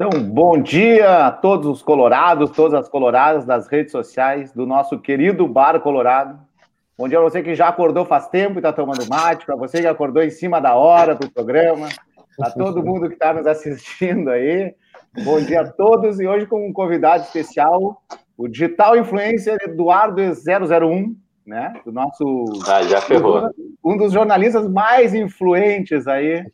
Então, 0.00 0.10
bom 0.22 0.56
dia 0.62 1.26
a 1.26 1.32
todos 1.32 1.66
os 1.66 1.82
colorados, 1.82 2.52
todas 2.52 2.72
as 2.72 2.88
coloradas 2.88 3.44
das 3.44 3.66
redes 3.66 3.90
sociais 3.90 4.52
do 4.52 4.64
nosso 4.64 4.96
querido 4.96 5.44
Bar 5.48 5.80
Colorado. 5.80 6.38
Bom 6.96 7.08
dia 7.08 7.18
a 7.18 7.20
você 7.20 7.42
que 7.42 7.52
já 7.56 7.66
acordou 7.66 8.04
faz 8.04 8.28
tempo 8.28 8.54
e 8.54 8.58
está 8.58 8.72
tomando 8.72 9.04
mate, 9.08 9.44
para 9.44 9.56
você 9.56 9.80
que 9.80 9.88
acordou 9.88 10.22
em 10.22 10.30
cima 10.30 10.60
da 10.60 10.76
hora 10.76 11.16
do 11.16 11.28
programa, 11.28 11.88
para 12.36 12.52
todo 12.52 12.80
mundo 12.80 13.08
que 13.08 13.14
está 13.14 13.34
nos 13.34 13.44
assistindo 13.44 14.30
aí. 14.30 14.72
Bom 15.24 15.40
dia 15.40 15.62
a 15.62 15.68
todos 15.68 16.20
e 16.20 16.28
hoje 16.28 16.46
com 16.46 16.64
um 16.64 16.72
convidado 16.72 17.24
especial, 17.24 18.00
o 18.36 18.46
digital 18.46 18.96
influencer 18.96 19.58
Eduardo 19.64 20.22
001, 20.22 21.16
né? 21.44 21.72
Do 21.84 21.90
nosso. 21.90 22.44
Ah, 22.68 22.84
já 22.84 23.00
ferrou. 23.00 23.50
Um 23.84 23.96
dos 23.96 24.12
jornalistas 24.12 24.70
mais 24.70 25.12
influentes 25.12 26.06
aí 26.06 26.44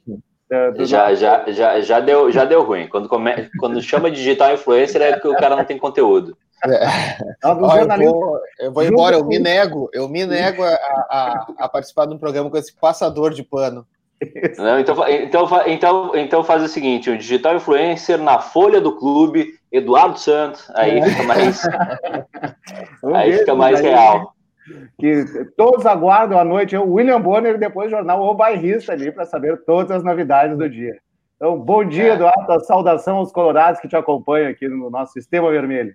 já, 0.51 0.71
nosso... 0.71 1.17
já, 1.17 1.45
já, 1.51 1.81
já, 1.81 2.01
deu, 2.01 2.31
já 2.31 2.45
deu 2.45 2.63
ruim. 2.63 2.89
Quando, 2.89 3.09
come... 3.09 3.48
Quando 3.59 3.80
chama 3.83 4.11
digital 4.11 4.55
influencer 4.55 5.01
é 5.01 5.19
que 5.19 5.29
o 5.29 5.37
cara 5.37 5.57
não 5.57 5.65
tem 5.65 5.79
conteúdo. 5.79 6.37
É. 6.66 7.19
Ó, 7.45 7.51
eu, 7.51 7.87
vou, 7.87 8.41
eu 8.59 8.73
vou 8.73 8.83
embora, 8.85 9.16
eu 9.16 9.25
me 9.25 9.38
nego, 9.38 9.91
eu 9.93 10.09
me 10.09 10.25
nego 10.25 10.62
a, 10.62 10.75
a, 10.75 11.47
a, 11.59 11.69
participar 11.69 12.07
de 12.07 12.15
um 12.15 12.19
programa 12.19 12.49
com 12.49 12.57
esse 12.57 12.75
passador 12.75 13.35
de 13.35 13.43
pano. 13.43 13.87
Não, 14.57 14.79
então, 14.79 15.09
então, 15.09 15.49
então, 15.66 16.12
então 16.15 16.45
faz 16.45 16.63
o 16.63 16.69
seguinte: 16.69 17.11
o 17.11 17.19
digital 17.19 17.57
influencer 17.57 18.19
na 18.19 18.38
folha 18.38 18.80
do 18.80 18.97
clube, 18.97 19.59
Eduardo 19.71 20.19
Santos, 20.19 20.71
aí 20.74 20.99
é. 20.99 21.02
fica 21.02 21.23
mais, 21.24 21.63
aí 23.15 23.33
fica 23.38 23.55
mais 23.55 23.80
real 23.80 24.34
que 24.98 25.24
todos 25.56 25.86
aguardam 25.86 26.38
à 26.38 26.45
noite, 26.45 26.77
o 26.77 26.95
William 26.95 27.20
Bonner, 27.20 27.59
depois 27.59 27.88
do 27.88 27.96
jornal 27.96 28.23
O 28.23 28.34
Bairrista 28.34 28.92
ali, 28.92 29.12
para 29.12 29.24
saber 29.24 29.62
todas 29.64 29.90
as 29.90 30.04
novidades 30.04 30.56
do 30.56 30.68
dia. 30.68 30.98
Então, 31.37 31.59
bom 31.59 31.84
dia, 31.84 32.12
é. 32.12 32.14
Eduardo, 32.14 32.64
saudação 32.64 33.18
aos 33.18 33.32
colorados 33.32 33.80
que 33.80 33.88
te 33.88 33.96
acompanham 33.96 34.50
aqui 34.50 34.68
no 34.68 34.88
nosso 34.88 35.12
Sistema 35.12 35.51
Vermelho. 35.51 35.95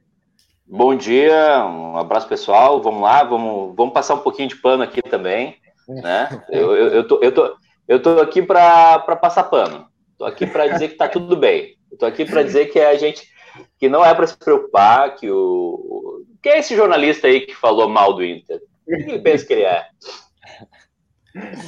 Bom 0.67 0.93
dia, 0.93 1.65
um 1.65 1.97
abraço 1.97 2.27
pessoal, 2.27 2.79
vamos 2.81 3.01
lá, 3.01 3.23
vamos, 3.23 3.75
vamos 3.75 3.93
passar 3.93 4.13
um 4.13 4.19
pouquinho 4.19 4.49
de 4.49 4.55
pano 4.55 4.83
aqui 4.83 5.01
também, 5.01 5.55
né? 5.87 6.29
Eu, 6.47 6.75
eu, 6.75 6.87
eu, 6.89 7.07
tô, 7.07 7.19
eu, 7.23 7.31
tô, 7.31 7.57
eu 7.87 7.99
tô 7.99 8.21
aqui 8.21 8.43
para 8.43 8.99
passar 9.15 9.45
pano, 9.45 9.87
tô 10.15 10.25
aqui 10.25 10.45
para 10.45 10.67
dizer 10.67 10.89
que 10.89 10.95
tá 10.95 11.07
tudo 11.07 11.35
bem, 11.35 11.75
eu 11.91 11.97
tô 11.97 12.05
aqui 12.05 12.23
para 12.23 12.43
dizer 12.43 12.67
que 12.67 12.79
a 12.79 12.95
gente, 12.95 13.27
que 13.79 13.89
não 13.89 14.05
é 14.05 14.13
para 14.13 14.27
se 14.27 14.37
preocupar, 14.37 15.15
que 15.15 15.31
o, 15.31 16.23
quem 16.41 16.53
é 16.53 16.59
esse 16.59 16.75
jornalista 16.75 17.27
aí 17.27 17.41
que 17.41 17.55
falou 17.55 17.89
mal 17.89 18.13
do 18.13 18.23
Inter? 18.23 18.59
Quem 18.85 19.21
pensa 19.21 19.45
que 19.45 19.53
ele 19.53 19.63
é? 19.63 19.85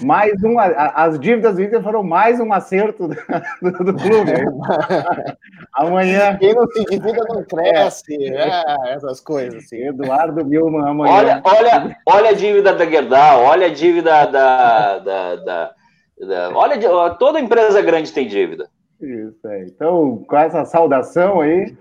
Mais 0.01 0.43
um, 0.43 0.59
as 0.59 1.19
dívidas 1.19 1.55
do 1.55 1.61
Inter 1.61 1.83
foram 1.83 2.01
mais 2.01 2.39
um 2.39 2.51
acerto 2.51 3.07
do, 3.07 3.15
do, 3.61 3.83
do 3.85 3.93
clube. 3.93 4.31
amanhã. 5.73 6.35
Quem 6.37 6.53
não 6.55 6.67
se 6.67 6.83
divida 6.85 7.23
não 7.29 7.43
cresce, 7.43 8.15
é, 8.33 8.93
essas 8.93 9.19
coisas. 9.19 9.63
Assim. 9.63 9.87
Eduardo 9.87 10.43
Milman 10.45 10.89
amanhã. 10.89 11.13
Olha, 11.13 11.41
olha, 11.43 11.97
olha 12.07 12.29
a 12.31 12.33
dívida 12.33 12.73
da 12.73 12.85
Gerdau, 12.85 13.43
olha 13.43 13.67
a 13.67 13.73
dívida 13.73 14.25
da. 14.25 14.99
da, 14.99 15.35
da, 15.35 15.73
da 16.19 16.51
olha, 16.55 16.77
toda 17.19 17.39
empresa 17.39 17.81
grande 17.81 18.11
tem 18.11 18.27
dívida. 18.27 18.67
Isso 18.99 19.47
aí. 19.47 19.65
Então, 19.67 20.23
com 20.27 20.37
essa 20.37 20.65
saudação 20.65 21.41
aí. 21.41 21.75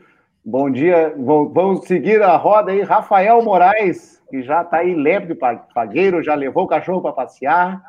Bom 0.45 0.71
dia, 0.71 1.15
vamos 1.19 1.87
seguir 1.87 2.23
a 2.23 2.35
roda 2.37 2.73
aí. 2.73 2.81
Rafael 2.81 3.43
Moraes, 3.43 4.23
que 4.31 4.43
já 4.43 4.63
está 4.63 4.79
aí 4.79 4.95
lépido, 4.95 5.37
pagueiro, 5.75 6.23
já 6.23 6.35
levou 6.35 6.65
o 6.65 6.67
cachorro 6.67 7.03
para 7.03 7.13
passear, 7.13 7.83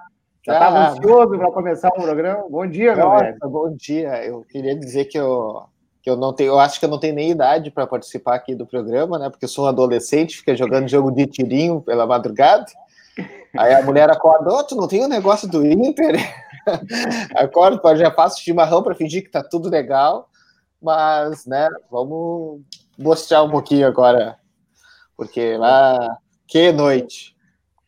já 0.45 0.53
estava 0.53 0.77
ah, 0.77 0.89
ansioso 0.89 1.38
para 1.38 1.52
começar 1.52 1.88
o 1.88 2.02
programa. 2.02 2.44
Bom 2.49 2.67
dia, 2.67 2.94
meu 2.94 3.09
velho. 3.11 3.38
Bom 3.44 3.73
dia. 3.73 4.25
Eu 4.25 4.41
queria 4.41 4.75
dizer 4.75 5.05
que 5.05 5.17
eu, 5.17 5.63
que 6.03 6.09
eu 6.09 6.17
não 6.17 6.33
tenho, 6.33 6.49
eu 6.49 6.59
acho 6.59 6.77
que 6.77 6.85
eu 6.85 6.89
não 6.89 6.99
tenho 6.99 7.16
nem 7.16 7.31
idade 7.31 7.72
para 7.72 7.88
participar 7.88 8.35
aqui 8.35 8.53
do 8.53 8.67
programa, 8.67 9.17
né? 9.17 9.29
Porque 9.29 9.45
eu 9.45 9.49
sou 9.49 9.63
um 9.63 9.69
adolescente, 9.69 10.38
fica 10.38 10.53
jogando 10.53 10.89
jogo 10.89 11.09
de 11.09 11.25
tirinho 11.27 11.79
pela 11.79 12.06
madrugada. 12.06 12.66
Aí 13.57 13.73
a 13.73 13.81
mulher 13.81 14.09
acorda, 14.09 14.53
oh, 14.53 14.63
tu 14.63 14.75
não 14.75 14.89
tem 14.89 15.01
o 15.01 15.06
um 15.06 15.09
negócio 15.09 15.47
do 15.47 15.66
Inter? 15.66 16.16
Acordo, 17.35 17.81
já 17.95 18.12
faço 18.12 18.41
chimarrão 18.41 18.83
para 18.83 18.95
fingir 18.95 19.23
que 19.23 19.31
tá 19.31 19.41
tudo 19.41 19.69
legal. 19.69 20.28
Mas, 20.81 21.46
né, 21.46 21.69
vamos 21.92 22.62
mostrar 22.97 23.44
um 23.44 23.50
pouquinho 23.50 23.88
agora, 23.88 24.38
porque 25.16 25.56
lá, 25.58 26.18
que 26.47 26.72
noite. 26.72 27.36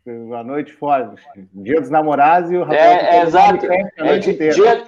Boa 0.05 0.43
noite, 0.43 0.73
fora. 0.73 1.15
Dia 1.53 1.79
dos 1.79 1.89
namorados 1.89 2.51
e 2.51 2.57
o 2.57 2.63
rapaz. 2.63 2.79
É, 2.79 3.17
é 3.17 3.23
exato. 3.23 3.65
A 3.97 4.03
noite 4.03 4.29
é, 4.29 4.33
inteira. 4.33 4.53
Dia, 4.53 4.87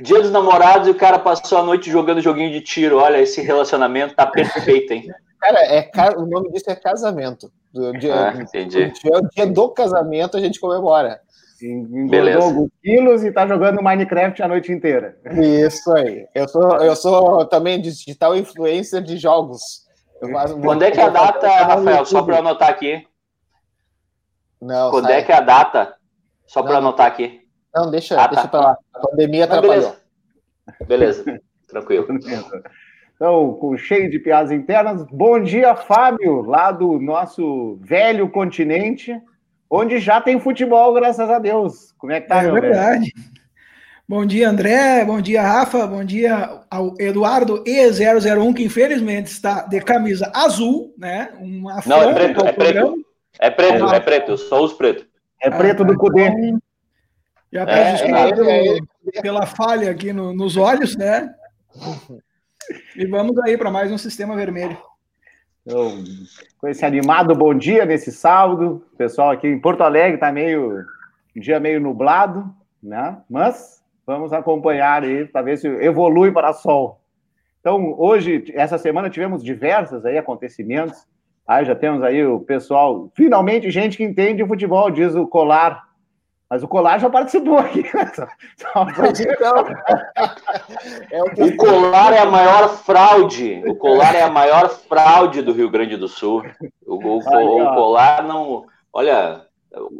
dia 0.00 0.22
dos 0.22 0.30
namorados 0.30 0.88
e 0.88 0.90
o 0.90 0.94
cara 0.94 1.18
passou 1.18 1.58
a 1.58 1.62
noite 1.62 1.90
jogando 1.90 2.22
joguinho 2.22 2.50
de 2.50 2.62
tiro. 2.62 2.96
Olha, 2.98 3.20
esse 3.20 3.42
relacionamento 3.42 4.14
tá 4.14 4.26
perfeito, 4.26 4.92
hein? 4.92 5.12
Cara, 5.38 5.58
é, 5.66 5.90
o 6.16 6.24
nome 6.24 6.50
disso 6.50 6.70
é 6.70 6.74
casamento. 6.74 7.52
Do 7.72 7.92
dia, 7.98 8.30
ah, 8.30 8.34
entendi. 8.40 8.92
O 9.04 9.28
dia 9.28 9.46
do 9.46 9.68
casamento 9.68 10.36
a 10.38 10.40
gente 10.40 10.58
comemora. 10.58 11.20
Engordou 11.62 12.42
alguns 12.42 12.70
quilos 12.82 13.24
e 13.24 13.32
tá 13.32 13.46
jogando 13.46 13.82
Minecraft 13.82 14.42
a 14.42 14.48
noite 14.48 14.72
inteira. 14.72 15.16
Isso 15.32 15.90
aí. 15.92 16.26
Eu 16.34 16.48
sou, 16.48 16.76
eu 16.78 16.96
sou 16.96 17.46
também 17.46 17.80
digital 17.80 18.36
influencer 18.36 19.02
de 19.02 19.16
jogos. 19.16 19.86
Quando 20.62 20.82
é 20.82 20.90
que 20.90 21.00
é 21.00 21.04
a 21.04 21.08
data, 21.08 21.48
Rafael? 21.48 22.04
Só 22.04 22.22
para 22.22 22.38
anotar 22.38 22.68
aqui. 22.68 23.06
Não, 24.60 24.90
Quando 24.90 25.04
sai. 25.04 25.20
é 25.20 25.22
que 25.22 25.32
é 25.32 25.36
a 25.36 25.40
data? 25.40 25.94
Só 26.46 26.62
para 26.62 26.78
anotar 26.78 27.06
aqui. 27.06 27.40
Não, 27.74 27.90
deixa, 27.90 28.20
ah, 28.20 28.26
deixa 28.26 28.42
tá. 28.44 28.48
para 28.48 28.60
lá. 28.60 28.78
A 28.94 29.00
pandemia 29.00 29.44
atrapalhou. 29.44 29.94
Beleza, 30.86 31.22
beleza. 31.24 31.40
tranquilo. 31.68 32.06
Então, 33.14 33.54
com 33.54 33.76
cheio 33.76 34.10
de 34.10 34.18
piadas 34.18 34.50
internas. 34.50 35.04
Bom 35.10 35.40
dia, 35.40 35.74
Fábio, 35.74 36.42
lá 36.42 36.72
do 36.72 36.98
nosso 36.98 37.78
velho 37.82 38.30
continente 38.30 39.20
onde 39.70 39.98
já 39.98 40.20
tem 40.20 40.40
futebol, 40.40 40.94
graças 40.94 41.28
a 41.28 41.38
Deus. 41.38 41.92
Como 41.98 42.12
é 42.12 42.20
que 42.20 42.28
tá, 42.28 42.42
é, 42.42 42.42
meu 42.44 42.54
verdade. 42.54 43.12
Velho? 43.12 43.36
Bom 44.08 44.24
dia, 44.24 44.48
André. 44.48 45.04
Bom 45.04 45.20
dia, 45.20 45.42
Rafa. 45.42 45.84
Bom 45.84 46.04
dia 46.04 46.60
ao 46.70 46.94
Eduardo 46.98 47.64
E001, 47.64 48.54
que 48.54 48.64
infelizmente 48.64 49.26
está 49.26 49.62
de 49.62 49.80
camisa 49.80 50.30
azul, 50.32 50.94
né? 50.96 51.30
Uma 51.40 51.80
Não, 51.84 52.02
é 52.02 52.14
preto, 52.14 52.46
é 52.46 52.52
preto. 52.52 53.06
É 53.38 53.50
preto, 53.50 53.84
é 53.92 54.00
preto, 54.00 54.38
só 54.38 54.62
os 54.62 54.72
pretos. 54.74 55.06
É 55.42 55.50
preto 55.50 55.84
do 55.84 55.96
Cudê. 55.96 56.28
Então, 56.28 56.62
já 57.52 57.66
peço 57.66 57.80
é, 57.80 57.92
desculpa 57.92 58.50
é, 58.50 58.78
é, 59.14 59.22
pela 59.22 59.46
falha 59.46 59.90
aqui 59.90 60.12
no, 60.12 60.32
nos 60.32 60.56
olhos, 60.56 60.96
né? 60.96 61.34
E 62.94 63.06
vamos 63.06 63.36
aí 63.38 63.56
para 63.56 63.70
mais 63.70 63.90
um 63.90 63.98
sistema 63.98 64.36
vermelho. 64.36 64.78
Então, 65.66 66.04
com 66.60 66.68
esse 66.68 66.86
animado 66.86 67.34
bom 67.34 67.52
dia 67.52 67.84
nesse 67.84 68.12
sábado. 68.12 68.84
O 68.92 68.96
pessoal 68.96 69.32
aqui 69.32 69.48
em 69.48 69.58
Porto 69.58 69.80
Alegre 69.80 70.14
está 70.14 70.30
meio. 70.30 70.84
dia 71.34 71.58
meio 71.58 71.80
nublado, 71.80 72.48
né? 72.80 73.18
Mas 73.28 73.82
vamos 74.06 74.32
acompanhar 74.32 75.02
aí 75.02 75.24
para 75.24 75.42
ver 75.42 75.58
se 75.58 75.66
evolui 75.66 76.30
para 76.30 76.52
sol. 76.52 77.00
Então, 77.58 77.96
hoje, 77.98 78.44
essa 78.54 78.78
semana, 78.78 79.10
tivemos 79.10 79.42
diversos 79.42 80.06
aí 80.06 80.16
acontecimentos. 80.16 81.04
Aí 81.44 81.64
já 81.64 81.74
temos 81.74 82.00
aí 82.04 82.24
o 82.24 82.38
pessoal, 82.38 83.10
finalmente 83.14 83.68
gente 83.70 83.96
que 83.96 84.04
entende 84.04 84.46
futebol, 84.46 84.88
diz 84.88 85.16
o 85.16 85.26
Colar 85.26 85.85
mas 86.48 86.62
o 86.62 86.68
Colar 86.68 86.98
já 86.98 87.10
participou 87.10 87.58
aqui. 87.58 87.84
Né? 87.94 88.12
Então, 88.54 88.86
é 91.10 91.22
o, 91.22 91.46
o 91.46 91.56
Colar 91.56 92.12
é 92.12 92.18
a 92.18 92.26
maior 92.26 92.68
fraude. 92.68 93.62
O 93.66 93.74
Colar 93.74 94.14
é 94.14 94.22
a 94.22 94.30
maior 94.30 94.68
fraude 94.68 95.42
do 95.42 95.52
Rio 95.52 95.70
Grande 95.70 95.96
do 95.96 96.08
Sul. 96.08 96.44
O, 96.86 96.94
o, 96.94 97.18
o 97.18 97.74
Colar 97.74 98.22
não. 98.22 98.66
Olha, 98.92 99.42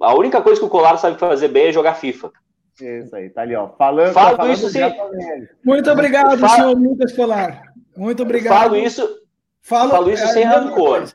a 0.01 0.15
única 0.15 0.41
coisa 0.41 0.61
que 0.61 0.67
o 0.67 0.71
Colar 0.71 0.97
sabe 0.99 1.19
fazer 1.19 1.49
bem 1.49 1.69
é 1.69 1.73
jogar 1.73 1.95
FIFA. 1.95 2.31
Isso 2.81 3.17
aí, 3.17 3.31
tá 3.31 3.43
ali, 3.43 3.57
ó. 3.57 3.69
Falando, 3.71 4.13
Falo 4.13 4.37
falando 4.37 4.53
isso 4.53 4.69
sim. 4.69 4.81
Muito 5.65 5.91
obrigado, 5.91 6.39
Falo... 6.39 6.55
senhor 6.55 6.79
Lucas 6.79 7.13
Colar. 7.13 7.63
Muito 7.97 8.23
obrigado. 8.23 8.55
Falo 8.55 8.77
isso, 8.77 9.21
falo, 9.63 9.91
falo 9.91 10.11
isso 10.11 10.25
é, 10.25 10.29
sem 10.29 10.45
rancor. 10.45 11.09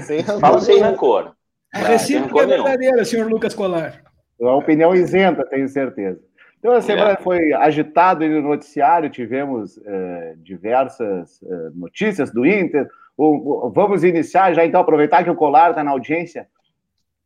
Sem 0.00 0.20
rancor. 0.20 0.40
Falo 0.40 0.60
sem 0.60 0.80
rancor. 0.80 1.32
A 1.74 1.78
recíproca 1.78 2.42
é 2.42 2.46
verdadeira, 2.46 3.04
senhor 3.04 3.30
Lucas 3.30 3.54
Colar. 3.54 4.07
Uma 4.38 4.54
opinião 4.54 4.94
isenta, 4.94 5.44
tenho 5.44 5.68
certeza. 5.68 6.20
Então, 6.58 6.72
a 6.72 6.80
semana 6.80 7.12
é. 7.12 7.16
foi 7.16 7.52
agitada 7.52 8.26
no 8.26 8.42
noticiário, 8.42 9.10
tivemos 9.10 9.78
eh, 9.84 10.34
diversas 10.38 11.40
eh, 11.42 11.70
notícias 11.74 12.32
do 12.32 12.44
Inter. 12.44 12.88
O, 13.16 13.66
o, 13.66 13.70
vamos 13.70 14.02
iniciar 14.02 14.52
já, 14.54 14.64
então, 14.64 14.80
aproveitar 14.80 15.22
que 15.22 15.30
o 15.30 15.36
Colar 15.36 15.70
está 15.70 15.84
na 15.84 15.92
audiência. 15.92 16.48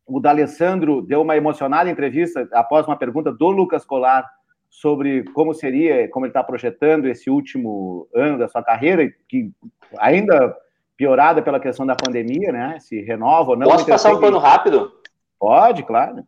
O 0.05 0.19
D'Alessandro 0.19 1.01
deu 1.01 1.21
uma 1.21 1.35
emocionada 1.35 1.89
entrevista 1.89 2.47
após 2.51 2.85
uma 2.85 2.97
pergunta 2.97 3.31
do 3.31 3.49
Lucas 3.49 3.85
Colar 3.85 4.29
sobre 4.69 5.23
como 5.33 5.53
seria, 5.53 6.07
como 6.09 6.25
ele 6.25 6.31
está 6.31 6.43
projetando 6.43 7.07
esse 7.07 7.29
último 7.29 8.07
ano 8.13 8.37
da 8.37 8.47
sua 8.47 8.63
carreira, 8.63 9.11
que 9.27 9.51
ainda 9.97 10.55
piorada 10.97 11.41
pela 11.41 11.59
questão 11.59 11.85
da 11.85 11.95
pandemia, 11.95 12.51
né? 12.51 12.77
Se 12.79 13.01
renova 13.01 13.51
ou 13.51 13.57
não. 13.57 13.67
Posso 13.67 13.85
passar 13.85 14.13
um 14.13 14.19
pano 14.19 14.37
rápido? 14.37 14.91
Pode, 15.39 15.83
claro. 15.83 16.23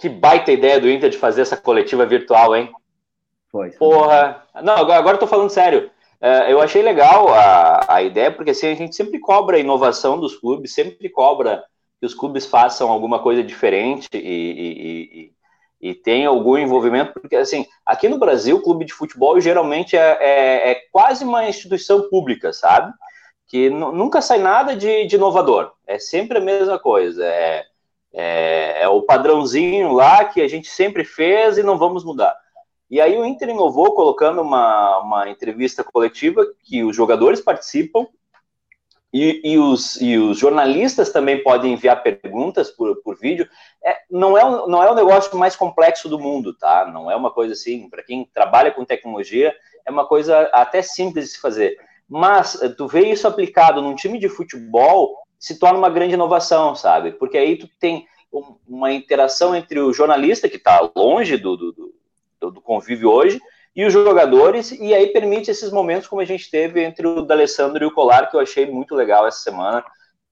Que 0.00 0.08
baita 0.08 0.50
ideia 0.50 0.80
do 0.80 0.90
Inter 0.90 1.10
de 1.10 1.18
fazer 1.18 1.42
essa 1.42 1.56
coletiva 1.56 2.06
virtual, 2.06 2.56
hein? 2.56 2.72
Foi. 3.50 3.70
Porra. 3.72 4.44
Não, 4.62 4.74
agora, 4.74 4.98
agora 4.98 5.16
eu 5.16 5.20
tô 5.20 5.26
falando 5.26 5.50
sério. 5.50 5.90
é, 6.20 6.52
eu 6.52 6.60
achei 6.60 6.82
legal 6.82 7.28
a, 7.28 7.84
a 7.86 8.02
ideia, 8.02 8.30
porque 8.30 8.50
assim, 8.50 8.68
a 8.68 8.74
gente 8.74 8.96
sempre 8.96 9.18
cobra 9.18 9.56
a 9.56 9.60
inovação 9.60 10.18
dos 10.18 10.36
clubes, 10.36 10.72
sempre 10.72 11.08
cobra 11.08 11.64
que 12.00 12.06
os 12.06 12.14
clubes 12.14 12.46
façam 12.46 12.90
alguma 12.90 13.18
coisa 13.18 13.42
diferente 13.42 14.08
e, 14.14 14.18
e, 14.18 15.20
e 15.20 15.32
e 15.80 15.94
tem 15.94 16.26
algum 16.26 16.58
envolvimento, 16.58 17.14
porque 17.14 17.34
assim, 17.34 17.64
aqui 17.86 18.08
no 18.08 18.18
Brasil, 18.18 18.56
o 18.56 18.62
clube 18.62 18.84
de 18.84 18.92
futebol 18.92 19.40
geralmente 19.40 19.96
é, 19.96 20.18
é, 20.20 20.70
é 20.72 20.74
quase 20.92 21.24
uma 21.24 21.48
instituição 21.48 22.08
pública, 22.10 22.52
sabe? 22.52 22.92
Que 23.48 23.70
nunca 23.70 24.20
sai 24.20 24.38
nada 24.38 24.76
de, 24.76 25.06
de, 25.06 25.16
inovador, 25.16 25.72
é 25.86 25.98
sempre 25.98 26.38
a 26.38 26.40
mesma 26.40 26.78
coisa, 26.78 27.24
é, 27.24 27.64
é, 28.12 28.82
é, 28.82 28.88
o 28.88 29.02
padrãozinho 29.02 29.92
lá 29.92 30.24
que 30.24 30.40
a 30.40 30.48
gente 30.48 30.68
sempre 30.68 31.04
fez 31.04 31.58
e 31.58 31.62
não 31.62 31.78
vamos 31.78 32.04
mudar. 32.04 32.36
E 32.90 33.00
aí 33.00 33.16
o 33.16 33.24
Inter 33.24 33.50
inovou 33.50 33.94
colocando 33.94 34.42
uma, 34.42 34.98
uma 34.98 35.28
entrevista 35.30 35.84
coletiva 35.84 36.44
que 36.64 36.82
os 36.82 36.96
jogadores 36.96 37.40
participam 37.40 38.06
e, 39.12 39.40
e, 39.44 39.58
os, 39.58 40.00
e 40.00 40.16
os 40.16 40.38
jornalistas 40.38 41.10
também 41.10 41.42
podem 41.42 41.72
enviar 41.72 42.02
perguntas 42.02 42.70
por, 42.70 42.96
por 43.02 43.16
vídeo. 43.16 43.48
É, 43.84 43.96
não, 44.10 44.36
é, 44.36 44.42
não 44.42 44.82
é 44.82 44.90
o 44.90 44.94
negócio 44.94 45.36
mais 45.36 45.56
complexo 45.56 46.08
do 46.08 46.18
mundo, 46.18 46.54
tá? 46.54 46.86
Não 46.86 47.10
é 47.10 47.16
uma 47.16 47.30
coisa 47.30 47.52
assim, 47.52 47.88
para 47.88 48.02
quem 48.02 48.28
trabalha 48.32 48.70
com 48.70 48.84
tecnologia, 48.84 49.54
é 49.86 49.90
uma 49.90 50.06
coisa 50.06 50.48
até 50.52 50.82
simples 50.82 51.26
de 51.26 51.30
se 51.32 51.40
fazer. 51.40 51.76
Mas 52.08 52.60
eh, 52.60 52.68
tu 52.68 52.86
vê 52.88 53.08
isso 53.08 53.26
aplicado 53.26 53.80
num 53.80 53.94
time 53.94 54.18
de 54.18 54.28
futebol, 54.28 55.16
se 55.40 55.58
torna 55.58 55.78
uma 55.78 55.88
grande 55.88 56.14
inovação, 56.14 56.76
sabe? 56.76 57.12
Porque 57.12 57.38
aí 57.38 57.56
tu 57.56 57.66
tem 57.80 58.06
uma 58.68 58.92
interação 58.92 59.56
entre 59.56 59.80
o 59.80 59.92
jornalista, 59.92 60.48
que 60.48 60.56
está 60.56 60.88
longe 60.94 61.36
do, 61.38 61.56
do, 61.56 61.72
do, 62.38 62.50
do 62.52 62.60
convívio 62.60 63.10
hoje, 63.10 63.40
e 63.74 63.84
os 63.84 63.92
jogadores, 63.92 64.72
e 64.72 64.92
aí 64.92 65.08
permite 65.08 65.50
esses 65.50 65.72
momentos 65.72 66.06
como 66.06 66.20
a 66.20 66.24
gente 66.24 66.50
teve 66.50 66.84
entre 66.84 67.06
o 67.06 67.22
D'Alessandro 67.22 67.82
e 67.82 67.86
o 67.86 67.92
Colar, 67.92 68.30
que 68.30 68.36
eu 68.36 68.40
achei 68.40 68.66
muito 68.66 68.94
legal 68.94 69.26
essa 69.26 69.38
semana, 69.38 69.82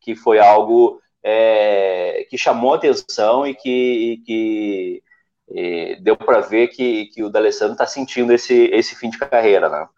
que 0.01 0.15
foi 0.15 0.39
algo 0.39 1.01
é, 1.23 2.27
que 2.29 2.37
chamou 2.37 2.75
atenção 2.75 3.47
e 3.47 3.55
que, 3.55 4.23
que 4.27 5.03
e 5.51 5.97
deu 6.03 6.17
para 6.17 6.41
ver 6.41 6.69
que, 6.69 7.07
que 7.07 7.23
o 7.23 7.31
D'Alessandro 7.31 7.73
está 7.73 7.87
sentindo 7.87 8.33
esse, 8.33 8.67
esse 8.67 8.95
fim 8.95 9.09
de 9.09 9.19
carreira, 9.19 9.69
né? 9.69 9.89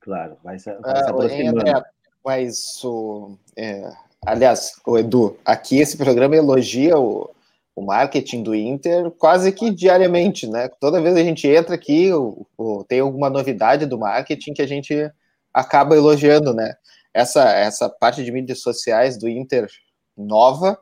Claro, 0.00 0.36
vai 0.42 0.58
se, 0.58 0.72
vai 0.80 0.96
se 0.96 1.10
aproximando. 1.10 1.68
É, 1.68 1.82
mas 2.24 2.84
o, 2.84 3.38
é, 3.56 3.92
aliás, 4.26 4.72
o 4.86 4.98
Edu, 4.98 5.36
aqui 5.44 5.78
esse 5.78 5.96
programa 5.96 6.36
elogia 6.36 6.98
o, 6.98 7.30
o 7.74 7.82
marketing 7.82 8.42
do 8.42 8.54
Inter 8.54 9.10
quase 9.12 9.52
que 9.52 9.70
diariamente, 9.70 10.46
né? 10.46 10.68
Toda 10.80 11.00
vez 11.00 11.16
a 11.16 11.22
gente 11.22 11.46
entra 11.46 11.74
aqui, 11.74 12.12
o, 12.12 12.46
o, 12.56 12.84
tem 12.84 13.00
alguma 13.00 13.30
novidade 13.30 13.86
do 13.86 13.98
marketing 13.98 14.52
que 14.52 14.62
a 14.62 14.66
gente 14.66 15.10
acaba 15.52 15.96
elogiando, 15.96 16.52
né? 16.52 16.74
Essa, 17.14 17.50
essa 17.52 17.88
parte 17.88 18.24
de 18.24 18.30
mídias 18.30 18.60
sociais 18.60 19.18
do 19.18 19.28
Inter 19.28 19.68
nova, 20.16 20.78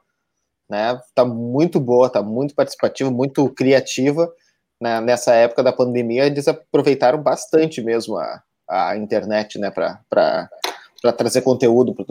né? 0.68 0.98
Tá 1.14 1.24
muito 1.24 1.78
boa, 1.78 2.10
tá 2.10 2.22
muito 2.22 2.54
participativa, 2.54 3.10
muito 3.10 3.48
criativa. 3.50 4.32
Né? 4.80 5.00
Nessa 5.00 5.34
época 5.34 5.62
da 5.62 5.72
pandemia, 5.72 6.26
eles 6.26 6.48
aproveitaram 6.48 7.22
bastante 7.22 7.80
mesmo 7.82 8.16
a, 8.16 8.42
a 8.68 8.96
internet, 8.96 9.58
né? 9.58 9.70
Para 9.70 10.50
para 11.06 11.18
trazer 11.18 11.42
conteúdo 11.42 11.94
para 11.94 12.04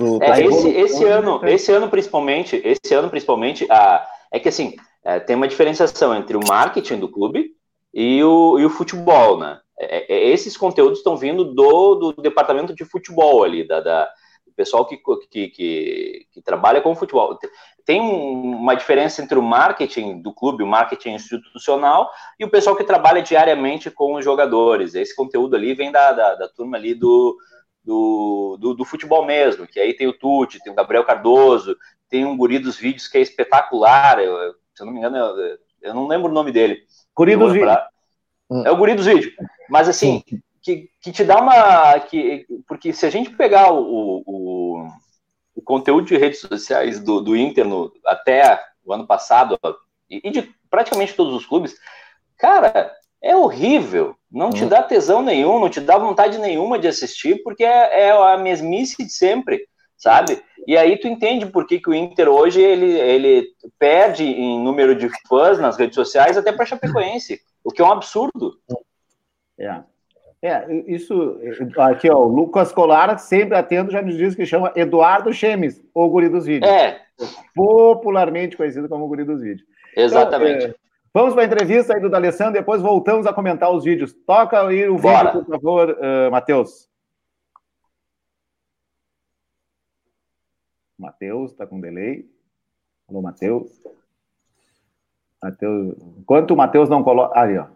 o 0.00 0.22
é, 0.22 0.44
esse, 0.44 0.68
esse 0.68 1.04
ano 1.04 1.40
esse 1.44 1.72
ano 1.72 1.88
principalmente 1.88 2.60
esse 2.64 2.94
ano 2.94 3.08
principalmente 3.08 3.66
a 3.70 4.06
é 4.34 4.40
que 4.40 4.48
assim, 4.48 4.74
é, 5.04 5.20
tem 5.20 5.36
uma 5.36 5.46
diferenciação 5.46 6.12
entre 6.12 6.36
o 6.36 6.40
marketing 6.44 6.98
do 6.98 7.08
clube 7.08 7.52
e 7.94 8.20
o, 8.24 8.58
e 8.58 8.64
o 8.64 8.70
futebol, 8.70 9.38
né? 9.38 9.60
É, 9.78 10.12
é, 10.12 10.28
esses 10.30 10.56
conteúdos 10.56 10.98
estão 10.98 11.16
vindo 11.16 11.44
do, 11.44 11.94
do 11.94 12.12
departamento 12.20 12.74
de 12.74 12.84
futebol 12.84 13.44
ali, 13.44 13.64
da, 13.64 13.80
da 13.80 14.08
do 14.44 14.52
pessoal 14.52 14.86
que, 14.86 14.96
que, 15.30 15.48
que, 15.48 16.26
que, 16.32 16.42
trabalha 16.42 16.80
com 16.80 16.96
futebol. 16.96 17.38
Tem 17.86 18.00
uma 18.00 18.74
diferença 18.74 19.22
entre 19.22 19.38
o 19.38 19.42
marketing 19.42 20.20
do 20.20 20.34
clube, 20.34 20.64
o 20.64 20.66
marketing 20.66 21.14
institucional, 21.14 22.10
e 22.38 22.44
o 22.44 22.50
pessoal 22.50 22.74
que 22.74 22.82
trabalha 22.82 23.22
diariamente 23.22 23.92
com 23.92 24.14
os 24.14 24.24
jogadores. 24.24 24.96
Esse 24.96 25.14
conteúdo 25.14 25.54
ali 25.54 25.74
vem 25.74 25.92
da, 25.92 26.10
da, 26.12 26.34
da 26.34 26.48
turma 26.48 26.76
ali 26.76 26.92
do, 26.92 27.36
do, 27.84 28.56
do, 28.58 28.74
do, 28.74 28.84
futebol 28.84 29.24
mesmo, 29.24 29.66
que 29.66 29.78
aí 29.78 29.94
tem 29.94 30.06
o 30.06 30.18
Tuti, 30.18 30.62
tem 30.62 30.72
o 30.72 30.76
Gabriel 30.76 31.04
Cardoso, 31.04 31.76
tem 32.08 32.24
um 32.24 32.36
guri 32.36 32.58
dos 32.58 32.76
vídeos 32.76 33.06
que 33.06 33.18
é 33.18 33.20
espetacular, 33.20 34.18
eu, 34.20 34.54
se 34.74 34.82
eu 34.82 34.86
não 34.86 34.92
me 34.92 34.98
engano, 34.98 35.16
eu, 35.16 35.58
eu 35.82 35.94
não 35.94 36.06
lembro 36.06 36.30
o 36.30 36.34
nome 36.34 36.50
dele. 36.50 36.82
Guri 37.14 37.36
dos 37.36 37.52
vídeos. 37.52 37.76
É 38.64 38.70
o 38.70 38.76
guri 38.76 38.94
dos 38.94 39.06
vídeos. 39.06 39.34
Mas 39.68 39.88
assim, 39.88 40.22
que, 40.64 40.88
que 41.00 41.12
te 41.12 41.24
dá 41.24 41.40
uma. 41.40 42.00
Que, 42.00 42.46
porque 42.66 42.92
se 42.92 43.04
a 43.04 43.10
gente 43.10 43.30
pegar 43.30 43.72
o, 43.72 44.22
o, 44.26 44.88
o 45.54 45.62
conteúdo 45.62 46.06
de 46.06 46.16
redes 46.16 46.40
sociais 46.40 47.00
do, 47.00 47.20
do 47.20 47.36
Inter 47.36 47.66
no, 47.66 47.92
até 48.06 48.60
o 48.82 48.92
ano 48.92 49.06
passado, 49.06 49.58
e, 50.08 50.22
e 50.24 50.30
de 50.30 50.54
praticamente 50.70 51.14
todos 51.14 51.34
os 51.34 51.46
clubes, 51.46 51.76
cara, 52.38 52.92
é 53.24 53.34
horrível. 53.34 54.14
Não 54.30 54.50
te 54.50 54.66
dá 54.66 54.82
tesão 54.82 55.22
nenhum, 55.22 55.58
não 55.58 55.70
te 55.70 55.80
dá 55.80 55.96
vontade 55.96 56.38
nenhuma 56.38 56.78
de 56.78 56.86
assistir, 56.86 57.42
porque 57.42 57.64
é, 57.64 58.08
é 58.08 58.10
a 58.10 58.36
mesmice 58.36 59.02
de 59.02 59.10
sempre, 59.10 59.66
sabe? 59.96 60.42
E 60.66 60.76
aí 60.76 60.98
tu 60.98 61.08
entende 61.08 61.46
por 61.46 61.66
que, 61.66 61.80
que 61.80 61.88
o 61.88 61.94
Inter 61.94 62.28
hoje 62.28 62.60
ele, 62.60 62.90
ele 62.90 63.48
perde 63.78 64.24
em 64.24 64.60
número 64.60 64.94
de 64.94 65.08
fãs 65.26 65.58
nas 65.58 65.78
redes 65.78 65.94
sociais 65.94 66.36
até 66.36 66.52
para 66.52 66.66
Chapecoense, 66.66 67.40
o 67.64 67.70
que 67.70 67.80
é 67.80 67.84
um 67.84 67.92
absurdo. 67.92 68.58
É. 69.58 69.80
É, 70.42 70.66
isso 70.86 71.40
aqui, 71.78 72.10
ó, 72.10 72.18
o 72.18 72.28
Lucas 72.28 72.70
Colar, 72.70 73.18
sempre 73.18 73.56
atento, 73.56 73.90
já 73.90 74.02
nos 74.02 74.14
diz 74.14 74.34
que 74.34 74.44
chama 74.44 74.70
Eduardo 74.76 75.32
Chemes, 75.32 75.82
o 75.94 76.06
guri 76.06 76.28
dos 76.28 76.44
vídeos. 76.44 76.70
É. 76.70 77.00
Popularmente 77.54 78.54
conhecido 78.54 78.86
como 78.86 79.08
guri 79.08 79.24
dos 79.24 79.40
vídeos. 79.40 79.66
Exatamente. 79.96 80.66
Então, 80.66 80.70
é, 80.70 80.83
vamos 81.14 81.32
para 81.32 81.44
a 81.44 81.46
entrevista 81.46 81.94
aí 81.94 82.00
do 82.00 82.10
D'Alessandro, 82.10 82.52
depois 82.52 82.82
voltamos 82.82 83.26
a 83.26 83.32
comentar 83.32 83.70
os 83.70 83.84
vídeos. 83.84 84.12
Toca 84.12 84.66
aí 84.66 84.88
o 84.88 84.98
Bora. 84.98 85.30
vídeo, 85.30 85.44
por 85.44 85.54
favor, 85.54 85.90
uh, 85.90 86.30
Matheus. 86.30 86.90
Matheus, 90.98 91.52
está 91.52 91.66
com 91.66 91.80
delay. 91.80 92.28
Alô, 93.08 93.22
Matheus. 93.22 93.82
Matheus. 95.42 95.96
Enquanto 96.18 96.52
o 96.52 96.56
Matheus 96.56 96.88
não 96.88 97.04
coloca. 97.04 97.38
Aí, 97.38 97.58
ó. 97.58 97.68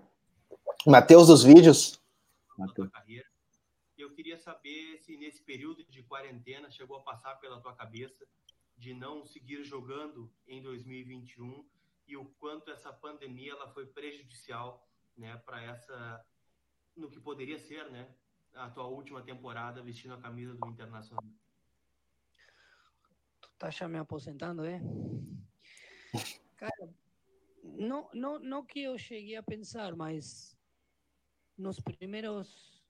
Matheus 0.87 1.29
dos 1.29 1.44
vídeos. 1.44 2.00
Mateus. 2.56 2.91
Eu 3.96 4.10
queria 4.15 4.39
saber 4.39 4.98
se 4.98 5.17
nesse 5.17 5.43
período 5.43 5.84
de 5.84 6.03
quarentena 6.03 6.70
chegou 6.70 6.96
a 6.96 7.03
passar 7.03 7.34
pela 7.36 7.60
tua 7.60 7.74
cabeça 7.74 8.24
de 8.77 8.94
não 8.94 9.24
seguir 9.27 9.63
jogando 9.65 10.31
em 10.46 10.63
2021 10.63 11.65
e 12.08 12.17
o 12.17 12.24
quanto 12.41 12.70
essa 12.70 12.93
pandemia 12.93 13.53
ela 13.53 13.69
foi 13.69 13.86
prejudicial, 13.86 14.88
né, 15.17 15.36
para 15.44 15.62
essa 15.62 16.24
no 16.96 17.08
que 17.08 17.20
poderia 17.20 17.58
ser, 17.58 17.88
né, 17.91 18.12
a 18.55 18.69
tua 18.70 18.86
última 18.86 19.22
temporada 19.22 19.82
vestindo 19.82 20.15
a 20.15 20.20
camisa 20.20 20.55
do 20.55 20.67
Internacional. 20.69 21.24
Está 23.53 23.70
ya 23.70 23.88
me 23.88 23.98
aposentando, 23.98 24.65
¿eh? 24.65 24.81
Cara, 26.56 26.94
no, 27.62 28.08
no, 28.12 28.38
no 28.38 28.65
que 28.65 28.82
eu 28.82 28.98
cheguei 28.98 29.36
a 29.36 29.43
pensar, 29.43 29.94
mas 29.94 30.56
nos 31.56 31.81
primeiros 31.81 32.82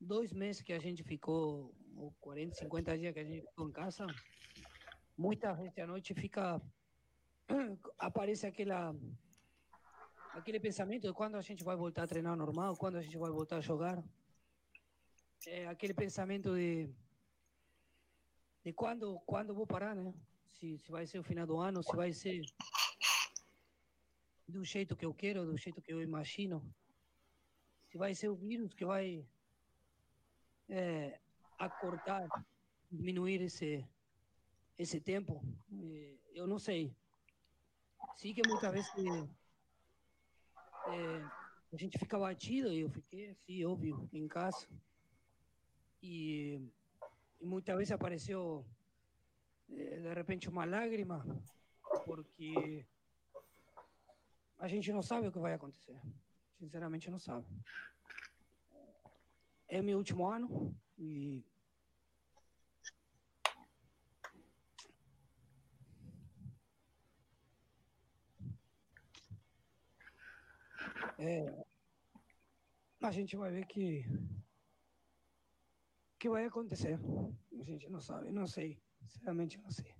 dois 0.00 0.32
meses 0.32 0.62
que 0.62 0.72
a 0.72 0.78
gente 0.78 1.02
ficou, 1.02 1.74
ou 1.96 2.12
40, 2.20 2.54
50 2.56 2.98
dias 2.98 3.14
que 3.14 3.20
a 3.20 3.24
gente 3.24 3.46
ficou 3.46 3.68
em 3.68 3.72
casa, 3.72 4.06
muitas 5.16 5.56
vezes 5.58 5.78
à 5.78 5.86
noite 5.86 6.14
fica. 6.14 6.60
aparece 7.98 8.46
aquela. 8.46 8.94
aquele 10.32 10.60
pensamento 10.60 11.06
de 11.06 11.12
quando 11.12 11.36
a 11.36 11.42
gente 11.42 11.62
vai 11.62 11.76
voltar 11.76 12.04
a 12.04 12.06
treinar 12.06 12.36
normal, 12.36 12.76
quando 12.76 12.96
a 12.96 13.02
gente 13.02 13.16
vai 13.18 13.30
voltar 13.30 13.58
a 13.58 13.60
jogar. 13.60 14.02
É 15.46 15.66
aquele 15.66 15.94
pensamento 15.94 16.54
de 16.54 16.88
de 18.64 18.72
quando, 18.72 19.18
quando 19.26 19.54
vou 19.54 19.66
parar, 19.66 19.94
né? 19.94 20.14
Se, 20.46 20.78
se 20.78 20.90
vai 20.90 21.06
ser 21.06 21.18
o 21.18 21.24
final 21.24 21.46
do 21.46 21.58
ano, 21.58 21.82
se 21.82 21.94
vai 21.96 22.12
ser 22.12 22.40
do 24.46 24.64
jeito 24.64 24.96
que 24.96 25.04
eu 25.04 25.12
quero, 25.12 25.44
do 25.44 25.56
jeito 25.56 25.82
que 25.82 25.92
eu 25.92 26.00
imagino. 26.00 26.62
Se 27.88 27.98
vai 27.98 28.14
ser 28.14 28.28
o 28.28 28.36
vírus 28.36 28.72
que 28.72 28.84
vai 28.84 29.26
é, 30.68 31.18
acortar, 31.58 32.28
diminuir 32.90 33.42
esse, 33.42 33.84
esse 34.78 35.00
tempo, 35.00 35.42
é, 35.72 36.14
eu 36.34 36.46
não 36.46 36.58
sei. 36.58 36.94
Sim 38.16 38.34
que 38.34 38.42
muitas 38.46 38.72
vezes 38.72 38.90
é, 40.88 41.22
a 41.72 41.76
gente 41.76 41.98
fica 41.98 42.18
batido, 42.18 42.72
eu 42.72 42.88
fiquei 42.90 43.30
assim, 43.30 43.64
óbvio, 43.64 44.08
em 44.12 44.28
casa. 44.28 44.66
E 46.02 46.60
e 47.40 47.46
muitas 47.46 47.76
vezes 47.76 47.90
apareceu 47.90 48.64
eh, 49.68 49.98
de 49.98 50.14
repente 50.14 50.48
uma 50.48 50.64
lágrima, 50.64 51.24
porque 52.04 52.86
a 54.60 54.68
gente 54.68 54.92
não 54.92 55.02
sabe 55.02 55.26
o 55.26 55.32
que 55.32 55.40
vai 55.40 55.54
acontecer. 55.54 56.00
Sinceramente, 56.56 57.10
não 57.10 57.18
sabe. 57.18 57.44
é 59.72 59.82
meu 59.82 59.98
último 59.98 60.28
ano 60.28 60.72
e 60.98 61.42
é, 71.22 71.54
a 73.02 73.10
gente 73.10 73.36
vai 73.36 73.50
ver 73.50 73.64
que 73.66 74.04
que 76.18 76.28
vai 76.28 76.44
acontecer. 76.44 76.98
A 77.60 77.64
gente 77.64 77.88
não 77.88 78.00
sabe, 78.00 78.30
não 78.30 78.46
sei, 78.46 78.78
sinceramente 79.08 79.60
não 79.60 79.70
sei. 79.70 79.92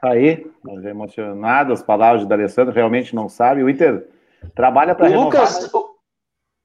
Aí, 0.00 0.48
emocionado, 0.88 1.72
as 1.72 1.82
palavras 1.82 2.22
de 2.22 2.28
D'Alessandro 2.28 2.72
realmente 2.72 3.16
não 3.16 3.28
sabe. 3.28 3.64
O 3.64 3.68
Inter 3.68 4.08
trabalha 4.54 4.94
para 4.94 5.10
o 5.10 5.22
Lucas, 5.24 5.72
o, 5.74 5.98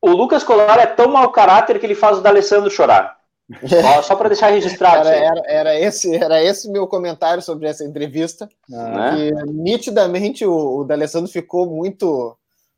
o, 0.02 0.10
Lucas 0.12 0.44
Colar 0.44 0.78
é 0.78 0.86
tão 0.86 1.12
mau 1.12 1.32
caráter 1.32 1.80
que 1.80 1.86
ele 1.86 1.96
faz 1.96 2.20
o 2.20 2.22
D'Alessandro 2.22 2.70
chorar. 2.70 3.23
Só, 3.68 4.02
só 4.02 4.16
para 4.16 4.30
deixar 4.30 4.50
registrado. 4.50 5.08
Era, 5.08 5.18
era, 5.18 5.42
era, 5.48 5.80
esse, 5.80 6.16
era 6.16 6.42
esse 6.42 6.70
meu 6.72 6.88
comentário 6.88 7.42
sobre 7.42 7.68
essa 7.68 7.84
entrevista. 7.84 8.50
Ah. 8.74 9.16
Que, 9.16 9.52
nitidamente 9.52 10.46
o, 10.46 10.80
o 10.80 10.84
D'Alessandro 10.84 11.32
ficou 11.32 11.68
muito, 11.68 12.38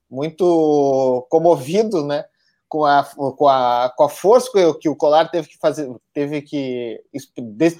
muito 0.10 1.26
comovido, 1.30 2.06
né? 2.06 2.26
Com 2.68 2.84
a, 2.84 3.04
com 3.04 3.48
a, 3.48 3.94
com 3.96 4.04
a 4.04 4.10
força 4.10 4.50
que, 4.52 4.74
que 4.80 4.90
o 4.90 4.96
Colar 4.96 5.30
teve 5.30 5.48
que 5.48 5.58
fazer, 5.58 5.90
teve 6.12 6.42
que 6.42 7.00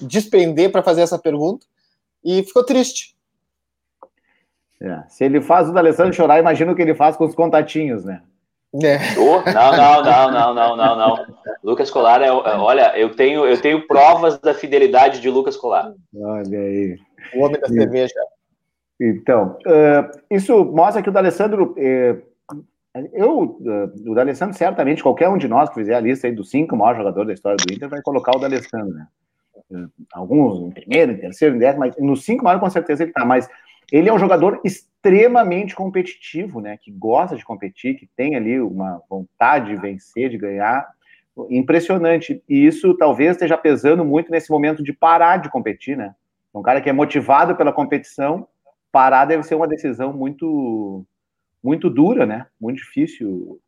despender 0.02 0.70
para 0.70 0.82
fazer 0.82 1.02
essa 1.02 1.18
pergunta 1.18 1.66
e 2.24 2.42
ficou 2.44 2.64
triste. 2.64 3.16
É, 4.80 5.02
se 5.08 5.24
ele 5.24 5.40
faz 5.40 5.68
o 5.68 5.72
D'Alessandro 5.72 6.14
chorar, 6.14 6.38
imagina 6.38 6.72
o 6.72 6.76
que 6.76 6.82
ele 6.82 6.94
faz 6.94 7.16
com 7.16 7.24
os 7.24 7.34
contatinhos, 7.34 8.04
né? 8.04 8.22
É. 8.82 8.98
Oh, 9.18 9.42
não, 9.50 9.76
não, 9.76 10.02
não, 10.02 10.32
não, 10.32 10.54
não, 10.54 10.76
não, 10.76 10.96
não. 10.96 11.26
Lucas 11.62 11.90
Colar 11.90 12.20
é, 12.22 12.26
é, 12.26 12.30
olha, 12.30 12.98
eu 12.98 13.14
tenho, 13.14 13.46
eu 13.46 13.60
tenho 13.60 13.86
provas 13.86 14.38
da 14.38 14.54
fidelidade 14.54 15.20
de 15.20 15.30
Lucas 15.30 15.56
Colar. 15.56 15.92
Olha 16.14 16.58
aí. 16.58 16.98
O 17.34 17.44
homem 17.44 17.60
da 17.60 17.68
cerveja. 17.68 18.14
Então, 19.00 19.58
uh, 19.66 20.18
isso 20.30 20.64
mostra 20.64 21.02
que 21.02 21.08
o 21.08 21.12
D'Alessandro, 21.12 21.72
uh, 21.72 23.04
eu, 23.12 23.58
uh, 23.60 24.10
o 24.10 24.14
D'Alessandro 24.14 24.56
certamente, 24.56 25.02
qualquer 25.02 25.28
um 25.28 25.36
de 25.36 25.48
nós 25.48 25.68
que 25.68 25.74
fizer 25.74 25.94
a 25.94 26.00
lista 26.00 26.26
aí 26.26 26.32
dos 26.32 26.50
cinco 26.50 26.76
maiores 26.76 26.98
jogadores 26.98 27.28
da 27.28 27.34
história 27.34 27.56
do 27.56 27.72
Inter 27.72 27.88
vai 27.88 28.00
colocar 28.02 28.36
o 28.36 28.40
D'Alessandro, 28.40 28.94
né? 28.94 29.06
alguns 30.12 30.60
em 30.60 30.70
primeiro, 30.70 31.12
em 31.12 31.18
terceiro, 31.18 31.56
em 31.56 31.58
décimo, 31.58 31.80
mas 31.80 31.96
nos 31.98 32.24
cinco 32.24 32.44
maiores 32.44 32.62
com 32.62 32.70
certeza 32.70 33.02
ele 33.02 33.10
está. 33.10 33.24
Mas 33.24 33.48
ele 33.90 34.08
é 34.08 34.12
um 34.12 34.18
jogador 34.18 34.60
extremamente 34.64 35.74
competitivo, 35.74 36.60
né? 36.60 36.76
Que 36.76 36.90
gosta 36.90 37.36
de 37.36 37.44
competir, 37.44 37.96
que 37.96 38.08
tem 38.16 38.34
ali 38.34 38.60
uma 38.60 39.00
vontade 39.08 39.74
de 39.74 39.80
vencer, 39.80 40.28
de 40.28 40.38
ganhar. 40.38 40.88
Impressionante. 41.50 42.42
E 42.48 42.66
isso 42.66 42.96
talvez 42.96 43.32
esteja 43.32 43.56
pesando 43.56 44.04
muito 44.04 44.30
nesse 44.30 44.50
momento 44.50 44.82
de 44.82 44.92
parar 44.92 45.36
de 45.36 45.50
competir, 45.50 45.96
né? 45.96 46.14
Um 46.54 46.62
cara 46.62 46.80
que 46.80 46.88
é 46.88 46.92
motivado 46.92 47.54
pela 47.54 47.72
competição, 47.72 48.48
parar 48.90 49.26
deve 49.26 49.42
ser 49.42 49.54
uma 49.54 49.68
decisão 49.68 50.12
muito, 50.12 51.04
muito 51.62 51.90
dura, 51.90 52.24
né? 52.24 52.46
Muito 52.60 52.78
difícil. 52.78 53.60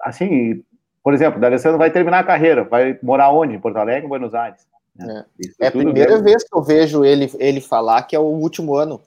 Assim, 0.00 0.64
por 1.02 1.12
exemplo, 1.12 1.38
o 1.38 1.40
D'Alessandro 1.40 1.78
vai 1.78 1.90
terminar 1.90 2.20
a 2.20 2.24
carreira, 2.24 2.64
vai 2.64 2.98
morar 3.02 3.30
onde? 3.30 3.54
Em 3.54 3.60
Porto 3.60 3.76
Alegre 3.76 4.04
ou 4.04 4.08
Buenos 4.08 4.34
Aires? 4.34 4.66
É, 5.00 5.24
é 5.60 5.66
a 5.68 5.70
primeira 5.70 6.12
mesmo. 6.12 6.24
vez 6.24 6.44
que 6.44 6.56
eu 6.56 6.62
vejo 6.62 7.04
ele, 7.04 7.30
ele 7.38 7.60
falar 7.60 8.02
que 8.02 8.14
é 8.14 8.18
o 8.18 8.24
último 8.24 8.74
ano. 8.74 9.00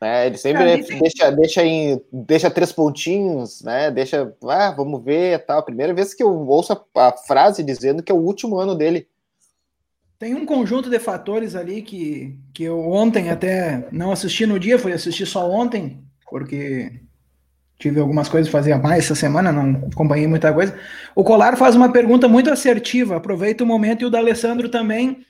É, 0.00 0.26
ele 0.26 0.38
sempre 0.38 0.62
é, 0.62 0.76
deixa, 0.76 1.30
deixa, 1.32 1.64
em, 1.64 2.00
deixa 2.12 2.50
três 2.50 2.70
pontinhos, 2.70 3.62
né? 3.62 3.90
Deixa, 3.90 4.32
ah, 4.44 4.70
vamos 4.70 5.02
ver 5.02 5.44
tal. 5.44 5.62
Primeira 5.62 5.92
vez 5.92 6.14
que 6.14 6.22
eu 6.22 6.30
ouço 6.46 6.72
a, 6.72 7.08
a, 7.08 7.12
frase 7.12 7.64
dizendo 7.64 8.02
que 8.02 8.12
é 8.12 8.14
o 8.14 8.18
último 8.18 8.58
ano 8.58 8.76
dele. 8.76 9.08
Tem 10.18 10.34
um 10.34 10.46
conjunto 10.46 10.88
de 10.88 10.98
fatores 10.98 11.54
ali 11.54 11.82
que, 11.82 12.36
que 12.54 12.64
eu 12.64 12.78
ontem 12.90 13.30
até 13.30 13.88
não 13.90 14.12
assisti 14.12 14.46
no 14.46 14.58
dia, 14.58 14.78
fui 14.78 14.92
assistir 14.92 15.26
só 15.26 15.48
ontem, 15.50 16.02
porque 16.28 17.00
tive 17.78 18.00
algumas 18.00 18.28
coisas 18.28 18.50
para 18.50 18.60
fazer 18.60 18.72
a 18.72 18.78
mais 18.78 19.04
essa 19.04 19.14
semana, 19.14 19.52
não 19.52 19.88
acompanhei 19.92 20.26
muita 20.26 20.52
coisa. 20.52 20.76
O 21.14 21.22
Colar 21.22 21.56
faz 21.56 21.76
uma 21.76 21.92
pergunta 21.92 22.26
muito 22.26 22.50
assertiva, 22.50 23.16
aproveita 23.16 23.62
o 23.62 23.66
momento, 23.66 24.02
e 24.02 24.04
o 24.06 24.10
da 24.10 24.18
Alessandro 24.18 24.68
também. 24.68 25.24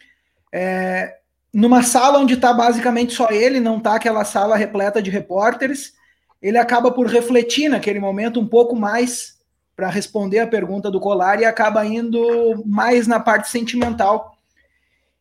É, 0.51 1.19
numa 1.53 1.83
sala 1.83 2.19
onde 2.19 2.35
está 2.35 2.53
basicamente 2.53 3.13
só 3.13 3.29
ele, 3.31 3.61
não 3.61 3.77
está 3.79 3.95
aquela 3.95 4.25
sala 4.25 4.57
repleta 4.57 5.03
de 5.03 5.11
repórteres, 5.11 5.93
ele 6.41 6.57
acaba 6.57 6.91
por 6.91 7.07
refletir 7.07 7.69
naquele 7.69 8.01
momento 8.01 8.41
um 8.41 8.47
pouco 8.47 8.75
mais 8.75 9.37
para 9.77 9.89
responder 9.91 10.39
a 10.39 10.47
pergunta 10.47 10.91
do 10.91 11.01
Colar 11.01 11.41
e 11.41 11.45
acaba 11.45 11.85
indo 11.85 12.65
mais 12.67 13.07
na 13.07 13.21
parte 13.21 13.49
sentimental. 13.49 14.37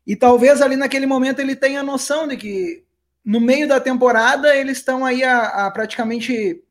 E 0.06 0.16
talvez 0.16 0.62
ali 0.62 0.76
naquele 0.76 1.06
momento 1.06 1.40
ele 1.40 1.56
tenha 1.56 1.84
noção 1.84 2.28
de 2.28 2.38
que 2.38 2.84
no 3.24 3.42
meio 3.42 3.68
da 3.68 3.80
temporada 3.80 4.56
eles 4.56 4.78
estão 4.78 5.06
aí 5.06 5.24
a, 5.24 5.68
a 5.68 5.72
praticamente 5.72 6.64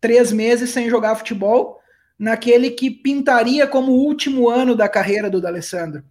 três 0.00 0.32
meses 0.32 0.70
sem 0.70 0.88
jogar 0.88 1.16
futebol, 1.16 1.80
naquele 2.18 2.70
que 2.70 2.90
pintaria 2.90 3.66
como 3.66 3.92
o 3.92 4.04
último 4.04 4.48
ano 4.48 4.74
da 4.74 4.88
carreira 4.88 5.30
do 5.30 5.40
D'Alessandro. 5.40 6.02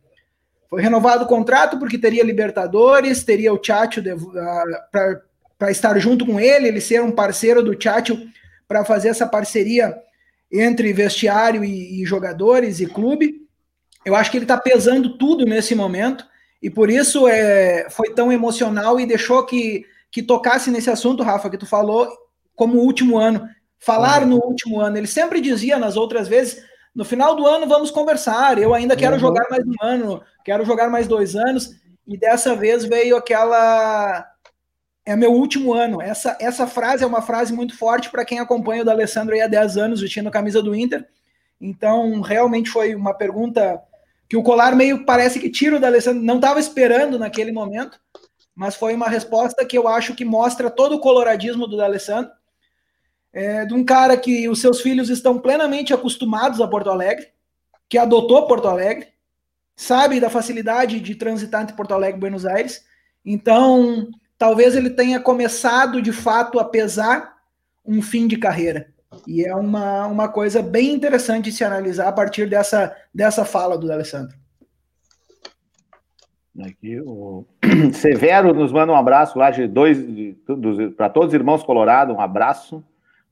Foi 0.69 0.81
renovado 0.81 1.23
o 1.23 1.27
contrato 1.27 1.79
porque 1.79 1.97
teria 1.97 2.23
Libertadores, 2.23 3.23
teria 3.23 3.53
o 3.53 3.57
Tchatcho 3.57 4.01
para 5.57 5.71
estar 5.71 5.97
junto 5.99 6.25
com 6.25 6.39
ele, 6.39 6.67
ele 6.67 6.81
ser 6.81 7.01
um 7.01 7.11
parceiro 7.11 7.63
do 7.63 7.75
Tchatcho 7.75 8.17
para 8.67 8.83
fazer 8.83 9.09
essa 9.09 9.25
parceria 9.25 9.97
entre 10.51 10.91
vestiário 10.93 11.63
e, 11.63 12.01
e, 12.01 12.05
jogadores 12.05 12.79
e 12.79 12.85
clube. 12.85 13.47
Eu 14.05 14.15
acho 14.15 14.29
que 14.29 14.37
ele 14.37 14.45
está 14.45 14.57
pesando 14.57 15.17
tudo 15.17 15.45
nesse 15.45 15.73
momento 15.73 16.25
e 16.61 16.69
por 16.69 16.89
isso 16.89 17.27
é, 17.27 17.89
foi 17.89 18.13
tão 18.13 18.31
emocional 18.31 18.99
e 18.99 19.05
deixou 19.05 19.45
que, 19.45 19.85
que 20.11 20.21
tocasse 20.21 20.71
nesse 20.71 20.89
assunto, 20.89 21.23
Rafa, 21.23 21.49
que 21.49 21.57
tu 21.57 21.65
falou, 21.65 22.09
como 22.55 22.79
último 22.79 23.17
ano. 23.17 23.47
Falar 23.79 24.25
no 24.25 24.37
último 24.37 24.79
ano, 24.79 24.97
ele 24.97 25.07
sempre 25.07 25.39
dizia 25.39 25.77
nas 25.77 25.95
outras 25.95 26.27
vezes: 26.27 26.63
no 26.95 27.05
final 27.05 27.35
do 27.35 27.45
ano 27.45 27.67
vamos 27.67 27.91
conversar. 27.91 28.57
Eu 28.57 28.73
ainda 28.73 28.95
quero 28.95 29.13
uhum. 29.13 29.19
jogar 29.19 29.47
mais 29.49 29.63
um 29.65 29.75
ano, 29.81 30.21
quero 30.43 30.65
jogar 30.65 30.89
mais 30.89 31.07
dois 31.07 31.35
anos. 31.35 31.75
E 32.07 32.17
dessa 32.17 32.55
vez 32.55 32.85
veio 32.85 33.15
aquela. 33.15 34.25
É 35.05 35.15
meu 35.15 35.31
último 35.31 35.73
ano. 35.73 36.01
Essa, 36.01 36.35
essa 36.41 36.65
frase 36.65 37.03
é 37.03 37.07
uma 37.07 37.21
frase 37.21 37.53
muito 37.53 37.77
forte 37.77 38.09
para 38.09 38.25
quem 38.25 38.39
acompanha 38.39 38.81
o 38.81 38.85
da 38.85 38.91
Alessandro 38.91 39.35
aí 39.35 39.41
há 39.41 39.47
10 39.47 39.77
anos 39.77 40.01
vestindo 40.01 40.27
a 40.27 40.31
camisa 40.31 40.61
do 40.61 40.75
Inter. 40.75 41.07
Então, 41.61 42.19
realmente 42.19 42.69
foi 42.69 42.93
uma 42.93 43.13
pergunta 43.13 43.81
que 44.27 44.35
o 44.35 44.43
Colar 44.43 44.75
meio 44.75 45.05
parece 45.05 45.39
que 45.39 45.49
tira 45.49 45.77
o 45.77 45.79
da 45.79 45.87
Alessandro, 45.87 46.21
não 46.21 46.35
estava 46.35 46.59
esperando 46.59 47.17
naquele 47.17 47.53
momento, 47.53 47.97
mas 48.53 48.75
foi 48.75 48.93
uma 48.93 49.07
resposta 49.07 49.65
que 49.65 49.77
eu 49.77 49.87
acho 49.87 50.13
que 50.13 50.25
mostra 50.25 50.69
todo 50.69 50.95
o 50.95 50.99
coloradismo 50.99 51.67
do 51.67 51.77
D'Alessandro 51.77 52.31
é, 53.33 53.65
de 53.65 53.73
um 53.73 53.83
cara 53.83 54.17
que 54.17 54.47
os 54.49 54.59
seus 54.59 54.81
filhos 54.81 55.09
estão 55.09 55.37
plenamente 55.39 55.93
acostumados 55.93 56.59
a 56.61 56.67
Porto 56.67 56.89
Alegre, 56.89 57.27
que 57.89 57.97
adotou 57.97 58.47
Porto 58.47 58.67
Alegre, 58.67 59.07
sabe 59.75 60.19
da 60.19 60.29
facilidade 60.29 60.99
de 60.99 61.15
transitar 61.15 61.61
entre 61.61 61.75
Porto 61.75 61.93
Alegre 61.93 62.17
e 62.17 62.19
Buenos 62.19 62.45
Aires. 62.45 62.85
Então, 63.23 64.09
talvez 64.37 64.75
ele 64.75 64.89
tenha 64.89 65.19
começado 65.19 66.01
de 66.01 66.11
fato 66.11 66.59
a 66.59 66.65
pesar 66.65 67.37
um 67.85 68.01
fim 68.01 68.27
de 68.27 68.37
carreira. 68.37 68.87
E 69.25 69.45
é 69.45 69.55
uma, 69.55 70.07
uma 70.07 70.27
coisa 70.27 70.61
bem 70.61 70.93
interessante 70.93 71.45
de 71.45 71.51
se 71.53 71.63
analisar 71.63 72.07
a 72.07 72.11
partir 72.11 72.49
dessa, 72.49 72.95
dessa 73.13 73.45
fala 73.45 73.77
do 73.77 73.91
Alessandro. 73.91 74.35
Aqui 76.59 76.99
o 77.01 77.45
Severo 77.93 78.53
nos 78.53 78.71
manda 78.71 78.91
um 78.91 78.95
abraço 78.95 79.37
lá 79.37 79.51
de 79.51 79.67
dois 79.67 79.97
para 80.97 81.07
todos 81.07 81.29
os 81.29 81.33
irmãos 81.35 81.63
Colorado, 81.63 82.13
um 82.13 82.19
abraço 82.19 82.83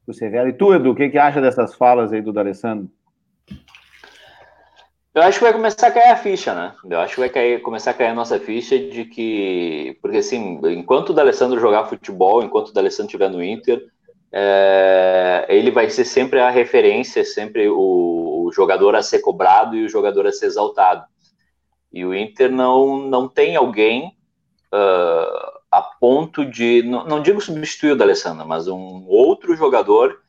do 0.05 0.13
Severo. 0.13 0.49
E 0.49 0.53
tu, 0.53 0.73
Edu, 0.73 0.91
o 0.91 0.95
que, 0.95 1.09
que 1.09 1.17
acha 1.17 1.41
dessas 1.41 1.75
falas 1.75 2.13
aí 2.13 2.21
do 2.21 2.31
D'Alessandro? 2.31 2.89
Eu 5.13 5.21
acho 5.21 5.37
que 5.37 5.45
vai 5.45 5.53
começar 5.53 5.87
a 5.87 5.91
cair 5.91 6.11
a 6.11 6.17
ficha, 6.17 6.53
né? 6.53 6.73
Eu 6.89 6.99
acho 6.99 7.13
que 7.13 7.21
vai 7.21 7.29
cair, 7.29 7.61
começar 7.61 7.91
a 7.91 7.93
cair 7.93 8.09
a 8.09 8.13
nossa 8.13 8.37
ficha 8.37 8.77
de 8.77 9.05
que. 9.05 9.97
Porque, 10.01 10.17
assim, 10.17 10.59
enquanto 10.65 11.11
o 11.11 11.13
D'Alessandro 11.13 11.59
jogar 11.59 11.85
futebol, 11.85 12.43
enquanto 12.43 12.67
o 12.67 12.73
D'Alessandro 12.73 13.07
estiver 13.07 13.29
no 13.29 13.41
Inter, 13.41 13.81
é, 14.29 15.45
ele 15.47 15.71
vai 15.71 15.89
ser 15.89 16.03
sempre 16.03 16.41
a 16.41 16.49
referência, 16.49 17.23
sempre 17.23 17.69
o, 17.69 17.77
o, 18.45 18.51
jogador 18.51 18.93
a 18.93 19.01
ser 19.01 19.19
cobrado 19.19 19.77
e 19.77 19.85
o 19.85 19.89
jogador 19.89 20.27
a 20.27 20.33
ser 20.33 20.47
exaltado. 20.47 21.05
E 21.93 22.05
o 22.05 22.13
Inter 22.13 22.51
não, 22.51 22.97
não 22.97 23.29
tem 23.29 23.55
alguém 23.55 24.17
uh, 24.73 25.54
a 25.77 25.81
ponto 25.81 26.45
de, 26.45 26.83
não, 26.83 27.05
não 27.05 27.21
digo 27.21 27.41
substituir 27.41 27.91
o 27.91 27.95
D'Alessandro, 27.95 28.47
mas 28.47 28.67
um 28.67 29.05
outro 29.07 29.55
jogador 29.55 30.21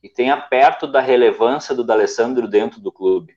que 0.00 0.08
tenha 0.08 0.36
perto 0.36 0.86
da 0.86 1.00
relevância 1.00 1.74
do 1.74 1.84
D'Alessandro 1.84 2.48
dentro 2.48 2.80
do 2.80 2.92
clube 2.92 3.34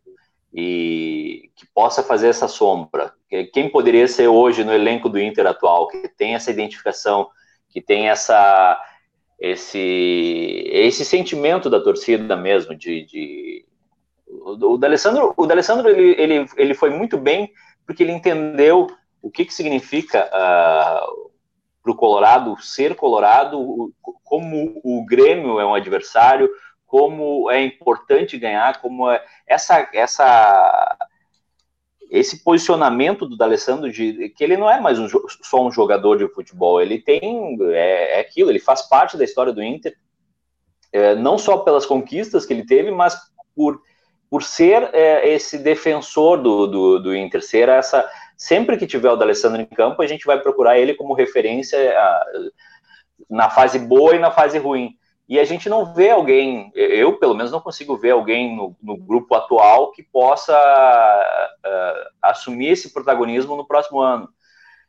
e 0.54 1.50
que 1.56 1.66
possa 1.74 2.02
fazer 2.02 2.30
essa 2.30 2.48
sombra. 2.48 3.14
Quem 3.54 3.70
poderia 3.70 4.08
ser 4.08 4.28
hoje 4.28 4.64
no 4.64 4.74
elenco 4.74 5.10
do 5.10 5.20
Inter 5.20 5.46
atual, 5.46 5.88
que 5.88 6.08
tem 6.08 6.36
essa 6.36 6.52
identificação, 6.52 7.30
que 7.70 7.82
tem 7.82 8.10
essa 8.10 8.82
esse 9.40 10.64
esse 10.72 11.06
sentimento 11.06 11.70
da 11.70 11.80
torcida 11.80 12.36
mesmo 12.36 12.74
de, 12.74 13.06
de 13.06 13.66
o, 14.28 14.78
D'Alessandro 14.78 15.32
o 15.38 15.46
D'Alessandro 15.46 15.90
ele, 15.90 16.20
ele, 16.20 16.46
ele 16.58 16.74
foi 16.74 16.90
muito 16.90 17.18
bem 17.18 17.52
porque 17.86 18.02
ele 18.02 18.14
entendeu 18.14 18.88
o 19.22 19.30
que 19.30 19.46
que 19.46 19.54
significa 19.54 20.28
uh, 20.34 21.27
para 21.88 21.92
o 21.92 21.96
Colorado 21.96 22.62
ser 22.62 22.96
Colorado 22.96 23.94
como 24.26 24.82
o 24.84 25.06
Grêmio 25.06 25.60
é 25.60 25.66
um 25.66 25.74
adversário 25.74 26.50
como 26.86 27.50
é 27.50 27.64
importante 27.64 28.38
ganhar 28.38 28.82
como 28.82 29.10
é, 29.10 29.24
essa 29.48 29.90
essa 29.94 30.98
esse 32.10 32.44
posicionamento 32.44 33.26
do 33.26 33.38
D'Alessandro 33.38 33.92
de 33.92 34.30
que 34.30 34.44
ele 34.44 34.58
não 34.58 34.70
é 34.70 34.82
mais 34.82 35.00
um, 35.00 35.08
só 35.42 35.66
um 35.66 35.72
jogador 35.72 36.18
de 36.18 36.28
futebol, 36.28 36.82
ele 36.82 37.00
tem 37.00 37.58
é, 37.72 38.18
é 38.18 38.20
aquilo, 38.20 38.50
ele 38.50 38.60
faz 38.60 38.82
parte 38.82 39.18
da 39.18 39.24
história 39.24 39.54
do 39.54 39.64
Inter, 39.64 39.96
é, 40.92 41.16
não 41.16 41.38
só 41.38 41.58
pelas 41.60 41.86
conquistas 41.86 42.46
que 42.46 42.54
ele 42.54 42.66
teve, 42.66 42.92
mas 42.92 43.18
por, 43.54 43.82
por 44.30 44.42
ser 44.42 44.90
é, 44.94 45.30
esse 45.30 45.58
defensor 45.58 46.42
do, 46.42 46.68
do, 46.68 47.00
do, 47.00 47.16
Inter, 47.16 47.42
ser 47.42 47.68
essa 47.68 48.10
sempre 48.38 48.78
que 48.78 48.86
tiver 48.86 49.10
o 49.10 49.16
D'Alessandro 49.16 49.62
em 49.62 49.66
campo, 49.66 50.02
a 50.02 50.08
gente 50.08 50.26
vai 50.26 50.40
procurar 50.40 50.78
ele 50.78 50.94
como 50.94 51.16
referência 51.16 51.78
a, 51.98 52.26
na 53.30 53.50
fase 53.50 53.80
boa 53.80 54.16
e 54.16 54.20
na 54.20 54.30
fase 54.30 54.60
ruim. 54.60 54.96
E 55.28 55.40
a 55.40 55.44
gente 55.44 55.68
não 55.68 55.94
vê 55.94 56.12
alguém, 56.12 56.72
eu 56.74 57.20
pelo 57.20 57.34
menos 57.34 57.52
não 57.52 57.60
consigo 57.60 57.98
ver 57.98 58.12
alguém 58.12 58.56
no, 58.56 58.78
no 58.82 58.96
grupo 58.96 59.36
atual 59.36 59.92
que 59.92 60.02
possa 60.02 60.54
uh, 60.56 62.10
assumir 62.22 62.70
esse 62.70 62.94
protagonismo 62.94 63.58
no 63.58 63.68
próximo 63.68 64.00
ano. 64.00 64.30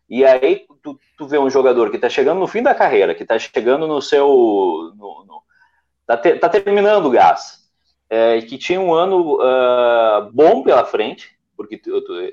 E 0.09 0.25
aí 0.25 0.65
tu, 0.81 0.99
tu 1.17 1.27
vê 1.27 1.39
um 1.39 1.51
jogador 1.51 1.91
que 1.91 1.97
está 1.97 2.09
chegando 2.09 2.39
no 2.39 2.47
fim 2.47 2.63
da 2.63 2.75
carreira, 2.75 3.15
que 3.15 3.25
está 3.25 3.37
chegando 3.39 3.89
no 3.89 4.01
seu. 4.01 4.27
No, 4.97 5.25
no, 5.27 5.43
tá, 6.07 6.17
tá, 6.17 6.49
terminando 6.49 7.07
o 7.07 7.11
gás, 7.11 7.69
é, 8.09 8.41
que 8.41 8.57
tinha 8.57 8.81
um 8.81 8.95
ano 8.95 9.35
uh, 9.35 10.31
bom 10.33 10.63
pela 10.63 10.85
frente, 10.85 11.37
porque 11.57 11.77
tu, 11.77 12.01
tu, 12.01 12.33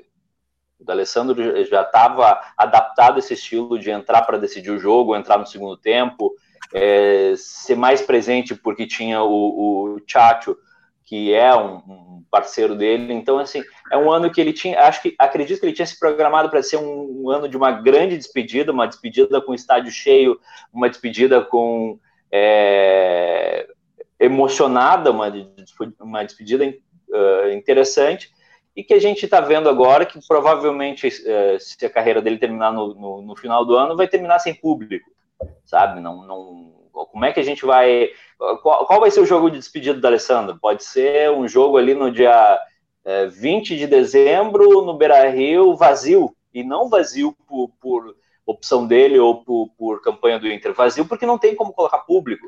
o 0.78 0.84
D'Alessandro 0.84 1.64
já 1.64 1.82
estava 1.82 2.40
adaptado 2.56 3.16
a 3.16 3.18
esse 3.18 3.34
estilo 3.34 3.78
de 3.78 3.90
entrar 3.90 4.22
para 4.22 4.38
decidir 4.38 4.70
o 4.70 4.78
jogo, 4.78 5.16
entrar 5.16 5.38
no 5.38 5.46
segundo 5.46 5.76
tempo, 5.76 6.34
é, 6.72 7.34
ser 7.36 7.76
mais 7.76 8.02
presente 8.02 8.54
porque 8.54 8.86
tinha 8.86 9.22
o, 9.22 9.94
o 9.94 10.00
Chacho, 10.06 10.56
que 11.04 11.32
é 11.32 11.54
um, 11.54 11.76
um, 11.76 12.24
parceiro 12.30 12.74
dele. 12.74 13.12
Então, 13.12 13.38
assim, 13.38 13.62
é 13.90 13.96
um 13.96 14.10
ano 14.10 14.30
que 14.30 14.40
ele 14.40 14.52
tinha, 14.52 14.80
acho 14.80 15.00
que, 15.00 15.14
acredito 15.18 15.60
que 15.60 15.66
ele 15.66 15.72
tinha 15.72 15.86
se 15.86 15.98
programado 15.98 16.50
para 16.50 16.62
ser 16.62 16.76
um, 16.76 17.22
um, 17.22 17.30
ano 17.30 17.48
de 17.48 17.56
uma 17.56 17.70
grande 17.70 18.16
despedida, 18.16 18.72
uma 18.72 18.86
despedida 18.86 19.40
com 19.40 19.54
estádio 19.54 19.92
cheio, 19.92 20.38
uma 20.72 20.88
despedida 20.88 21.40
com 21.42 21.98
é, 22.30 23.68
emocionada, 24.18 25.10
uma, 25.10 25.32
uma 26.00 26.24
despedida 26.24 26.64
uh, 26.66 27.50
interessante. 27.52 28.34
E 28.76 28.84
que 28.84 28.92
a 28.92 29.00
gente 29.00 29.24
está 29.24 29.40
vendo 29.40 29.68
agora 29.68 30.04
que 30.04 30.18
provavelmente, 30.28 31.08
uh, 31.08 31.58
se 31.58 31.84
a 31.86 31.90
carreira 31.90 32.20
dele 32.20 32.38
terminar 32.38 32.72
no, 32.72 32.94
no, 32.94 33.22
no 33.22 33.34
final 33.34 33.64
do 33.64 33.74
ano, 33.74 33.96
vai 33.96 34.06
terminar 34.06 34.38
sem 34.38 34.54
público 34.54 35.10
sabe? 35.64 36.00
Não, 36.00 36.26
não, 36.26 36.72
como 36.92 37.24
é 37.24 37.32
que 37.32 37.40
a 37.40 37.42
gente 37.42 37.64
vai. 37.64 38.10
Qual, 38.62 38.86
qual 38.86 39.00
vai 39.00 39.10
ser 39.10 39.20
o 39.20 39.26
jogo 39.26 39.50
de 39.50 39.58
despedida 39.58 39.98
do 39.98 40.06
Alessandro? 40.06 40.58
Pode 40.60 40.84
ser 40.84 41.30
um 41.30 41.46
jogo 41.46 41.76
ali 41.76 41.94
no 41.94 42.10
dia 42.10 42.58
é, 43.04 43.26
20 43.26 43.76
de 43.76 43.86
dezembro, 43.86 44.82
no 44.82 44.94
Beira 44.94 45.28
Rio, 45.30 45.76
vazio, 45.76 46.34
e 46.52 46.62
não 46.62 46.88
vazio 46.88 47.36
por, 47.46 47.70
por 47.80 48.16
opção 48.44 48.86
dele 48.86 49.18
ou 49.18 49.42
por, 49.42 49.68
por, 49.76 50.02
campanha 50.02 50.38
do 50.38 50.50
Inter, 50.50 50.72
vazio 50.72 51.06
porque 51.06 51.26
não 51.26 51.38
tem 51.38 51.54
como 51.54 51.72
colocar 51.72 51.98
público. 51.98 52.46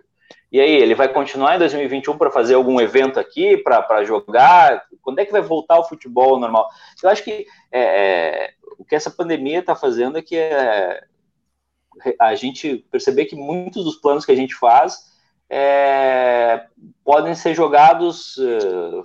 E 0.50 0.60
aí, 0.60 0.70
ele 0.70 0.94
vai 0.94 1.12
continuar 1.12 1.56
em 1.56 1.58
2021 1.58 2.16
para 2.16 2.30
fazer 2.30 2.54
algum 2.54 2.80
evento 2.80 3.20
aqui, 3.20 3.58
para 3.58 4.02
jogar? 4.04 4.82
Quando 5.02 5.18
é 5.18 5.24
que 5.26 5.32
vai 5.32 5.42
voltar 5.42 5.78
o 5.78 5.84
futebol 5.84 6.38
normal? 6.38 6.68
Eu 7.02 7.10
acho 7.10 7.22
que 7.22 7.46
é, 7.70 7.80
é, 7.80 8.50
o 8.78 8.84
que 8.84 8.94
essa 8.94 9.10
pandemia 9.10 9.58
está 9.58 9.74
fazendo 9.74 10.16
é 10.16 10.22
que 10.22 10.36
é, 10.36 11.04
a 12.18 12.34
gente 12.34 12.78
perceber 12.90 13.26
que 13.26 13.36
muitos 13.36 13.84
dos 13.84 13.96
planos 13.96 14.24
que 14.24 14.32
a 14.32 14.36
gente 14.36 14.54
faz 14.54 15.08
é, 15.50 16.66
podem 17.04 17.34
ser 17.34 17.54
jogados 17.54 18.36
uh, 18.36 19.04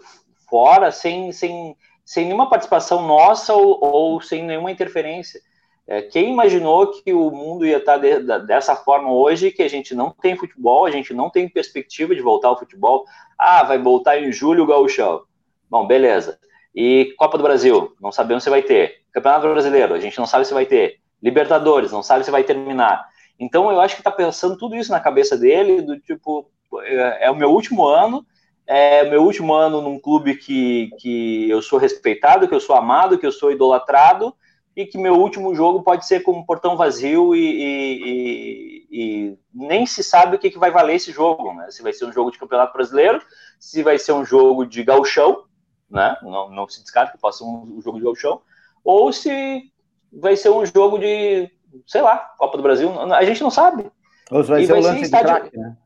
fora 0.49 0.91
sem, 0.91 1.31
sem, 1.31 1.75
sem 2.05 2.25
nenhuma 2.25 2.49
participação 2.49 3.05
nossa 3.07 3.53
ou, 3.53 3.79
ou 3.81 4.21
sem 4.21 4.43
nenhuma 4.43 4.71
interferência. 4.71 5.41
É, 5.85 6.01
quem 6.01 6.31
imaginou 6.31 6.87
que 6.91 7.11
o 7.13 7.29
mundo 7.29 7.65
ia 7.65 7.77
estar 7.77 7.97
de, 7.97 8.19
de, 8.19 8.39
dessa 8.45 8.75
forma 8.75 9.11
hoje, 9.11 9.51
que 9.51 9.61
a 9.61 9.67
gente 9.67 9.93
não 9.93 10.11
tem 10.11 10.35
futebol, 10.35 10.85
a 10.85 10.91
gente 10.91 11.13
não 11.13 11.29
tem 11.29 11.49
perspectiva 11.49 12.15
de 12.15 12.21
voltar 12.21 12.47
ao 12.47 12.57
futebol? 12.57 13.05
Ah, 13.37 13.63
vai 13.63 13.77
voltar 13.77 14.17
em 14.17 14.31
julho 14.31 14.63
o 14.63 14.67
gauchão. 14.67 15.23
Bom, 15.69 15.85
beleza. 15.85 16.39
E 16.73 17.13
Copa 17.17 17.37
do 17.37 17.43
Brasil, 17.43 17.93
não 18.01 18.11
sabemos 18.11 18.43
se 18.43 18.49
vai 18.49 18.61
ter. 18.61 19.01
Campeonato 19.11 19.47
Brasileiro, 19.49 19.93
a 19.93 19.99
gente 19.99 20.17
não 20.17 20.25
sabe 20.25 20.45
se 20.45 20.53
vai 20.53 20.65
ter. 20.65 20.99
Libertadores, 21.21 21.91
não 21.91 22.01
sabe 22.01 22.23
se 22.23 22.31
vai 22.31 22.43
terminar. 22.43 23.05
Então 23.39 23.69
eu 23.69 23.79
acho 23.81 23.95
que 23.95 24.01
está 24.01 24.11
pensando 24.11 24.57
tudo 24.57 24.75
isso 24.75 24.91
na 24.91 24.99
cabeça 24.99 25.37
dele, 25.37 25.81
do 25.81 25.99
tipo, 25.99 26.49
é, 26.81 27.25
é 27.25 27.31
o 27.31 27.35
meu 27.35 27.51
último 27.51 27.85
ano, 27.85 28.25
é 28.65 29.03
o 29.03 29.09
meu 29.09 29.23
último 29.23 29.53
ano 29.53 29.81
num 29.81 29.99
clube 29.99 30.35
que, 30.35 30.89
que 30.99 31.49
eu 31.49 31.61
sou 31.61 31.77
respeitado, 31.77 32.47
que 32.47 32.55
eu 32.55 32.59
sou 32.59 32.75
amado, 32.75 33.17
que 33.17 33.25
eu 33.25 33.31
sou 33.31 33.51
idolatrado, 33.51 34.33
e 34.75 34.85
que 34.85 34.97
meu 34.97 35.15
último 35.15 35.53
jogo 35.53 35.83
pode 35.83 36.05
ser 36.05 36.21
com 36.21 36.31
um 36.31 36.45
portão 36.45 36.75
vazio 36.75 37.35
e, 37.35 37.39
e, 37.39 38.03
e, 38.03 38.87
e 38.91 39.39
nem 39.53 39.85
se 39.85 40.03
sabe 40.03 40.35
o 40.35 40.39
que, 40.39 40.49
que, 40.49 40.57
vai 40.57 40.71
valer 40.71 40.95
esse 40.95 41.11
jogo, 41.11 41.53
né? 41.53 41.69
Se 41.69 41.83
vai 41.83 41.93
ser 41.93 42.05
um 42.05 42.11
jogo 42.11 42.31
de 42.31 42.39
campeonato 42.39 42.73
brasileiro, 42.73 43.21
se 43.59 43.83
vai 43.83 43.99
ser 43.99 44.13
um 44.13 44.25
jogo 44.25 44.65
de 44.65 44.83
gauchão, 44.83 45.43
né? 45.89 46.17
Não, 46.23 46.49
não 46.49 46.67
se 46.67 46.81
descarta 46.81 47.11
que 47.11 47.19
possa 47.19 47.39
ser 47.39 47.43
um, 47.43 47.77
um 47.77 47.81
jogo 47.81 47.99
de 47.99 48.03
gauchão, 48.03 48.41
ou 48.83 49.13
se 49.13 49.71
vai 50.11 50.35
ser 50.35 50.49
um 50.49 50.65
jogo 50.65 50.97
de, 50.97 51.51
sei 51.85 52.01
lá, 52.01 52.17
Copa 52.37 52.57
do 52.57 52.63
Brasil. 52.63 52.91
A 53.13 53.23
gente 53.23 53.41
não 53.41 53.51
sabe. 53.51 53.91
Ou 54.31 54.43
vai 54.43 54.63
e 54.63 54.65
ser 54.65 54.73
vai 54.73 54.81
o 54.81 54.83
lance 54.83 55.05
ser 55.05 55.17
de 55.17 55.23
craque, 55.23 55.57
né? 55.57 55.77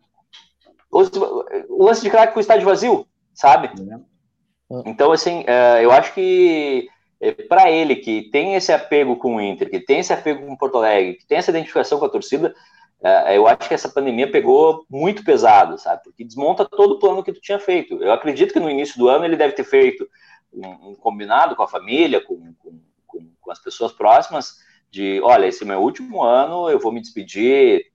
O 0.90 1.84
lance 1.84 2.02
de 2.02 2.10
craque 2.10 2.34
com 2.34 2.40
o 2.40 2.42
estádio 2.42 2.66
vazio, 2.66 3.06
sabe? 3.34 3.68
É. 3.68 4.90
Então, 4.90 5.12
assim, 5.12 5.44
é, 5.46 5.84
eu 5.84 5.92
acho 5.92 6.14
que 6.14 6.88
para 7.48 7.72
ele 7.72 7.96
que 7.96 8.30
tem 8.32 8.56
esse 8.56 8.72
apego 8.72 9.16
com 9.16 9.36
o 9.36 9.42
Inter, 9.42 9.70
que 9.70 9.80
tem 9.80 10.00
esse 10.00 10.14
apego 10.14 10.46
com 10.46 10.54
o 10.54 10.58
Porto 10.58 10.78
Alegre, 10.78 11.16
que 11.16 11.26
tem 11.26 11.38
essa 11.38 11.52
identificação 11.52 12.00
com 12.00 12.06
a 12.06 12.10
torcida, 12.10 12.54
eu 13.34 13.48
acho 13.48 13.68
que 13.68 13.74
essa 13.74 13.90
pandemia 13.90 14.32
pegou 14.32 14.86
muito 14.90 15.24
pesado, 15.24 15.78
sabe? 15.78 16.02
Porque 16.04 16.24
desmonta 16.24 16.66
todo 16.66 16.94
o 16.94 17.00
plano 17.00 17.24
que 17.24 17.32
tu 17.32 17.40
tinha 17.40 17.60
feito. 17.60 18.02
Eu 18.02 18.12
acredito 18.12 18.54
que 18.54 18.60
no 18.60 18.70
início 18.70 18.98
do 18.98 19.08
ano 19.08 19.24
ele 19.24 19.36
deve 19.36 19.54
ter 19.54 19.64
feito 19.64 20.08
um, 20.52 20.90
um 20.90 20.96
combinado 20.96 21.56
com 21.56 21.62
a 21.62 21.68
família, 21.68 22.20
com, 22.20 22.54
com 22.58 22.80
com, 23.08 23.28
com 23.42 23.52
as 23.52 23.60
pessoas 23.60 23.92
próximas 23.92 24.58
de, 24.92 25.20
olha, 25.24 25.48
esse 25.48 25.64
é 25.64 25.66
meu 25.66 25.80
último 25.80 26.22
ano, 26.22 26.70
eu 26.70 26.80
vou 26.80 26.92
me 26.92 27.02
despedir 27.02 27.86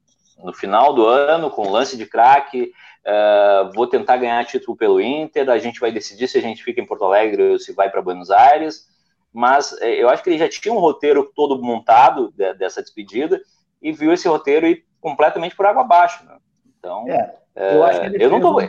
no 0.43 0.53
final 0.53 0.93
do 0.93 1.07
ano 1.07 1.51
com 1.51 1.71
lance 1.71 1.97
de 1.97 2.07
craque, 2.07 2.73
uh, 3.07 3.73
vou 3.75 3.87
tentar 3.87 4.17
ganhar 4.17 4.45
título 4.45 4.77
pelo 4.77 5.01
Inter, 5.01 5.49
a 5.49 5.59
gente 5.59 5.79
vai 5.79 5.93
decidir 5.93 6.27
se 6.27 6.39
a 6.39 6.43
gente 6.43 6.65
fica 6.65 6.81
em 6.81 6.87
Porto 6.87 7.05
Alegre 7.05 7.53
ou 7.53 7.59
se 7.59 7.73
vai 7.73 7.89
para 7.91 8.03
Buenos 8.03 8.31
Aires, 8.31 8.89
mas 9.33 9.73
uh, 9.73 9.85
eu 9.85 10.09
acho 10.09 10.23
que 10.23 10.31
ele 10.31 10.39
já 10.39 10.49
tinha 10.49 10.75
um 10.75 10.79
roteiro 10.79 11.31
todo 11.35 11.61
montado 11.63 12.33
de, 12.33 12.55
dessa 12.55 12.83
despedida 12.83 13.41
e 13.81 13.93
viu 13.93 14.13
esse 14.13 14.29
roteiro 14.29 14.67
ir 14.67 14.85
completamente 15.01 15.57
por 15.57 15.67
água 15.67 15.83
abaixo, 15.83 16.25
né? 16.25 16.37
Então, 16.79 17.09
é, 17.09 17.35
eu, 17.55 17.81
uh, 17.81 18.17
eu 18.17 18.31
não 18.31 18.41
tô, 18.41 18.61
um... 18.61 18.69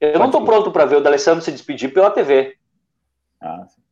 eu 0.00 0.18
não 0.18 0.30
tô 0.30 0.44
pronto 0.44 0.70
para 0.70 0.84
ver 0.84 0.96
o 0.96 1.00
D'Alessandro 1.00 1.44
se 1.44 1.52
despedir 1.52 1.92
pela 1.92 2.10
TV. 2.10 2.56
Ah, 3.40 3.66
sim. 3.68 3.82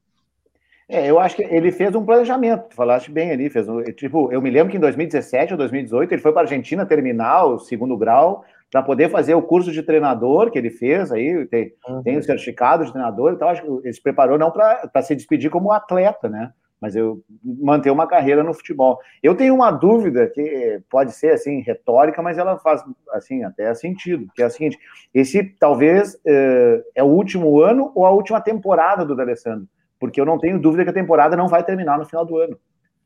É, 0.88 1.11
eu 1.11 1.19
acho 1.19 1.37
que 1.37 1.43
ele 1.43 1.73
fez 1.73 1.95
um 1.95 2.05
planejamento, 2.05 2.69
tu 2.69 2.75
falaste 2.75 3.11
bem 3.11 3.31
ali, 3.31 3.49
fez 3.49 3.67
um, 3.69 3.83
tipo, 3.83 4.31
eu 4.31 4.43
me 4.43 4.51
lembro 4.51 4.71
que 4.71 4.77
em 4.77 4.81
2017 4.81 5.55
ou 5.55 5.59
2018 5.59 6.12
ele 6.12 6.21
foi 6.21 6.33
para 6.33 6.43
a 6.43 6.45
Argentina 6.45 6.85
terminar 6.85 7.47
o 7.47 7.59
segundo 7.59 7.97
grau 7.97 8.45
para 8.75 8.83
poder 8.83 9.09
fazer 9.09 9.37
o 9.37 9.43
curso 9.43 9.71
de 9.71 9.85
treinador 9.85 10.51
que 10.51 10.59
ele 10.59 10.69
fez 10.69 11.13
aí, 11.13 11.47
tem, 11.47 11.73
uhum. 11.89 12.03
tem 12.03 12.19
o 12.19 12.23
certificado 12.25 12.85
de 12.85 12.91
treinador, 12.91 13.33
então 13.33 13.49
acho 13.49 13.63
que 13.63 13.69
ele 13.69 13.93
se 13.93 14.03
preparou 14.03 14.37
não 14.37 14.51
para 14.51 15.01
se 15.01 15.15
despedir 15.15 15.49
como 15.49 15.71
atleta, 15.71 16.29
né? 16.29 16.51
Mas 16.81 16.97
eu 16.97 17.23
manter 17.45 17.93
uma 17.93 18.09
carreira 18.09 18.43
no 18.43 18.53
futebol. 18.53 18.99
Eu 19.23 19.37
tenho 19.37 19.55
uma 19.55 19.71
dúvida 19.71 20.27
que 20.27 20.83
pode 20.91 21.13
ser 21.13 21.35
assim 21.35 21.61
retórica, 21.61 22.21
mas 22.21 22.37
ela 22.37 22.59
faz 22.59 22.83
assim 23.13 23.45
até 23.45 23.73
sentido, 23.75 24.27
que 24.35 24.43
é 24.43 24.47
a 24.47 24.51
seguinte: 24.51 24.77
esse 25.15 25.45
talvez 25.45 26.19
é, 26.27 26.83
é 26.97 27.03
o 27.05 27.07
último 27.07 27.63
ano 27.63 27.93
ou 27.95 28.05
a 28.05 28.11
última 28.11 28.41
temporada 28.41 29.05
do 29.05 29.15
D'Alessandro 29.15 29.69
porque 30.01 30.21
eu 30.21 30.27
não 30.27 30.37
tenho 30.37 30.61
dúvida 30.61 30.83
que 30.83 30.91
a 30.91 30.95
temporada 30.95 31.37
não 31.37 31.47
vai 31.47 31.63
terminar 31.63 31.97
no 31.97 32.05
final 32.05 32.27
do 32.27 32.37
ano. 32.39 32.59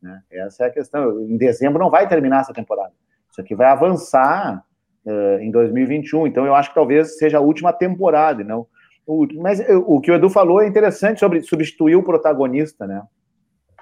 Né? 0.03 0.21
Essa 0.31 0.65
é 0.65 0.67
a 0.69 0.71
questão. 0.71 1.21
Em 1.21 1.37
dezembro 1.37 1.79
não 1.79 1.91
vai 1.91 2.09
terminar 2.09 2.41
essa 2.41 2.55
temporada. 2.55 2.93
Isso 3.31 3.41
aqui 3.41 3.55
vai 3.55 3.69
avançar 3.69 4.65
uh, 5.05 5.41
em 5.41 5.51
2021. 5.51 6.27
Então 6.27 6.47
eu 6.47 6.55
acho 6.55 6.71
que 6.71 6.75
talvez 6.75 7.19
seja 7.19 7.39
a 7.39 7.43
última 7.43 7.73
temporada, 7.73 8.43
não. 8.45 8.67
O, 9.07 9.27
mas 9.37 9.61
o 9.87 10.01
que 10.01 10.11
o 10.11 10.15
Edu 10.15 10.29
falou 10.29 10.61
é 10.61 10.69
interessante 10.69 11.21
sobre 11.21 11.41
substituir 11.41 11.97
o 11.97 12.03
protagonista, 12.03 12.87
né? 12.87 13.03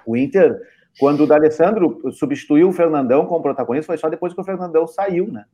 O 0.05 0.15
Inter 0.15 0.57
quando 0.99 1.23
o 1.23 1.27
D'Alessandro 1.27 2.11
substituiu 2.11 2.69
o 2.69 2.73
Fernandão 2.73 3.25
como 3.25 3.43
protagonista, 3.43 3.87
foi 3.87 3.97
só 3.97 4.09
depois 4.09 4.33
que 4.33 4.41
o 4.41 4.43
Fernandão 4.43 4.87
saiu, 4.87 5.31
né? 5.31 5.45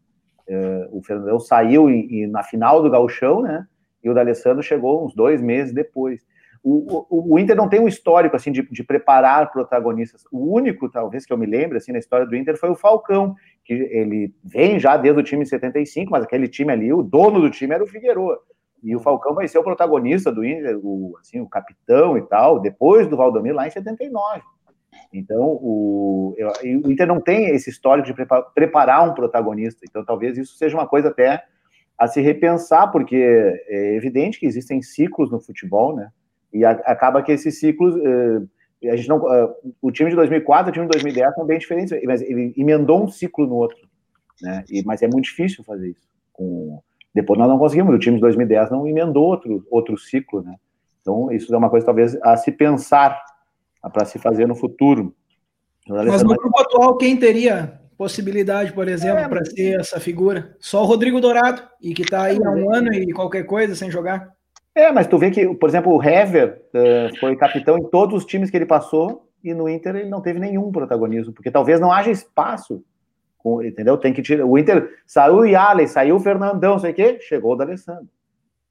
É, 0.48 0.88
o 0.92 1.02
Fernandão 1.04 1.40
saiu 1.40 1.90
e, 1.90 2.24
e 2.24 2.28
na 2.28 2.44
final 2.44 2.82
do 2.82 2.90
gauchão, 2.90 3.42
né? 3.42 3.66
E 4.04 4.10
o 4.10 4.14
D'Alessandro 4.14 4.64
chegou 4.64 5.06
uns 5.06 5.14
dois 5.14 5.42
meses 5.42 5.74
depois. 5.74 6.22
O, 6.64 7.06
o, 7.10 7.34
o, 7.34 7.40
Inter 7.40 7.58
não 7.58 7.68
tem 7.68 7.82
um 7.82 7.90
histórico 7.90 8.38
assim 8.38 8.50
de, 8.50 8.62
de, 8.70 8.84
preparar 8.86 9.52
protagonistas. 9.52 10.24
O 10.32 10.56
único, 10.56 10.90
talvez, 10.90 11.26
que 11.26 11.34
eu 11.34 11.38
me 11.38 11.46
lembre 11.46 11.78
assim 11.78 11.92
na 11.92 12.00
história 12.00 12.26
do 12.26 12.36
Inter 12.38 12.58
foi 12.58 12.70
o 12.70 12.76
Falcão, 12.76 13.36
que 13.66 13.74
ele 13.74 14.34
vem 14.42 14.80
já 14.80 14.96
desde 14.96 15.20
o 15.20 15.24
time 15.24 15.46
75, 15.46 16.10
mas 16.10 16.24
aquele 16.24 16.48
time 16.48 16.72
ali, 16.72 16.94
o 16.94 17.04
dono 17.04 17.42
do 17.42 17.50
time 17.50 17.74
era 17.74 17.84
o 17.84 17.88
Figueroa. 17.88 18.40
E 18.82 18.96
o 18.96 19.00
Falcão 19.00 19.34
vai 19.34 19.48
ser 19.48 19.58
o 19.58 19.64
protagonista 19.64 20.32
do 20.32 20.46
Inter, 20.46 20.80
o, 20.82 21.18
assim, 21.20 21.42
o 21.42 21.50
capitão 21.50 22.18
e 22.18 22.22
tal, 22.22 22.60
depois 22.60 23.08
do 23.08 23.18
Valdomiro 23.18 23.56
lá 23.56 23.68
em 23.68 23.72
79. 23.72 24.42
Então, 25.14 25.42
o, 25.42 26.36
o 26.86 26.92
Inter 26.92 27.08
não 27.08 27.22
tem 27.22 27.50
esse 27.50 27.70
histórico 27.70 28.08
de 28.08 28.16
preparar 28.54 29.10
um 29.10 29.14
protagonista. 29.14 29.82
Então, 29.88 30.04
talvez 30.04 30.38
isso 30.38 30.56
seja 30.56 30.78
uma 30.78 30.88
coisa 30.88 31.10
até 31.10 31.44
a 31.98 32.08
se 32.08 32.22
repensar, 32.22 32.92
porque 32.92 33.16
é 33.68 33.96
evidente 33.96 34.40
que 34.40 34.46
existem 34.46 34.82
ciclos 34.82 35.32
no 35.32 35.40
futebol, 35.40 35.96
né? 35.96 36.10
E 36.54 36.64
a, 36.64 36.72
acaba 36.72 37.22
que 37.22 37.32
esses 37.32 37.60
ciclos. 37.60 37.96
Eh, 37.96 38.90
a 38.90 38.98
gente 38.98 39.08
não, 39.08 39.18
uh, 39.18 39.56
o 39.82 39.92
time 39.92 40.10
de 40.10 40.16
2004 40.18 40.68
e 40.68 40.72
o 40.72 40.74
time 40.74 40.86
de 40.88 40.92
2010 40.92 41.36
são 41.36 41.46
bem 41.46 41.58
diferentes, 41.58 41.98
mas 42.04 42.22
ele 42.22 42.54
emendou 42.58 43.02
um 43.02 43.08
ciclo 43.08 43.48
no 43.48 43.56
outro. 43.56 43.78
Né? 44.42 44.66
E, 44.70 44.84
mas 44.84 45.02
é 45.02 45.08
muito 45.08 45.24
difícil 45.24 45.64
fazer 45.64 45.92
isso. 45.92 46.06
Com, 46.34 46.82
depois 47.16 47.40
nós 47.40 47.48
não 47.48 47.58
conseguimos, 47.58 47.96
o 47.96 48.00
time 48.00 48.18
de 48.18 48.22
2010 48.22 48.72
não 48.72 48.86
emendou 48.86 49.24
outro, 49.24 49.66
outro 49.72 49.98
ciclo. 49.98 50.42
Né? 50.42 50.56
Então, 51.00 51.32
isso 51.32 51.54
é 51.54 51.58
uma 51.58 51.70
coisa 51.70 51.86
talvez 51.86 52.22
a 52.22 52.36
se 52.36 52.52
pensar, 52.52 53.24
para 53.92 54.06
se 54.06 54.20
fazer 54.20 54.48
no 54.48 54.56
futuro. 54.56 55.16
Mas 55.88 56.24
no 56.24 56.36
grupo 56.36 56.60
atual, 56.62 56.98
quem 56.98 57.18
teria 57.18 57.80
possibilidade, 57.98 58.72
por 58.72 58.88
exemplo, 58.88 59.20
é, 59.20 59.28
para 59.28 59.46
ser 59.46 59.80
essa 59.80 60.00
figura? 60.00 60.56
Só 60.60 60.82
o 60.82 60.86
Rodrigo 60.86 61.20
Dourado, 61.20 61.62
e 61.82 61.94
que 61.94 62.04
está 62.04 62.24
aí 62.24 62.38
há 62.44 62.50
um 62.50 62.74
ano 62.74 62.94
e 62.94 63.12
qualquer 63.12 63.44
coisa 63.44 63.76
sem 63.76 63.92
jogar. 63.92 64.34
É, 64.76 64.92
mas 64.92 65.08
tu 65.08 65.18
vê 65.18 65.30
que, 65.30 65.54
por 65.56 65.70
exemplo, 65.70 65.94
o 65.94 66.04
Hever 66.04 66.64
uh, 66.74 67.20
foi 67.20 67.36
capitão 67.36 67.78
em 67.78 67.84
todos 67.84 68.18
os 68.18 68.26
times 68.26 68.50
que 68.50 68.58
ele 68.58 68.66
passou 68.66 69.30
e 69.44 69.54
no 69.54 69.70
Inter 69.70 69.96
ele 69.96 70.10
não 70.10 70.22
teve 70.22 70.40
nenhum 70.40 70.72
protagonismo, 70.72 71.34
porque 71.34 71.52
talvez 71.52 71.80
não 71.80 71.92
haja 71.92 72.10
espaço, 72.10 72.84
entendeu? 73.64 73.98
Tem 73.98 74.14
que 74.14 74.22
tirar. 74.22 74.46
O 74.46 74.58
Inter 74.58 74.90
saiu 75.06 75.36
o 75.36 75.46
Yalen, 75.46 75.86
saiu 75.86 76.16
o 76.16 76.20
Fernandão, 76.20 76.80
sei 76.80 76.92
o 76.92 76.94
quê, 76.94 77.20
chegou 77.22 77.54
o 77.54 77.56
D'Alessandro. 77.56 78.08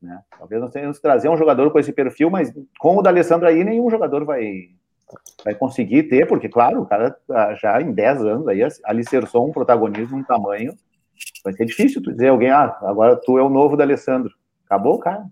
Né? 0.00 0.18
Talvez 0.36 0.60
nós 0.60 0.72
tenhamos 0.72 0.96
que 0.96 1.02
trazer 1.02 1.28
um 1.28 1.36
jogador 1.36 1.70
com 1.70 1.78
esse 1.78 1.92
perfil, 1.92 2.30
mas 2.30 2.52
com 2.80 2.96
o 2.96 3.02
D'Alessandro 3.02 3.46
aí 3.46 3.62
nenhum 3.62 3.88
jogador 3.88 4.24
vai, 4.24 4.70
vai 5.44 5.54
conseguir 5.54 6.04
ter, 6.04 6.26
porque, 6.26 6.48
claro, 6.48 6.80
o 6.82 6.86
cara 6.86 7.16
tá 7.28 7.54
já 7.54 7.80
em 7.80 7.92
10 7.92 8.24
anos 8.24 8.48
aí 8.48 8.60
alicerçou 8.84 9.46
um 9.46 9.52
protagonismo, 9.52 10.18
um 10.18 10.24
tamanho. 10.24 10.74
Vai 11.44 11.52
ser 11.52 11.64
difícil 11.64 12.02
tu 12.02 12.10
dizer 12.10 12.28
alguém, 12.28 12.50
ah, 12.50 12.76
agora 12.82 13.14
tu 13.14 13.38
é 13.38 13.42
o 13.42 13.48
novo 13.48 13.76
D'Alessandro. 13.76 14.32
Acabou, 14.64 14.98
cara. 14.98 15.24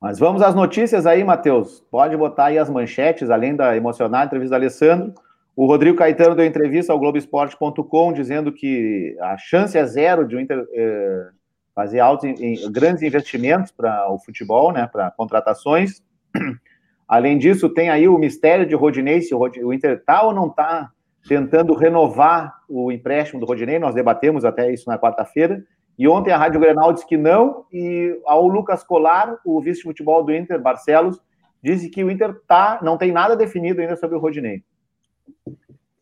Mas 0.00 0.18
vamos 0.18 0.42
às 0.42 0.54
notícias 0.54 1.06
aí, 1.06 1.24
Matheus. 1.24 1.84
Pode 1.90 2.16
botar 2.16 2.46
aí 2.46 2.58
as 2.58 2.70
manchetes, 2.70 3.30
além 3.30 3.56
da 3.56 3.76
emocionada 3.76 4.26
entrevista 4.26 4.56
do 4.56 4.60
Alessandro. 4.60 5.14
O 5.56 5.66
Rodrigo 5.66 5.98
Caetano 5.98 6.36
deu 6.36 6.46
entrevista 6.46 6.92
ao 6.92 6.98
Globoesporte.com 7.00 8.12
dizendo 8.12 8.52
que 8.52 9.16
a 9.20 9.36
chance 9.36 9.76
é 9.76 9.84
zero 9.84 10.26
de 10.26 10.36
o 10.36 10.40
Inter 10.40 10.64
eh, 10.72 11.28
fazer 11.74 12.00
em, 12.24 12.70
grandes 12.70 13.02
investimentos 13.02 13.72
para 13.72 14.08
o 14.12 14.20
futebol, 14.20 14.72
né, 14.72 14.88
para 14.90 15.10
contratações. 15.10 16.00
Além 17.08 17.38
disso, 17.38 17.68
tem 17.68 17.90
aí 17.90 18.06
o 18.06 18.18
mistério 18.18 18.66
de 18.66 18.74
Rodinei, 18.76 19.20
se 19.20 19.34
o 19.34 19.72
Inter 19.72 19.96
está 19.96 20.22
ou 20.22 20.32
não 20.32 20.46
está 20.46 20.90
tentando 21.26 21.74
renovar 21.74 22.54
o 22.68 22.92
empréstimo 22.92 23.40
do 23.40 23.46
Rodinei. 23.46 23.78
Nós 23.78 23.94
debatemos 23.94 24.44
até 24.44 24.72
isso 24.72 24.88
na 24.88 24.98
quarta-feira. 24.98 25.64
E 25.98 26.06
ontem 26.06 26.30
a 26.30 26.38
Rádio 26.38 26.60
Grenal 26.60 26.92
disse 26.92 27.06
que 27.06 27.16
não, 27.16 27.64
e 27.72 28.20
ao 28.24 28.46
Lucas 28.46 28.84
Colar, 28.84 29.36
o 29.44 29.60
vice-futebol 29.60 30.22
do 30.22 30.32
Inter, 30.32 30.60
Barcelos, 30.60 31.20
disse 31.60 31.88
que 31.88 32.04
o 32.04 32.10
Inter 32.10 32.40
tá, 32.46 32.78
não 32.82 32.96
tem 32.96 33.10
nada 33.10 33.34
definido 33.34 33.80
ainda 33.80 33.96
sobre 33.96 34.16
o 34.16 34.20
Rodinei. 34.20 34.62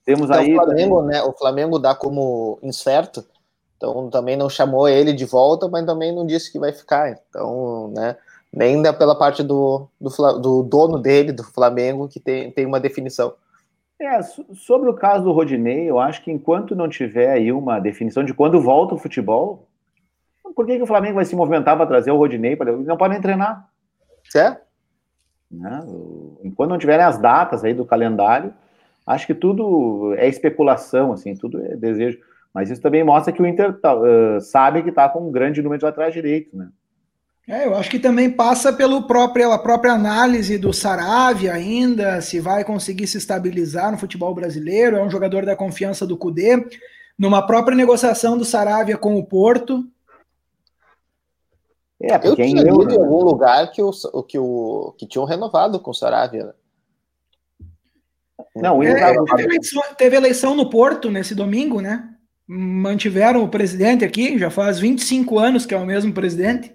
Temos 0.04 0.28
então, 0.28 0.38
aí. 0.38 0.52
O 0.52 0.62
Flamengo, 0.62 1.02
né? 1.02 1.22
O 1.22 1.32
Flamengo 1.32 1.78
dá 1.78 1.94
como 1.94 2.58
incerto, 2.62 3.24
então 3.76 4.10
também 4.10 4.36
não 4.36 4.50
chamou 4.50 4.86
ele 4.86 5.14
de 5.14 5.24
volta, 5.24 5.66
mas 5.66 5.86
também 5.86 6.14
não 6.14 6.26
disse 6.26 6.52
que 6.52 6.58
vai 6.58 6.72
ficar. 6.72 7.18
Então, 7.30 7.88
né? 7.94 8.16
Nem 8.52 8.82
pela 8.94 9.18
parte 9.18 9.42
do, 9.42 9.88
do, 10.00 10.38
do 10.38 10.62
dono 10.62 10.98
dele, 10.98 11.32
do 11.32 11.42
Flamengo, 11.42 12.08
que 12.08 12.20
tem, 12.20 12.50
tem 12.50 12.66
uma 12.66 12.80
definição. 12.80 13.34
É, 14.00 14.20
sobre 14.22 14.90
o 14.90 14.94
caso 14.94 15.24
do 15.24 15.32
Rodinei, 15.32 15.88
eu 15.88 15.98
acho 15.98 16.22
que 16.22 16.30
enquanto 16.30 16.76
não 16.76 16.88
tiver 16.88 17.30
aí 17.30 17.50
uma 17.50 17.80
definição 17.80 18.22
de 18.22 18.34
quando 18.34 18.60
volta 18.60 18.94
o 18.94 18.98
futebol, 18.98 19.66
por 20.56 20.64
que, 20.64 20.78
que 20.78 20.82
o 20.82 20.86
Flamengo 20.86 21.16
vai 21.16 21.24
se 21.26 21.36
movimentar 21.36 21.76
para 21.76 21.86
trazer 21.86 22.10
o 22.10 22.16
Rodinei? 22.16 22.56
Para... 22.56 22.72
Não 22.72 22.96
podem 22.96 23.20
treinar. 23.20 23.68
Certo? 24.30 24.62
Né? 25.50 25.84
Enquanto 26.42 26.70
não 26.70 26.78
tiverem 26.78 27.04
as 27.04 27.18
datas 27.18 27.62
aí 27.62 27.74
do 27.74 27.84
calendário, 27.84 28.54
acho 29.06 29.26
que 29.26 29.34
tudo 29.34 30.14
é 30.16 30.26
especulação, 30.26 31.12
assim, 31.12 31.36
tudo 31.36 31.62
é 31.62 31.76
desejo. 31.76 32.18
Mas 32.54 32.70
isso 32.70 32.80
também 32.80 33.04
mostra 33.04 33.34
que 33.34 33.42
o 33.42 33.46
Inter 33.46 33.74
tá, 33.74 33.94
uh, 33.94 34.40
sabe 34.40 34.82
que 34.82 34.88
está 34.88 35.06
com 35.10 35.28
um 35.28 35.30
grande 35.30 35.60
número 35.60 35.78
de 35.78 35.84
laterais 35.84 36.14
direitos, 36.14 36.54
né? 36.54 36.68
É, 37.48 37.64
eu 37.64 37.76
acho 37.76 37.88
que 37.88 38.00
também 38.00 38.28
passa 38.28 38.72
pelo 38.72 39.06
próprio, 39.06 39.44
pela 39.44 39.58
própria 39.58 39.92
análise 39.92 40.58
do 40.58 40.72
Saravia 40.72 41.52
ainda, 41.52 42.20
se 42.20 42.40
vai 42.40 42.64
conseguir 42.64 43.06
se 43.06 43.18
estabilizar 43.18 43.92
no 43.92 43.98
futebol 43.98 44.34
brasileiro, 44.34 44.96
é 44.96 45.04
um 45.04 45.10
jogador 45.10 45.46
da 45.46 45.54
confiança 45.54 46.04
do 46.04 46.16
Cudê, 46.16 46.66
numa 47.16 47.46
própria 47.46 47.76
negociação 47.76 48.36
do 48.36 48.44
Saravia 48.44 48.96
com 48.96 49.16
o 49.16 49.24
Porto, 49.24 49.86
é, 52.10 52.20
eu 52.22 52.34
tinha 52.34 52.62
lido 52.62 52.90
em 52.90 52.98
algum 52.98 53.22
lugar 53.22 53.70
que, 53.70 53.82
o, 53.82 53.92
que, 54.22 54.38
o, 54.38 54.94
que 54.98 55.06
tinham 55.06 55.24
renovado 55.24 55.78
com 55.80 55.90
o 55.90 55.94
Saravia. 55.94 56.46
Né? 56.46 56.52
Não, 58.56 58.82
é, 58.82 59.14
teve, 59.24 59.42
eleição, 59.44 59.82
teve, 59.96 60.16
eleição, 60.16 60.54
no 60.54 60.70
Porto 60.70 61.10
nesse 61.10 61.34
domingo, 61.34 61.80
né? 61.80 62.08
Mantiveram 62.46 63.42
o 63.42 63.48
presidente 63.48 64.04
aqui, 64.04 64.38
já 64.38 64.50
faz 64.50 64.78
25 64.78 65.38
anos 65.38 65.66
que 65.66 65.74
é 65.74 65.78
o 65.78 65.86
mesmo 65.86 66.12
presidente, 66.12 66.74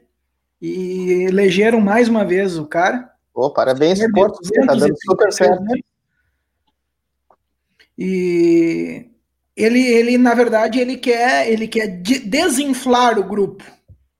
e 0.61 1.25
elegeram 1.27 1.79
mais 1.79 2.07
uma 2.07 2.25
vez 2.25 2.57
o 2.57 2.65
cara. 2.65 3.09
Oh, 3.33 3.49
parabéns, 3.49 3.99
Porto, 4.11 4.39
tá 4.65 4.75
dando 4.75 4.95
super 4.99 5.31
certo. 5.31 5.63
E 7.97 9.09
ele, 9.55 9.79
ele, 9.79 10.17
na 10.17 10.33
verdade, 10.33 10.79
ele 10.79 10.97
quer, 10.97 11.49
ele 11.49 11.67
quer 11.67 11.87
desinflar 11.87 13.17
o 13.17 13.23
grupo 13.23 13.63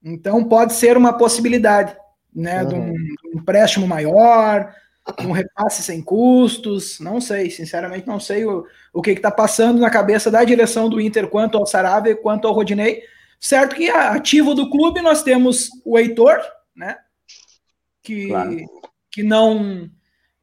então 0.04 0.44
pode 0.44 0.72
ser 0.72 0.96
uma 0.96 1.16
possibilidade, 1.16 1.96
né, 2.34 2.62
uhum. 2.62 2.68
de, 2.68 2.74
um, 2.74 2.92
de 2.92 3.28
um 3.34 3.40
empréstimo 3.40 3.86
maior, 3.86 4.74
um 5.20 5.32
repasse 5.32 5.82
sem 5.82 6.00
custos, 6.00 7.00
não 7.00 7.20
sei, 7.20 7.50
sinceramente 7.50 8.06
não 8.06 8.20
sei 8.20 8.44
o, 8.44 8.64
o 8.92 9.02
que 9.02 9.10
está 9.10 9.30
passando 9.30 9.80
na 9.80 9.90
cabeça 9.90 10.30
da 10.30 10.42
direção 10.44 10.88
do 10.88 11.00
Inter 11.00 11.28
quanto 11.28 11.58
ao 11.58 11.66
Sarabia, 11.66 12.16
quanto 12.16 12.46
ao 12.46 12.54
Rodinei. 12.54 13.02
Certo 13.40 13.74
que 13.74 13.90
ativo 13.90 14.54
do 14.54 14.70
clube 14.70 15.00
nós 15.00 15.22
temos 15.22 15.68
o 15.84 15.98
Heitor, 15.98 16.38
né, 16.74 16.96
que, 18.02 18.28
claro. 18.28 18.56
que 19.10 19.22
não, 19.22 19.90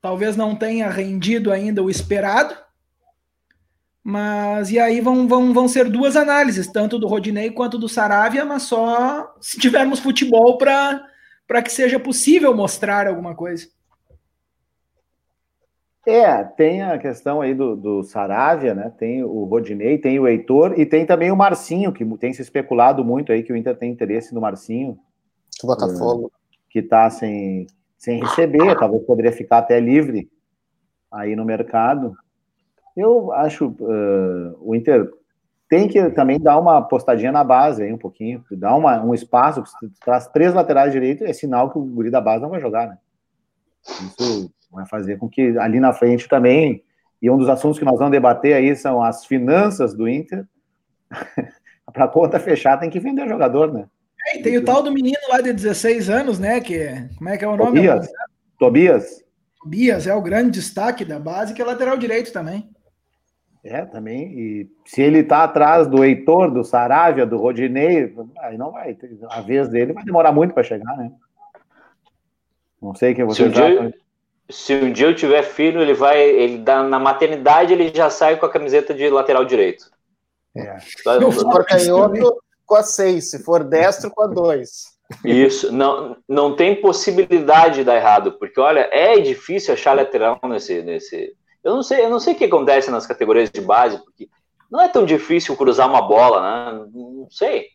talvez 0.01 0.35
não 0.35 0.55
tenha 0.55 0.89
rendido 0.89 1.51
ainda 1.51 1.81
o 1.81 1.89
esperado, 1.89 2.55
mas 4.09 4.71
e 4.71 4.79
aí 4.79 4.99
vão, 4.99 5.27
vão, 5.27 5.53
vão 5.53 5.67
ser 5.67 5.87
duas 5.89 6.15
análises, 6.15 6.67
tanto 6.67 6.97
do 6.97 7.07
Rodinei 7.07 7.51
quanto 7.51 7.77
do 7.77 7.87
Saravia, 7.87 8.43
mas 8.43 8.63
só 8.63 9.35
se 9.39 9.59
tivermos 9.59 9.99
futebol 9.99 10.57
para 10.57 11.61
que 11.63 11.71
seja 11.71 11.99
possível 11.99 12.55
mostrar 12.55 13.07
alguma 13.07 13.35
coisa. 13.35 13.67
É, 16.07 16.43
tem 16.43 16.81
a 16.81 16.97
questão 16.97 17.39
aí 17.39 17.53
do, 17.53 17.75
do 17.75 18.03
Saravia, 18.03 18.73
né? 18.73 18.91
Tem 18.97 19.23
o 19.23 19.43
Rodinei, 19.43 19.99
tem 19.99 20.19
o 20.19 20.27
Heitor 20.27 20.73
e 20.79 20.87
tem 20.87 21.05
também 21.05 21.31
o 21.31 21.35
Marcinho, 21.35 21.93
que 21.93 22.03
tem 22.17 22.33
se 22.33 22.41
especulado 22.41 23.05
muito 23.05 23.31
aí 23.31 23.43
que 23.43 23.53
o 23.53 23.55
Inter 23.55 23.77
tem 23.77 23.91
interesse 23.91 24.33
no 24.33 24.41
Marcinho. 24.41 24.97
O 25.63 25.67
Botafogo. 25.67 26.31
Que 26.67 26.79
está 26.79 27.07
sem, 27.11 27.67
sem 27.95 28.19
receber, 28.19 28.75
talvez 28.75 29.03
poderia 29.03 29.31
ficar 29.31 29.59
até 29.59 29.79
livre 29.79 30.27
aí 31.11 31.35
no 31.35 31.45
mercado. 31.45 32.15
Eu 32.99 33.31
acho 33.31 33.67
uh, 33.67 34.57
o 34.59 34.75
Inter 34.75 35.09
tem 35.69 35.87
que 35.87 36.09
também 36.09 36.39
dar 36.39 36.59
uma 36.59 36.81
postadinha 36.81 37.31
na 37.31 37.43
base 37.43 37.83
aí 37.83 37.93
um 37.93 37.97
pouquinho, 37.97 38.43
dar 38.51 38.75
uma, 38.75 39.01
um 39.03 39.13
espaço, 39.13 39.63
se 39.65 39.89
traz 40.03 40.27
três 40.27 40.53
laterais 40.53 40.91
direitos, 40.91 41.27
é 41.27 41.31
sinal 41.31 41.69
que 41.69 41.77
o 41.77 41.81
guri 41.83 42.09
da 42.09 42.19
base 42.19 42.41
não 42.41 42.49
vai 42.49 42.59
jogar, 42.59 42.87
né? 42.87 42.97
Isso 43.87 44.51
vai 44.71 44.85
fazer 44.85 45.17
com 45.17 45.29
que 45.29 45.57
ali 45.59 45.79
na 45.79 45.93
frente 45.93 46.27
também, 46.27 46.83
e 47.21 47.29
um 47.29 47.37
dos 47.37 47.47
assuntos 47.47 47.77
que 47.77 47.85
nós 47.85 47.97
vamos 47.97 48.11
debater 48.11 48.53
aí 48.53 48.75
são 48.75 49.01
as 49.01 49.25
finanças 49.25 49.93
do 49.93 50.07
Inter. 50.07 50.45
Para 51.93 52.07
conta 52.07 52.39
fechar 52.39 52.77
tem 52.77 52.89
que 52.89 52.99
vender 52.99 53.27
jogador, 53.27 53.71
né? 53.71 53.87
É, 54.27 54.39
e 54.39 54.41
tem 54.41 54.57
o 54.57 54.65
tal 54.65 54.83
do 54.83 54.91
menino 54.91 55.17
lá 55.29 55.41
de 55.41 55.53
16 55.53 56.09
anos, 56.09 56.39
né? 56.39 56.59
Que, 56.59 57.07
como 57.17 57.29
é 57.29 57.37
que 57.37 57.45
é 57.45 57.47
o 57.47 57.55
nome? 57.55 57.77
Tobias. 57.77 58.09
Tobias. 58.59 59.23
Tobias 59.61 60.07
é 60.07 60.13
o 60.13 60.21
grande 60.21 60.51
destaque 60.51 61.03
da 61.03 61.19
base, 61.19 61.53
que 61.53 61.61
é 61.61 61.65
lateral 61.65 61.97
direito 61.97 62.31
também. 62.31 62.69
É, 63.63 63.85
também. 63.85 64.31
E 64.39 64.69
se 64.85 65.01
ele 65.01 65.23
tá 65.23 65.43
atrás 65.43 65.87
do 65.87 66.03
Heitor, 66.03 66.51
do 66.51 66.63
Saravia, 66.63 67.25
do 67.25 67.37
Rodinei, 67.37 68.13
aí 68.39 68.57
não 68.57 68.71
vai. 68.71 68.97
A 69.29 69.41
vez 69.41 69.67
dele 69.67 69.93
vai 69.93 70.03
demorar 70.03 70.31
muito 70.31 70.53
para 70.53 70.63
chegar, 70.63 70.95
né? 70.95 71.11
Não 72.81 72.95
sei 72.95 73.13
quem 73.13 73.25
você 73.25 73.43
se 73.43 73.49
um, 73.49 73.51
dia, 73.51 73.93
se 74.49 74.73
um 74.75 74.91
dia 74.93 75.07
eu 75.07 75.15
tiver 75.15 75.43
filho, 75.43 75.81
ele 75.81 75.93
vai. 75.93 76.21
Ele 76.21 76.59
dá, 76.59 76.81
na 76.83 76.97
maternidade 76.99 77.73
ele 77.73 77.93
já 77.93 78.09
sai 78.09 78.37
com 78.37 78.45
a 78.45 78.51
camiseta 78.51 78.93
de 78.93 79.09
lateral 79.09 79.43
direito. 79.43 79.91
É. 80.55 80.79
Se 80.79 81.03
for 81.03 81.65
canhoto, 81.65 82.41
com 82.65 82.75
a 82.75 82.83
seis. 82.83 83.31
Se 83.31 83.43
for 83.43 83.63
destro, 83.63 84.09
com 84.09 84.23
a 84.23 84.27
dois. 84.27 84.97
Isso, 85.25 85.71
não, 85.71 86.15
não 86.27 86.55
tem 86.55 86.79
possibilidade 86.79 87.77
de 87.77 87.83
dar 87.83 87.95
errado, 87.95 88.33
porque 88.33 88.59
olha, 88.59 88.87
é 88.91 89.19
difícil 89.19 89.73
achar 89.73 89.93
lateral 89.93 90.39
nesse, 90.43 90.83
nesse. 90.83 91.35
Eu 91.63 91.75
não 91.75 91.83
sei, 91.83 92.03
eu 92.03 92.09
não 92.09 92.19
sei 92.19 92.33
o 92.33 92.37
que 92.37 92.45
acontece 92.45 92.89
nas 92.89 93.05
categorias 93.05 93.49
de 93.49 93.61
base, 93.61 93.97
porque 93.97 94.29
não 94.71 94.81
é 94.81 94.87
tão 94.87 95.05
difícil 95.05 95.55
cruzar 95.55 95.89
uma 95.89 96.01
bola, 96.01 96.41
né? 96.41 96.85
Não 96.93 97.27
sei. 97.29 97.67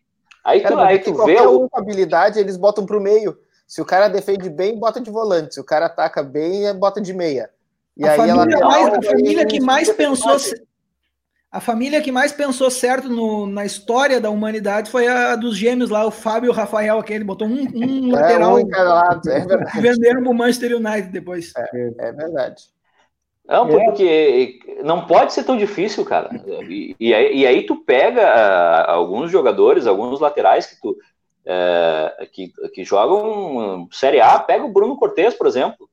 Aí 0.44 0.60
Cara, 0.60 0.74
tu, 0.74 0.80
aí 0.80 0.98
tu 0.98 1.24
vê. 1.24 1.40
Um 1.40 1.68
com 1.68 1.78
habilidade, 1.78 2.38
eles 2.38 2.56
botam 2.56 2.84
para 2.84 2.98
o 2.98 3.00
meio. 3.00 3.36
Se 3.66 3.80
o 3.80 3.84
cara 3.84 4.08
defende 4.08 4.50
bem, 4.50 4.78
bota 4.78 5.00
de 5.00 5.10
volante. 5.10 5.54
Se 5.54 5.60
o 5.60 5.64
cara 5.64 5.86
ataca 5.86 6.22
bem, 6.22 6.72
bota 6.74 7.00
de 7.00 7.12
meia. 7.12 7.50
E 7.96 8.06
a 8.06 8.12
aí 8.12 8.16
família, 8.16 8.56
ela 8.56 8.66
mais, 8.66 8.94
a 8.94 9.02
família 9.02 9.46
que 9.46 9.60
mais 9.60 9.90
pensou. 9.90 10.36
A 11.50 11.60
família 11.60 12.02
que 12.02 12.10
mais 12.10 12.32
pensou 12.32 12.68
certo 12.68 13.08
no, 13.08 13.46
na 13.46 13.64
história 13.64 14.20
da 14.20 14.28
humanidade 14.28 14.90
foi 14.90 15.06
a 15.06 15.36
dos 15.36 15.56
gêmeos 15.56 15.88
lá, 15.88 16.04
o 16.04 16.10
Fábio 16.10 16.48
e 16.48 16.50
o 16.50 16.52
Rafael, 16.52 16.98
aquele 16.98 17.22
botou 17.22 17.46
um, 17.46 17.62
um 17.72 18.08
é, 18.08 18.20
lateral. 18.20 18.56
Um 18.56 18.68
lado, 18.68 19.30
é 19.30 19.38
verdade. 19.46 19.80
Venderam 19.80 20.24
pro 20.24 20.34
Manchester 20.34 20.76
United 20.76 21.12
depois. 21.12 21.52
É, 21.56 21.92
é 21.98 22.12
verdade. 22.12 22.73
Não, 23.46 23.68
porque 23.68 24.58
não 24.82 25.06
pode 25.06 25.34
ser 25.34 25.44
tão 25.44 25.56
difícil, 25.56 26.04
cara. 26.04 26.30
E, 26.68 26.96
e, 26.98 27.12
aí, 27.12 27.36
e 27.36 27.46
aí, 27.46 27.66
tu 27.66 27.76
pega 27.76 28.22
uh, 28.22 28.90
alguns 28.90 29.30
jogadores, 29.30 29.86
alguns 29.86 30.18
laterais 30.18 30.66
que 30.66 30.80
tu 30.80 30.96
uh, 31.44 32.26
que, 32.32 32.52
que 32.72 32.84
jogam 32.84 33.86
Série 33.90 34.20
A, 34.20 34.38
pega 34.38 34.64
o 34.64 34.72
Bruno 34.72 34.96
Cortes, 34.96 35.34
por 35.34 35.46
exemplo. 35.46 35.88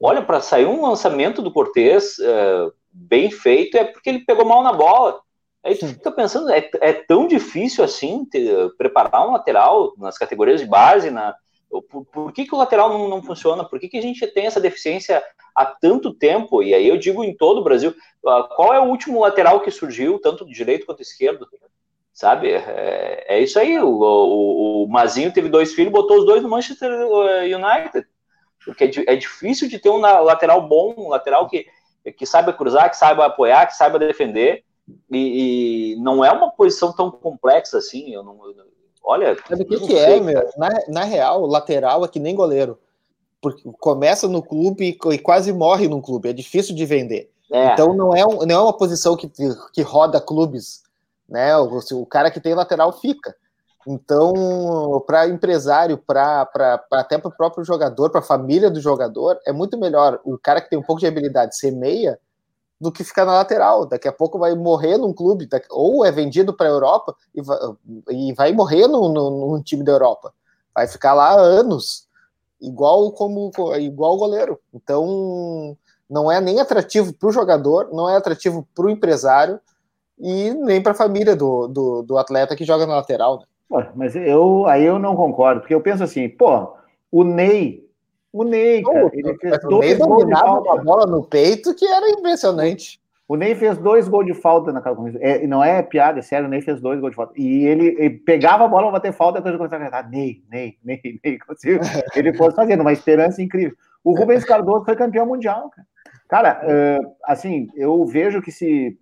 Olha, 0.00 0.22
para 0.22 0.40
sair 0.40 0.66
um 0.66 0.82
lançamento 0.82 1.42
do 1.42 1.52
Cortes 1.52 2.18
uh, 2.18 2.72
bem 2.92 3.30
feito 3.30 3.76
é 3.76 3.84
porque 3.84 4.08
ele 4.08 4.24
pegou 4.24 4.44
mal 4.44 4.62
na 4.62 4.72
bola. 4.72 5.20
Aí 5.64 5.74
tu 5.74 5.88
fica 5.88 6.12
pensando, 6.12 6.50
é, 6.50 6.70
é 6.80 6.92
tão 6.92 7.26
difícil 7.26 7.82
assim 7.82 8.24
ter, 8.26 8.70
preparar 8.76 9.26
um 9.26 9.32
lateral 9.32 9.94
nas 9.98 10.16
categorias 10.16 10.60
de 10.60 10.66
base, 10.66 11.10
na, 11.10 11.34
por, 11.68 12.04
por 12.06 12.32
que, 12.32 12.46
que 12.46 12.54
o 12.54 12.58
lateral 12.58 12.88
não, 12.88 13.08
não 13.08 13.22
funciona? 13.22 13.64
Por 13.64 13.78
que, 13.78 13.88
que 13.88 13.98
a 13.98 14.02
gente 14.02 14.26
tem 14.28 14.46
essa 14.46 14.60
deficiência 14.60 15.22
há 15.54 15.66
tanto 15.66 16.14
tempo? 16.14 16.62
E 16.62 16.74
aí 16.74 16.88
eu 16.88 16.96
digo 16.96 17.24
em 17.24 17.36
todo 17.36 17.60
o 17.60 17.64
Brasil, 17.64 17.94
ah, 18.26 18.48
qual 18.54 18.72
é 18.72 18.80
o 18.80 18.88
último 18.88 19.20
lateral 19.20 19.60
que 19.60 19.70
surgiu, 19.70 20.18
tanto 20.20 20.44
do 20.44 20.52
direito 20.52 20.86
quanto 20.86 20.98
do 20.98 21.02
esquerdo? 21.02 21.46
Sabe? 22.12 22.50
É, 22.52 23.24
é 23.28 23.40
isso 23.40 23.58
aí. 23.58 23.78
O, 23.78 23.88
o, 23.88 24.84
o, 24.84 24.88
Mazinho 24.88 25.32
teve 25.32 25.48
dois 25.48 25.74
filhos, 25.74 25.92
botou 25.92 26.18
os 26.18 26.26
dois 26.26 26.42
no 26.42 26.48
Manchester 26.48 26.90
United. 26.90 28.06
Porque 28.64 28.84
é, 28.84 29.12
é 29.12 29.16
difícil 29.16 29.68
de 29.68 29.78
ter 29.78 29.90
um 29.90 29.98
lateral 29.98 30.66
bom, 30.66 30.94
um 30.96 31.08
lateral 31.08 31.46
que 31.48 31.66
que 32.12 32.26
saiba 32.26 32.52
cruzar, 32.52 32.90
que 32.90 32.96
saiba 32.96 33.26
apoiar, 33.26 33.66
que 33.66 33.76
saiba 33.76 33.98
defender. 33.98 34.64
E, 35.10 35.94
e 35.94 35.96
não 35.96 36.24
é 36.24 36.30
uma 36.30 36.50
posição 36.50 36.92
tão 36.92 37.10
complexa 37.10 37.78
assim. 37.78 38.12
Eu 38.12 38.22
não, 38.22 38.38
olha. 39.06 39.36
Sabe 39.48 39.62
o 39.62 39.66
que, 39.66 39.80
que 39.80 39.96
é, 39.96 40.20
meu? 40.20 40.48
Na, 40.56 40.68
na 40.88 41.04
real, 41.04 41.46
lateral 41.46 42.04
é 42.04 42.08
que 42.08 42.18
nem 42.18 42.34
goleiro. 42.34 42.78
Porque 43.40 43.62
começa 43.80 44.26
no 44.26 44.42
clube 44.42 44.98
e, 45.02 45.12
e 45.12 45.18
quase 45.18 45.52
morre 45.52 45.88
no 45.88 46.02
clube. 46.02 46.28
É 46.28 46.32
difícil 46.32 46.74
de 46.74 46.84
vender. 46.84 47.30
É. 47.52 47.72
Então 47.72 47.94
não 47.94 48.14
é, 48.14 48.26
um, 48.26 48.44
não 48.44 48.54
é 48.54 48.60
uma 48.60 48.76
posição 48.76 49.16
que, 49.16 49.30
que 49.72 49.82
roda 49.82 50.20
clubes. 50.20 50.82
Né? 51.28 51.56
O, 51.56 51.78
o 51.92 52.06
cara 52.06 52.30
que 52.30 52.40
tem 52.40 52.54
lateral 52.54 52.92
fica. 52.92 53.34
Então, 53.86 55.02
para 55.06 55.28
empresário, 55.28 55.96
para 55.96 56.48
até 56.92 57.18
para 57.18 57.28
o 57.28 57.36
próprio 57.36 57.64
jogador, 57.64 58.10
para 58.10 58.18
a 58.18 58.24
família 58.24 58.68
do 58.68 58.80
jogador, 58.80 59.38
é 59.46 59.52
muito 59.52 59.78
melhor 59.78 60.20
o 60.24 60.36
cara 60.36 60.60
que 60.60 60.68
tem 60.68 60.76
um 60.76 60.82
pouco 60.82 60.98
de 60.98 61.06
habilidade 61.06 61.56
ser 61.56 61.70
meia 61.70 62.18
do 62.80 62.92
que 62.92 63.04
ficar 63.04 63.24
na 63.24 63.34
lateral. 63.34 63.86
Daqui 63.86 64.08
a 64.08 64.12
pouco 64.12 64.38
vai 64.38 64.54
morrer 64.54 64.98
num 64.98 65.12
clube, 65.12 65.48
ou 65.70 66.04
é 66.04 66.12
vendido 66.12 66.54
para 66.54 66.66
a 66.66 66.70
Europa 66.70 67.14
e 67.34 67.42
vai, 67.42 67.58
e 68.10 68.32
vai 68.34 68.52
morrer 68.52 68.86
num, 68.86 69.08
num, 69.08 69.62
time 69.62 69.82
da 69.82 69.92
Europa. 69.92 70.32
Vai 70.74 70.86
ficar 70.86 71.14
lá 71.14 71.34
anos, 71.34 72.06
igual 72.60 73.10
como 73.12 73.50
igual 73.78 74.14
o 74.14 74.18
goleiro. 74.18 74.60
Então, 74.74 75.76
não 76.08 76.30
é 76.30 76.40
nem 76.40 76.60
atrativo 76.60 77.12
para 77.12 77.28
o 77.28 77.32
jogador, 77.32 77.88
não 77.92 78.08
é 78.08 78.16
atrativo 78.16 78.66
para 78.74 78.86
o 78.86 78.90
empresário 78.90 79.60
e 80.18 80.50
nem 80.52 80.82
para 80.82 80.92
a 80.92 80.96
família 80.96 81.34
do, 81.34 81.66
do, 81.68 82.02
do, 82.02 82.18
atleta 82.18 82.56
que 82.56 82.64
joga 82.64 82.86
na 82.86 82.96
lateral. 82.96 83.40
Né? 83.70 83.90
mas 83.94 84.14
eu 84.14 84.66
aí 84.66 84.84
eu 84.84 84.98
não 84.98 85.16
concordo, 85.16 85.60
porque 85.60 85.74
eu 85.74 85.80
penso 85.80 86.04
assim, 86.04 86.28
pô, 86.28 86.74
o 87.10 87.24
Ney, 87.24 87.85
o 88.40 88.44
Ney, 88.44 88.82
cara, 88.82 89.10
ele 89.12 89.34
fez 89.38 89.58
dois 89.62 89.98
gols 89.98 90.26
de 90.26 90.32
falta. 90.32 90.72
uma 90.72 90.82
bola 90.82 91.06
no 91.06 91.24
peito 91.24 91.74
que 91.74 91.86
era 91.86 92.08
impressionante. 92.10 93.00
O 93.28 93.34
Ney 93.36 93.54
fez 93.56 93.76
dois 93.78 94.08
gols 94.08 94.26
de 94.26 94.34
falta 94.34 94.72
na 94.72 94.82
é, 95.20 95.46
Não 95.46 95.62
é 95.62 95.82
piada, 95.82 96.20
é 96.20 96.22
sério, 96.22 96.46
o 96.46 96.50
Ney 96.50 96.60
fez 96.60 96.80
dois 96.80 97.00
gols 97.00 97.10
de 97.10 97.16
falta. 97.16 97.32
E 97.36 97.64
ele, 97.66 97.96
ele 97.98 98.10
pegava 98.10 98.64
a 98.64 98.68
bola 98.68 98.84
para 98.84 98.92
bater 98.92 99.12
falta, 99.12 99.38
depois 99.38 99.50
ele 99.50 99.58
começava 99.58 99.82
a 99.82 99.86
cantar, 99.86 100.10
Ney, 100.10 100.42
Ney, 100.50 100.76
Ney, 100.84 101.00
Ney. 101.24 101.38
Conseguiu. 101.38 101.80
Ele 102.14 102.32
foi 102.34 102.52
fazendo 102.52 102.82
uma 102.82 102.92
esperança 102.92 103.42
incrível. 103.42 103.76
O 104.04 104.16
Rubens 104.16 104.44
Cardoso 104.44 104.84
foi 104.84 104.94
campeão 104.94 105.26
mundial, 105.26 105.70
cara. 105.70 105.86
Cara, 106.28 106.60
uh, 106.64 107.12
assim, 107.24 107.68
eu 107.76 108.04
vejo 108.04 108.42
que 108.42 108.52
se 108.52 108.96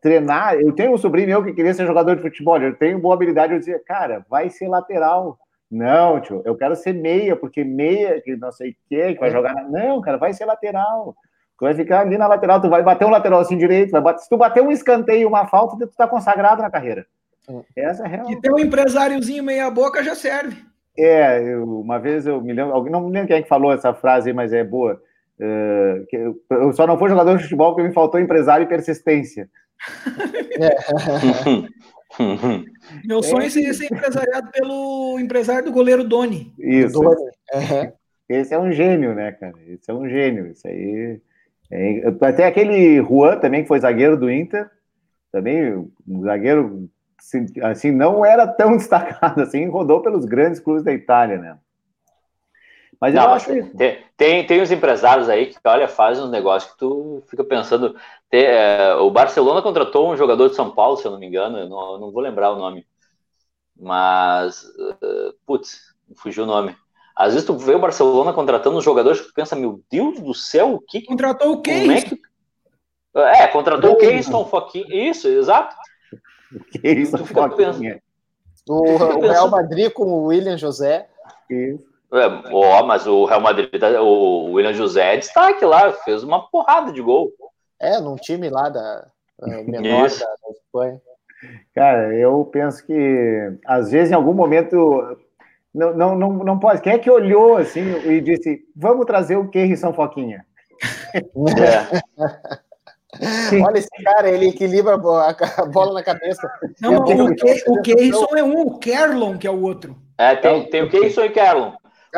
treinar. 0.00 0.54
Eu 0.54 0.72
tenho 0.72 0.92
um 0.92 0.98
sobrinho 0.98 1.28
meu 1.28 1.44
que 1.44 1.52
queria 1.52 1.74
ser 1.74 1.86
jogador 1.86 2.16
de 2.16 2.22
futebol, 2.22 2.60
eu 2.60 2.76
tenho 2.76 2.98
boa 2.98 3.14
habilidade. 3.14 3.52
Eu 3.52 3.58
dizia, 3.58 3.80
cara, 3.84 4.24
vai 4.28 4.48
ser 4.50 4.68
lateral. 4.68 5.38
Não, 5.70 6.20
tio, 6.20 6.42
eu 6.44 6.56
quero 6.56 6.76
ser 6.76 6.92
meia, 6.92 7.34
porque 7.34 7.64
meia, 7.64 8.20
que 8.20 8.36
não 8.36 8.52
sei 8.52 8.70
o 8.70 8.76
que, 8.88 9.14
que 9.14 9.20
vai 9.20 9.30
jogar. 9.30 9.54
Na... 9.54 9.62
Não, 9.62 10.00
cara, 10.00 10.16
vai 10.16 10.32
ser 10.32 10.44
lateral. 10.44 11.14
Tu 11.58 11.64
vai 11.64 11.74
ficar 11.74 12.00
ali 12.00 12.18
na 12.18 12.26
lateral, 12.26 12.60
tu 12.60 12.68
vai 12.68 12.82
bater 12.82 13.06
um 13.06 13.10
lateral 13.10 13.40
assim 13.40 13.56
direito, 13.56 13.90
vai 13.90 14.00
bater... 14.00 14.22
se 14.22 14.28
tu 14.28 14.36
bater 14.36 14.62
um 14.62 14.70
escanteio, 14.70 15.28
uma 15.28 15.46
falta, 15.46 15.76
tu 15.86 15.96
tá 15.96 16.06
consagrado 16.06 16.62
na 16.62 16.70
carreira. 16.70 17.06
Essa 17.74 18.02
é 18.02 18.06
a 18.06 18.08
real. 18.08 18.30
E 18.30 18.40
ter 18.40 18.52
um 18.52 18.58
empresáriozinho 18.58 19.42
meia 19.42 19.70
boca 19.70 20.02
já 20.02 20.14
serve. 20.14 20.56
É, 20.98 21.42
eu, 21.42 21.80
uma 21.80 21.98
vez 21.98 22.26
eu 22.26 22.40
me 22.40 22.52
lembro, 22.52 22.74
alguém 22.74 22.92
não 22.92 23.02
me 23.02 23.12
lembro 23.12 23.28
quem 23.28 23.36
é 23.36 23.42
que 23.42 23.48
falou 23.48 23.72
essa 23.72 23.92
frase, 23.92 24.32
mas 24.32 24.52
é 24.52 24.64
boa. 24.64 25.00
Uh, 25.38 26.06
eu, 26.10 26.40
eu 26.50 26.72
só 26.72 26.86
não 26.86 26.98
fui 26.98 27.10
jogador 27.10 27.36
de 27.36 27.42
futebol 27.42 27.74
porque 27.74 27.86
me 27.86 27.94
faltou 27.94 28.18
empresário 28.18 28.64
e 28.64 28.68
persistência. 28.68 29.48
É. 30.58 30.76
Meu 33.04 33.22
sonho 33.22 33.46
é 33.46 33.50
seria 33.50 33.74
ser 33.74 33.86
empresariado 33.86 34.50
pelo 34.50 35.18
empresário 35.18 35.64
do 35.64 35.72
goleiro 35.72 36.04
Doni. 36.04 36.52
Isso. 36.58 37.00
Doni. 37.00 37.30
Esse 38.28 38.54
é 38.54 38.58
um 38.58 38.72
gênio, 38.72 39.14
né, 39.14 39.32
cara? 39.32 39.54
Esse 39.68 39.90
é 39.90 39.94
um 39.94 40.08
gênio. 40.08 40.48
Isso 40.48 40.66
aí. 40.66 41.20
É... 41.70 42.02
Até 42.20 42.46
aquele 42.46 42.96
Juan 43.02 43.38
também, 43.38 43.62
que 43.62 43.68
foi 43.68 43.80
zagueiro 43.80 44.16
do 44.16 44.30
Inter, 44.30 44.68
também 45.30 45.88
um 46.08 46.22
zagueiro 46.22 46.88
assim, 47.18 47.46
assim 47.62 47.90
não 47.90 48.24
era 48.24 48.46
tão 48.46 48.76
destacado 48.76 49.42
assim, 49.42 49.66
rodou 49.68 50.02
pelos 50.02 50.24
grandes 50.24 50.60
clubes 50.60 50.82
da 50.82 50.92
Itália, 50.92 51.38
né? 51.38 51.58
Mas 53.00 53.14
não, 53.14 53.24
eu 53.24 53.30
acho 53.30 53.46
tem, 53.76 54.04
tem, 54.16 54.46
tem 54.46 54.62
os 54.62 54.70
empresários 54.70 55.28
aí 55.28 55.46
que, 55.46 55.56
olha, 55.64 55.86
fazem 55.86 56.24
uns 56.24 56.30
negócios 56.30 56.72
que 56.72 56.78
tu 56.78 57.22
fica 57.28 57.44
pensando. 57.44 57.94
Tem, 58.30 58.44
é, 58.44 58.94
o 58.94 59.10
Barcelona 59.10 59.60
contratou 59.60 60.10
um 60.10 60.16
jogador 60.16 60.48
de 60.48 60.56
São 60.56 60.70
Paulo, 60.70 60.96
se 60.96 61.04
eu 61.04 61.10
não 61.10 61.18
me 61.18 61.26
engano, 61.26 61.58
eu 61.58 61.68
não, 61.68 61.92
eu 61.92 61.98
não 61.98 62.10
vou 62.10 62.22
lembrar 62.22 62.52
o 62.52 62.56
nome. 62.56 62.86
Mas, 63.78 64.62
uh, 64.64 65.34
putz, 65.44 65.94
fugiu 66.16 66.44
o 66.44 66.46
nome. 66.46 66.74
Às 67.14 67.34
vezes 67.34 67.46
tu 67.46 67.56
vê 67.56 67.74
o 67.74 67.78
Barcelona 67.78 68.32
contratando 68.32 68.78
uns 68.78 68.84
jogadores 68.84 69.20
que 69.20 69.28
tu 69.28 69.34
pensa, 69.34 69.54
meu 69.54 69.82
Deus 69.90 70.20
do 70.20 70.32
céu, 70.32 70.74
o 70.74 70.80
que. 70.80 71.02
Contratou 71.02 71.52
o 71.52 71.62
quê? 71.62 71.70
É, 71.70 72.00
que... 72.02 72.20
é, 73.14 73.46
contratou 73.48 73.92
o 73.92 73.96
Keyston 73.96 74.46
Foquinha. 74.46 75.10
Isso, 75.10 75.28
exato. 75.28 75.74
O 76.52 76.80
Keyston 76.80 77.24
Foquinha. 77.24 78.02
O, 78.68 78.82
o 78.82 79.20
Real 79.20 79.48
Madrid 79.48 79.92
com 79.92 80.04
o 80.04 80.24
William 80.24 80.56
José. 80.56 81.08
Isso. 81.48 81.95
É, 82.12 82.52
ó, 82.52 82.84
mas 82.86 83.06
o 83.06 83.24
Real 83.24 83.40
Madrid, 83.40 83.68
o 84.00 84.52
William 84.52 84.72
José 84.72 85.14
é 85.14 85.16
destaque 85.16 85.64
lá, 85.64 85.92
fez 85.92 86.22
uma 86.22 86.48
porrada 86.48 86.92
de 86.92 87.02
gol. 87.02 87.32
É, 87.80 88.00
num 88.00 88.16
time 88.16 88.48
lá 88.48 88.68
da 88.68 89.06
menor 89.66 90.08
da, 90.08 90.26
da, 90.26 90.50
Espanha. 90.52 91.00
Cara, 91.74 92.14
eu 92.14 92.44
penso 92.46 92.86
que 92.86 93.58
às 93.66 93.90
vezes 93.90 94.10
em 94.10 94.14
algum 94.14 94.32
momento 94.32 95.18
não, 95.74 95.94
não, 95.94 96.14
não, 96.16 96.32
não 96.32 96.58
pode. 96.58 96.80
Quem 96.80 96.94
é 96.94 96.98
que 96.98 97.10
olhou 97.10 97.58
assim 97.58 97.82
e 98.06 98.20
disse: 98.20 98.64
vamos 98.74 99.04
trazer 99.04 99.36
o 99.36 99.48
Kerry 99.48 99.76
São 99.76 99.92
Foquinha? 99.92 100.46
É. 101.12 101.20
Olha 103.64 103.78
esse 103.78 103.88
cara, 104.04 104.28
ele 104.28 104.48
equilibra 104.48 104.94
a 104.94 104.96
bola 105.66 105.92
na 105.94 106.02
cabeça. 106.02 106.50
Não, 106.80 106.96
o, 106.96 107.82
Keirson 107.82 108.36
é 108.36 108.42
um, 108.42 108.60
o 108.60 108.78
Kerlon 108.78 109.38
que 109.38 109.46
é 109.46 109.50
o 109.50 109.62
outro. 109.62 109.96
É, 110.18 110.34
tem, 110.36 110.68
tem 110.68 110.82
o 110.82 110.90
Keirson 110.90 111.22
e 111.22 111.28
o 111.28 111.32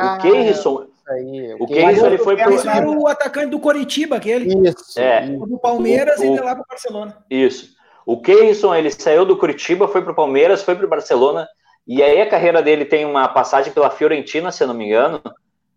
Kerlon. 0.00 0.16
O 0.16 0.20
Keirson, 0.20 0.86
aí. 1.08 1.54
O 1.58 1.66
Keyson, 1.66 2.06
ele 2.06 2.18
foi 2.18 2.36
pro... 2.36 2.68
Era 2.68 2.90
o 2.90 3.06
atacante 3.08 3.46
do 3.50 3.60
Coritiba, 3.60 4.16
aquele. 4.16 4.68
Isso. 4.68 4.98
É. 4.98 5.22
Do 5.26 5.58
Palmeiras 5.58 6.18
O- 6.20 6.24
e 6.24 6.28
o- 6.30 6.34
de 6.34 6.40
lá 6.40 6.54
pro 6.54 6.64
Barcelona. 6.68 7.16
Isso. 7.30 7.76
O 8.06 8.20
Keyson, 8.20 8.74
ele 8.74 8.90
saiu 8.90 9.24
do 9.24 9.36
Curitiba, 9.36 9.86
foi 9.88 10.02
pro 10.02 10.14
Palmeiras, 10.14 10.62
foi 10.62 10.74
pro 10.74 10.88
Barcelona, 10.88 11.46
e 11.86 12.02
aí 12.02 12.20
a 12.20 12.28
carreira 12.28 12.62
dele 12.62 12.84
tem 12.84 13.04
uma 13.04 13.28
passagem 13.28 13.72
pela 13.72 13.90
Fiorentina, 13.90 14.50
se 14.50 14.62
eu 14.64 14.68
não 14.68 14.74
me 14.74 14.86
engano, 14.86 15.20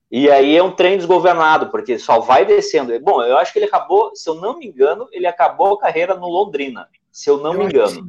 e 0.10 0.30
aí 0.30 0.56
é 0.56 0.64
um 0.64 0.72
trem 0.72 0.98
desgovernado, 0.98 1.70
porque 1.70 1.98
só 2.00 2.20
vai 2.20 2.46
descendo. 2.46 2.98
Bom, 3.02 3.22
eu 3.24 3.38
acho 3.38 3.52
que 3.52 3.60
ele 3.60 3.66
acabou, 3.66 4.12
se 4.16 4.30
eu 4.30 4.36
não 4.36 4.58
me 4.58 4.68
engano, 4.68 5.08
ele 5.12 5.28
acabou 5.28 5.74
a 5.74 5.80
carreira 5.80 6.16
no 6.16 6.28
Londrina, 6.28 6.88
se 7.12 7.30
eu 7.30 7.38
não 7.38 7.54
Eu 7.54 7.60
me 7.60 7.66
engano. 7.66 8.08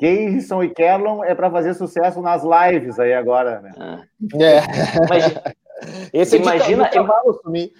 Sim. 0.00 0.06
Keyson 0.06 0.62
e 0.62 0.70
Kerlon 0.70 1.24
é 1.24 1.34
para 1.34 1.50
fazer 1.50 1.74
sucesso 1.74 2.20
nas 2.20 2.42
lives 2.42 2.98
aí 2.98 3.14
agora, 3.14 3.60
né? 3.60 3.72
É. 4.34 5.04
Imagina, 5.04 5.42
Esse 6.12 6.36
é 6.36 6.40
Imagina- 6.40 6.88
cavalo 6.88 7.40
sumir. 7.42 7.70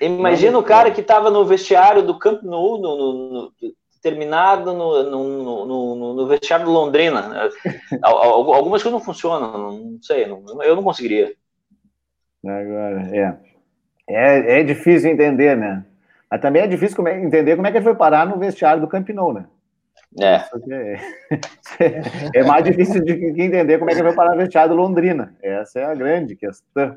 imagina 0.00 0.58
o 0.58 0.62
cara 0.62 0.90
que 0.90 1.00
estava 1.00 1.30
no 1.30 1.44
vestiário 1.44 2.02
do 2.02 2.18
Camp 2.18 2.42
Nou, 2.42 2.78
no, 2.80 2.96
no- 2.96 3.32
no- 3.32 3.52
terminado 4.02 4.72
no, 4.72 5.02
no, 5.02 5.66
no- 5.66 5.94
no- 5.96 6.14
no 6.14 6.26
vestiário 6.26 6.64
do 6.66 6.72
Londrina. 6.72 7.50
Al- 8.02 8.18
al- 8.18 8.52
Algumas 8.54 8.82
coisas 8.82 8.98
não 8.98 9.04
funcionam, 9.04 9.58
não 9.58 9.98
sei, 10.02 10.26
não- 10.26 10.62
eu 10.62 10.74
não 10.76 10.82
conseguiria. 10.82 11.32
Agora, 12.44 13.08
é. 13.14 13.38
é. 14.08 14.60
É 14.60 14.62
difícil 14.62 15.10
entender, 15.10 15.56
né? 15.56 15.84
Mas 16.30 16.40
também 16.40 16.62
é 16.62 16.66
difícil 16.66 16.96
como 16.96 17.08
é- 17.08 17.20
entender 17.22 17.56
como 17.56 17.66
é 17.66 17.70
que 17.70 17.76
ele 17.78 17.84
foi 17.84 17.94
parar 17.94 18.26
no 18.26 18.38
vestiário 18.38 18.80
do 18.80 18.88
Camp 18.88 19.08
Nou, 19.10 19.32
né? 19.34 19.44
É. 20.18 20.42
É, 21.78 22.40
é 22.40 22.44
mais 22.44 22.64
difícil 22.64 23.02
de 23.04 23.12
entender 23.12 23.78
como 23.78 23.90
é 23.90 23.94
que 23.94 24.02
foi 24.02 24.14
parar 24.14 24.36
vestiário 24.36 24.74
do 24.74 24.80
Londrina. 24.80 25.36
Essa 25.42 25.80
é 25.80 25.84
a 25.84 25.94
grande 25.94 26.34
questão. 26.34 26.96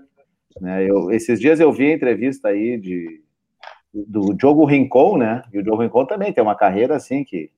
Né? 0.60 0.90
Eu, 0.90 1.12
esses 1.12 1.40
dias 1.40 1.60
eu 1.60 1.72
vi 1.72 1.92
a 1.92 1.96
entrevista 1.96 2.50
aí 2.50 2.78
de, 2.78 3.22
do 3.94 4.34
Diogo 4.34 4.66
Rincon, 4.66 5.18
né? 5.18 5.44
E 5.52 5.60
o 5.60 5.64
Diogo 5.64 5.82
Rincon 5.82 6.06
também 6.06 6.34
tem 6.34 6.44
uma 6.44 6.56
carreira 6.56 6.96
assim 6.96 7.24
que 7.24 7.52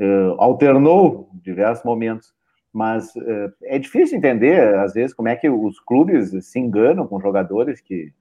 eh, 0.00 0.34
alternou 0.38 1.28
diversos 1.34 1.84
momentos. 1.84 2.34
Mas 2.72 3.14
eh, 3.16 3.50
é 3.64 3.78
difícil 3.78 4.18
entender, 4.18 4.74
às 4.76 4.94
vezes, 4.94 5.14
como 5.14 5.28
é 5.28 5.36
que 5.36 5.48
os 5.48 5.80
clubes 5.80 6.30
se 6.44 6.58
enganam 6.58 7.06
com 7.06 7.20
jogadores 7.20 7.80
que, 7.80 8.12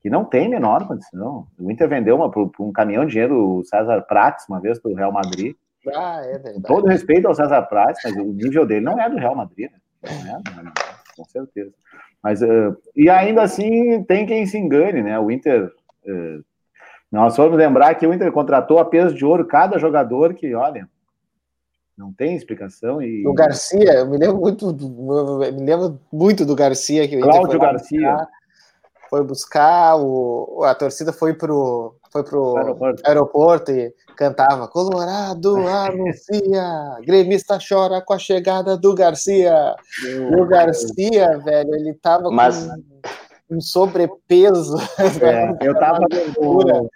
que 0.00 0.10
não 0.10 0.24
têm 0.24 0.48
menor 0.48 0.86
condição. 0.86 1.46
O 1.58 1.70
Inter 1.70 1.88
vendeu 1.88 2.16
uma, 2.16 2.30
por, 2.30 2.48
por 2.50 2.64
um 2.66 2.72
caminhão 2.72 3.04
de 3.04 3.12
dinheiro 3.12 3.58
o 3.58 3.64
César 3.64 4.02
Prates 4.02 4.48
uma 4.48 4.60
vez 4.60 4.78
para 4.78 4.90
o 4.90 4.94
Real 4.94 5.12
Madrid. 5.12 5.56
Ah, 5.94 6.22
é 6.24 6.38
verdade. 6.38 6.62
todo 6.62 6.86
respeito 6.86 7.26
ao 7.26 7.34
César 7.34 7.62
Prates, 7.62 8.02
mas 8.04 8.16
o 8.16 8.32
nível 8.32 8.66
dele 8.66 8.84
não 8.84 9.00
é 9.00 9.08
do 9.08 9.16
Real 9.16 9.34
Madrid, 9.34 9.70
né? 9.70 9.78
Não 10.02 10.36
é, 10.36 10.62
não 10.62 10.70
é, 10.70 10.72
com 11.16 11.24
certeza. 11.24 11.72
Mas, 12.22 12.42
eh, 12.42 12.72
e 12.94 13.08
ainda 13.08 13.42
assim, 13.42 14.02
tem 14.04 14.26
quem 14.26 14.46
se 14.46 14.58
engane, 14.58 15.02
né? 15.02 15.18
O 15.18 15.30
Inter. 15.30 15.70
eh, 16.06 16.38
nós 17.10 17.36
vamos 17.36 17.56
lembrar 17.56 17.94
que 17.94 18.06
o 18.06 18.12
Inter 18.12 18.32
contratou 18.32 18.78
a 18.78 18.84
peso 18.84 19.14
de 19.14 19.24
ouro 19.24 19.46
cada 19.46 19.78
jogador 19.78 20.34
que, 20.34 20.52
olha, 20.54 20.88
não 21.96 22.12
tem 22.12 22.36
explicação. 22.36 23.00
E 23.00 23.26
O 23.26 23.32
Garcia, 23.32 23.94
eu 23.94 24.10
me 24.10 24.18
lembro 24.18 24.38
muito 24.38 24.72
do, 24.72 25.38
me 25.38 25.64
lembro 25.64 25.98
muito 26.12 26.44
do 26.44 26.54
Garcia 26.54 27.08
que 27.08 27.16
o 27.16 27.20
Cláudio 27.20 27.58
lá 27.58 27.72
Garcia. 27.72 28.28
Foi 29.08 29.22
buscar 29.24 29.96
o 29.96 30.62
a 30.64 30.74
torcida 30.74 31.12
foi 31.12 31.34
pro 31.34 31.94
foi 32.12 32.22
pro 32.24 32.56
Aeroporto. 32.56 33.02
aeroporto 33.06 33.70
e 33.72 33.92
cantava 34.16 34.66
Colorado 34.68 35.56
anuncia, 35.68 36.96
gremista 37.04 37.58
chora 37.66 38.00
com 38.00 38.14
a 38.14 38.18
chegada 38.18 38.76
do 38.76 38.94
Garcia. 38.94 39.74
E 40.04 40.40
o 40.40 40.46
Garcia, 40.46 41.38
velho, 41.44 41.74
ele 41.74 41.94
tava 41.94 42.30
Mas- 42.30 42.66
com 42.66 43.56
um 43.56 43.60
sobrepeso. 43.60 44.76
É, 45.22 45.66
eu 45.66 45.78
tava 45.78 46.00
no, 46.00 46.88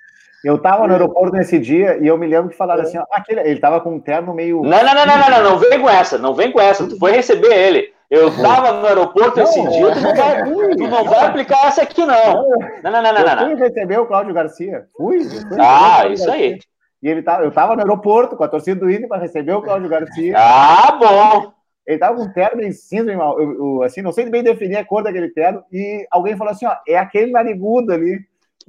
eu 0.42 0.58
tava 0.58 0.86
no 0.86 0.92
aeroporto 0.94 1.36
nesse 1.36 1.58
dia 1.58 1.98
e 2.02 2.06
eu 2.06 2.16
me 2.16 2.26
lembro 2.26 2.50
que 2.50 2.56
falaram 2.56 2.82
assim, 2.82 2.96
ó, 2.98 3.04
aquele, 3.12 3.40
ele 3.40 3.60
tava 3.60 3.80
com 3.80 3.94
um 3.96 4.00
terno 4.00 4.32
meio. 4.34 4.62
Não, 4.62 4.82
não, 4.82 4.94
não, 4.94 5.06
não, 5.06 5.18
não, 5.18 5.30
não, 5.30 5.50
não 5.50 5.58
vem 5.58 5.80
com 5.80 5.88
essa, 5.88 6.16
não 6.18 6.34
vem 6.34 6.50
com 6.50 6.60
essa. 6.60 6.86
Tu 6.88 6.98
foi 6.98 7.12
receber 7.12 7.52
ele. 7.52 7.92
Eu 8.10 8.36
tava 8.42 8.72
no 8.72 8.86
aeroporto 8.86 9.38
esse 9.40 9.62
Não, 9.62 9.70
dia, 9.70 9.92
tu 9.92 10.00
não, 10.00 10.14
vai, 10.14 10.42
tu 10.76 10.88
não 10.88 11.04
vai 11.04 11.26
aplicar 11.26 11.66
essa 11.68 11.82
aqui, 11.82 12.04
não. 12.04 12.50
Não, 12.82 12.90
não, 12.90 13.02
não, 13.02 13.02
não, 13.02 13.20
eu 13.20 13.26
não. 13.26 13.36
não. 13.36 13.44
fui 13.46 13.54
receber 13.54 13.98
o 13.98 14.06
Cláudio 14.06 14.34
Garcia. 14.34 14.86
Fui. 14.96 15.22
fui 15.24 15.60
Ah, 15.60 16.08
isso 16.08 16.26
Garcia. 16.26 16.44
aí. 16.46 16.58
E 17.02 17.08
ele 17.08 17.22
tava, 17.22 17.44
eu 17.44 17.52
tava 17.52 17.74
no 17.74 17.80
aeroporto 17.80 18.36
com 18.36 18.42
a 18.42 18.48
torcida 18.48 18.80
do 18.80 18.90
Inter 18.90 19.08
para 19.08 19.22
receber 19.22 19.52
o 19.52 19.62
Cláudio 19.62 19.88
Garcia. 19.88 20.34
Ah, 20.36 20.92
bom. 20.92 21.52
Ele 21.86 21.98
tava 21.98 22.16
com 22.16 22.22
um 22.24 22.32
terno 22.32 22.62
em 22.62 22.72
cinza, 22.72 23.10
irmão. 23.10 23.38
Eu, 23.40 23.52
eu, 23.52 23.82
assim, 23.84 24.02
não 24.02 24.12
sei 24.12 24.28
bem 24.28 24.42
definir 24.42 24.76
a 24.76 24.84
cor 24.84 25.02
daquele 25.02 25.28
terno. 25.30 25.64
E 25.72 26.06
alguém 26.10 26.36
falou 26.36 26.52
assim: 26.52 26.66
ó, 26.66 26.74
é 26.86 26.98
aquele 26.98 27.30
narigudo 27.30 27.92
ali. 27.92 28.20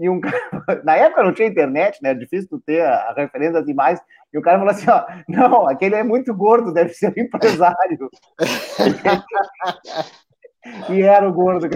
E 0.02 0.10
um 0.10 0.20
cara, 0.20 0.36
na 0.84 0.96
época 0.96 1.24
não 1.24 1.32
tinha 1.32 1.48
internet, 1.48 2.00
né? 2.02 2.10
É 2.10 2.16
difícil 2.16 2.50
tu 2.50 2.60
ter 2.60 2.82
a, 2.82 3.12
a 3.12 3.14
referência 3.14 3.54
das 3.54 3.68
imagens. 3.68 4.02
E 4.34 4.38
o 4.38 4.42
cara 4.42 4.58
falou 4.58 4.72
assim: 4.72 4.90
ó, 4.90 5.06
não, 5.30 5.68
aquele 5.68 5.96
é 5.96 6.04
muito 6.04 6.34
gordo, 6.34 6.74
deve 6.74 6.92
ser 6.94 7.14
um 7.16 7.22
empresário. 7.22 8.10
e 10.90 11.04
era 11.04 11.30
o 11.30 11.32
gordo. 11.32 11.70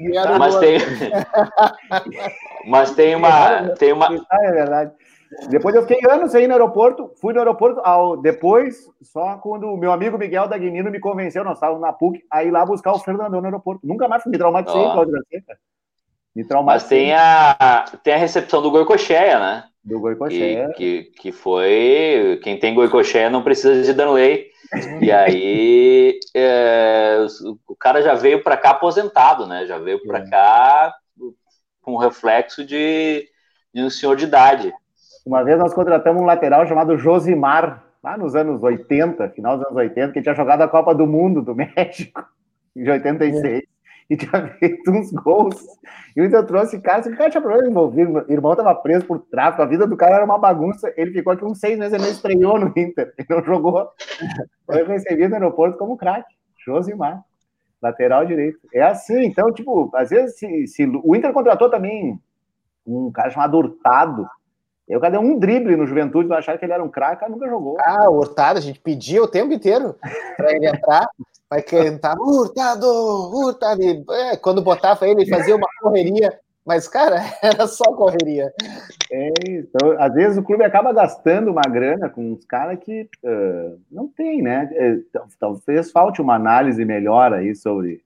E 0.00 0.18
era 0.18 0.34
o 0.34 0.38
Mas 0.40 0.56
tem. 0.56 0.78
Mas 2.66 2.90
tem 2.90 3.14
uma. 3.14 3.68
Tem 3.76 3.92
uma. 3.92 4.08
Ah, 4.08 4.46
é 4.46 4.50
verdade. 4.50 4.92
Depois 5.48 5.76
eu 5.76 5.82
fiquei 5.82 6.00
anos 6.10 6.34
aí 6.34 6.46
no 6.46 6.54
aeroporto, 6.54 7.12
fui 7.20 7.32
no 7.32 7.40
aeroporto, 7.40 7.80
ao, 7.84 8.16
depois, 8.16 8.88
só 9.02 9.36
quando 9.38 9.64
o 9.64 9.76
meu 9.76 9.90
amigo 9.90 10.16
Miguel 10.16 10.46
Dagnino 10.46 10.92
me 10.92 11.00
convenceu, 11.00 11.42
nós 11.42 11.56
estávamos 11.56 11.82
na 11.82 11.92
PUC, 11.92 12.22
a 12.30 12.44
ir 12.44 12.52
lá 12.52 12.64
buscar 12.64 12.92
o 12.92 13.00
Fernandão 13.00 13.40
no 13.40 13.46
aeroporto. 13.46 13.84
Nunca 13.84 14.06
mais 14.06 14.22
fui, 14.22 14.30
me 14.30 14.38
traumatizei, 14.38 14.80
Ó. 14.80 14.92
Cláudio 14.92 15.14
Garcia, 15.14 15.42
cara. 15.44 15.58
Me 16.34 16.44
Mas 16.64 16.88
tem 16.88 17.14
a, 17.14 17.84
tem 18.02 18.14
a 18.14 18.18
recepção 18.18 18.60
do 18.60 18.70
Goicocheia, 18.70 19.38
né? 19.38 19.64
do 19.84 19.96
Que, 19.96 20.00
Goicoechea. 20.00 20.72
que, 20.76 21.02
que 21.20 21.32
foi. 21.32 22.40
Quem 22.42 22.58
tem 22.58 22.74
Goicocheia 22.74 23.30
não 23.30 23.42
precisa 23.42 23.82
de 23.82 23.92
Danley. 23.92 24.46
E 25.00 25.12
aí. 25.12 26.18
é, 26.34 27.24
o 27.68 27.76
cara 27.76 28.02
já 28.02 28.14
veio 28.14 28.42
para 28.42 28.56
cá 28.56 28.70
aposentado, 28.70 29.46
né? 29.46 29.66
Já 29.66 29.78
veio 29.78 30.02
para 30.04 30.28
cá 30.28 30.94
com 31.82 31.98
reflexo 31.98 32.64
de, 32.64 33.28
de 33.72 33.82
um 33.82 33.90
senhor 33.90 34.16
de 34.16 34.24
idade. 34.24 34.72
Uma 35.24 35.44
vez 35.44 35.58
nós 35.58 35.74
contratamos 35.74 36.22
um 36.22 36.26
lateral 36.26 36.66
chamado 36.66 36.96
Josimar, 36.96 37.84
lá 38.02 38.16
nos 38.16 38.34
anos 38.34 38.62
80, 38.62 39.28
final 39.30 39.58
dos 39.58 39.66
anos 39.66 39.76
80, 39.76 40.12
que 40.12 40.22
tinha 40.22 40.34
jogado 40.34 40.62
a 40.62 40.68
Copa 40.68 40.94
do 40.94 41.06
Mundo 41.06 41.42
do 41.42 41.54
México, 41.54 42.24
de 42.74 42.90
86, 42.90 43.62
e 44.08 44.16
tinha 44.16 44.48
feito 44.58 44.90
uns 44.90 45.10
gols. 45.12 45.56
E 46.16 46.20
o 46.20 46.24
Inter 46.24 46.44
trouxe 46.44 46.80
cara, 46.80 47.00
esse 47.00 47.14
cara 47.16 47.30
tinha 47.30 47.40
problema 47.40 47.68
envolvido, 47.68 48.24
o 48.28 48.32
irmão 48.32 48.52
estava 48.52 48.74
preso 48.74 49.04
por 49.06 49.20
tráfico, 49.20 49.62
a 49.62 49.66
vida 49.66 49.86
do 49.86 49.96
cara 49.96 50.16
era 50.16 50.24
uma 50.24 50.38
bagunça, 50.38 50.92
ele 50.96 51.12
ficou 51.12 51.32
aqui 51.32 51.44
uns 51.44 51.58
seis 51.58 51.78
meses, 51.78 51.94
ele 51.94 52.10
estreou 52.10 52.58
no 52.58 52.68
Inter, 52.76 53.12
ele 53.18 53.28
não 53.28 53.44
jogou. 53.44 53.88
Foi 54.66 54.84
recebido 54.84 55.30
no 55.30 55.36
aeroporto 55.36 55.78
como 55.78 55.96
craque, 55.96 56.34
Josimar, 56.64 57.22
lateral 57.82 58.24
direito. 58.24 58.58
É 58.72 58.82
assim, 58.82 59.24
então, 59.24 59.52
tipo, 59.52 59.90
às 59.94 60.10
vezes, 60.10 60.38
se, 60.38 60.66
se 60.66 60.86
o 60.86 61.16
Inter 61.16 61.32
contratou 61.32 61.70
também 61.70 62.18
um 62.86 63.10
cara 63.10 63.30
chamado 63.30 63.56
Hurtado, 63.56 64.28
eu 64.86 65.00
cadê 65.00 65.16
um 65.16 65.38
drible 65.38 65.76
no 65.76 65.86
Juventude, 65.86 66.28
não 66.28 66.36
achar 66.36 66.58
que 66.58 66.64
ele 66.64 66.72
era 66.72 66.84
um 66.84 66.90
craque, 66.90 67.28
nunca 67.30 67.48
jogou. 67.48 67.78
Ah, 67.80 68.10
o 68.10 68.18
Hurtado, 68.18 68.58
a 68.58 68.62
gente 68.62 68.78
pedia 68.78 69.22
o 69.22 69.28
tempo 69.28 69.52
inteiro 69.52 69.96
para 70.36 70.52
ele 70.54 70.68
entrar, 70.68 71.08
vai 71.54 71.62
cantar 71.62 72.16
Hurtado, 72.18 72.86
Hurtado. 72.86 73.82
É, 74.10 74.36
quando 74.36 74.62
botava 74.62 75.06
ele, 75.06 75.28
fazia 75.28 75.54
uma 75.54 75.68
correria, 75.80 76.38
mas, 76.66 76.88
cara, 76.88 77.16
era 77.42 77.66
só 77.66 77.92
correria. 77.92 78.52
É, 79.12 79.32
então, 79.48 79.96
às 79.98 80.12
vezes 80.14 80.36
o 80.36 80.42
clube 80.42 80.64
acaba 80.64 80.92
gastando 80.92 81.50
uma 81.50 81.62
grana 81.62 82.08
com 82.08 82.32
uns 82.32 82.44
caras 82.44 82.78
que 82.80 83.08
eh, 83.22 83.72
não 83.90 84.08
tem, 84.08 84.42
né? 84.42 84.68
Tal- 85.12 85.28
talvez 85.38 85.90
falte 85.90 86.20
uma 86.20 86.34
análise 86.34 86.84
melhor 86.84 87.32
aí 87.32 87.54
sobre 87.54 88.02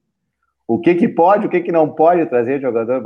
o 0.67 0.79
que 0.79 0.93
que 0.93 1.07
pode, 1.07 1.47
o 1.47 1.49
que 1.49 1.61
que 1.61 1.71
não 1.71 1.89
pode 1.89 2.25
trazer 2.27 2.61
jogador. 2.61 3.01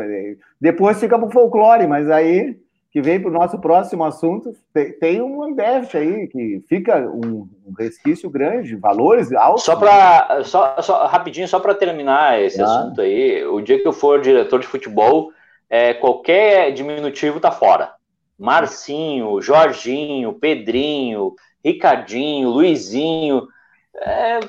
Depois 0.60 1.00
fica 1.00 1.18
pro 1.18 1.32
folclore, 1.32 1.88
mas 1.88 2.10
aí 2.10 2.60
que 2.94 3.02
vem 3.02 3.20
para 3.20 3.32
o 3.32 3.34
nosso 3.34 3.58
próximo 3.58 4.06
assunto, 4.06 4.54
tem, 4.72 4.94
tem 4.94 5.20
um 5.20 5.52
déficit 5.56 5.98
aí 5.98 6.28
que 6.28 6.64
fica 6.70 7.00
um, 7.00 7.50
um 7.66 7.74
resquício 7.76 8.30
grande, 8.30 8.76
valores 8.76 9.34
altos. 9.34 9.64
Só 9.64 9.76
para 9.76 10.44
só, 10.44 10.80
só 10.80 11.08
rapidinho, 11.08 11.48
só 11.48 11.60
para 11.60 11.74
terminar 11.74 12.40
esse 12.40 12.58
Claro. 12.58 12.72
assunto 12.72 13.02
aí, 13.02 13.44
o 13.46 13.60
dia 13.62 13.82
que 13.82 13.88
eu 13.88 13.94
for 13.94 14.22
diretor 14.22 14.60
de 14.60 14.68
futebol, 14.68 15.32
é, 15.68 15.96
qualquer 15.96 16.72
diminutivo 16.72 17.40
tá 17.40 17.52
fora. 17.52 17.94
Marcinho, 18.38 19.42
Jorginho, 19.42 20.34
Pedrinho, 20.34 21.34
Ricardinho, 21.66 22.50
Luizinho, 22.50 23.48
é, 23.96 24.40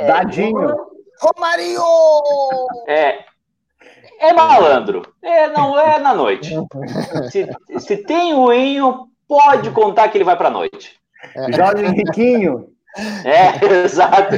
é, 0.00 0.06
Dadinho. 0.06 0.76
Romarinho! 1.18 1.80
é, 2.86 3.24
é 4.20 4.32
malandro, 4.32 5.02
é, 5.22 5.48
não 5.48 5.78
é 5.78 5.98
na 5.98 6.14
noite. 6.14 6.54
Se, 7.30 7.48
se 7.80 7.96
tem 7.98 8.34
o 8.34 8.52
Inho, 8.52 9.08
pode 9.28 9.70
contar 9.70 10.08
que 10.08 10.18
ele 10.18 10.24
vai 10.24 10.36
para 10.36 10.50
noite. 10.50 10.98
Jorge 11.54 11.84
Henriquinho. 11.84 12.68
É, 13.24 13.64
exato. 13.84 14.36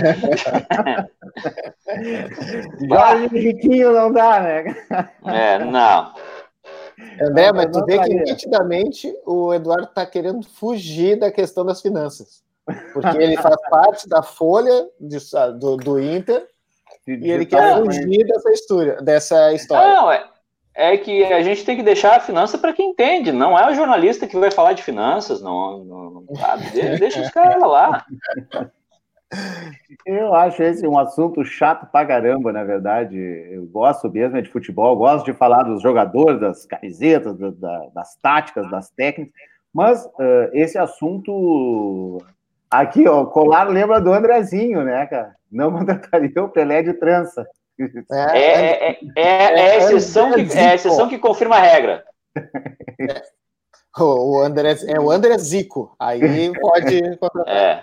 Jorge 2.88 3.26
Riquinho 3.28 3.92
não 3.92 4.12
dá, 4.12 4.40
né? 4.40 4.76
É, 5.26 5.64
não. 5.64 6.12
André, 7.22 7.52
mas 7.52 7.66
tu 7.70 7.84
vê 7.84 7.98
que 8.00 8.14
nitidamente 8.14 9.14
o 9.24 9.54
Eduardo 9.54 9.84
está 9.84 10.04
querendo 10.04 10.44
fugir 10.44 11.16
da 11.18 11.30
questão 11.30 11.64
das 11.64 11.80
finanças. 11.80 12.42
Porque 12.92 13.16
ele 13.16 13.36
faz 13.36 13.56
parte 13.70 14.08
da 14.08 14.22
folha 14.22 14.88
de, 15.00 15.18
do, 15.58 15.76
do 15.76 16.00
Inter 16.00 16.46
e 17.12 17.30
ele 17.30 17.46
quer 17.46 17.76
fugir 17.76 18.26
dessa 18.26 18.50
história. 18.50 19.02
Dessa 19.02 19.52
história. 19.52 19.94
Não, 19.94 20.12
é, 20.12 20.24
é 20.74 20.96
que 20.96 21.24
a 21.24 21.42
gente 21.42 21.64
tem 21.64 21.76
que 21.76 21.82
deixar 21.82 22.16
a 22.16 22.20
finança 22.20 22.58
para 22.58 22.72
quem 22.72 22.90
entende. 22.90 23.32
Não 23.32 23.58
é 23.58 23.70
o 23.70 23.74
jornalista 23.74 24.26
que 24.26 24.38
vai 24.38 24.50
falar 24.50 24.74
de 24.74 24.82
finanças, 24.82 25.42
não. 25.42 25.84
não 25.84 26.36
sabe? 26.36 26.70
Deixa 26.98 27.20
os 27.20 27.30
caras 27.30 27.62
lá. 27.62 28.04
Eu 30.06 30.34
acho 30.34 30.62
esse 30.62 30.86
um 30.86 30.98
assunto 30.98 31.44
chato 31.44 31.90
pra 31.90 32.06
caramba, 32.06 32.52
na 32.52 32.64
verdade. 32.64 33.18
Eu 33.18 33.66
gosto 33.66 34.10
mesmo 34.10 34.40
de 34.40 34.48
futebol, 34.48 34.96
gosto 34.96 35.26
de 35.26 35.34
falar 35.34 35.64
dos 35.64 35.82
jogadores, 35.82 36.40
das 36.40 36.64
camisetas, 36.64 37.36
da, 37.36 37.88
das 37.94 38.16
táticas, 38.16 38.70
das 38.70 38.90
técnicas, 38.90 39.34
mas 39.72 40.04
uh, 40.06 40.48
esse 40.52 40.78
assunto. 40.78 42.18
Aqui, 42.70 43.08
ó, 43.08 43.24
Colar 43.26 43.68
lembra 43.68 44.00
do 44.00 44.12
Andrezinho, 44.12 44.82
né, 44.82 45.06
cara? 45.06 45.34
Não 45.50 45.70
mandataria 45.72 46.42
o 46.42 46.48
Pelé 46.48 46.82
de 46.82 46.94
trança. 46.94 47.46
É, 48.10 48.38
é, 48.38 48.90
é, 48.90 48.98
é, 49.16 49.24
é, 49.24 49.70
a 49.70 49.76
exceção 49.78 50.32
que, 50.32 50.40
é 50.40 50.74
exceção 50.74 51.08
que 51.08 51.18
confirma 51.18 51.56
a 51.56 51.60
regra. 51.60 52.04
O, 54.00 54.40
André, 54.42 54.76
é 54.86 55.00
o 55.00 55.10
André 55.10 55.36
Zico. 55.38 55.96
Aí 55.98 56.52
pode. 56.60 57.00
É. 57.48 57.82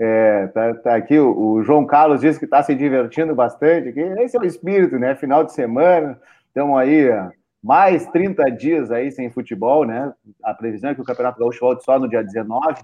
É, 0.00 0.46
tá, 0.48 0.74
tá 0.74 0.94
aqui 0.94 1.18
o, 1.18 1.36
o, 1.36 1.62
João 1.64 1.86
Carlos 1.86 2.20
disse 2.20 2.38
que 2.38 2.44
está 2.44 2.62
se 2.62 2.74
divertindo 2.74 3.34
bastante. 3.34 3.92
Que 3.92 4.00
esse 4.00 4.36
é 4.36 4.40
o 4.40 4.44
espírito, 4.44 4.98
né? 4.98 5.14
Final 5.14 5.44
de 5.44 5.54
semana, 5.54 6.20
estamos 6.48 6.78
aí 6.78 7.08
mais 7.62 8.06
30 8.08 8.50
dias 8.50 8.90
aí 8.90 9.10
sem 9.10 9.30
futebol, 9.30 9.84
né? 9.84 10.12
A 10.42 10.52
previsão 10.52 10.90
é 10.90 10.94
que 10.94 11.00
o 11.00 11.04
Campeonato 11.04 11.38
Gaúcho 11.38 11.60
volte 11.60 11.84
só 11.84 11.98
no 11.98 12.08
dia 12.08 12.22
19. 12.22 12.82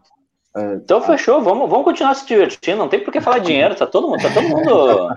Então 0.56 1.00
fechou, 1.00 1.42
vamos, 1.42 1.68
vamos 1.68 1.84
continuar 1.84 2.14
se 2.14 2.24
divertindo, 2.26 2.78
não 2.78 2.88
tem 2.88 3.02
por 3.02 3.12
que 3.12 3.20
falar 3.20 3.38
dinheiro, 3.38 3.74
tá 3.74 3.88
todo 3.88 4.08
mundo, 4.08 4.22
tá 4.22 4.32
todo 4.32 4.48
mundo. 4.48 5.08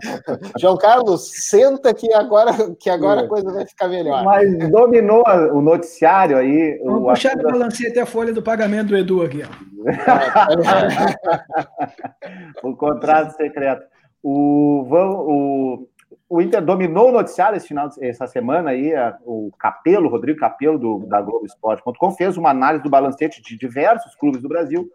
João 0.58 0.78
Carlos, 0.78 1.30
senta 1.48 1.92
que 1.92 2.10
agora, 2.14 2.52
que 2.80 2.88
agora 2.88 3.20
a 3.20 3.28
coisa 3.28 3.52
vai 3.52 3.66
ficar 3.66 3.88
melhor. 3.88 4.24
Mas 4.24 4.70
dominou 4.70 5.22
o 5.52 5.60
noticiário 5.60 6.38
aí. 6.38 6.80
Vamos 6.82 7.02
o 7.02 7.06
puxar 7.08 7.36
da 7.36 7.42
balancete 7.42 8.00
a 8.00 8.06
folha 8.06 8.32
do 8.32 8.42
pagamento 8.42 8.88
do 8.88 8.96
Edu 8.96 9.22
aqui, 9.22 9.42
ó. 9.42 9.48
o 12.66 12.74
contrato 12.74 13.36
secreto. 13.36 13.84
O, 14.22 14.86
o, 14.90 15.86
o 16.28 16.40
Inter 16.40 16.64
dominou 16.64 17.08
o 17.08 17.12
noticiário 17.12 17.56
esse 17.56 17.68
final, 17.68 17.88
essa 18.00 18.26
semana 18.26 18.70
aí, 18.70 18.92
o 19.24 19.50
Capelo, 19.58 20.08
Rodrigo 20.08 20.38
Capelo, 20.38 20.78
do, 20.78 21.06
da 21.06 21.20
Globoesporte.com, 21.20 22.10
fez 22.12 22.36
uma 22.36 22.50
análise 22.50 22.82
do 22.82 22.90
balancete 22.90 23.42
de 23.42 23.56
diversos 23.56 24.14
clubes 24.16 24.42
do 24.42 24.48
Brasil, 24.48 24.88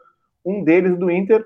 um 0.45 0.63
deles 0.63 0.97
do 0.97 1.09
Inter, 1.09 1.45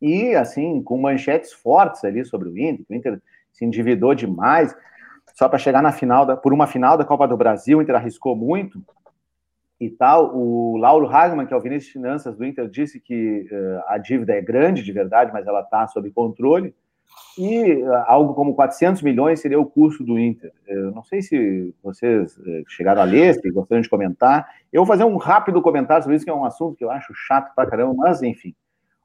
e 0.00 0.34
assim, 0.34 0.82
com 0.82 1.00
manchetes 1.00 1.52
fortes 1.52 2.04
ali 2.04 2.24
sobre 2.24 2.48
o 2.48 2.58
Inter, 2.58 2.84
o 2.88 2.94
Inter 2.94 3.22
se 3.52 3.64
endividou 3.64 4.14
demais, 4.14 4.74
só 5.34 5.48
para 5.48 5.58
chegar 5.58 5.82
na 5.82 5.92
final, 5.92 6.26
da, 6.26 6.36
por 6.36 6.52
uma 6.52 6.66
final 6.66 6.96
da 6.96 7.04
Copa 7.04 7.26
do 7.26 7.36
Brasil, 7.36 7.78
o 7.78 7.82
Inter 7.82 7.96
arriscou 7.96 8.36
muito 8.36 8.80
e 9.80 9.90
tal. 9.90 10.36
O 10.36 10.76
Lauro 10.76 11.08
Hagman, 11.08 11.46
que 11.46 11.54
é 11.54 11.56
o 11.56 11.60
Vinícius 11.60 11.86
de 11.86 11.92
Finanças 11.92 12.36
do 12.36 12.44
Inter, 12.44 12.68
disse 12.68 13.00
que 13.00 13.48
uh, 13.50 13.82
a 13.88 13.98
dívida 13.98 14.32
é 14.32 14.40
grande 14.40 14.82
de 14.82 14.92
verdade, 14.92 15.32
mas 15.32 15.46
ela 15.46 15.60
está 15.60 15.86
sob 15.88 16.10
controle 16.10 16.74
e 17.36 17.82
ah, 17.84 18.04
algo 18.08 18.34
como 18.34 18.54
400 18.54 19.02
milhões 19.02 19.40
seria 19.40 19.58
o 19.58 19.66
custo 19.66 20.04
do 20.04 20.18
Inter. 20.18 20.52
Eu 20.66 20.90
não 20.90 21.02
sei 21.02 21.22
se 21.22 21.74
vocês 21.82 22.38
eh, 22.46 22.62
chegaram 22.68 23.00
a 23.00 23.04
ler, 23.04 23.34
se 23.34 23.50
gostariam 23.50 23.82
de 23.82 23.88
comentar. 23.88 24.46
Eu 24.72 24.84
vou 24.84 24.86
fazer 24.86 25.04
um 25.04 25.16
rápido 25.16 25.62
comentário 25.62 26.02
sobre 26.02 26.16
isso, 26.16 26.24
que 26.24 26.30
é 26.30 26.34
um 26.34 26.44
assunto 26.44 26.76
que 26.76 26.84
eu 26.84 26.90
acho 26.90 27.14
chato 27.14 27.54
pra 27.54 27.66
caramba, 27.66 27.94
mas 27.96 28.22
enfim. 28.22 28.54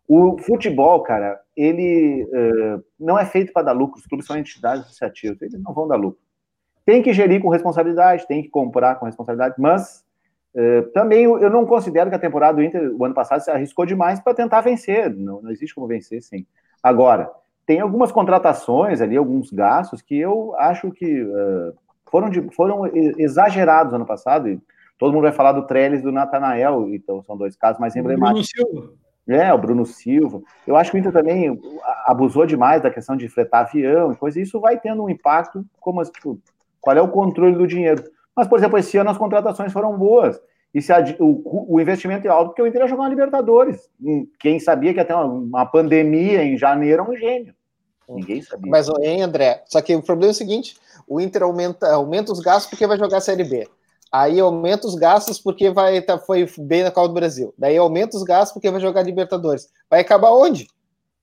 O 0.07 0.37
futebol, 0.37 1.01
cara, 1.03 1.39
ele 1.55 2.23
uh, 2.23 2.83
não 2.99 3.19
é 3.19 3.25
feito 3.25 3.51
para 3.51 3.63
dar 3.63 3.71
lucro, 3.73 3.99
os 3.99 4.05
clubes 4.05 4.25
são 4.25 4.37
entidades 4.37 4.85
associativas, 4.85 5.41
eles 5.41 5.61
não 5.61 5.73
vão 5.73 5.87
dar 5.87 5.95
lucro. 5.95 6.19
Tem 6.85 7.01
que 7.01 7.11
gerir 7.13 7.41
com 7.41 7.49
responsabilidade, 7.49 8.27
tem 8.27 8.41
que 8.41 8.49
comprar 8.49 8.95
com 8.95 9.05
responsabilidade, 9.05 9.55
mas 9.57 10.05
uh, 10.55 10.83
também 10.93 11.23
eu 11.23 11.49
não 11.49 11.65
considero 11.65 12.09
que 12.09 12.15
a 12.15 12.19
temporada 12.19 12.55
do 12.57 12.63
Inter, 12.63 12.93
o 12.93 13.03
ano 13.03 13.13
passado, 13.13 13.41
se 13.41 13.51
arriscou 13.51 13.85
demais 13.85 14.19
para 14.19 14.33
tentar 14.33 14.61
vencer, 14.61 15.13
não, 15.13 15.41
não 15.41 15.51
existe 15.51 15.75
como 15.75 15.87
vencer, 15.87 16.21
sim. 16.21 16.45
Agora, 16.81 17.29
tem 17.67 17.81
algumas 17.81 18.13
contratações 18.13 19.01
ali, 19.01 19.17
alguns 19.17 19.51
gastos 19.51 20.01
que 20.01 20.17
eu 20.17 20.55
acho 20.57 20.89
que 20.89 21.21
uh, 21.21 21.75
foram, 22.09 22.29
de, 22.29 22.41
foram 22.55 22.87
exagerados 22.95 23.93
ano 23.93 24.05
passado. 24.05 24.47
E 24.47 24.59
todo 24.97 25.11
mundo 25.11 25.23
vai 25.23 25.33
falar 25.33 25.51
do 25.51 25.67
Trellis 25.67 26.01
do 26.01 26.11
Natanael, 26.11 26.87
então 26.93 27.21
são 27.21 27.35
dois 27.35 27.57
casos 27.57 27.77
mais 27.77 27.93
emblemáticos. 27.93 28.49
Bruno 28.55 28.81
Silva. 28.81 28.93
É, 29.27 29.53
o 29.53 29.57
Bruno 29.57 29.85
Silva. 29.85 30.41
Eu 30.65 30.77
acho 30.77 30.89
que 30.89 30.97
o 30.97 30.99
Inter 30.99 31.11
também 31.11 31.59
abusou 32.05 32.45
demais 32.45 32.81
da 32.81 32.89
questão 32.89 33.17
de 33.17 33.27
fretar 33.27 33.65
avião 33.65 34.13
e 34.13 34.15
coisa, 34.15 34.39
e 34.39 34.43
isso 34.43 34.61
vai 34.61 34.79
tendo 34.79 35.03
um 35.03 35.09
impacto, 35.09 35.65
como 35.81 36.01
tipo, 36.05 36.39
qual 36.79 36.95
é 36.95 37.01
o 37.01 37.09
controle 37.09 37.57
do 37.57 37.67
dinheiro. 37.67 38.01
Mas, 38.33 38.47
por 38.47 38.57
exemplo, 38.57 38.79
esse 38.79 38.97
ano 38.97 39.09
as 39.09 39.17
contratações 39.17 39.73
foram 39.73 39.97
boas. 39.97 40.41
E 40.73 40.81
se 40.81 40.91
a, 40.91 41.03
o, 41.19 41.75
o, 41.75 41.81
investimento 41.81 42.27
é 42.27 42.29
alto, 42.29 42.49
porque 42.49 42.61
o 42.61 42.67
Inter 42.67 42.81
ia 42.81 42.87
jogar 42.87 43.03
uma 43.03 43.09
Libertadores. 43.09 43.89
Quem 44.39 44.59
sabia 44.59 44.93
que 44.93 44.99
até 44.99 45.15
uma, 45.15 45.25
uma 45.25 45.65
pandemia 45.65 46.43
em 46.43 46.57
janeiro 46.57 47.03
é 47.03 47.09
um 47.09 47.15
gênio. 47.15 47.55
Ninguém 48.09 48.41
sabia. 48.41 48.69
Mas, 48.69 48.87
hein, 49.01 49.21
André? 49.21 49.63
Só 49.65 49.81
que 49.81 49.95
o 49.95 50.03
problema 50.03 50.31
é 50.31 50.33
o 50.33 50.35
seguinte: 50.35 50.77
o 51.07 51.19
Inter 51.19 51.43
aumenta, 51.43 51.91
aumenta 51.93 52.31
os 52.31 52.39
gastos 52.39 52.69
porque 52.69 52.87
vai 52.87 52.97
jogar 52.97 53.17
a 53.17 53.21
Série 53.21 53.43
B. 53.43 53.67
Aí 54.11 54.39
aumenta 54.39 54.87
os 54.87 54.95
gastos 54.95 55.39
porque 55.39 55.69
vai 55.69 56.01
tá, 56.01 56.17
foi 56.17 56.47
bem 56.59 56.83
na 56.83 56.91
Copa 56.91 57.09
do 57.09 57.13
Brasil. 57.13 57.53
Daí 57.57 57.75
aumenta 57.75 58.15
os 58.15 58.23
gastos 58.23 58.53
porque 58.53 58.71
vai 58.71 58.79
jogar 58.79 59.03
Libertadores. 59.03 59.69
Vai 59.89 60.01
acabar 60.01 60.31
onde? 60.31 60.67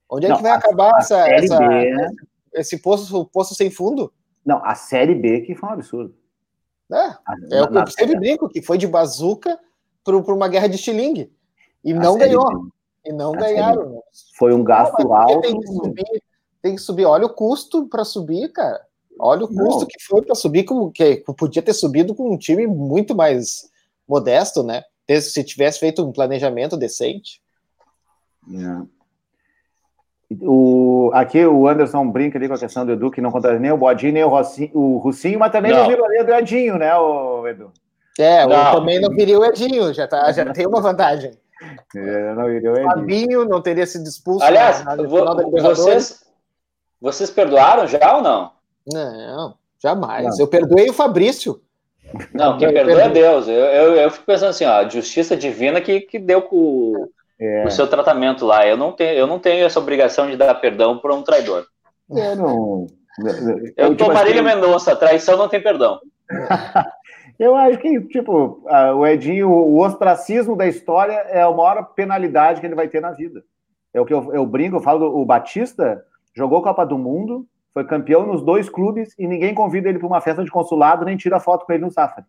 Onde 0.09 0.27
é 0.27 0.29
Não, 0.29 0.37
que 0.37 0.43
vai 0.43 0.53
a, 0.53 0.57
acabar 0.57 0.95
a 0.95 0.99
essa, 0.99 1.29
essa 1.29 1.59
B, 1.59 1.91
né? 1.91 2.11
esse 2.55 2.79
poço, 2.79 3.25
poço 3.33 3.55
sem 3.55 3.71
fundo? 3.71 4.13
Não, 4.45 4.63
a 4.65 4.75
Série 4.75 5.15
B 5.15 5.41
que 5.41 5.55
foi 5.55 5.69
um 5.69 5.73
absurdo. 5.73 6.15
É, 6.93 6.97
a, 6.97 7.18
é 7.51 7.62
o 7.62 7.68
que 7.68 7.78
eu 7.78 7.87
sempre 7.87 8.18
brinco, 8.18 8.49
que 8.49 8.62
foi 8.62 8.78
de 8.78 8.87
bazuca 8.87 9.59
para 10.05 10.16
uma 10.16 10.49
guerra 10.49 10.68
de 10.68 10.76
estilingue. 10.76 11.32
E 11.82 11.93
não 11.93 12.16
ganhou. 12.16 12.47
B. 12.47 12.70
E 13.07 13.12
não 13.12 13.35
a 13.35 13.37
ganharam. 13.37 14.03
Foi 14.39 14.55
um 14.55 14.64
gasto 14.64 15.03
não, 15.03 15.14
alto. 15.14 15.41
Tem 15.43 15.61
que 15.61 15.66
subir 15.66 16.22
tem 16.64 16.74
que 16.74 16.80
subir. 16.80 17.05
Olha 17.05 17.26
o 17.26 17.35
custo 17.35 17.87
para 17.87 18.07
subir, 18.07 18.51
cara. 18.51 18.80
Olha 19.20 19.45
o 19.45 19.49
custo 19.49 19.80
Não. 19.80 19.87
que 19.87 20.03
foi 20.03 20.22
para 20.22 20.35
subir, 20.35 20.64
como 20.64 20.91
que 20.91 21.22
podia 21.37 21.61
ter 21.61 21.74
subido 21.74 22.14
com 22.14 22.32
um 22.32 22.39
time 22.39 22.66
muito 22.66 23.14
mais 23.14 23.70
modesto, 24.09 24.62
né? 24.62 24.82
Se 25.20 25.45
tivesse 25.45 25.78
feito 25.78 26.03
um 26.03 26.11
planejamento 26.11 26.74
decente. 26.74 27.43
É. 28.51 28.87
O, 30.43 31.11
aqui 31.12 31.45
o 31.45 31.68
Anderson 31.68 32.09
brinca 32.11 32.39
ali 32.39 32.49
com 32.49 32.55
a 32.55 32.59
questão 32.59 32.85
do 32.85 32.93
Edu, 32.93 33.11
que 33.11 33.20
não 33.20 33.30
conta 33.30 33.59
nem 33.59 33.72
o 33.72 33.76
Bodinho, 33.76 34.12
nem 34.12 34.24
o, 34.24 34.28
Rossinho, 34.28 34.70
o 34.72 34.99
Russinho, 34.99 35.39
mas 35.39 35.53
também 35.53 35.72
não, 35.72 35.80
não 35.80 35.89
virou 35.89 36.07
do 36.09 36.35
Edinho, 36.35 36.78
né, 36.78 36.95
o 36.97 37.47
Edu? 37.47 37.72
É, 38.18 38.47
não. 38.47 38.72
também 38.72 39.01
não 39.01 39.11
viria 39.11 39.39
o 39.39 39.45
Edinho, 39.45 39.93
já, 39.93 40.07
tá, 40.07 40.30
já 40.32 40.53
tem 40.53 40.66
uma 40.66 40.80
vantagem. 40.80 41.32
É, 41.97 42.35
não 42.35 42.47
viria 42.47 42.72
o 42.72 42.76
Edinho. 42.76 42.91
Fabinho 42.91 43.45
não 43.45 43.61
teria 43.61 43.87
sido 43.87 44.07
expulso. 44.07 44.45
Aliás, 44.45 44.85
na, 44.85 44.97
na 44.97 45.05
vocês, 45.05 46.24
vocês 47.01 47.30
perdoaram 47.30 47.87
já 47.87 48.16
ou 48.16 48.22
não? 48.22 48.53
Não, 48.87 49.55
jamais. 49.82 50.24
Não. 50.24 50.39
Eu 50.39 50.49
perdoei 50.49 50.89
o 50.89 50.95
Fabrício. 50.95 51.61
Não, 52.32 52.59
quem 52.59 52.72
perdoa 52.72 53.03
é 53.03 53.09
Deus. 53.09 53.49
Eu, 53.49 53.55
eu, 53.55 53.95
eu, 53.97 54.11
fico 54.11 54.26
pensando 54.26 54.51
assim, 54.51 54.64
ó, 54.64 54.78
a 54.78 54.89
justiça 54.89 55.37
divina 55.37 55.80
que, 55.80 56.01
que 56.01 56.18
deu 56.18 56.43
com 56.43 57.09
é. 57.41 57.64
o 57.64 57.70
seu 57.70 57.87
tratamento 57.87 58.45
lá. 58.45 58.66
Eu 58.66 58.76
não, 58.76 58.93
tenho, 58.93 59.12
eu 59.12 59.26
não 59.26 59.39
tenho 59.39 59.64
essa 59.64 59.78
obrigação 59.78 60.28
de 60.28 60.37
dar 60.37 60.55
perdão 60.57 60.99
por 60.99 61.12
um 61.12 61.22
traidor. 61.22 61.66
Eu 62.11 62.37
não. 62.37 62.87
Eu, 63.18 63.72
eu 63.76 63.97
tô 63.97 64.05
tipo 64.05 64.14
Marília 64.14 64.43
assim... 64.43 64.55
Mendonça, 64.55 64.97
traição 64.97 65.37
não 65.37 65.49
tem 65.49 65.62
perdão. 65.62 66.01
Eu 67.39 67.57
acho 67.57 67.78
que, 67.78 68.01
tipo, 68.03 68.62
o 68.97 69.07
Edinho, 69.07 69.51
o 69.51 69.80
ostracismo 69.80 70.57
da 70.57 70.68
história 70.68 71.14
é 71.14 71.43
a 71.43 71.51
maior 71.51 71.82
penalidade 71.95 72.61
que 72.61 72.66
ele 72.66 72.76
vai 72.76 72.87
ter 72.87 73.01
na 73.01 73.11
vida. 73.11 73.43
É 73.93 74.01
o 74.01 74.07
que 74.07 74.14
eu, 74.14 74.32
eu 74.32 74.47
brinco, 74.47 74.76
eu 74.76 74.80
falo, 74.80 75.20
o 75.20 75.24
Batista, 75.24 76.05
jogou 76.32 76.62
Copa 76.62 76.87
do 76.87 76.97
Mundo, 76.97 77.47
foi 77.72 77.85
campeão 77.85 78.24
nos 78.24 78.43
dois 78.43 78.68
clubes 78.68 79.14
e 79.18 79.26
ninguém 79.26 79.53
convida 79.53 79.89
ele 79.89 79.99
para 79.99 80.07
uma 80.07 80.20
festa 80.20 80.45
de 80.45 80.51
consulado 80.51 81.05
nem 81.05 81.16
tira 81.16 81.41
foto 81.41 81.66
com 81.66 81.72
ele 81.72 81.85
no 81.85 81.91
Safari. 81.91 82.26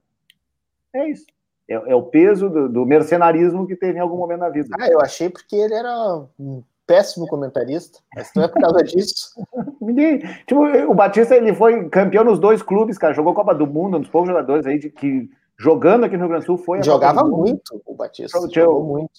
É 0.93 1.07
isso. 1.07 1.25
É, 1.67 1.73
é 1.73 1.95
o 1.95 2.03
peso 2.03 2.49
do, 2.49 2.69
do, 2.69 2.85
mercenarismo 2.85 3.65
que 3.65 3.75
teve 3.75 3.97
em 3.97 4.01
algum 4.01 4.17
momento 4.17 4.41
na 4.41 4.49
vida. 4.49 4.69
Ah, 4.79 4.87
eu 4.87 5.01
achei 5.01 5.29
porque 5.29 5.55
ele 5.55 5.73
era 5.73 6.23
um 6.39 6.63
péssimo 6.85 7.25
comentarista, 7.27 7.99
mas 8.15 8.29
não 8.35 8.43
é 8.43 8.47
por 8.47 8.61
causa 8.61 8.83
disso. 8.83 9.31
ninguém. 9.81 10.19
Tipo, 10.45 10.63
o 10.89 10.93
Batista 10.93 11.35
ele 11.35 11.53
foi 11.53 11.89
campeão 11.89 12.23
nos 12.23 12.39
dois 12.39 12.61
clubes, 12.61 12.97
cara, 12.97 13.13
jogou 13.13 13.33
Copa 13.33 13.55
do 13.55 13.65
Mundo, 13.65 13.97
um 13.97 14.01
dos 14.01 14.09
poucos 14.09 14.29
jogadores 14.29 14.65
aí 14.65 14.77
de, 14.77 14.89
que 14.89 15.29
jogando 15.57 16.05
aqui 16.05 16.15
no 16.15 16.23
Rio 16.23 16.29
Grande 16.29 16.45
do 16.45 16.47
Sul 16.47 16.57
foi. 16.57 16.83
Jogava 16.83 17.23
muito 17.23 17.81
o 17.85 17.95
Batista. 17.95 18.39
Jogou 18.53 18.83
muito. 18.83 19.11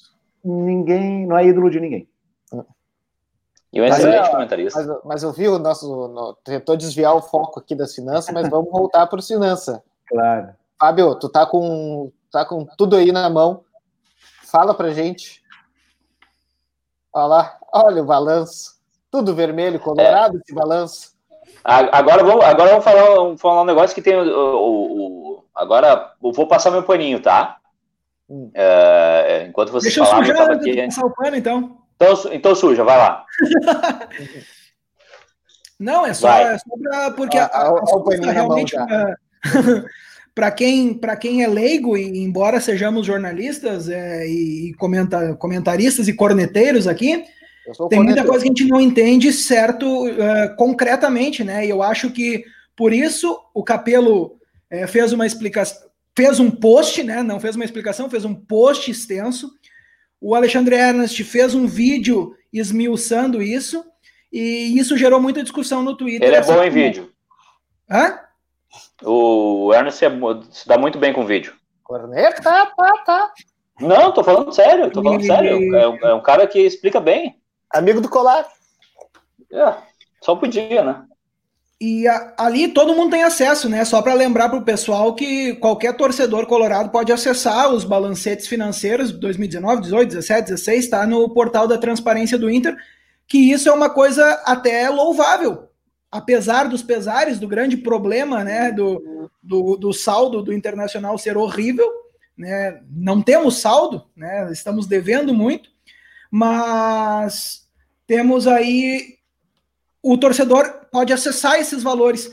Ninguém, 0.44 1.26
não 1.26 1.36
é 1.36 1.46
ídolo 1.46 1.70
de 1.70 1.80
ninguém. 1.80 2.08
E 3.72 3.80
um 3.80 3.84
excelente 3.84 4.30
comentarista. 4.30 4.78
Mas, 4.82 4.98
mas 5.04 5.22
eu 5.22 5.32
vi 5.32 5.48
o 5.48 5.58
nosso. 5.58 6.08
No, 6.08 6.34
tentou 6.44 6.76
desviar 6.76 7.14
o 7.14 7.20
foco 7.20 7.60
aqui 7.60 7.74
das 7.74 7.94
finanças, 7.94 8.32
mas 8.32 8.48
vamos 8.48 8.70
voltar 8.70 9.06
para 9.06 9.18
os 9.18 9.26
finanças. 9.26 9.78
Claro. 10.08 10.48
Fábio, 10.78 11.14
tu 11.16 11.28
tá 11.28 11.44
com, 11.44 12.10
tá 12.30 12.44
com 12.44 12.64
tudo 12.76 12.96
aí 12.96 13.12
na 13.12 13.28
mão. 13.30 13.64
Fala 14.44 14.74
pra 14.74 14.90
gente. 14.90 15.42
Olha 17.12 17.26
lá, 17.26 17.58
olha 17.72 18.02
o 18.02 18.06
balanço. 18.06 18.76
Tudo 19.10 19.34
vermelho, 19.34 19.80
colorado 19.80 20.36
é. 20.36 20.40
esse 20.40 20.54
balanço. 20.54 21.16
Agora 21.64 22.22
vamos, 22.22 22.44
agora 22.44 22.70
vamos 22.70 22.84
falar, 22.84 23.02
vamos 23.14 23.40
falar 23.40 23.62
um 23.62 23.66
negócio 23.66 23.94
que 23.94 24.02
tem 24.02 24.14
o, 24.14 24.22
o, 24.22 25.36
o 25.38 25.44
agora 25.54 26.12
eu 26.22 26.32
vou 26.32 26.46
passar 26.46 26.70
meu 26.70 26.82
paninho, 26.82 27.20
tá? 27.20 27.56
Hum. 28.28 28.50
É, 28.54 29.46
enquanto 29.48 29.72
vocês 29.72 29.94
Deixa 29.94 30.08
eu, 30.10 30.16
sujar, 30.16 30.48
eu 30.48 30.52
aqui. 30.54 30.76
Passar 30.84 31.06
o 31.06 31.10
pano, 31.14 31.36
então. 31.36 31.78
Então, 31.96 32.32
então 32.32 32.54
suja, 32.54 32.84
vai 32.84 32.98
lá. 32.98 33.24
Não, 35.78 36.06
é 36.06 36.14
só, 36.14 36.30
é 36.30 36.56
só 36.58 36.76
pra, 36.82 37.10
porque 37.10 37.36
ah, 37.36 37.50
a, 37.52 37.62
a, 37.62 37.68
a, 37.68 38.28
a 38.28 38.32
realmente 38.32 38.74
para 40.36 40.50
quem, 40.50 41.00
quem 41.18 41.42
é 41.42 41.48
leigo, 41.48 41.96
e 41.96 42.18
embora 42.18 42.60
sejamos 42.60 43.06
jornalistas 43.06 43.88
é, 43.88 44.28
e 44.28 44.74
comenta, 44.74 45.34
comentaristas 45.36 46.08
e 46.08 46.12
corneteiros 46.12 46.86
aqui, 46.86 47.24
tem 47.88 48.02
muita 48.02 48.22
coisa 48.22 48.44
que 48.44 48.50
a 48.50 48.54
gente 48.54 48.66
não 48.66 48.78
entende 48.78 49.32
certo 49.32 50.06
uh, 50.06 50.54
concretamente, 50.58 51.42
né? 51.42 51.64
E 51.64 51.70
eu 51.70 51.82
acho 51.82 52.10
que 52.10 52.44
por 52.76 52.92
isso 52.92 53.40
o 53.54 53.64
Capelo 53.64 54.36
uh, 54.70 54.86
fez 54.86 55.10
uma 55.14 55.26
explicação, 55.26 55.88
fez 56.14 56.38
um 56.38 56.50
post, 56.50 57.02
né? 57.02 57.22
Não 57.22 57.40
fez 57.40 57.56
uma 57.56 57.64
explicação, 57.64 58.10
fez 58.10 58.26
um 58.26 58.34
post 58.34 58.90
extenso. 58.90 59.50
O 60.20 60.34
Alexandre 60.34 60.76
Ernest 60.76 61.24
fez 61.24 61.54
um 61.54 61.66
vídeo 61.66 62.34
esmiuçando 62.52 63.42
isso, 63.42 63.82
e 64.30 64.78
isso 64.78 64.98
gerou 64.98 65.18
muita 65.18 65.42
discussão 65.42 65.82
no 65.82 65.96
Twitter. 65.96 66.28
Ele 66.28 66.36
é 66.36 66.44
bom 66.44 66.62
em 66.62 66.70
vídeo. 66.70 67.10
Hã? 67.90 68.25
O 69.02 69.72
Ernest 69.74 70.04
é 70.04 70.10
se 70.50 70.66
dá 70.66 70.78
muito 70.78 70.98
bem 70.98 71.12
com 71.12 71.26
vídeo. 71.26 71.54
Corneta, 71.82 72.42
tá, 72.42 72.66
tá, 72.66 72.92
tá. 73.04 73.32
Não, 73.80 74.12
tô 74.12 74.24
falando 74.24 74.52
sério, 74.52 74.90
tô 74.90 75.02
falando 75.02 75.24
sério. 75.24 75.76
É 75.76 75.88
um, 75.88 75.96
é 75.96 76.14
um 76.14 76.22
cara 76.22 76.46
que 76.46 76.58
explica 76.58 76.98
bem. 76.98 77.36
Amigo 77.70 78.00
do 78.00 78.08
colar. 78.08 78.46
É, 79.52 79.74
só 80.22 80.34
podia, 80.34 80.82
né? 80.82 81.04
E 81.78 82.08
a, 82.08 82.34
ali 82.38 82.68
todo 82.68 82.94
mundo 82.94 83.10
tem 83.10 83.22
acesso, 83.22 83.68
né? 83.68 83.84
Só 83.84 84.00
para 84.00 84.14
lembrar 84.14 84.48
para 84.48 84.58
o 84.58 84.64
pessoal 84.64 85.14
que 85.14 85.54
qualquer 85.56 85.94
torcedor 85.94 86.46
colorado 86.46 86.90
pode 86.90 87.12
acessar 87.12 87.70
os 87.70 87.84
balancetes 87.84 88.46
financeiros 88.46 89.12
2019, 89.12 89.82
18, 89.82 90.08
17, 90.08 90.48
16, 90.48 90.84
está 90.84 91.06
no 91.06 91.28
portal 91.34 91.68
da 91.68 91.76
transparência 91.76 92.38
do 92.38 92.50
Inter, 92.50 92.74
que 93.28 93.52
isso 93.52 93.68
é 93.68 93.72
uma 93.72 93.90
coisa 93.90 94.42
até 94.46 94.88
louvável. 94.88 95.65
Apesar 96.16 96.68
dos 96.68 96.82
pesares, 96.82 97.38
do 97.38 97.46
grande 97.46 97.76
problema 97.76 98.42
né, 98.42 98.72
do, 98.72 99.30
do, 99.42 99.76
do 99.76 99.92
saldo 99.92 100.42
do 100.42 100.52
Internacional 100.52 101.18
ser 101.18 101.36
horrível, 101.36 101.90
né? 102.36 102.82
Não 102.90 103.22
temos 103.22 103.58
saldo, 103.58 104.06
né? 104.14 104.50
Estamos 104.52 104.86
devendo 104.86 105.32
muito, 105.32 105.70
mas 106.30 107.66
temos 108.06 108.46
aí 108.46 109.16
o 110.02 110.16
torcedor 110.16 110.86
pode 110.92 111.12
acessar 111.12 111.58
esses 111.58 111.82
valores. 111.82 112.30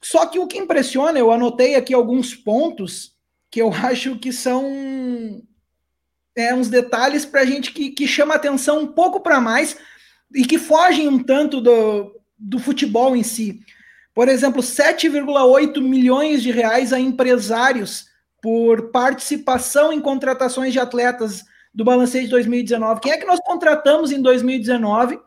Só 0.00 0.26
que 0.26 0.38
o 0.38 0.46
que 0.46 0.58
impressiona, 0.58 1.18
eu 1.18 1.32
anotei 1.32 1.74
aqui 1.74 1.94
alguns 1.94 2.34
pontos 2.34 3.16
que 3.50 3.60
eu 3.60 3.72
acho 3.84 4.18
que 4.18 4.32
são 4.32 5.42
é, 6.36 6.54
uns 6.54 6.68
detalhes 6.68 7.24
para 7.24 7.40
a 7.40 7.46
gente 7.46 7.72
que, 7.72 7.90
que 7.90 8.06
chama 8.06 8.34
atenção 8.34 8.80
um 8.80 8.86
pouco 8.86 9.20
para 9.20 9.40
mais 9.40 9.76
e 10.34 10.44
que 10.44 10.58
fogem 10.58 11.08
um 11.08 11.22
tanto 11.22 11.60
do, 11.60 12.21
do 12.42 12.58
futebol 12.58 13.14
em 13.14 13.22
si. 13.22 13.60
Por 14.14 14.28
exemplo, 14.28 14.60
7,8 14.60 15.80
milhões 15.80 16.42
de 16.42 16.50
reais 16.50 16.92
a 16.92 17.00
empresários 17.00 18.06
por 18.42 18.90
participação 18.90 19.92
em 19.92 20.00
contratações 20.00 20.72
de 20.72 20.80
atletas 20.80 21.44
do 21.72 21.84
Balancete 21.84 22.24
de 22.24 22.30
2019. 22.30 23.00
Quem 23.00 23.12
é 23.12 23.16
que 23.16 23.24
nós 23.24 23.40
contratamos 23.40 24.10
em 24.10 24.20
2019 24.20 25.18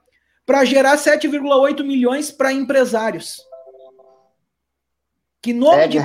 para 0.45 0.65
gerar 0.65 0.97
7,8 0.97 1.83
milhões 1.83 2.29
para 2.29 2.53
empresários? 2.53 3.37
Que 5.41 5.53
nome 5.53 5.83
é, 5.83 5.87
de 5.87 5.97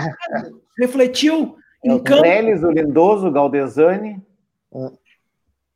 refletiu 0.78 1.56
é 1.84 1.92
em 1.92 1.98
campo. 1.98 2.22
Trellis, 2.22 2.62
o 2.62 2.70
Lindoso, 2.70 3.26
o 3.26 3.32
Galdesani. 3.32 4.22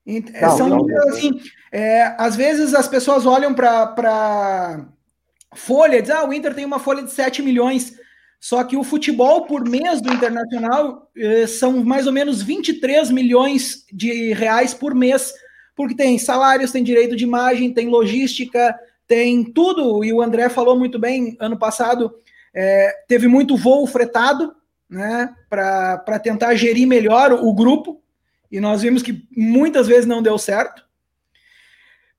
É, 0.06 0.48
são 0.50 0.68
não, 0.68 0.86
assim, 1.08 1.40
é, 1.72 2.14
às 2.18 2.36
vezes 2.36 2.74
as 2.74 2.86
pessoas 2.86 3.24
olham 3.24 3.54
para 3.54 4.86
folha 5.54 6.00
dizem, 6.00 6.16
ah, 6.16 6.24
o 6.24 6.32
Inter 6.32 6.54
tem 6.54 6.64
uma 6.64 6.78
folha 6.78 7.02
de 7.02 7.10
7 7.10 7.42
milhões. 7.42 7.94
Só 8.40 8.62
que 8.62 8.76
o 8.76 8.84
futebol 8.84 9.46
por 9.46 9.66
mês 9.66 10.02
do 10.02 10.12
Internacional 10.12 11.10
eh, 11.16 11.46
são 11.46 11.82
mais 11.82 12.06
ou 12.06 12.12
menos 12.12 12.42
23 12.42 13.10
milhões 13.10 13.86
de 13.90 14.34
reais 14.34 14.74
por 14.74 14.94
mês, 14.94 15.32
porque 15.74 15.94
tem 15.94 16.18
salários, 16.18 16.70
tem 16.70 16.84
direito 16.84 17.16
de 17.16 17.24
imagem, 17.24 17.72
tem 17.72 17.88
logística, 17.88 18.78
tem 19.06 19.44
tudo. 19.44 20.04
E 20.04 20.12
o 20.12 20.20
André 20.20 20.50
falou 20.50 20.78
muito 20.78 20.98
bem, 20.98 21.36
ano 21.40 21.58
passado 21.58 22.14
eh, 22.54 22.94
teve 23.08 23.26
muito 23.28 23.56
voo 23.56 23.86
fretado, 23.86 24.54
né, 24.90 25.34
para 25.48 26.18
tentar 26.22 26.54
gerir 26.54 26.86
melhor 26.86 27.32
o, 27.32 27.48
o 27.48 27.54
grupo, 27.54 28.02
e 28.52 28.60
nós 28.60 28.82
vimos 28.82 29.02
que 29.02 29.26
muitas 29.34 29.88
vezes 29.88 30.04
não 30.04 30.22
deu 30.22 30.36
certo. 30.36 30.83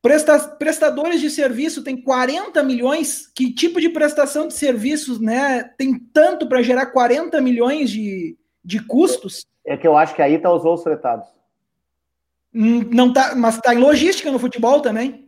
Presta, 0.05 0.37
prestadores 0.37 1.19
de 1.19 1.31
serviço 1.31 1.83
tem 1.83 1.99
40 1.99 2.61
milhões. 2.61 3.25
Que 3.33 3.51
tipo 3.51 3.81
de 3.81 3.89
prestação 3.89 4.47
de 4.47 4.53
serviços, 4.53 5.19
né? 5.19 5.63
Tem 5.79 5.97
tanto 5.97 6.47
para 6.47 6.61
gerar 6.61 6.85
40 6.85 7.41
milhões 7.41 7.89
de, 7.89 8.37
de 8.63 8.79
custos? 8.85 9.47
É 9.65 9.75
que 9.75 9.87
eu 9.87 9.97
acho 9.97 10.13
que 10.13 10.21
aí 10.21 10.37
tá 10.37 10.53
os 10.53 10.61
voos 10.61 10.83
fretados. 10.83 11.27
Hum, 12.53 12.87
não 12.93 13.11
tá, 13.11 13.33
mas 13.35 13.57
tá 13.57 13.73
em 13.73 13.79
logística 13.79 14.31
no 14.31 14.37
futebol 14.37 14.79
também. 14.79 15.27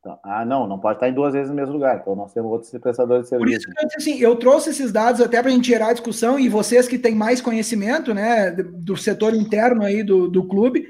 Tá. 0.00 0.16
Ah, 0.22 0.44
não, 0.44 0.68
não 0.68 0.78
pode 0.78 0.98
estar 0.98 1.08
em 1.08 1.12
duas 1.12 1.32
vezes 1.32 1.50
no 1.50 1.56
mesmo 1.56 1.72
lugar. 1.72 1.98
Então 2.00 2.14
nós 2.14 2.32
temos 2.32 2.52
outros 2.52 2.70
prestadores 2.70 3.24
de 3.24 3.30
serviço. 3.30 3.48
Por 3.48 3.56
isso 3.56 3.68
que 3.68 3.84
eu, 3.84 3.88
disse 3.88 4.10
assim, 4.10 4.20
eu 4.22 4.36
trouxe 4.36 4.70
esses 4.70 4.92
dados 4.92 5.20
até 5.20 5.42
para 5.42 5.50
a 5.50 5.52
gente 5.52 5.66
gerar 5.66 5.88
a 5.88 5.92
discussão 5.92 6.38
e 6.38 6.48
vocês 6.48 6.86
que 6.86 7.00
têm 7.00 7.16
mais 7.16 7.40
conhecimento, 7.40 8.14
né, 8.14 8.52
do 8.52 8.96
setor 8.96 9.34
interno 9.34 9.82
aí 9.82 10.04
do, 10.04 10.28
do 10.28 10.46
clube, 10.46 10.88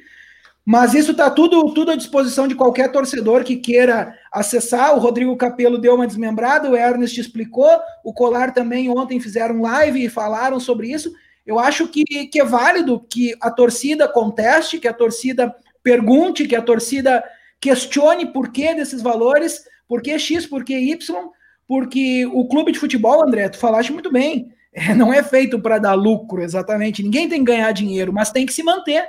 mas 0.65 0.95
isso 0.95 1.11
está 1.11 1.29
tudo, 1.29 1.63
tudo 1.75 1.91
à 1.91 1.97
disposição 1.97 2.49
de 2.49 2.55
qualquer 2.55 2.91
torcedor 2.91 3.45
que 3.45 3.57
queira 3.57 4.19
acessar. 4.33 4.97
O 4.97 4.99
Rodrigo 4.99 5.37
Capello 5.37 5.77
deu 5.77 5.95
uma 5.95 6.07
desmembrada, 6.07 6.71
o 6.71 6.77
Ernest 6.77 7.21
explicou, 7.21 7.69
o 8.03 8.15
Colar 8.15 8.55
também 8.55 8.89
ontem 8.89 9.21
fizeram 9.21 9.61
live 9.61 10.05
e 10.05 10.09
falaram 10.09 10.59
sobre 10.59 10.91
isso. 10.91 11.13
Eu 11.45 11.59
acho 11.59 11.87
que, 11.89 12.05
que 12.29 12.41
é 12.41 12.45
válido 12.45 13.05
que 13.11 13.35
a 13.43 13.51
torcida 13.51 14.09
conteste, 14.09 14.79
que 14.79 14.89
a 14.89 14.95
torcida 14.95 15.55
pergunte, 15.83 16.47
que 16.47 16.57
a 16.57 16.63
torcida 16.63 17.23
questione 17.61 18.33
por 18.33 18.51
que 18.51 18.75
desses 18.75 19.03
valores, 19.03 19.65
por 19.87 20.01
que 20.01 20.19
X, 20.19 20.47
por 20.47 20.65
que 20.65 20.75
Y, 20.75 21.31
porque 21.69 22.25
o 22.33 22.49
clube 22.49 22.73
de 22.73 22.79
futebol, 22.79 23.23
André, 23.23 23.51
tu 23.51 23.59
falaste 23.59 23.93
muito 23.93 24.11
bem, 24.11 24.51
é, 24.73 24.95
não 24.95 25.13
é 25.13 25.23
feito 25.23 25.61
para 25.61 25.79
dar 25.79 25.93
lucro, 25.93 26.43
exatamente. 26.43 27.03
Ninguém 27.03 27.29
tem 27.29 27.45
que 27.45 27.53
ganhar 27.53 27.71
dinheiro, 27.73 28.15
mas 28.15 28.33
tem 28.33 28.47
que 28.47 28.53
se 28.53 28.63
manter. 28.63 29.07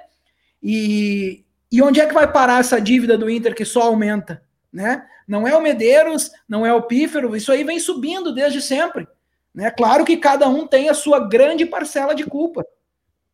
E, 0.62 1.45
e 1.76 1.82
onde 1.82 2.00
é 2.00 2.06
que 2.06 2.14
vai 2.14 2.32
parar 2.32 2.62
essa 2.62 2.80
dívida 2.80 3.18
do 3.18 3.30
Inter 3.30 3.54
que 3.54 3.66
só 3.66 3.82
aumenta? 3.82 4.42
Né? 4.72 5.06
Não 5.28 5.46
é 5.46 5.54
o 5.58 5.62
Medeiros, 5.62 6.32
não 6.48 6.66
é 6.66 6.74
o 6.74 6.84
Pífero, 6.84 7.36
isso 7.36 7.52
aí 7.52 7.66
vem 7.66 7.80
subindo 7.80 8.34
desde 8.34 8.62
sempre. 8.62 9.06
Né? 9.54 9.70
Claro 9.72 10.06
que 10.06 10.16
cada 10.16 10.48
um 10.48 10.66
tem 10.66 10.88
a 10.88 10.94
sua 10.94 11.20
grande 11.20 11.66
parcela 11.66 12.16
de 12.16 12.24
culpa, 12.24 12.66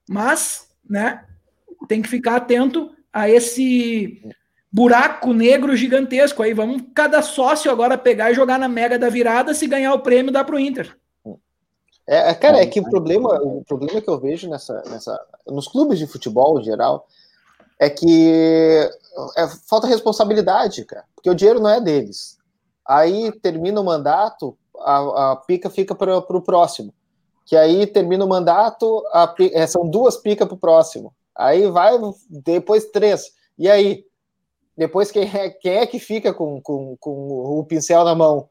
mas 0.09 0.67
né, 0.89 1.23
tem 1.87 2.01
que 2.01 2.09
ficar 2.09 2.37
atento 2.37 2.91
a 3.13 3.29
esse 3.29 4.19
buraco 4.71 5.33
negro 5.33 5.75
gigantesco. 5.75 6.41
Aí 6.41 6.51
vamos 6.51 6.81
cada 6.95 7.21
sócio 7.21 7.69
agora 7.69 7.95
pegar 7.95 8.31
e 8.31 8.35
jogar 8.35 8.57
na 8.57 8.67
mega 8.67 8.97
da 8.97 9.07
virada, 9.09 9.53
se 9.53 9.67
ganhar 9.67 9.93
o 9.93 9.99
prêmio 9.99 10.31
dá 10.31 10.43
para 10.43 10.55
o 10.55 10.59
Inter. 10.59 10.97
É, 12.07 12.33
cara, 12.33 12.57
é 12.57 12.65
que 12.65 12.79
o 12.79 12.89
problema, 12.89 13.39
o 13.39 13.63
problema 13.63 14.01
que 14.01 14.09
eu 14.09 14.19
vejo 14.19 14.49
nessa, 14.49 14.81
nessa, 14.89 15.19
nos 15.45 15.67
clubes 15.67 15.99
de 15.99 16.07
futebol 16.07 16.59
em 16.59 16.63
geral 16.63 17.07
é 17.81 17.89
que 17.89 18.87
é, 19.35 19.47
falta 19.67 19.87
responsabilidade, 19.87 20.85
cara, 20.85 21.03
porque 21.15 21.31
o 21.31 21.33
dinheiro 21.33 21.59
não 21.59 21.69
é 21.71 21.81
deles. 21.81 22.37
Aí 22.87 23.31
termina 23.31 23.81
o 23.81 23.83
mandato, 23.83 24.55
a, 24.77 25.31
a 25.31 25.35
pica 25.35 25.67
fica 25.67 25.95
para 25.95 26.19
o 26.19 26.41
próximo. 26.43 26.93
Que 27.43 27.57
aí 27.57 27.87
termina 27.87 28.23
o 28.23 28.29
mandato, 28.29 29.03
é, 29.51 29.65
são 29.65 29.89
duas 29.89 30.15
picas 30.15 30.47
para 30.47 30.53
o 30.53 30.59
próximo. 30.59 31.11
Aí 31.35 31.71
vai, 31.71 31.99
depois 32.29 32.85
três. 32.85 33.33
E 33.57 33.67
aí? 33.67 34.05
Depois 34.77 35.09
quem 35.09 35.23
é, 35.23 35.49
quem 35.49 35.77
é 35.77 35.87
que 35.87 35.97
fica 35.97 36.31
com, 36.31 36.61
com, 36.61 36.95
com 36.99 37.59
o 37.59 37.65
pincel 37.65 38.03
na 38.03 38.13
mão? 38.13 38.47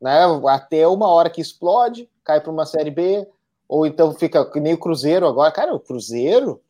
Né? 0.00 0.20
Até 0.48 0.86
uma 0.86 1.08
hora 1.08 1.28
que 1.28 1.40
explode, 1.40 2.08
cai 2.22 2.40
para 2.40 2.52
uma 2.52 2.66
série 2.66 2.92
B, 2.92 3.26
ou 3.68 3.84
então 3.84 4.14
fica 4.14 4.48
nem 4.54 4.74
o 4.74 4.78
Cruzeiro 4.78 5.26
agora. 5.26 5.50
Cara, 5.50 5.74
o 5.74 5.80
Cruzeiro 5.80 6.60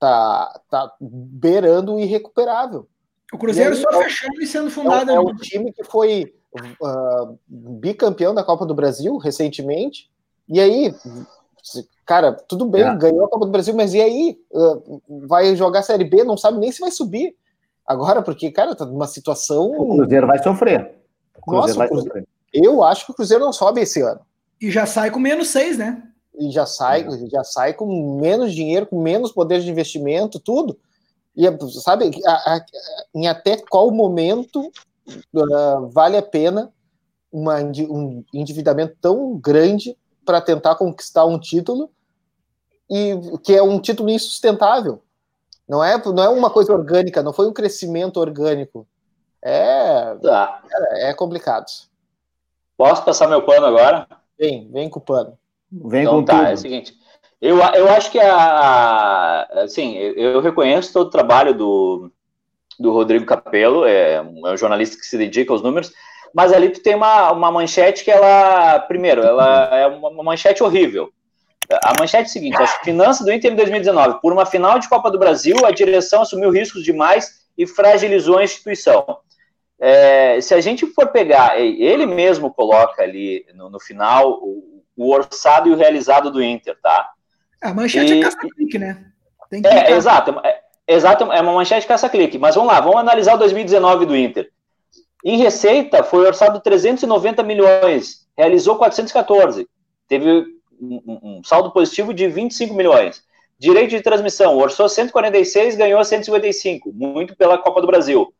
tá, 0.00 0.60
tá 0.70 0.92
beirando 0.98 1.94
o 1.94 2.00
irrecuperável. 2.00 2.88
O 3.32 3.38
Cruzeiro 3.38 3.76
só 3.76 3.90
é, 3.92 4.04
fechando 4.04 4.40
e 4.40 4.46
sendo 4.46 4.70
fundado. 4.70 5.10
É, 5.10 5.14
é 5.14 5.20
um 5.20 5.36
time 5.36 5.72
que 5.72 5.84
foi 5.84 6.34
uh, 6.82 7.38
bicampeão 7.46 8.34
da 8.34 8.42
Copa 8.42 8.66
do 8.66 8.74
Brasil 8.74 9.16
recentemente. 9.18 10.10
E 10.48 10.58
aí, 10.58 10.92
cara, 12.04 12.32
tudo 12.32 12.64
bem, 12.64 12.82
é. 12.82 12.96
ganhou 12.96 13.24
a 13.24 13.28
Copa 13.28 13.46
do 13.46 13.52
Brasil, 13.52 13.74
mas 13.76 13.94
e 13.94 14.00
aí? 14.00 14.40
Uh, 14.50 15.00
vai 15.28 15.54
jogar 15.54 15.80
a 15.80 15.84
Série 15.84 16.04
B, 16.04 16.24
não 16.24 16.36
sabe 16.36 16.58
nem 16.58 16.72
se 16.72 16.80
vai 16.80 16.90
subir. 16.90 17.36
Agora, 17.86 18.22
porque, 18.22 18.50
cara, 18.50 18.74
tá 18.74 18.84
numa 18.84 19.06
situação. 19.06 19.70
O 19.70 19.96
Cruzeiro 19.98 20.26
vai 20.26 20.42
sofrer. 20.42 20.94
O 21.36 21.42
Cruzeiro 21.42 21.78
Nossa, 21.78 21.78
vai 21.78 21.88
sofrer. 21.88 22.28
Eu 22.52 22.82
acho 22.82 23.04
que 23.04 23.12
o 23.12 23.14
Cruzeiro 23.14 23.44
não 23.44 23.52
sobe 23.52 23.80
esse 23.82 24.00
ano. 24.00 24.20
E 24.60 24.70
já 24.70 24.86
sai 24.86 25.10
com 25.10 25.20
menos 25.20 25.48
seis, 25.48 25.78
né? 25.78 26.02
E 26.38 26.50
já 26.50 26.64
sai, 26.66 27.02
é. 27.02 27.28
já 27.28 27.44
sai 27.44 27.74
com 27.74 28.18
menos 28.20 28.54
dinheiro, 28.54 28.86
com 28.86 29.00
menos 29.00 29.32
poder 29.32 29.60
de 29.60 29.70
investimento, 29.70 30.38
tudo. 30.38 30.78
E 31.36 31.44
sabe, 31.80 32.10
a, 32.26 32.54
a, 32.54 32.64
em 33.14 33.28
até 33.28 33.56
qual 33.56 33.90
momento 33.90 34.60
uh, 35.34 35.88
vale 35.90 36.16
a 36.16 36.22
pena 36.22 36.72
uma, 37.32 37.56
um 37.60 38.24
endividamento 38.34 38.96
tão 39.00 39.36
grande 39.38 39.96
para 40.24 40.40
tentar 40.40 40.74
conquistar 40.74 41.24
um 41.24 41.38
título 41.38 41.90
e 42.88 43.16
que 43.42 43.54
é 43.54 43.62
um 43.62 43.80
título 43.80 44.10
insustentável. 44.10 45.02
Não 45.68 45.82
é, 45.84 45.96
não 46.04 46.22
é 46.22 46.28
uma 46.28 46.50
coisa 46.50 46.72
orgânica, 46.72 47.22
não 47.22 47.32
foi 47.32 47.48
um 47.48 47.52
crescimento 47.52 48.18
orgânico. 48.18 48.86
É, 49.42 50.16
tá. 50.16 50.62
é, 50.90 51.10
é 51.10 51.14
complicado. 51.14 51.66
Posso 52.76 53.04
passar 53.04 53.28
meu 53.28 53.44
pano 53.44 53.66
agora? 53.66 54.06
Vem, 54.38 54.70
vem 54.70 54.90
com 54.90 54.98
o 54.98 55.02
pano. 55.02 55.38
Vem 55.72 56.02
então, 56.02 56.14
com 56.14 56.24
tá, 56.24 56.38
tudo. 56.38 56.48
é 56.48 56.52
o 56.54 56.56
seguinte. 56.56 56.94
Eu, 57.40 57.58
eu 57.58 57.88
acho 57.88 58.10
que 58.10 58.18
a, 58.18 59.48
assim, 59.62 59.96
eu 59.96 60.40
reconheço 60.40 60.92
todo 60.92 61.06
o 61.06 61.10
trabalho 61.10 61.54
do, 61.54 62.10
do 62.78 62.92
Rodrigo 62.92 63.24
Capello, 63.24 63.86
é, 63.86 64.14
é 64.14 64.22
um 64.22 64.56
jornalista 64.56 64.98
que 64.98 65.06
se 65.06 65.16
dedica 65.16 65.52
aos 65.52 65.62
números, 65.62 65.92
mas 66.34 66.52
ali 66.52 66.68
tu 66.68 66.82
tem 66.82 66.94
uma, 66.94 67.32
uma 67.32 67.50
manchete 67.50 68.04
que 68.04 68.10
ela, 68.10 68.78
primeiro, 68.80 69.22
ela 69.22 69.76
é 69.76 69.86
uma 69.86 70.22
manchete 70.22 70.62
horrível. 70.62 71.10
A 71.84 71.92
manchete 71.98 72.24
é 72.24 72.26
a 72.26 72.32
seguinte: 72.32 72.62
as 72.62 72.74
finanças 72.76 73.24
do 73.24 73.32
Inter 73.32 73.52
em 73.52 73.56
2019. 73.56 74.20
Por 74.20 74.32
uma 74.32 74.44
final 74.44 74.78
de 74.78 74.88
Copa 74.88 75.10
do 75.10 75.18
Brasil, 75.18 75.64
a 75.64 75.70
direção 75.70 76.22
assumiu 76.22 76.50
riscos 76.50 76.82
demais 76.82 77.40
e 77.56 77.66
fragilizou 77.66 78.38
a 78.38 78.44
instituição. 78.44 79.18
É, 79.78 80.40
se 80.40 80.52
a 80.52 80.60
gente 80.60 80.84
for 80.86 81.08
pegar, 81.08 81.58
ele 81.58 82.04
mesmo 82.06 82.52
coloca 82.52 83.02
ali 83.02 83.46
no, 83.54 83.70
no 83.70 83.80
final 83.80 84.32
o, 84.42 84.69
o, 85.00 85.10
orçado 85.10 85.68
e 85.68 85.72
o 85.72 85.76
realizado 85.76 86.30
do 86.30 86.42
Inter, 86.42 86.76
tá? 86.82 87.10
A 87.62 87.72
manchete 87.74 88.12
é 88.12 88.16
e, 88.16 88.20
é 88.20 88.22
caça-clique, 88.22 88.78
né? 88.78 89.04
é, 89.64 89.92
exato, 89.92 90.40
é, 90.44 90.60
exato, 90.86 91.24
é 91.32 91.40
uma 91.40 91.52
manchete 91.52 91.86
caça-clique. 91.86 92.38
Mas 92.38 92.54
vamos 92.54 92.72
lá, 92.72 92.80
vamos 92.80 92.98
analisar 92.98 93.34
o 93.34 93.38
2019 93.38 94.06
do 94.06 94.16
Inter. 94.16 94.50
Em 95.24 95.38
receita, 95.38 96.02
foi 96.02 96.26
orçado 96.26 96.60
390 96.60 97.42
milhões, 97.42 98.26
realizou 98.36 98.76
414. 98.76 99.68
Teve 100.08 100.46
um, 100.80 101.00
um, 101.06 101.40
saldo 101.44 101.70
positivo 101.72 102.14
de 102.14 102.26
25 102.26 102.74
milhões. 102.74 103.22
Direito 103.58 103.90
de 103.90 104.00
transmissão, 104.00 104.56
orçou 104.56 104.88
146, 104.88 105.76
ganhou 105.76 106.02
155, 106.02 106.90
muito 106.94 107.36
pela 107.36 107.58
Copa 107.58 107.82
do 107.82 107.86
Brasil. 107.86 108.32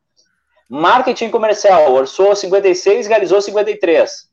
Marketing 0.67 1.29
comercial, 1.29 1.93
orçou 1.93 2.35
56, 2.35 3.07
realizou 3.07 3.43
53. 3.43 4.30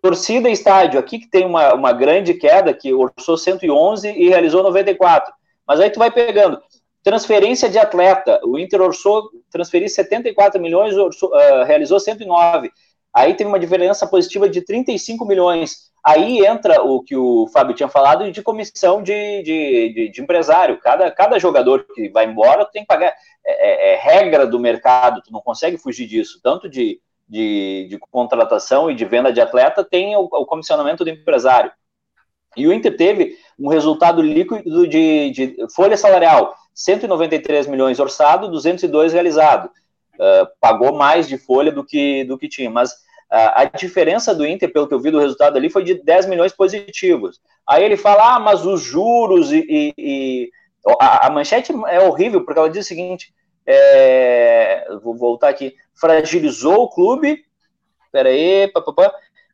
Torcida 0.00 0.48
e 0.48 0.52
estádio, 0.52 0.98
aqui 0.98 1.18
que 1.18 1.28
tem 1.28 1.44
uma, 1.44 1.74
uma 1.74 1.92
grande 1.92 2.34
queda, 2.34 2.72
que 2.72 2.92
orçou 2.92 3.36
111 3.36 4.08
e 4.08 4.28
realizou 4.28 4.62
94. 4.62 5.32
Mas 5.66 5.80
aí 5.80 5.90
tu 5.90 5.98
vai 5.98 6.10
pegando. 6.10 6.60
Transferência 7.02 7.68
de 7.68 7.78
atleta, 7.78 8.40
o 8.44 8.58
Inter 8.58 8.80
orçou 8.80 9.30
transferir 9.50 9.88
74 9.88 10.60
milhões, 10.60 10.96
orçou, 10.96 11.30
uh, 11.30 11.64
realizou 11.64 12.00
109. 12.00 12.70
Aí 13.14 13.32
teve 13.32 13.48
uma 13.48 13.58
diferença 13.58 14.06
positiva 14.06 14.48
de 14.48 14.60
35 14.60 15.24
milhões. 15.24 15.90
Aí 16.04 16.44
entra 16.44 16.82
o 16.82 17.02
que 17.02 17.16
o 17.16 17.48
Fábio 17.48 17.74
tinha 17.74 17.88
falado 17.88 18.30
de 18.30 18.42
comissão 18.42 19.02
de, 19.02 19.42
de, 19.42 19.92
de, 19.94 20.08
de 20.10 20.20
empresário. 20.20 20.78
Cada, 20.80 21.10
cada 21.10 21.38
jogador 21.38 21.86
que 21.94 22.10
vai 22.10 22.26
embora 22.26 22.66
tem 22.66 22.82
que 22.82 22.88
pagar. 22.88 23.14
É, 23.44 23.92
é, 23.92 23.94
é, 23.94 23.96
regra 23.96 24.46
do 24.46 24.60
mercado, 24.60 25.22
tu 25.22 25.32
não 25.32 25.40
consegue 25.40 25.78
fugir 25.78 26.06
disso. 26.06 26.40
Tanto 26.42 26.68
de, 26.68 27.00
de, 27.28 27.86
de 27.88 27.98
contratação 27.98 28.90
e 28.90 28.94
de 28.94 29.04
venda 29.04 29.32
de 29.32 29.40
atleta 29.40 29.84
tem 29.84 30.16
o, 30.16 30.20
o, 30.22 30.46
comissionamento 30.46 31.04
do 31.04 31.10
empresário. 31.10 31.72
E 32.56 32.66
o 32.66 32.72
Inter 32.72 32.96
teve 32.96 33.36
um 33.58 33.68
resultado 33.68 34.22
líquido 34.22 34.86
de, 34.86 35.30
de 35.30 35.56
folha 35.74 35.96
salarial: 35.96 36.54
193 36.74 37.66
milhões 37.66 37.98
orçado, 37.98 38.50
202 38.50 39.12
realizado. 39.12 39.70
Uh, 40.14 40.48
pagou 40.60 40.94
mais 40.94 41.28
de 41.28 41.36
folha 41.36 41.70
do 41.70 41.84
que, 41.84 42.24
do 42.24 42.38
que 42.38 42.48
tinha. 42.48 42.70
Mas 42.70 42.94
a 43.28 43.64
diferença 43.64 44.34
do 44.34 44.46
Inter, 44.46 44.72
pelo 44.72 44.86
que 44.86 44.94
eu 44.94 45.00
vi 45.00 45.10
do 45.10 45.18
resultado 45.18 45.56
ali, 45.56 45.68
foi 45.68 45.82
de 45.82 45.94
10 45.94 46.26
milhões 46.26 46.52
positivos. 46.52 47.40
Aí 47.66 47.84
ele 47.84 47.96
fala, 47.96 48.36
ah, 48.36 48.40
mas 48.40 48.64
os 48.64 48.80
juros 48.80 49.52
e. 49.52 49.66
e, 49.68 49.94
e... 49.98 50.50
A, 51.00 51.26
a, 51.26 51.30
manchete 51.30 51.72
é 51.88 51.98
horrível, 52.00 52.44
porque 52.44 52.60
ela 52.60 52.70
diz 52.70 52.84
o 52.84 52.88
seguinte: 52.88 53.34
é... 53.66 54.86
vou 55.02 55.16
voltar 55.16 55.48
aqui, 55.48 55.74
fragilizou 55.94 56.84
o 56.84 56.90
clube, 56.90 57.44
peraí, 58.12 58.68
papapá, 58.72 59.12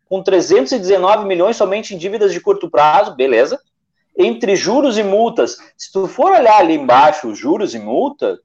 com 0.09 0.23
319 0.23 1.27
milhões 1.27 1.57
somente 1.57 1.95
em 1.95 1.99
dívidas 1.99 2.33
de 2.33 2.41
curto 2.41 2.71
prazo, 2.71 3.15
beleza. 3.15 3.61
Entre 4.17 4.55
juros 4.55 4.99
e 4.99 5.03
multas, 5.03 5.57
se 5.77 5.91
tu 5.91 6.07
for 6.07 6.33
olhar 6.33 6.59
ali 6.59 6.75
embaixo, 6.75 7.35
juros 7.35 7.75
e 7.75 7.79
multa, 7.79 8.39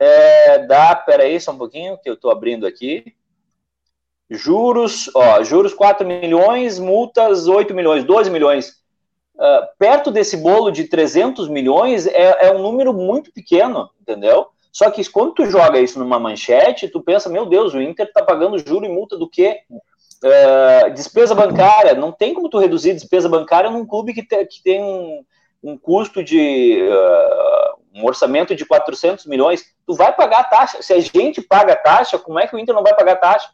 é, 0.00 0.66
dá, 0.66 0.96
peraí, 0.96 1.38
só 1.38 1.52
um 1.52 1.58
pouquinho, 1.58 1.98
que 1.98 2.08
eu 2.08 2.14
estou 2.14 2.30
abrindo 2.30 2.66
aqui. 2.66 3.14
Juros, 4.28 5.10
ó, 5.14 5.42
juros 5.42 5.74
4 5.74 6.06
milhões, 6.06 6.78
multas 6.78 7.46
8 7.46 7.74
milhões, 7.74 8.02
12 8.04 8.30
milhões. 8.30 8.80
Uh, 9.36 9.66
perto 9.78 10.10
desse 10.10 10.36
bolo 10.36 10.70
de 10.70 10.84
300 10.84 11.48
milhões 11.48 12.06
é, 12.06 12.46
é, 12.46 12.52
um 12.52 12.60
número 12.60 12.92
muito 12.92 13.32
pequeno, 13.32 13.90
entendeu? 14.00 14.48
Só 14.72 14.90
que 14.90 15.08
quando 15.10 15.34
tu 15.34 15.46
joga 15.46 15.80
isso 15.80 15.98
numa 15.98 16.18
manchete, 16.18 16.88
tu 16.88 17.00
pensa, 17.00 17.28
meu 17.28 17.46
Deus, 17.46 17.74
o 17.74 17.80
Inter 17.80 18.10
tá 18.12 18.22
pagando 18.22 18.58
juro 18.58 18.86
e 18.86 18.88
multa 18.88 19.16
do 19.16 19.28
quê? 19.28 19.60
Uh, 19.70 20.90
despesa 20.92 21.34
bancária, 21.34 21.94
não 21.94 22.12
tem 22.12 22.34
como 22.34 22.48
tu 22.48 22.58
reduzir 22.58 22.92
despesa 22.92 23.28
bancária 23.28 23.70
num 23.70 23.86
clube 23.86 24.12
que, 24.12 24.22
te, 24.22 24.44
que 24.44 24.62
tem 24.62 24.82
um, 24.82 25.24
um, 25.62 25.78
custo 25.78 26.22
de 26.22 26.82
uh, 26.82 27.80
um 27.94 28.04
orçamento 28.04 28.54
de 28.54 28.66
400 28.66 29.26
milhões, 29.26 29.64
tu 29.86 29.94
vai 29.94 30.14
pagar 30.14 30.40
a 30.40 30.44
taxa. 30.44 30.82
Se 30.82 30.92
a 30.92 31.00
gente 31.00 31.40
paga 31.40 31.72
a 31.72 31.76
taxa, 31.76 32.18
como 32.18 32.38
é 32.38 32.46
que 32.46 32.54
o 32.54 32.58
Inter 32.58 32.74
não 32.74 32.82
vai 32.82 32.94
pagar 32.94 33.12
a 33.12 33.16
taxa? 33.16 33.48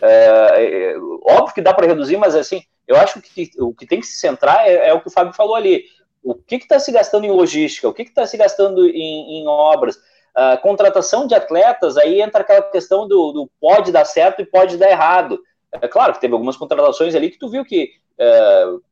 É, 0.00 0.92
é, 0.92 0.96
óbvio 1.22 1.54
que 1.54 1.62
dá 1.62 1.72
para 1.72 1.86
reduzir, 1.86 2.16
mas 2.16 2.34
assim, 2.34 2.62
eu 2.86 2.96
acho 2.96 3.20
que 3.20 3.50
o 3.58 3.74
que 3.74 3.86
tem 3.86 4.00
que 4.00 4.06
se 4.06 4.18
centrar 4.18 4.66
é, 4.66 4.88
é 4.88 4.94
o 4.94 5.00
que 5.00 5.08
o 5.08 5.12
Fábio 5.12 5.32
falou 5.32 5.54
ali. 5.54 5.84
O 6.22 6.34
que 6.34 6.56
está 6.56 6.78
se 6.78 6.90
gastando 6.90 7.24
em 7.24 7.30
logística? 7.30 7.88
O 7.88 7.94
que 7.94 8.02
está 8.02 8.26
se 8.26 8.36
gastando 8.36 8.86
em, 8.86 9.40
em 9.40 9.46
obras? 9.46 9.98
Uh, 10.36 10.60
contratação 10.60 11.26
de 11.26 11.34
atletas, 11.34 11.96
aí 11.96 12.20
entra 12.20 12.42
aquela 12.42 12.62
questão 12.62 13.08
do, 13.08 13.32
do, 13.32 13.50
pode 13.58 13.90
dar 13.90 14.04
certo 14.04 14.42
e 14.42 14.44
pode 14.44 14.76
dar 14.76 14.90
errado. 14.90 15.40
É 15.72 15.88
claro 15.88 16.12
que 16.12 16.20
teve 16.20 16.34
algumas 16.34 16.56
contratações 16.56 17.14
ali 17.14 17.30
que 17.30 17.38
tu 17.38 17.48
viu 17.48 17.64
que 17.64 17.92
uh, 18.20 18.82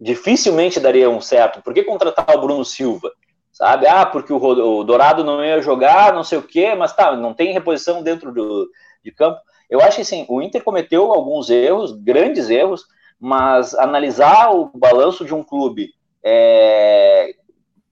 dificilmente 0.00 0.80
dariam 0.80 1.20
certo. 1.20 1.62
Por 1.62 1.74
que 1.74 1.82
contratar 1.82 2.34
o 2.34 2.40
Bruno 2.40 2.64
Silva? 2.64 3.10
Sabe? 3.52 3.86
Ah, 3.86 4.04
porque 4.04 4.32
o, 4.32 4.36
o 4.38 4.84
Dourado 4.84 5.24
não 5.24 5.44
ia 5.44 5.60
jogar, 5.60 6.14
não 6.14 6.24
sei 6.24 6.38
o 6.38 6.42
quê, 6.42 6.74
mas 6.74 6.94
tá, 6.94 7.14
não 7.16 7.34
tem 7.34 7.52
reposição 7.52 8.02
dentro 8.02 8.32
do, 8.32 8.70
de 9.04 9.10
campo. 9.10 9.40
Eu 9.68 9.80
acho 9.80 9.96
que 9.96 10.02
assim, 10.02 10.26
o 10.28 10.40
Inter 10.40 10.62
cometeu 10.62 11.12
alguns 11.12 11.50
erros, 11.50 11.92
grandes 11.92 12.50
erros, 12.50 12.84
mas 13.18 13.74
analisar 13.74 14.54
o 14.54 14.70
balanço 14.74 15.24
de 15.24 15.34
um 15.34 15.42
clube 15.42 15.90
é, 16.22 17.34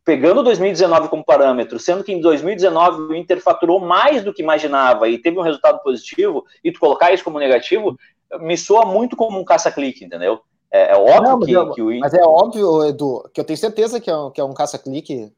pegando 0.05 0.43
2019 0.43 1.09
como 1.09 1.25
parâmetro, 1.25 1.79
sendo 1.81 2.05
que 2.05 2.13
em 2.13 2.21
2019 2.21 3.03
o 3.03 3.15
Inter 3.15 3.41
faturou 3.41 3.81
mais 3.81 4.23
do 4.23 4.35
que 4.35 4.43
imaginava 4.43 5.09
e 5.09 5.19
teve 5.19 5.39
um 5.39 5.43
resultado 5.43 5.83
positivo, 5.83 6.45
e 6.63 6.71
tu 6.71 6.79
colocar 6.79 7.13
isso 7.13 7.25
como 7.25 7.39
negativo, 7.39 7.97
me 8.41 8.57
soa 8.57 8.85
muito 8.85 9.17
como 9.17 9.39
um 9.39 9.45
caça-clique, 9.45 10.05
entendeu? 10.05 10.41
É, 10.71 10.93
é 10.93 10.97
óbvio 10.97 11.23
Não, 11.23 11.39
que, 11.39 11.57
é, 11.57 11.75
que, 11.75 11.83
o 11.83 11.91
Inter... 11.91 12.01
Mas 12.01 12.15
é 12.15 12.23
óbvio, 12.23 12.85
Edu, 12.85 13.31
que 13.33 13.41
eu 13.41 13.45
tenho 13.45 13.59
certeza 13.59 14.01
que 14.01 14.11
é 14.11 14.17
um, 14.17 14.31
que 14.31 14.41
é 14.41 14.45
um 14.45 14.53
caça-clique 14.53 15.33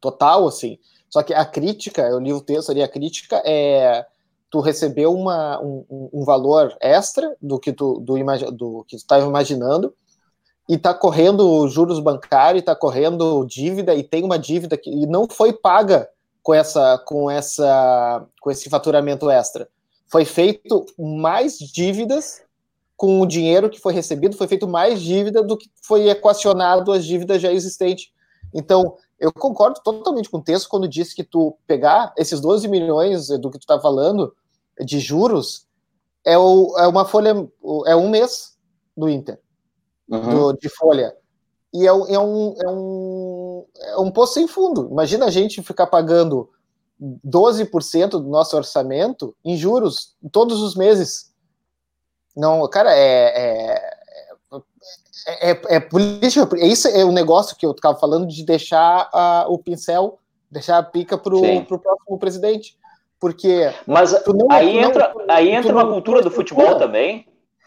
total, 0.00 0.46
assim. 0.46 0.78
Só 1.10 1.22
que 1.22 1.34
a 1.34 1.44
crítica, 1.44 2.02
eu 2.02 2.18
li 2.18 2.32
o 2.32 2.40
texto 2.40 2.70
ali, 2.70 2.82
a 2.82 2.88
crítica 2.88 3.42
é 3.44 4.06
tu 4.48 4.60
recebeu 4.60 5.12
uma, 5.12 5.60
um, 5.60 6.08
um, 6.12 6.24
valor 6.24 6.74
extra 6.80 7.36
do 7.42 7.58
que 7.58 7.72
tu 7.72 7.98
do, 8.00 8.14
do 8.52 8.84
que 8.86 8.94
estava 8.94 9.26
imaginando 9.26 9.92
e 10.68 10.74
está 10.74 10.92
correndo 10.92 11.68
juros 11.68 12.00
bancários, 12.00 12.60
está 12.60 12.74
correndo 12.74 13.44
dívida 13.44 13.94
e 13.94 14.02
tem 14.02 14.24
uma 14.24 14.38
dívida 14.38 14.76
que 14.76 14.90
não 15.06 15.28
foi 15.28 15.52
paga 15.52 16.08
com 16.42 16.54
essa 16.54 16.98
com 16.98 17.30
essa 17.30 18.26
com 18.40 18.50
esse 18.50 18.68
faturamento 18.68 19.30
extra. 19.30 19.68
Foi 20.08 20.24
feito 20.24 20.84
mais 20.98 21.58
dívidas 21.58 22.42
com 22.96 23.20
o 23.20 23.26
dinheiro 23.26 23.68
que 23.68 23.80
foi 23.80 23.92
recebido, 23.92 24.36
foi 24.36 24.48
feito 24.48 24.66
mais 24.66 25.00
dívida 25.00 25.42
do 25.42 25.56
que 25.56 25.70
foi 25.82 26.08
equacionado 26.08 26.92
as 26.92 27.04
dívidas 27.04 27.42
já 27.42 27.52
existentes. 27.52 28.10
Então, 28.54 28.96
eu 29.18 29.32
concordo 29.32 29.80
totalmente 29.82 30.30
com 30.30 30.38
o 30.38 30.42
texto 30.42 30.68
quando 30.68 30.88
disse 30.88 31.14
que 31.14 31.24
tu 31.24 31.58
pegar 31.66 32.14
esses 32.16 32.40
12 32.40 32.68
milhões 32.68 33.28
do 33.28 33.50
que 33.50 33.58
tu 33.58 33.66
tá 33.66 33.78
falando 33.78 34.34
de 34.80 34.98
juros 34.98 35.66
é, 36.24 36.36
o, 36.36 36.74
é 36.78 36.86
uma 36.88 37.04
folha, 37.04 37.48
é 37.86 37.94
um 37.94 38.10
mês 38.10 38.56
do 38.96 39.08
Inter, 39.08 39.38
uhum. 40.08 40.52
do, 40.52 40.52
de 40.54 40.68
folha. 40.68 41.14
E 41.72 41.84
é, 41.84 41.88
é, 41.88 41.92
um, 41.92 42.54
é, 42.62 42.68
um, 42.68 43.66
é 43.78 43.98
um 43.98 44.10
poço 44.10 44.34
sem 44.34 44.48
fundo. 44.48 44.88
Imagina 44.90 45.26
a 45.26 45.30
gente 45.30 45.62
ficar 45.62 45.86
pagando 45.86 46.48
12% 47.00 48.10
do 48.10 48.28
nosso 48.28 48.56
orçamento 48.56 49.34
em 49.44 49.56
juros 49.56 50.16
todos 50.32 50.62
os 50.62 50.74
meses. 50.74 51.32
Não, 52.34 52.66
cara, 52.68 52.94
é, 52.94 53.74
é 53.74 53.96
é, 55.26 55.50
é, 55.50 55.60
é 55.76 55.80
política. 55.80 56.48
Isso 56.56 56.86
é 56.88 57.04
o 57.04 57.08
um 57.08 57.12
negócio 57.12 57.56
que 57.56 57.66
eu 57.66 57.72
estava 57.72 57.98
falando 57.98 58.26
de 58.26 58.44
deixar 58.44 59.08
a, 59.12 59.46
o 59.48 59.58
pincel, 59.58 60.18
deixar 60.50 60.78
a 60.78 60.82
pica 60.82 61.18
para 61.18 61.34
o 61.34 61.64
próximo 61.64 62.18
presidente. 62.18 62.78
Porque. 63.18 63.72
Mas 63.86 64.12
não, 64.26 64.50
aí, 64.50 64.80
não, 64.80 64.88
entra, 64.88 65.08
tu, 65.08 65.22
aí 65.28 65.50
entra 65.50 65.72
uma 65.72 65.86
cultura 65.86 66.22
do 66.22 66.30
futebol 66.30 66.76
também. 66.76 67.26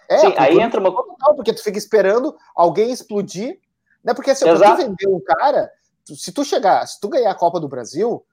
É, 0.09 0.17
Sim, 0.17 0.33
aí 0.37 0.59
entra 0.59 0.79
uma. 0.79 0.91
Total, 0.91 1.35
porque 1.35 1.53
tu 1.53 1.63
fica 1.63 1.77
esperando 1.77 2.35
alguém 2.55 2.91
explodir. 2.91 3.59
Né? 4.03 4.13
Porque 4.13 4.33
se 4.33 4.43
tu 4.43 4.75
vender 4.75 5.07
um 5.07 5.19
cara, 5.19 5.69
se 6.03 6.31
tu 6.31 6.43
chegar, 6.43 6.85
se 6.87 6.99
tu 6.99 7.07
ganhar 7.07 7.31
a 7.31 7.35
Copa 7.35 7.59
do 7.59 7.67
Brasil, 7.67 8.25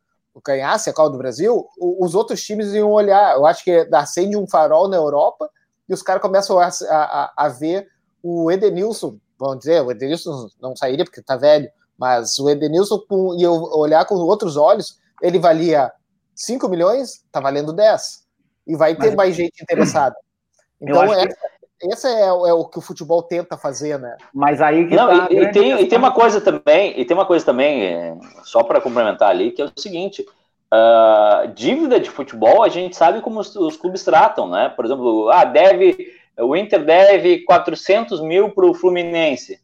ganhasse 0.45 0.89
a 0.89 0.93
Copa 0.93 1.11
do 1.11 1.19
Brasil, 1.19 1.67
os 1.79 2.15
outros 2.15 2.43
times 2.43 2.73
iam 2.73 2.91
olhar. 2.91 3.37
Eu 3.37 3.47
acho 3.47 3.63
que 3.63 3.89
acende 3.93 4.37
um 4.37 4.47
farol 4.47 4.89
na 4.89 4.97
Europa 4.97 5.51
e 5.89 5.93
os 5.93 6.03
caras 6.03 6.23
começam 6.23 6.59
a, 6.59 6.69
a, 6.91 7.33
a 7.37 7.49
ver 7.49 7.89
o 8.23 8.51
Edenilson, 8.51 9.19
vamos 9.39 9.59
dizer, 9.59 9.83
o 9.83 9.91
Edenilson 9.91 10.49
não 10.61 10.75
sairia 10.75 11.05
porque 11.05 11.23
tá 11.23 11.37
velho, 11.37 11.71
mas 11.97 12.39
o 12.39 12.51
Edenilson, 12.51 12.99
com, 13.09 13.37
e 13.39 13.43
eu 13.43 13.53
olhar 13.53 14.05
com 14.05 14.17
outros 14.17 14.57
olhos, 14.57 14.99
ele 15.23 15.39
valia 15.39 15.93
5 16.35 16.69
milhões, 16.69 17.25
tá 17.31 17.41
valendo 17.41 17.73
10. 17.73 18.27
E 18.67 18.77
vai 18.77 18.97
ter 18.97 19.09
mas, 19.09 19.15
mais 19.15 19.37
gente 19.37 19.63
interessada. 19.63 20.17
Então, 20.81 21.05
essa, 21.15 21.29
que... 21.29 21.35
esse 21.83 22.07
é, 22.07 22.27
é, 22.27 22.33
o 22.33 22.65
que 22.65 22.79
o 22.79 22.83
futebol 22.83 23.23
tenta 23.23 23.57
fazer, 23.57 23.99
né? 23.99 24.17
Mas 24.33 24.61
aí 24.61 24.89
que 24.89 24.95
não, 24.95 25.09
tá 25.09 25.29
e, 25.31 25.37
e, 25.37 25.51
tem, 25.51 25.81
e 25.81 25.87
tem 25.87 25.99
uma 25.99 26.13
coisa 26.13 26.41
também, 26.41 26.99
e 26.99 27.05
tem 27.05 27.17
uma 27.17 27.27
coisa 27.27 27.45
também, 27.45 27.85
é, 27.85 28.17
só 28.45 28.63
para 28.63 28.81
complementar 28.81 29.31
ali, 29.31 29.51
que 29.51 29.61
é 29.61 29.67
o 29.67 29.73
seguinte: 29.77 30.25
uh, 30.73 31.49
dívida 31.55 32.01
de 32.01 32.11
futebol, 32.11 32.63
a 32.63 32.69
gente 32.69 32.97
sabe 32.97 33.21
como 33.21 33.41
os, 33.41 33.55
os 33.57 33.77
clubes 33.77 34.05
tratam, 34.05 34.49
né? 34.49 34.69
Por 34.71 34.85
exemplo, 34.85 35.29
ah, 35.31 35.45
deve 35.45 36.15
o 36.39 36.55
Inter 36.55 36.85
deve 36.85 37.45
400 37.45 38.21
mil 38.21 38.51
para 38.51 38.67
o 38.67 38.75
Fluminense. 38.75 39.61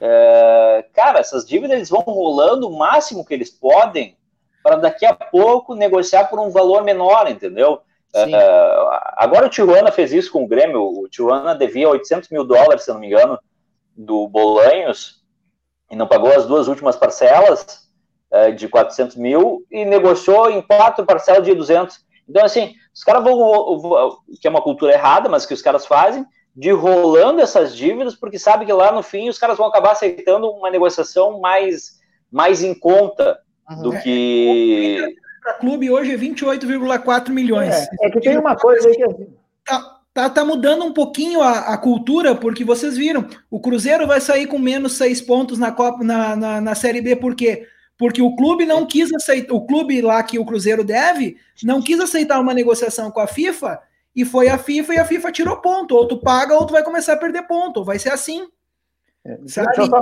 É, 0.00 0.84
cara, 0.92 1.18
essas 1.18 1.46
dívidas 1.46 1.76
eles 1.76 1.90
vão 1.90 2.00
rolando 2.00 2.68
o 2.68 2.78
máximo 2.78 3.24
que 3.24 3.34
eles 3.34 3.50
podem 3.50 4.16
para 4.62 4.76
daqui 4.76 5.06
a 5.06 5.14
pouco 5.14 5.74
negociar 5.74 6.26
por 6.26 6.38
um 6.38 6.50
valor 6.50 6.84
menor, 6.84 7.30
entendeu? 7.30 7.80
É, 8.14 8.26
agora 9.16 9.46
o 9.46 9.48
Tijuana 9.48 9.92
fez 9.92 10.12
isso 10.12 10.32
com 10.32 10.44
o 10.44 10.48
Grêmio. 10.48 10.82
O 10.82 11.08
Tijuana 11.08 11.54
devia 11.54 11.88
800 11.88 12.28
mil 12.30 12.44
dólares, 12.44 12.84
se 12.84 12.92
não 12.92 12.98
me 12.98 13.06
engano, 13.06 13.38
do 13.96 14.26
Bolanhos 14.28 15.20
e 15.90 15.96
não 15.96 16.06
pagou 16.06 16.32
as 16.32 16.46
duas 16.46 16.68
últimas 16.68 16.96
parcelas 16.96 17.88
é, 18.30 18.52
de 18.52 18.68
400 18.68 19.16
mil 19.16 19.66
e 19.70 19.84
negociou 19.84 20.48
em 20.50 20.62
quatro 20.62 21.04
parcelas 21.04 21.44
de 21.44 21.54
200. 21.54 21.98
Então, 22.28 22.44
assim, 22.44 22.74
os 22.94 23.02
caras 23.02 23.24
vão, 23.24 24.18
que 24.40 24.46
é 24.46 24.50
uma 24.50 24.62
cultura 24.62 24.92
errada, 24.92 25.28
mas 25.28 25.44
que 25.44 25.54
os 25.54 25.62
caras 25.62 25.84
fazem, 25.84 26.24
de 26.54 26.70
rolando 26.70 27.40
essas 27.40 27.76
dívidas, 27.76 28.14
porque 28.14 28.38
sabe 28.38 28.66
que 28.66 28.72
lá 28.72 28.92
no 28.92 29.02
fim 29.02 29.28
os 29.28 29.38
caras 29.38 29.58
vão 29.58 29.66
acabar 29.66 29.92
aceitando 29.92 30.48
uma 30.50 30.70
negociação 30.70 31.40
mais, 31.40 31.98
mais 32.30 32.62
em 32.62 32.72
conta 32.72 33.38
uhum. 33.68 33.82
do 33.82 34.00
que. 34.00 35.16
Para 35.42 35.54
clube 35.54 35.90
hoje 35.90 36.12
é 36.12 36.16
28,4 36.16 37.30
milhões. 37.30 37.74
É, 37.74 37.88
é, 38.02 38.10
que 38.10 38.20
tem 38.20 38.38
uma 38.38 38.56
coisa 38.56 38.88
aí 38.88 38.94
que. 38.94 39.26
Tá, 39.64 40.00
tá, 40.12 40.30
tá 40.30 40.44
mudando 40.44 40.84
um 40.84 40.92
pouquinho 40.92 41.40
a, 41.40 41.72
a, 41.72 41.78
cultura, 41.78 42.34
porque 42.34 42.64
vocês 42.64 42.96
viram, 42.96 43.26
o 43.50 43.60
Cruzeiro 43.60 44.06
vai 44.06 44.20
sair 44.20 44.46
com 44.46 44.58
menos 44.58 44.96
seis 44.96 45.20
pontos 45.20 45.58
na 45.58 45.70
Copa 45.70 46.02
na, 46.02 46.34
na, 46.34 46.60
na 46.60 46.74
Série 46.74 47.00
B, 47.00 47.16
por 47.16 47.34
quê? 47.34 47.56
Porque 47.56 47.80
porque 48.00 48.22
o 48.22 48.34
clube 48.34 48.64
não 48.64 48.86
quis 48.86 49.12
aceitar, 49.12 49.52
o 49.52 49.66
clube 49.66 50.00
lá 50.00 50.22
que 50.22 50.38
o 50.38 50.44
Cruzeiro 50.46 50.82
deve, 50.82 51.36
não 51.62 51.82
quis 51.82 52.00
aceitar 52.00 52.40
uma 52.40 52.54
negociação 52.54 53.10
com 53.10 53.20
a 53.20 53.26
FIFA, 53.26 53.78
e 54.16 54.24
foi 54.24 54.48
a 54.48 54.56
FIFA 54.56 54.94
e 54.94 54.98
a 54.98 55.04
FIFA 55.04 55.30
tirou 55.30 55.56
ponto. 55.58 55.94
Ou 55.94 56.08
tu 56.08 56.16
paga 56.16 56.54
ou 56.54 56.66
tu 56.66 56.72
vai 56.72 56.82
começar 56.82 57.12
a 57.12 57.18
perder 57.18 57.42
ponto. 57.42 57.84
Vai 57.84 57.98
ser 57.98 58.10
assim. 58.10 58.48
É, 59.22 59.38
sabe? 59.46 59.76
Só... 59.76 60.00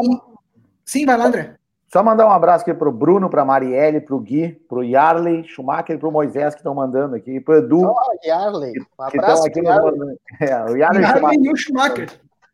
Sim, 0.85 1.07
vai 1.07 1.19
lá, 1.19 1.27
André. 1.27 1.57
Só 1.89 2.03
mandar 2.03 2.27
um 2.27 2.31
abraço 2.31 2.63
aqui 2.63 2.75
pro 2.75 2.93
Bruno, 2.93 3.31
pra 3.31 3.47
Marielle, 3.47 4.01
pro 4.01 4.21
Gui, 4.21 4.51
pro 4.69 4.85
Yarley, 4.85 5.45
Schumacher 5.45 5.97
e 5.97 5.99
pro 5.99 6.13
Moisés 6.13 6.55
que 6.55 6.61
estão 6.61 6.75
mandando 6.75 7.17
aqui, 7.17 7.41
pro 7.41 7.57
Edu. 7.57 7.83
Oh, 7.83 7.97
Yarley. 8.27 8.75
Um 8.99 9.03
abraço. 9.03 9.47
Aqui 9.47 9.63
no... 9.63 9.71
é, 9.71 10.65
o 10.71 10.77
Yarley, 10.77 11.03
Yarley 11.03 11.39
e 11.41 11.53
o 11.53 11.57
Schumacher. 11.57 12.11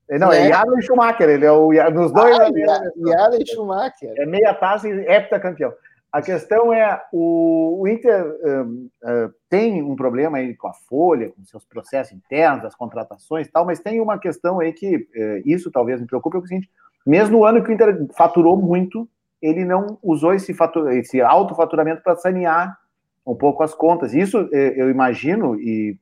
Não, 0.08 0.32
é, 0.32 0.46
é 0.46 0.48
Yarley 0.50 0.82
Schumacher, 0.82 1.28
ele 1.28 1.44
é 1.44 1.50
o 1.50 1.72
nos 1.90 2.12
dois. 2.12 2.38
Ah, 2.38 2.48
é, 2.48 3.10
Yarley 3.10 3.46
Schumacher. 3.46 4.14
É 4.16 4.24
meia 4.24 4.54
taça 4.54 4.88
e 4.88 4.92
heptacampeão. 4.92 5.72
A 6.12 6.22
questão 6.22 6.72
é 6.72 7.02
o, 7.12 7.80
o 7.80 7.88
Inter 7.88 8.24
um, 8.44 8.88
uh, 9.02 9.34
tem 9.50 9.82
um 9.82 9.96
problema 9.96 10.38
aí 10.38 10.54
com 10.54 10.68
a 10.68 10.72
folha, 10.88 11.30
com 11.30 11.44
seus 11.44 11.64
processos 11.64 12.12
internos, 12.12 12.64
as 12.64 12.76
contratações 12.76 13.48
e 13.48 13.50
tal, 13.50 13.64
mas 13.66 13.80
tem 13.80 14.00
uma 14.00 14.16
questão 14.16 14.60
aí 14.60 14.72
que 14.72 14.94
uh, 14.94 15.42
isso 15.44 15.72
talvez 15.72 16.00
me 16.00 16.06
preocupe, 16.06 16.36
é 16.36 16.38
o 16.38 16.46
seguinte, 16.46 16.70
mesmo 17.04 17.38
no 17.38 17.44
ano 17.44 17.64
que 17.64 17.68
o 17.68 17.72
Inter 17.72 18.06
faturou 18.16 18.56
muito, 18.56 19.08
ele 19.44 19.64
não 19.64 19.98
usou 20.02 20.32
esse, 20.32 20.54
fatur, 20.54 20.90
esse 20.92 21.20
autofaturamento 21.20 22.02
para 22.02 22.16
sanear 22.16 22.78
um 23.26 23.34
pouco 23.34 23.62
as 23.62 23.74
contas. 23.74 24.14
Isso 24.14 24.42
uh, 24.42 24.48
eu 24.52 24.90
imagino, 24.90 25.54
e 25.60 25.96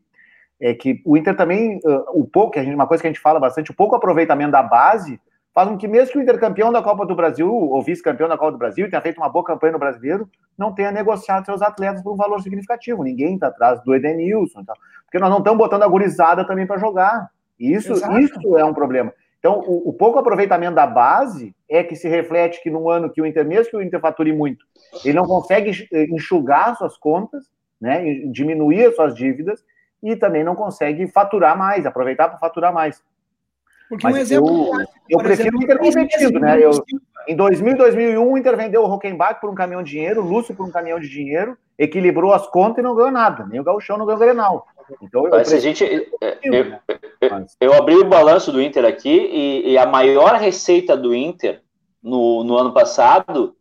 é 0.60 0.72
que 0.74 1.02
o 1.04 1.16
Inter 1.16 1.36
também, 1.36 1.78
uh, 1.78 2.04
o 2.12 2.24
pouco, 2.24 2.58
uma 2.60 2.86
coisa 2.86 3.02
que 3.02 3.06
a 3.08 3.10
gente 3.10 3.20
fala 3.20 3.40
bastante, 3.40 3.70
o 3.70 3.74
pouco 3.74 3.96
aproveitamento 3.96 4.52
da 4.52 4.62
base 4.62 5.20
faz 5.54 5.68
com 5.68 5.76
que 5.76 5.86
mesmo 5.86 6.12
que 6.12 6.18
o 6.18 6.22
Inter 6.22 6.38
campeão 6.38 6.72
da 6.72 6.82
Copa 6.82 7.04
do 7.04 7.14
Brasil, 7.14 7.52
ou 7.52 7.82
vice-campeão 7.82 8.28
da 8.28 8.38
Copa 8.38 8.52
do 8.52 8.58
Brasil, 8.58 8.88
tenha 8.88 9.02
feito 9.02 9.18
uma 9.18 9.28
boa 9.28 9.44
campanha 9.44 9.72
no 9.72 9.78
Brasileiro, 9.78 10.28
não 10.56 10.72
tenha 10.72 10.90
negociado 10.90 11.44
seus 11.44 11.60
atletas 11.60 12.02
por 12.02 12.12
um 12.12 12.16
valor 12.16 12.40
significativo. 12.40 13.02
Ninguém 13.02 13.34
está 13.34 13.48
atrás 13.48 13.82
do 13.82 13.94
Edenilson, 13.94 14.60
então, 14.60 14.74
porque 15.04 15.18
nós 15.18 15.30
não 15.30 15.38
estamos 15.38 15.58
botando 15.58 15.82
a 15.82 15.88
gurizada 15.88 16.46
também 16.46 16.66
para 16.66 16.78
jogar. 16.78 17.28
Isso, 17.58 17.92
isso 18.18 18.56
é 18.56 18.64
um 18.64 18.72
problema. 18.72 19.12
Então, 19.42 19.58
o, 19.66 19.88
o, 19.88 19.92
pouco 19.92 20.20
aproveitamento 20.20 20.76
da 20.76 20.86
base 20.86 21.52
é 21.68 21.82
que 21.82 21.96
se 21.96 22.08
reflete 22.08 22.62
que 22.62 22.70
no 22.70 22.88
ano 22.88 23.10
que 23.10 23.20
o 23.20 23.26
Inter, 23.26 23.44
mesmo 23.44 23.70
que 23.70 23.76
o 23.76 23.82
Inter 23.82 23.98
fature 23.98 24.32
muito, 24.32 24.64
ele 25.04 25.14
não 25.14 25.26
consegue 25.26 25.72
enxugar 25.92 26.76
suas 26.76 26.96
contas, 26.96 27.50
né, 27.80 28.04
diminuir 28.30 28.84
as 28.84 28.94
suas 28.94 29.16
dívidas, 29.16 29.64
e 30.00 30.14
também 30.14 30.44
não 30.44 30.54
consegue 30.54 31.08
faturar 31.08 31.58
mais, 31.58 31.84
aproveitar 31.84 32.28
para 32.28 32.38
faturar 32.38 32.72
mais. 32.72 33.02
Porque 33.88 34.06
Mas 34.06 34.14
um 34.14 34.18
exemplo, 34.18 34.48
eu, 34.48 34.86
eu 35.10 35.18
prefiro 35.18 35.56
exemplo, 35.56 35.66
ter 35.66 35.78
competido, 35.78 36.38
né? 36.38 36.64
Eu, 36.64 36.70
em 37.26 37.34
2000 37.34 37.76
2001, 37.76 38.32
o 38.32 38.38
Inter 38.38 38.56
vendeu 38.56 38.82
o 38.82 38.86
Rockenbach 38.86 39.40
por 39.40 39.50
um 39.50 39.56
caminhão 39.56 39.82
de 39.82 39.90
dinheiro, 39.90 40.22
o 40.22 40.24
Lúcio 40.24 40.54
por 40.54 40.64
um 40.64 40.70
caminhão 40.70 41.00
de 41.00 41.08
dinheiro, 41.08 41.58
equilibrou 41.76 42.32
as 42.32 42.46
contas 42.46 42.78
e 42.78 42.82
não 42.82 42.94
ganhou 42.94 43.10
nada. 43.10 43.44
Nem 43.44 43.58
o 43.58 43.64
Gauchão 43.64 43.98
não 43.98 44.06
ganhou 44.06 44.20
o 44.20 44.24
Grenal. 44.24 44.68
Então, 45.00 45.26
eu, 45.26 45.34
a 45.34 45.44
gente, 45.44 45.84
é, 45.84 46.38
eu, 46.42 46.54
eu, 46.54 47.46
eu, 47.60 47.74
abri 47.74 47.96
o 47.96 48.04
balanço 48.04 48.50
do 48.52 48.60
Inter 48.60 48.84
aqui 48.84 49.10
e, 49.10 49.72
e, 49.72 49.78
a 49.78 49.86
maior 49.86 50.34
receita 50.36 50.96
do 50.96 51.14
Inter 51.14 51.62
no, 52.02 52.44
no 52.44 52.56
ano 52.56 52.72
passado 52.72 53.56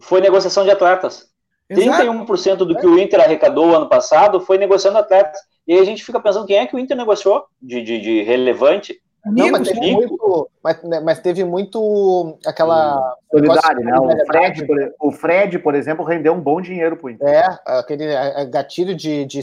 foi 0.00 0.20
negociação 0.20 0.64
de 0.64 0.70
atletas. 0.70 1.32
Exato. 1.68 2.02
31% 2.02 2.56
do 2.58 2.76
que 2.76 2.86
o 2.86 2.98
Inter 2.98 3.20
arrecadou 3.20 3.74
ano 3.74 3.88
passado 3.88 4.40
foi 4.40 4.58
negociando 4.58 4.98
atletas. 4.98 5.40
E 5.66 5.72
aí 5.72 5.78
a 5.78 5.84
gente 5.84 6.04
fica 6.04 6.20
pensando 6.20 6.46
quem 6.46 6.58
é 6.58 6.66
que 6.66 6.76
o 6.76 6.78
Inter 6.78 6.96
negociou 6.96 7.44
de, 7.60 7.82
de, 7.82 8.00
de 8.00 8.22
relevante. 8.22 9.00
Não, 9.26 9.50
mas 9.50 9.68
teve, 9.68 9.92
muito, 9.92 10.50
mas, 10.62 10.82
né, 10.82 11.00
mas 11.00 11.18
teve 11.18 11.44
muito 11.44 12.38
aquela. 12.44 13.16
Solidário, 13.30 13.84
né? 13.84 13.98
O 13.98 14.26
Fred, 14.26 14.66
por, 14.66 14.94
o 15.00 15.12
Fred, 15.12 15.58
por 15.58 15.74
exemplo, 15.74 16.04
rendeu 16.04 16.34
um 16.34 16.40
bom 16.40 16.60
dinheiro 16.60 16.96
para 16.96 17.06
o 17.06 17.10
Inter. 17.10 17.28
É, 17.28 17.58
aquele 17.64 18.06
gatilho 18.50 18.94
de, 18.94 19.24
de 19.24 19.40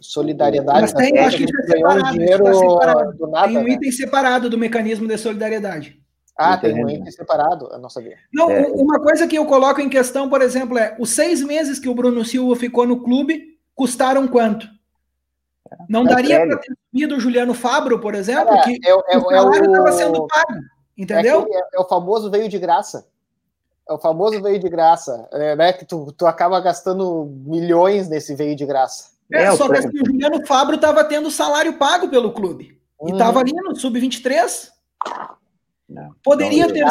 solidariedade. 0.00 0.80
Mas 0.80 0.92
tem, 0.92 1.18
acho 1.18 1.38
que 1.38 1.46
ganhou 1.46 1.92
um 1.92 2.12
dinheiro 2.12 2.44
do 3.18 3.26
nada. 3.26 3.48
Tem 3.48 3.58
um 3.58 3.64
né? 3.64 3.70
item 3.70 3.90
separado 3.90 4.48
do 4.48 4.56
mecanismo 4.56 5.08
de 5.08 5.18
solidariedade. 5.18 6.00
Ah, 6.36 6.56
tem 6.56 6.84
um 6.84 6.88
item 6.88 7.10
separado? 7.10 7.68
Eu 7.72 7.78
não 7.78 7.88
sabia. 7.88 8.16
Não, 8.32 8.50
é. 8.50 8.66
uma 8.68 9.00
coisa 9.00 9.26
que 9.26 9.36
eu 9.36 9.46
coloco 9.46 9.80
em 9.80 9.88
questão, 9.88 10.28
por 10.28 10.42
exemplo, 10.42 10.78
é 10.78 10.96
os 10.98 11.10
seis 11.10 11.42
meses 11.42 11.78
que 11.78 11.88
o 11.88 11.94
Bruno 11.94 12.24
Silva 12.24 12.54
ficou 12.56 12.86
no 12.86 13.02
clube 13.02 13.54
custaram 13.74 14.28
quanto? 14.28 14.68
Não 15.88 16.02
é 16.02 16.08
daria 16.08 16.46
para 16.46 16.58
ter 16.58 16.76
subido 16.90 17.16
o 17.16 17.20
Juliano 17.20 17.54
Fabro, 17.54 17.98
por 17.98 18.14
exemplo, 18.14 18.54
é, 18.54 18.62
que 18.62 18.80
é, 18.84 18.90
é, 18.90 19.18
o 19.18 19.22
salário 19.22 19.66
estava 19.66 19.92
sendo 19.92 20.26
pago, 20.26 20.60
entendeu? 20.96 21.46
É, 21.72 21.80
o 21.80 21.84
famoso 21.84 22.30
veio 22.30 22.48
de 22.48 22.58
graça. 22.58 23.06
É 23.88 23.92
o 23.92 23.98
famoso 23.98 24.40
veio 24.40 24.58
de 24.58 24.68
graça, 24.68 25.28
né? 25.56 25.72
Que 25.72 25.84
tu, 25.84 26.12
tu 26.16 26.26
acaba 26.26 26.58
gastando 26.60 27.26
milhões 27.46 28.08
nesse 28.08 28.34
veio 28.34 28.56
de 28.56 28.64
graça. 28.64 29.12
É, 29.32 29.50
só 29.52 29.68
que 29.68 29.78
assim, 29.78 29.88
o 29.88 30.06
Juliano 30.06 30.46
Fabro 30.46 30.76
estava 30.76 31.04
tendo 31.04 31.30
salário 31.30 31.74
pago 31.74 32.08
pelo 32.08 32.32
clube. 32.32 32.78
Uhum. 32.98 33.08
E 33.08 33.12
estava 33.12 33.40
ali 33.40 33.52
no 33.52 33.74
sub-23. 33.76 34.72
Poderia, 36.22 36.66
ter, 36.72 36.84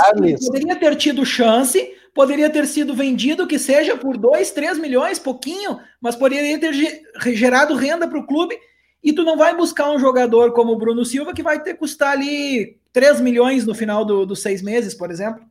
poderia 0.46 0.76
ter 0.80 0.96
tido 0.96 1.26
chance, 1.26 1.96
poderia 2.14 2.50
ter 2.50 2.66
sido 2.68 2.94
vendido, 2.94 3.48
que 3.48 3.58
seja 3.58 3.98
por 3.98 4.18
2, 4.18 4.52
3 4.52 4.78
milhões, 4.80 5.20
pouquinho, 5.20 5.80
mas 6.00 6.16
poderia 6.16 6.60
ter 6.60 6.74
gerado 7.34 7.76
renda 7.76 8.08
para 8.08 8.20
o 8.20 8.26
clube. 8.26 8.58
E 9.04 9.12
tu 9.12 9.24
não 9.24 9.36
vai 9.36 9.56
buscar 9.56 9.92
um 9.92 10.00
jogador 10.00 10.54
como 10.54 10.72
o 10.72 10.78
Bruno 10.78 11.04
Silva, 11.04 11.34
que 11.34 11.44
vai 11.44 11.62
ter 11.62 11.76
custar 11.76 12.14
ali 12.14 12.78
3 12.94 13.20
milhões 13.20 13.66
no 13.66 13.76
final 13.76 14.06
do, 14.06 14.26
dos 14.26 14.42
seis 14.42 14.62
meses, 14.62 14.94
por 14.94 15.12
exemplo. 15.12 15.44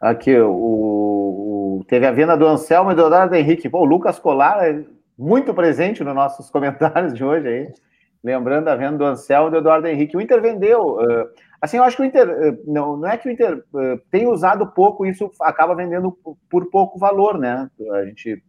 Aqui, 0.00 0.34
o, 0.34 0.50
o, 0.50 1.84
teve 1.86 2.06
a 2.06 2.10
venda 2.10 2.36
do 2.36 2.46
Anselmo 2.46 2.90
e 2.90 2.94
do 2.94 3.06
Eduardo 3.06 3.36
Henrique. 3.36 3.68
Pô, 3.68 3.80
o 3.80 3.84
Lucas 3.84 4.18
Colar 4.18 4.64
é 4.64 4.82
muito 5.16 5.52
presente 5.52 6.02
nos 6.02 6.14
nossos 6.14 6.48
comentários 6.50 7.14
de 7.14 7.22
hoje 7.22 7.46
aí. 7.46 7.74
Lembrando 8.22 8.68
a 8.68 8.76
venda 8.76 8.98
do 8.98 9.04
Anselmo 9.04 9.48
e 9.48 9.50
do 9.50 9.56
Eduardo 9.58 9.86
Henrique. 9.86 10.16
O 10.16 10.20
Inter 10.20 10.42
vendeu. 10.42 10.96
Uh, 10.96 11.28
assim, 11.60 11.78
eu 11.78 11.84
acho 11.84 11.96
que 11.96 12.02
o 12.02 12.04
Inter. 12.04 12.28
Uh, 12.28 12.72
não, 12.72 12.96
não 12.96 13.08
é 13.08 13.16
que 13.16 13.28
o 13.28 13.32
Inter 13.32 13.64
uh, 13.72 13.98
tem 14.10 14.26
usado 14.26 14.66
pouco, 14.66 15.06
isso 15.06 15.30
acaba 15.40 15.74
vendendo 15.74 16.16
por 16.50 16.70
pouco 16.70 16.98
valor, 16.98 17.38
né? 17.38 17.70
A 17.92 18.04
gente 18.04 18.42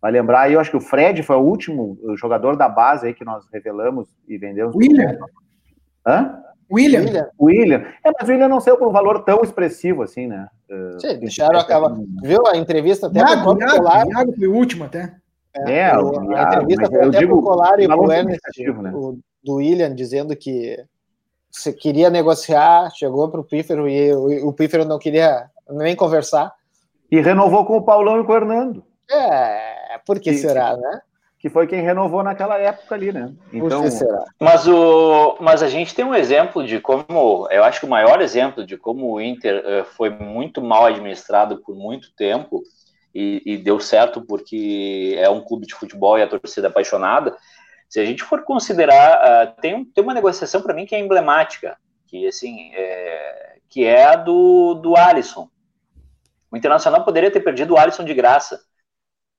vai 0.00 0.12
lembrar 0.12 0.42
aí, 0.42 0.54
eu 0.54 0.60
acho 0.60 0.70
que 0.70 0.76
o 0.76 0.80
Fred 0.80 1.22
foi 1.22 1.36
o 1.36 1.42
último 1.42 1.98
jogador 2.16 2.56
da 2.56 2.68
base 2.68 3.06
aí 3.06 3.14
que 3.14 3.24
nós 3.24 3.44
revelamos 3.52 4.08
e 4.26 4.38
vendemos. 4.38 4.74
William. 4.74 5.18
Hã? 6.06 6.42
William. 6.70 7.28
William. 7.40 7.84
É, 8.04 8.10
mas 8.18 8.28
o 8.28 8.32
William 8.32 8.48
não 8.48 8.60
saiu 8.60 8.76
por 8.76 8.88
um 8.88 8.92
valor 8.92 9.24
tão 9.24 9.40
expressivo 9.42 10.02
assim, 10.02 10.26
né? 10.26 10.48
Uh, 10.70 11.00
Sim, 11.00 11.18
deixaram 11.18 11.58
acabar. 11.60 11.94
Viu 12.22 12.46
a 12.46 12.56
entrevista 12.56 13.06
até 13.06 13.20
Iago, 13.20 13.58
Iago? 13.58 14.10
Iago 14.10 14.32
foi 14.36 14.46
o 14.46 14.54
último 14.54 14.84
até. 14.84 15.14
É, 15.54 15.72
é 15.72 15.90
a 15.90 16.42
entrevista 16.42 16.86
foi 16.86 17.00
até 17.00 17.18
digo, 17.18 17.34
pro 17.34 17.42
Colar 17.42 17.80
e 17.80 17.86
pro 17.86 18.12
Ernest, 18.12 18.40
né? 18.80 18.92
o, 18.94 19.18
do 19.42 19.54
William, 19.56 19.94
dizendo 19.94 20.36
que 20.36 20.76
você 21.50 21.72
queria 21.72 22.10
negociar, 22.10 22.90
chegou 22.94 23.28
pro 23.30 23.44
Pífero 23.44 23.88
e 23.88 24.12
o, 24.12 24.48
o 24.48 24.52
Pífero 24.52 24.84
não 24.84 24.98
queria 24.98 25.48
nem 25.70 25.96
conversar. 25.96 26.52
E 27.10 27.20
renovou 27.20 27.64
com 27.64 27.78
o 27.78 27.84
Paulão 27.84 28.20
e 28.20 28.24
com 28.24 28.32
o 28.32 28.36
Hernando. 28.36 28.84
É, 29.10 29.98
por 30.04 30.20
que, 30.20 30.30
que 30.30 30.36
será, 30.36 30.76
né? 30.76 31.00
que 31.38 31.48
foi 31.48 31.66
quem 31.68 31.80
renovou 31.80 32.22
naquela 32.22 32.58
época 32.58 32.94
ali, 32.94 33.12
né? 33.12 33.32
Então, 33.52 33.84
mas 34.40 34.66
o, 34.66 35.36
mas 35.40 35.62
a 35.62 35.68
gente 35.68 35.94
tem 35.94 36.04
um 36.04 36.14
exemplo 36.14 36.66
de 36.66 36.80
como, 36.80 37.46
eu 37.50 37.62
acho 37.62 37.78
que 37.78 37.86
o 37.86 37.88
maior 37.88 38.20
exemplo 38.20 38.66
de 38.66 38.76
como 38.76 39.12
o 39.12 39.20
Inter 39.20 39.64
uh, 39.64 39.84
foi 39.84 40.10
muito 40.10 40.60
mal 40.60 40.86
administrado 40.86 41.58
por 41.58 41.76
muito 41.76 42.12
tempo 42.16 42.62
e, 43.18 43.54
e, 43.54 43.58
deu 43.58 43.80
certo 43.80 44.20
porque 44.20 45.14
é 45.18 45.28
um 45.28 45.42
clube 45.42 45.66
de 45.66 45.74
futebol 45.74 46.18
e 46.18 46.22
a 46.22 46.28
torcida 46.28 46.68
é 46.68 46.70
apaixonada. 46.70 47.36
Se 47.88 47.98
a 48.00 48.04
gente 48.04 48.22
for 48.22 48.42
considerar, 48.42 49.18
uh, 49.18 49.60
tem, 49.60 49.84
tem 49.84 50.04
uma 50.04 50.14
negociação 50.14 50.62
para 50.62 50.74
mim 50.74 50.86
que 50.86 50.94
é 50.94 50.98
emblemática, 50.98 51.76
que 52.06 52.26
assim, 52.26 52.70
é, 52.74 53.58
que 53.68 53.84
é 53.84 54.04
a 54.04 54.16
do 54.16 54.74
do 54.74 54.96
Alisson. 54.96 55.48
O 56.50 56.56
Internacional 56.56 57.04
poderia 57.04 57.30
ter 57.30 57.40
perdido 57.40 57.74
o 57.74 57.78
Alisson 57.78 58.04
de 58.04 58.14
graça 58.14 58.60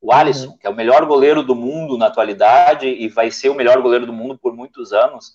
o 0.01 0.13
Alisson, 0.13 0.51
uhum. 0.51 0.57
que 0.57 0.67
é 0.67 0.69
o 0.69 0.75
melhor 0.75 1.05
goleiro 1.05 1.43
do 1.43 1.55
mundo 1.55 1.97
na 1.97 2.07
atualidade 2.07 2.87
e 2.87 3.07
vai 3.09 3.31
ser 3.31 3.49
o 3.49 3.55
melhor 3.55 3.81
goleiro 3.81 4.05
do 4.05 4.13
mundo 4.13 4.37
por 4.37 4.55
muitos 4.55 4.93
anos, 4.93 5.33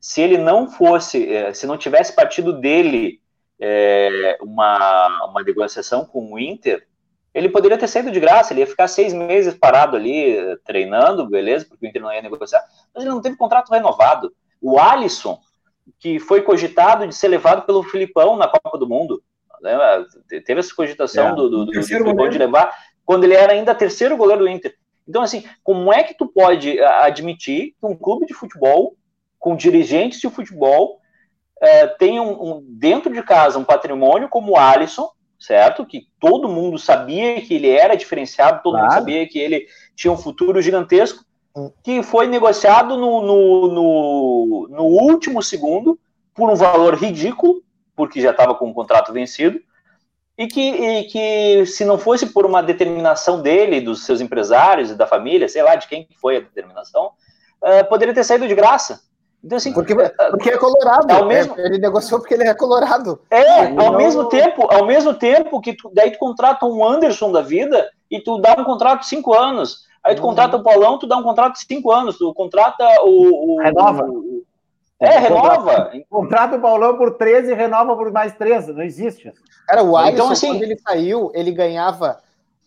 se 0.00 0.20
ele 0.20 0.38
não 0.38 0.70
fosse, 0.70 1.32
eh, 1.32 1.52
se 1.52 1.66
não 1.66 1.76
tivesse 1.76 2.14
partido 2.14 2.52
dele 2.52 3.20
é, 3.58 4.38
uma, 4.40 5.26
uma 5.26 5.42
negociação 5.42 6.04
com 6.04 6.32
o 6.32 6.38
Inter, 6.38 6.86
ele 7.34 7.48
poderia 7.48 7.76
ter 7.76 7.88
saído 7.88 8.12
de 8.12 8.20
graça, 8.20 8.52
ele 8.52 8.60
ia 8.60 8.66
ficar 8.66 8.86
seis 8.86 9.12
meses 9.12 9.54
parado 9.54 9.96
ali, 9.96 10.36
treinando, 10.64 11.28
beleza, 11.28 11.66
porque 11.68 11.84
o 11.84 11.88
Inter 11.88 12.00
não 12.00 12.12
ia 12.12 12.22
negociar, 12.22 12.64
mas 12.94 13.02
ele 13.02 13.12
não 13.12 13.20
teve 13.20 13.36
contrato 13.36 13.72
renovado. 13.72 14.32
O 14.62 14.78
Alisson, 14.78 15.40
que 15.98 16.20
foi 16.20 16.42
cogitado 16.42 17.06
de 17.06 17.14
ser 17.14 17.28
levado 17.28 17.66
pelo 17.66 17.82
Filipão 17.82 18.36
na 18.36 18.46
Copa 18.46 18.78
do 18.78 18.88
Mundo, 18.88 19.20
né? 19.60 19.76
teve 20.46 20.60
essa 20.60 20.74
cogitação 20.74 21.28
é, 21.28 21.34
do, 21.34 21.50
do, 21.50 21.64
do, 21.66 21.72
do 21.72 21.82
Filipão 21.82 22.28
de 22.28 22.38
levar, 22.38 22.72
quando 23.04 23.24
ele 23.24 23.34
era 23.34 23.52
ainda 23.52 23.74
terceiro 23.74 24.16
goleiro 24.16 24.44
do 24.44 24.48
Inter. 24.48 24.74
Então, 25.06 25.22
assim, 25.22 25.44
como 25.62 25.92
é 25.92 26.02
que 26.02 26.14
tu 26.14 26.26
pode 26.26 26.80
admitir 26.80 27.74
que 27.78 27.86
um 27.86 27.96
clube 27.96 28.26
de 28.26 28.32
futebol, 28.32 28.96
com 29.38 29.56
dirigentes 29.56 30.20
de 30.20 30.30
futebol, 30.30 31.00
é, 31.60 31.86
tenha 31.86 32.22
um, 32.22 32.56
um, 32.56 32.64
dentro 32.66 33.12
de 33.12 33.22
casa 33.22 33.58
um 33.58 33.64
patrimônio 33.64 34.28
como 34.28 34.52
o 34.52 34.56
Alisson, 34.56 35.10
certo? 35.46 35.84
Que 35.84 36.06
todo 36.18 36.48
mundo 36.48 36.78
sabia 36.78 37.40
que 37.40 37.54
ele 37.54 37.68
era 37.68 37.96
diferenciado, 37.96 38.62
todo 38.62 38.72
claro. 38.72 38.86
mundo 38.86 38.98
sabia 38.98 39.28
que 39.28 39.38
ele 39.38 39.66
tinha 39.94 40.12
um 40.12 40.16
futuro 40.16 40.60
gigantesco, 40.62 41.24
hum. 41.54 41.70
que 41.82 42.02
foi 42.02 42.26
negociado 42.26 42.96
no, 42.96 43.20
no, 43.20 43.68
no, 43.68 44.68
no 44.70 44.84
último 44.84 45.42
segundo 45.42 45.98
por 46.34 46.50
um 46.50 46.54
valor 46.54 46.94
ridículo, 46.94 47.62
porque 47.94 48.20
já 48.20 48.30
estava 48.30 48.54
com 48.54 48.70
o 48.70 48.74
contrato 48.74 49.12
vencido, 49.12 49.60
e 50.36 50.48
que, 50.48 50.60
e 50.60 51.04
que 51.04 51.66
se 51.66 51.84
não 51.84 51.96
fosse 51.96 52.26
por 52.26 52.44
uma 52.44 52.62
determinação 52.62 53.40
dele, 53.40 53.80
dos 53.80 54.04
seus 54.04 54.20
empresários 54.20 54.90
e 54.90 54.96
da 54.96 55.06
família, 55.06 55.48
sei 55.48 55.62
lá 55.62 55.76
de 55.76 55.86
quem 55.86 56.08
foi 56.20 56.38
a 56.38 56.40
determinação, 56.40 57.12
uh, 57.62 57.88
poderia 57.88 58.12
ter 58.12 58.24
saído 58.24 58.48
de 58.48 58.54
graça. 58.54 59.00
Então, 59.44 59.58
assim, 59.58 59.74
porque, 59.74 59.94
porque 60.30 60.50
é 60.50 60.56
colorado. 60.56 61.12
Ao 61.12 61.26
mesmo... 61.26 61.54
Ele 61.58 61.76
negociou 61.76 62.18
porque 62.18 62.32
ele 62.32 62.48
é 62.48 62.54
colorado. 62.54 63.20
É, 63.30 63.66
ao 63.66 63.74
não... 63.74 63.96
mesmo 63.98 64.24
tempo, 64.24 64.66
ao 64.72 64.86
mesmo 64.86 65.12
tempo 65.12 65.60
que 65.60 65.74
tu, 65.74 65.90
daí 65.92 66.12
tu 66.12 66.18
contrata 66.18 66.64
um 66.64 66.82
Anderson 66.82 67.30
da 67.30 67.42
vida 67.42 67.90
e 68.10 68.18
tu 68.18 68.38
dá 68.38 68.56
um 68.58 68.64
contrato 68.64 69.00
de 69.00 69.08
cinco 69.08 69.34
anos. 69.34 69.84
Aí 70.02 70.14
tu 70.14 70.22
uhum. 70.22 70.28
contrata 70.28 70.56
o 70.56 70.62
Paulão, 70.62 70.98
tu 70.98 71.06
dá 71.06 71.18
um 71.18 71.22
contrato 71.22 71.54
de 71.54 71.66
cinco 71.66 71.92
anos. 71.92 72.16
Tu 72.16 72.32
contrata 72.32 72.86
o. 73.02 73.56
o 73.56 73.60
Renova. 73.60 74.04
O, 74.08 74.44
é, 74.98 75.18
renova. 75.18 75.92
Contrata 76.08 76.56
o 76.56 76.60
Paulão 76.60 76.96
por 76.96 77.18
13 77.18 77.50
e 77.50 77.54
renova 77.54 77.94
por 77.94 78.10
mais 78.10 78.32
13. 78.34 78.72
Não 78.72 78.82
existe. 78.82 79.30
Cara, 79.66 79.82
o 79.82 79.94
Alisson, 79.94 80.14
então, 80.14 80.30
assim, 80.30 80.46
quando 80.48 80.62
ele 80.62 80.78
saiu, 80.78 81.30
ele 81.34 81.52
ganhava 81.52 82.18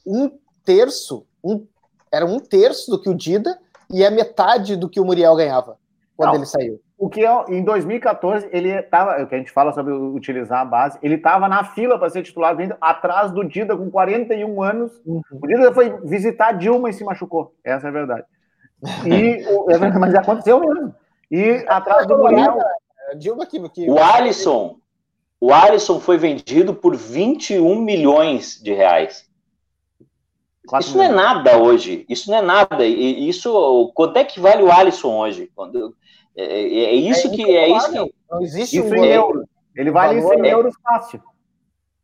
um 0.06 0.30
terço, 0.64 1.26
um, 1.44 1.66
era 2.12 2.26
um 2.26 2.40
terço 2.40 2.92
do 2.92 3.02
que 3.02 3.10
o 3.10 3.16
Dida 3.16 3.58
e 3.90 4.06
a 4.06 4.12
metade 4.12 4.76
do 4.76 4.88
que 4.88 5.00
o 5.00 5.06
Muriel 5.06 5.36
ganhava 5.36 5.78
quando 6.18 6.30
não, 6.30 6.36
ele 6.38 6.46
saiu. 6.48 6.82
O 6.98 7.08
que 7.08 7.24
é, 7.24 7.46
em 7.50 7.64
2014 7.64 8.50
ele 8.52 8.72
estava, 8.72 9.22
o 9.22 9.28
que 9.28 9.36
a 9.36 9.38
gente 9.38 9.52
fala 9.52 9.72
sobre 9.72 9.94
utilizar 9.94 10.62
a 10.62 10.66
base, 10.66 10.98
ele 11.04 11.16
estava 11.16 11.48
na 11.48 11.64
fila 11.64 12.00
para 12.00 12.10
ser 12.10 12.24
titular 12.24 12.58
vindo 12.58 12.76
atrás 12.82 13.32
do 13.32 13.44
Dida 13.44 13.78
com 13.78 13.92
41 13.92 14.64
anos. 14.64 15.00
Uhum. 15.06 15.22
O 15.32 15.48
Dida 15.48 15.72
foi 15.72 15.96
visitar 16.04 16.48
a 16.48 16.52
Dilma 16.54 16.90
e 16.90 16.94
se 16.94 17.04
machucou. 17.04 17.54
Essa 17.64 17.88
é 17.88 17.90
a 17.90 17.94
verdade. 17.94 18.26
E, 19.06 19.44
mas 20.00 20.16
aconteceu 20.16 20.60
mesmo. 20.60 20.94
E 21.30 21.64
atrás 21.68 22.08
do 22.08 22.18
Muriel. 22.18 22.58
Dilma 23.18 23.46
que, 23.46 23.70
que... 23.70 23.90
O 23.90 24.00
Alisson, 24.00 24.78
o 25.40 25.54
Alisson 25.54 26.00
foi 26.00 26.18
vendido 26.18 26.74
por 26.74 26.96
21 26.96 27.80
milhões 27.80 28.60
de 28.62 28.74
reais. 28.74 29.28
Isso 30.80 30.98
não 30.98 31.04
é 31.04 31.10
nada 31.10 31.58
hoje. 31.58 32.06
Isso 32.10 32.30
não 32.30 32.38
é 32.38 32.42
nada. 32.42 32.86
E 32.86 33.30
isso, 33.30 33.92
quanto 33.94 34.18
é 34.18 34.26
que 34.26 34.40
vale 34.40 34.64
o 34.64 34.72
Alisson 34.72 35.16
hoje? 35.16 35.50
Quando, 35.56 35.96
é, 36.38 36.44
é, 36.44 36.84
é 36.84 36.96
isso 36.96 37.28
é 37.28 37.32
que 37.32 37.58
é 37.58 37.70
isso 37.70 37.92
que 37.92 38.14
não 38.30 38.42
existe 38.42 38.78
isso 38.78 38.88
um 38.88 38.96
em 38.96 39.08
euros. 39.08 39.46
Ele 39.76 39.92
vale 39.92 40.22
100 40.22 40.46
é, 40.46 40.54
euros 40.54 40.76
fácil. 40.84 41.22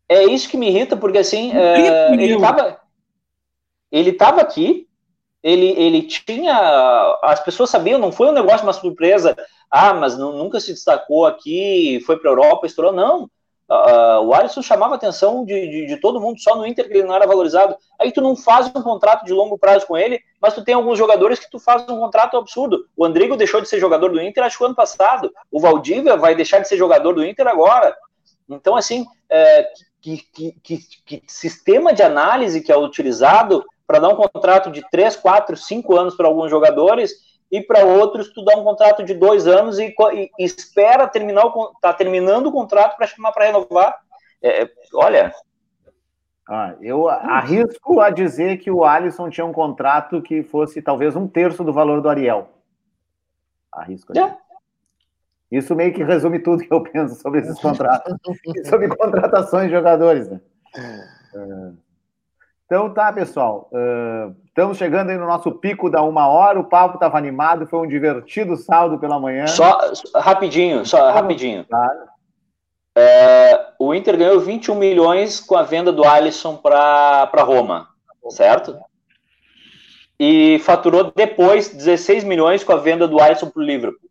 É 0.10 0.24
isso 0.26 0.50
que 0.50 0.58
me 0.58 0.68
irrita 0.68 0.98
porque 0.98 1.18
assim 1.18 1.52
uh, 1.52 2.14
ele 2.14 2.36
estava 2.36 2.80
ele 3.92 4.10
estava 4.10 4.42
aqui 4.42 4.88
ele, 5.44 5.68
ele 5.78 6.04
tinha. 6.04 7.20
As 7.22 7.44
pessoas 7.44 7.70
sabiam, 7.70 8.00
não 8.00 8.14
foi 8.14 8.30
um 8.30 8.34
negócio, 8.34 8.66
uma 8.66 8.72
surpresa. 8.72 9.36
Ah, 9.70 9.94
mas 9.94 10.18
não, 10.18 10.32
nunca 10.32 10.60
se 10.60 10.72
destacou 10.72 11.26
aqui, 11.26 12.02
foi 12.06 12.18
para 12.18 12.30
a 12.30 12.34
Europa, 12.34 12.66
estourou. 12.66 12.94
Não. 12.94 13.30
Uh, 13.74 14.22
o 14.26 14.34
Alisson 14.36 14.62
chamava 14.62 14.94
a 14.94 14.98
atenção 14.98 15.44
de, 15.44 15.68
de, 15.68 15.88
de, 15.88 15.98
todo 15.98 16.22
mundo, 16.22 16.40
só 16.40 16.56
no 16.56 16.68
Inter 16.68 16.88
que 16.88 16.94
ele 16.94 17.08
não 17.08 17.16
era 17.16 17.26
valorizado. 17.26 17.76
Aí 18.00 18.12
tu 18.12 18.22
não 18.22 18.36
faz 18.36 18.68
um 18.68 18.84
contrato 18.84 19.26
de 19.26 19.34
longo 19.34 19.58
prazo 19.58 19.88
com 19.88 19.98
ele, 19.98 20.20
mas 20.40 20.54
tu 20.54 20.64
tem 20.64 20.76
alguns 20.76 20.96
jogadores 20.96 21.40
que 21.40 21.50
tu 21.50 21.58
faz 21.58 21.82
um 21.90 21.98
contrato 21.98 22.38
absurdo. 22.38 22.86
O 22.96 23.04
Andrigo 23.04 23.36
deixou 23.36 23.62
de 23.62 23.68
ser 23.68 23.80
jogador 23.80 24.10
do 24.10 24.22
Inter, 24.22 24.44
acho 24.44 24.60
que 24.60 24.64
ano 24.64 24.76
passado. 24.76 25.34
O 25.52 25.60
Valdívia 25.60 26.16
vai 26.16 26.36
deixar 26.36 26.60
de 26.60 26.68
ser 26.68 26.78
jogador 26.78 27.14
do 27.14 27.26
Inter 27.26 27.48
agora. 27.48 27.96
Então, 28.48 28.76
assim, 28.76 29.08
é, 29.28 29.68
que, 30.00 30.18
que, 30.32 30.52
que, 30.62 30.78
que 31.04 31.24
sistema 31.26 31.94
de 31.94 32.04
análise 32.04 32.62
que 32.62 32.72
é 32.72 32.78
utilizado 32.78 33.66
para 33.88 33.98
dar 33.98 34.10
um 34.10 34.16
contrato 34.16 34.70
de 34.70 34.88
3, 34.92 35.16
4, 35.16 35.58
5 35.58 35.98
anos 35.98 36.16
para 36.16 36.28
alguns 36.28 36.52
jogadores 36.52 37.14
e 37.54 37.62
para 37.62 37.86
outros 37.86 38.34
tu 38.34 38.43
dá 38.43 38.58
um 38.58 38.64
contrato 38.64 39.04
de 39.04 39.14
dois 39.14 39.45
anos 39.45 39.78
e, 39.78 39.93
e, 40.12 40.32
espera 40.43 41.08
terminar 41.08 41.45
o 41.45 41.72
tá 41.80 41.93
terminando 41.93 42.47
o 42.47 42.51
contrato 42.51 42.97
para 42.97 43.06
chamar 43.06 43.32
para 43.32 43.45
renovar. 43.45 43.95
É, 44.41 44.68
olha. 44.95 45.32
Ah, 46.49 46.74
eu 46.82 47.08
arrisco 47.08 48.01
a 48.01 48.10
dizer 48.10 48.58
que 48.58 48.72
o 48.72 48.84
Alisson 48.84 49.30
tinha 49.30 49.45
um 49.45 49.54
contrato 49.54 50.20
que 50.20 50.41
fosse 50.41 50.82
talvez 50.82 51.16
um 51.16 51.28
terço 51.28 51.64
do 51.64 51.72
valor 51.72 52.01
do 52.01 52.10
Ariel. 52.10 52.49
Arrisco 53.72 54.12
a 54.12 54.16
dizer. 54.16 54.36
É. 55.51 55.58
Isso 55.58 55.76
meio 55.76 55.93
que 55.93 56.04
resume 56.04 56.39
tudo 56.39 56.64
que 56.64 56.74
eu 56.74 56.82
penso 56.82 57.14
sobre 57.22 57.41
esses 57.41 57.60
contratos, 57.62 58.16
sobre 58.68 58.88
contratações 58.88 59.68
de 59.68 59.76
jogadores. 59.76 60.28
Né? 60.28 60.41
É. 61.36 61.84
Então 62.74 62.92
tá, 62.92 63.14
pessoal. 63.14 63.70
Uh, 63.72 64.36
estamos 64.48 64.80
chegando 64.80 65.12
aí 65.12 65.16
no 65.16 65.28
nosso 65.28 65.52
pico 65.52 65.92
da 65.92 66.02
uma 66.02 66.28
hora. 66.28 66.60
O 66.60 66.64
papo 66.64 66.96
estava 66.96 67.20
animado, 67.20 67.68
foi 67.68 67.78
um 67.78 67.88
divertido 67.88 68.58
saldo 68.58 68.98
pela 68.98 69.20
manhã. 69.20 69.46
Só 69.46 69.80
rapidinho, 70.16 70.84
só 70.84 71.12
rapidinho. 71.12 71.66
Claro. 71.66 72.00
É, 72.98 73.68
o 73.78 73.94
Inter 73.94 74.18
ganhou 74.18 74.40
21 74.40 74.74
milhões 74.74 75.40
com 75.40 75.56
a 75.56 75.62
venda 75.62 75.92
do 75.92 76.04
Alisson 76.04 76.58
para 76.58 77.44
Roma, 77.44 77.90
certo? 78.32 78.76
E 80.20 80.58
faturou 80.66 81.14
depois 81.16 81.70
16 81.70 82.24
milhões 82.24 82.64
com 82.64 82.74
a 82.74 82.78
venda 82.78 83.08
do 83.08 83.22
Alisson 83.22 83.52
para 83.52 83.62
o 83.62 83.66
Liverpool. 83.66 84.10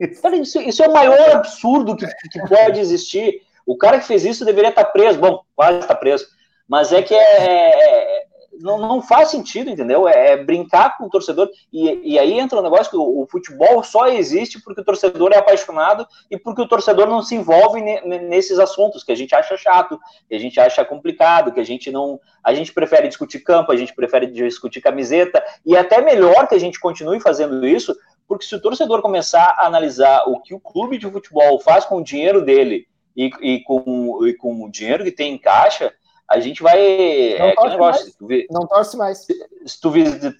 Isso, 0.00 0.58
isso, 0.58 0.82
é 0.82 0.88
o 0.88 0.92
maior 0.94 1.32
absurdo 1.32 1.94
que, 1.94 2.06
que, 2.06 2.48
pode 2.48 2.80
existir. 2.80 3.42
O 3.66 3.76
cara 3.76 3.98
que 3.98 4.06
fez 4.06 4.24
isso 4.24 4.42
deveria 4.42 4.70
estar 4.70 4.86
preso. 4.86 5.18
Bom, 5.18 5.42
quase 5.54 5.80
está 5.80 5.94
preso. 5.94 6.39
Mas 6.70 6.92
é 6.92 7.02
que 7.02 7.12
é, 7.12 7.18
é 7.18 8.26
não, 8.60 8.78
não 8.78 9.02
faz 9.02 9.30
sentido, 9.30 9.70
entendeu? 9.70 10.06
É, 10.06 10.32
é 10.32 10.36
brincar 10.36 10.96
com 10.96 11.06
o 11.06 11.10
torcedor. 11.10 11.50
E, 11.72 12.12
e 12.12 12.18
aí 12.18 12.38
entra 12.38 12.60
um 12.60 12.62
negócio 12.62 12.90
que 12.90 12.96
o, 12.96 13.22
o, 13.22 13.26
futebol 13.26 13.82
só 13.82 14.06
existe 14.06 14.62
porque 14.62 14.80
o 14.80 14.84
torcedor 14.84 15.32
é 15.32 15.38
apaixonado 15.38 16.06
e 16.30 16.38
porque 16.38 16.62
o 16.62 16.68
torcedor 16.68 17.08
não 17.08 17.22
se 17.22 17.34
envolve 17.34 17.80
ne, 17.80 18.20
nesses 18.20 18.60
assuntos 18.60 19.02
que 19.02 19.10
a 19.10 19.16
gente 19.16 19.34
acha 19.34 19.56
chato, 19.56 19.98
que 20.28 20.34
a 20.36 20.38
gente 20.38 20.60
acha 20.60 20.84
complicado, 20.84 21.52
que 21.52 21.58
a 21.58 21.64
gente 21.64 21.90
não. 21.90 22.20
A 22.44 22.54
gente 22.54 22.72
prefere 22.72 23.08
discutir 23.08 23.40
campo, 23.40 23.72
a 23.72 23.76
gente 23.76 23.92
prefere 23.92 24.28
discutir 24.28 24.80
camiseta, 24.80 25.42
e 25.66 25.74
é 25.74 25.80
até 25.80 26.00
melhor 26.00 26.46
que 26.46 26.54
a 26.54 26.60
gente 26.60 26.78
continue 26.78 27.18
fazendo 27.18 27.66
isso, 27.66 27.96
porque 28.28 28.44
se 28.44 28.54
o 28.54 28.62
torcedor 28.62 29.02
começar 29.02 29.56
a 29.58 29.66
analisar 29.66 30.22
o 30.28 30.40
que 30.40 30.54
o 30.54 30.60
clube 30.60 30.98
de 30.98 31.10
futebol 31.10 31.58
faz 31.58 31.84
com 31.84 31.96
o 31.96 32.04
dinheiro 32.04 32.44
dele 32.44 32.86
e, 33.16 33.30
e, 33.40 33.62
com, 33.64 34.24
e 34.24 34.34
com 34.34 34.64
o 34.64 34.70
dinheiro 34.70 35.02
que 35.02 35.10
tem 35.10 35.34
em 35.34 35.38
caixa 35.38 35.92
a 36.30 36.38
gente 36.38 36.62
vai. 36.62 36.78
Não, 36.78 37.46
é, 37.46 37.54
torce, 37.54 37.70
negócio, 37.70 38.14
mais. 38.20 38.46
não 38.48 38.66
torce 38.66 38.96
mais. 38.96 39.18
Se, 39.18 39.80
tu 39.80 39.90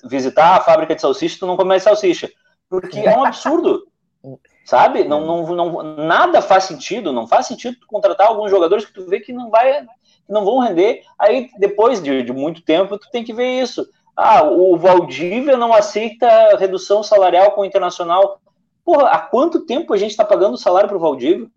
visitar 0.05 0.57
a 0.57 0.61
fábrica 0.61 0.95
de 0.95 1.01
salsicha, 1.01 1.38
tu 1.41 1.47
não 1.47 1.57
come 1.57 1.70
mais 1.70 1.82
salsicha. 1.82 2.30
Porque 2.68 3.01
é 3.01 3.16
um 3.16 3.24
absurdo. 3.24 3.88
sabe? 4.64 5.03
Não, 5.03 5.26
não, 5.26 5.57
não, 5.57 5.82
nada 5.97 6.41
faz 6.41 6.64
sentido. 6.64 7.12
Não 7.12 7.26
faz 7.26 7.47
sentido 7.47 7.76
tu 7.80 7.88
contratar 7.88 8.28
alguns 8.28 8.51
jogadores 8.53 8.84
que 8.84 8.93
tu 8.93 9.05
vê 9.07 9.18
que 9.18 9.32
não 9.32 9.51
vai. 9.51 9.84
Não 10.28 10.45
vão 10.45 10.61
render. 10.61 11.03
Aí, 11.18 11.51
depois 11.59 12.01
de, 12.01 12.22
de 12.22 12.32
muito 12.32 12.62
tempo, 12.62 12.97
tu 12.97 13.11
tem 13.11 13.24
que 13.24 13.32
ver 13.32 13.61
isso. 13.61 13.84
Ah, 14.16 14.45
o 14.45 14.76
Valdívia 14.76 15.57
não 15.57 15.72
aceita 15.72 16.57
redução 16.57 17.03
salarial 17.03 17.51
com 17.51 17.62
o 17.62 17.64
Internacional. 17.64 18.41
Porra, 18.84 19.09
há 19.09 19.18
quanto 19.18 19.66
tempo 19.66 19.93
a 19.93 19.97
gente 19.97 20.12
está 20.12 20.24
pagando 20.24 20.57
salário 20.57 20.88
para 20.88 20.97
o 20.97 21.01
Valdívia? 21.01 21.49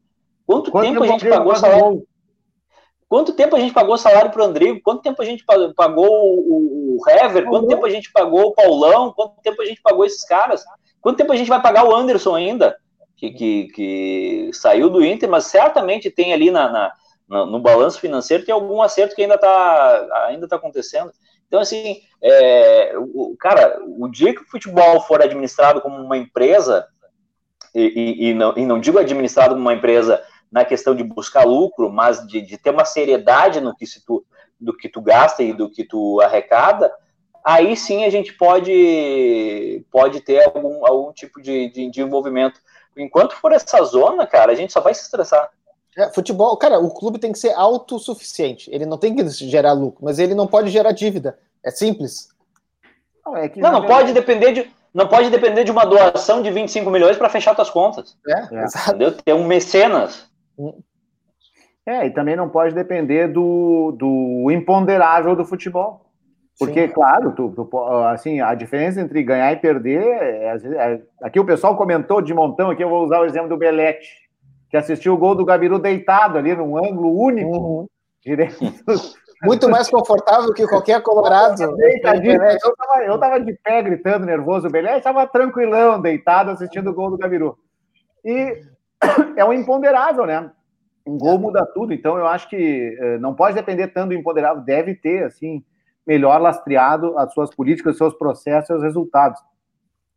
Quanto, 0.48 0.72
quanto 0.72 0.86
tempo, 0.86 1.02
tempo 1.02 1.04
a 1.04 1.18
gente 1.18 1.30
pagou 1.30 1.56
salário? 1.56 2.04
Quanto 3.14 3.34
tempo 3.34 3.56
a 3.56 3.60
gente 3.60 3.76
pagou 3.76 3.96
salário 3.96 4.32
para 4.32 4.42
o 4.42 4.46
Andrigo? 4.46 4.82
Quanto 4.82 5.04
tempo 5.04 5.22
a 5.22 5.26
gente 5.26 5.46
pagou 5.46 6.08
o, 6.10 6.98
o 6.98 7.08
Hever? 7.08 7.46
Quanto 7.46 7.68
tempo 7.68 7.86
a 7.86 7.90
gente 7.92 8.12
pagou 8.12 8.48
o 8.48 8.54
Paulão? 8.56 9.14
Quanto 9.14 9.40
tempo 9.40 9.62
a 9.62 9.66
gente 9.66 9.80
pagou 9.84 10.04
esses 10.04 10.26
caras? 10.26 10.64
Quanto 11.00 11.18
tempo 11.18 11.32
a 11.32 11.36
gente 11.36 11.48
vai 11.48 11.62
pagar 11.62 11.86
o 11.86 11.96
Anderson 11.96 12.34
ainda? 12.34 12.76
Que, 13.16 13.30
que, 13.30 13.68
que 13.68 14.50
saiu 14.52 14.90
do 14.90 15.06
Inter, 15.06 15.30
mas 15.30 15.44
certamente 15.44 16.10
tem 16.10 16.34
ali 16.34 16.50
na, 16.50 16.68
na, 16.72 16.92
na 17.30 17.46
no 17.46 17.60
balanço 17.60 18.00
financeiro 18.00 18.46
tem 18.46 18.52
algum 18.52 18.82
acerto 18.82 19.16
que 19.16 19.22
ainda 19.22 19.36
está 19.36 20.26
ainda 20.28 20.48
tá 20.48 20.56
acontecendo. 20.56 21.12
Então, 21.48 21.60
assim, 21.60 21.98
é, 22.20 22.96
o, 22.98 23.36
cara, 23.40 23.80
o 23.96 24.10
dia 24.10 24.34
que 24.34 24.42
o 24.42 24.50
futebol 24.50 25.02
for 25.02 25.22
administrado 25.22 25.82
como 25.82 25.98
uma 25.98 26.18
empresa, 26.18 26.88
e, 27.76 27.84
e, 27.84 28.30
e, 28.30 28.34
não, 28.34 28.58
e 28.58 28.66
não 28.66 28.80
digo 28.80 28.98
administrado 28.98 29.54
como 29.54 29.62
uma 29.62 29.76
empresa 29.76 30.20
na 30.54 30.64
questão 30.64 30.94
de 30.94 31.04
buscar 31.04 31.46
lucro, 31.46 31.92
mas 31.92 32.26
de, 32.28 32.40
de 32.40 32.60
ter 32.60 32.70
uma 32.70 32.86
seriedade 32.86 33.60
no 33.60 33.76
que 33.76 33.88
se 33.88 34.06
tu, 34.06 34.24
do 34.62 34.72
que 34.72 34.88
tu 34.88 35.02
gasta 35.02 35.42
e 35.42 35.52
do 35.52 35.68
que 35.68 35.84
tu 35.84 36.22
arrecada, 36.22 36.94
aí 37.44 37.76
sim 37.76 38.06
a 38.06 38.10
gente 38.12 38.34
pode, 38.34 39.84
pode 39.92 40.22
ter 40.22 40.46
algum, 40.46 40.86
algum 40.86 41.12
tipo 41.12 41.42
de, 41.42 41.72
de, 41.72 41.90
de 41.90 42.02
envolvimento. 42.02 42.60
Enquanto 42.96 43.36
for 43.36 43.52
essa 43.52 43.84
zona, 43.84 44.28
cara, 44.28 44.52
a 44.52 44.56
gente 44.56 44.72
só 44.72 44.80
vai 44.80 44.94
se 44.94 45.02
estressar. 45.02 45.50
É, 45.98 46.12
futebol, 46.12 46.56
cara, 46.56 46.78
o 46.78 46.94
clube 46.94 47.18
tem 47.18 47.32
que 47.32 47.40
ser 47.40 47.54
autossuficiente. 47.54 48.70
Ele 48.72 48.86
não 48.86 49.00
tem 49.00 49.16
que 49.16 49.28
gerar 49.30 49.74
lucro, 49.74 50.06
mas 50.06 50.20
ele 50.20 50.36
não 50.36 50.46
pode 50.46 50.70
gerar 50.70 50.92
dívida. 50.92 51.40
É 51.64 51.72
simples. 51.72 52.30
Não, 53.26 53.36
é 53.36 53.52
não, 53.56 53.72
não 53.72 53.86
pode 53.88 54.14
depender 54.14 54.52
de 54.52 54.72
não 54.94 55.08
pode 55.08 55.32
depender 55.32 55.64
de 55.64 55.72
uma 55.72 55.86
doação 55.86 56.44
de 56.44 56.52
25 56.52 56.92
milhões 56.92 57.18
para 57.18 57.28
fechar 57.28 57.56
suas 57.56 57.72
contas. 57.72 58.16
É, 58.28 58.56
é. 58.56 58.66
Entendeu? 58.66 59.12
Ter 59.12 59.34
um 59.34 59.48
mecenas. 59.48 60.32
É, 61.86 62.06
e 62.06 62.12
também 62.12 62.36
não 62.36 62.50
pode 62.50 62.74
depender 62.74 63.28
do, 63.28 63.92
do 63.98 64.52
imponderável 64.52 65.36
do 65.36 65.46
futebol. 65.46 66.04
Porque, 66.58 66.88
Sim. 66.88 66.94
claro, 66.94 67.32
tu, 67.32 67.50
tu, 67.50 67.78
assim, 68.06 68.40
a 68.40 68.54
diferença 68.54 69.02
entre 69.02 69.24
ganhar 69.24 69.52
e 69.52 69.58
perder. 69.58 70.02
É, 70.02 70.56
é, 70.56 71.02
aqui 71.22 71.40
o 71.40 71.46
pessoal 71.46 71.76
comentou 71.76 72.22
de 72.22 72.34
montão, 72.34 72.70
aqui 72.70 72.84
eu 72.84 72.90
vou 72.90 73.04
usar 73.04 73.20
o 73.20 73.26
exemplo 73.26 73.50
do 73.50 73.58
Belete, 73.58 74.08
que 74.70 74.78
assistiu 74.78 75.14
o 75.14 75.18
gol 75.18 75.36
do 75.36 75.46
Gabiru 75.46 75.80
deitado 75.80 76.38
ali 76.38 76.56
num 76.56 76.78
ângulo 76.78 77.20
único, 77.20 77.50
uhum. 77.50 77.88
direto. 78.24 78.60
Muito 79.44 79.70
mais 79.70 79.90
confortável 79.90 80.54
que 80.54 80.66
qualquer 80.66 81.02
colorado. 81.02 81.62
Eu 81.78 82.02
tava, 82.02 83.04
eu 83.04 83.20
tava 83.20 83.40
de 83.42 83.52
pé 83.62 83.82
gritando 83.82 84.26
nervoso, 84.26 84.68
o 84.68 84.72
Belete 84.72 85.00
estava 85.00 85.28
tranquilão, 85.28 86.00
deitado, 86.00 86.52
assistindo 86.52 86.90
o 86.90 86.94
gol 86.94 87.10
do 87.10 87.18
Gabiru. 87.18 87.58
E 88.24 88.62
é 89.38 89.46
um 89.46 89.54
imponderável, 89.54 90.26
né? 90.26 90.52
Um 91.06 91.18
gol 91.18 91.38
muda 91.38 91.66
tudo, 91.74 91.94
então 91.94 92.18
eu 92.18 92.26
acho 92.28 92.50
que 92.50 92.98
eh, 93.00 93.18
não 93.18 93.34
pode 93.34 93.56
depender 93.56 93.90
tanto 93.90 94.10
do 94.10 94.14
imponderável, 94.14 94.64
deve 94.64 94.96
ter, 94.96 95.26
assim, 95.26 95.64
melhor 96.08 96.40
lastreado 96.40 97.18
as 97.18 97.34
suas 97.34 97.54
políticas, 97.54 97.94
os 97.94 97.98
seus 97.98 98.14
processos 98.14 98.70
e 98.70 98.74
os 98.74 98.84
resultados. 98.84 99.40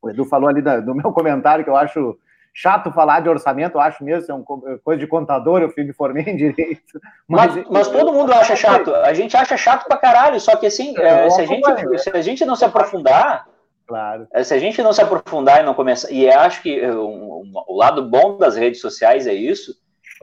O 0.01 0.11
Edu 0.11 0.25
falou 0.25 0.49
ali 0.49 0.63
da, 0.63 0.79
do 0.79 0.95
meu 0.95 1.11
comentário 1.13 1.65
que 1.65 1.71
eu 1.71 1.77
acho 1.77 2.17
chato 2.55 2.91
falar 2.91 3.21
de 3.21 3.29
orçamento, 3.29 3.77
eu 3.77 3.81
acho 3.83 4.03
mesmo, 4.03 4.33
é 4.33 4.35
uma 4.35 4.79
coisa 4.79 4.99
de 4.99 5.07
contador, 5.07 5.61
eu 5.61 5.71
me 5.77 5.93
formei 5.93 6.25
em 6.25 6.37
direito. 6.37 6.99
Mas, 7.29 7.55
mas, 7.55 7.67
mas 7.69 7.89
todo 7.89 8.13
mundo 8.13 8.33
acha 8.33 8.55
chato, 8.55 8.95
a 8.95 9.13
gente 9.13 9.37
acha 9.37 9.57
chato 9.57 9.87
pra 9.87 9.99
caralho, 9.99 10.39
só 10.41 10.57
que 10.57 10.67
assim, 10.67 10.97
é, 10.97 11.29
se, 11.29 11.41
a 11.41 11.45
gente, 11.45 11.99
se 11.99 12.11
a 12.11 12.23
gente 12.23 12.45
não 12.45 12.55
se 12.55 12.65
aprofundar, 12.65 13.47
Claro. 13.87 14.27
É, 14.33 14.43
se 14.43 14.53
a 14.53 14.59
gente 14.59 14.83
não 14.83 14.93
se 14.93 15.01
aprofundar 15.01 15.61
e 15.61 15.63
não 15.63 15.75
começar. 15.75 16.11
E 16.11 16.29
acho 16.29 16.61
que 16.63 16.85
um, 16.87 17.43
um, 17.43 17.53
o 17.69 17.77
lado 17.77 18.03
bom 18.03 18.37
das 18.37 18.57
redes 18.57 18.81
sociais 18.81 19.27
é 19.27 19.35
isso. 19.35 19.75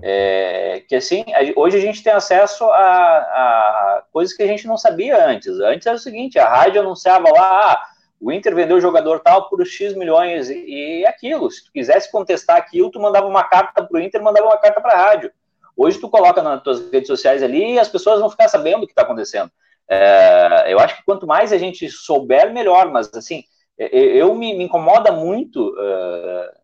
É, 0.02 0.84
que 0.88 0.96
assim, 0.96 1.24
hoje 1.56 1.78
a 1.78 1.82
gente 1.82 2.04
tem 2.04 2.12
acesso 2.12 2.66
a, 2.66 3.18
a, 3.18 4.04
coisas 4.12 4.36
que 4.36 4.42
a 4.42 4.48
gente 4.48 4.68
não 4.68 4.78
sabia 4.78 5.26
antes. 5.26 5.60
Antes 5.60 5.88
era 5.88 5.96
o 5.96 6.00
seguinte: 6.00 6.38
a 6.38 6.50
rádio 6.50 6.82
anunciava 6.82 7.30
lá, 7.32 7.72
ah, 7.72 7.84
o 8.20 8.32
Inter 8.32 8.56
vendeu 8.56 8.78
o 8.78 8.82
jogador 8.82 9.20
tal 9.20 9.50
por 9.50 9.66
X 9.66 9.96
milhões 9.96 10.50
e, 10.50 11.02
e 11.02 11.06
aquilo. 11.06 11.50
Se 11.50 11.66
tu 11.66 11.72
quisesse 11.72 12.12
contestar 12.12 12.58
aquilo, 12.58 12.90
tu 12.90 13.00
mandava 13.00 13.28
uma 13.28 13.44
carta 13.44 13.84
para 13.84 13.98
o 13.98 14.02
Inter, 14.02 14.22
mandava 14.22 14.48
uma 14.48 14.58
carta 14.58 14.82
para 14.82 14.94
a 14.94 14.98
rádio. 14.98 15.32
Hoje 15.78 16.00
tu 16.00 16.10
coloca 16.10 16.42
nas 16.42 16.62
tuas 16.62 16.92
redes 16.92 17.08
sociais 17.08 17.42
ali 17.42 17.74
e 17.74 17.80
as 17.80 17.88
pessoas 17.88 18.20
vão 18.20 18.30
ficar 18.30 18.48
sabendo 18.48 18.84
o 18.84 18.86
que 18.86 18.92
está 18.92 19.04
acontecendo. 19.04 19.52
É, 19.90 20.66
eu 20.72 20.80
acho 20.80 20.98
que 20.98 21.06
quanto 21.06 21.28
mais 21.28 21.52
a 21.52 21.58
gente 21.58 21.90
souber, 21.90 22.54
melhor, 22.54 22.92
mas 22.92 23.14
assim, 23.14 23.44
eu 23.78 24.34
me, 24.36 24.54
me 24.56 24.66
incomoda 24.66 25.12
muito 25.12 25.70
uh, 25.70 26.64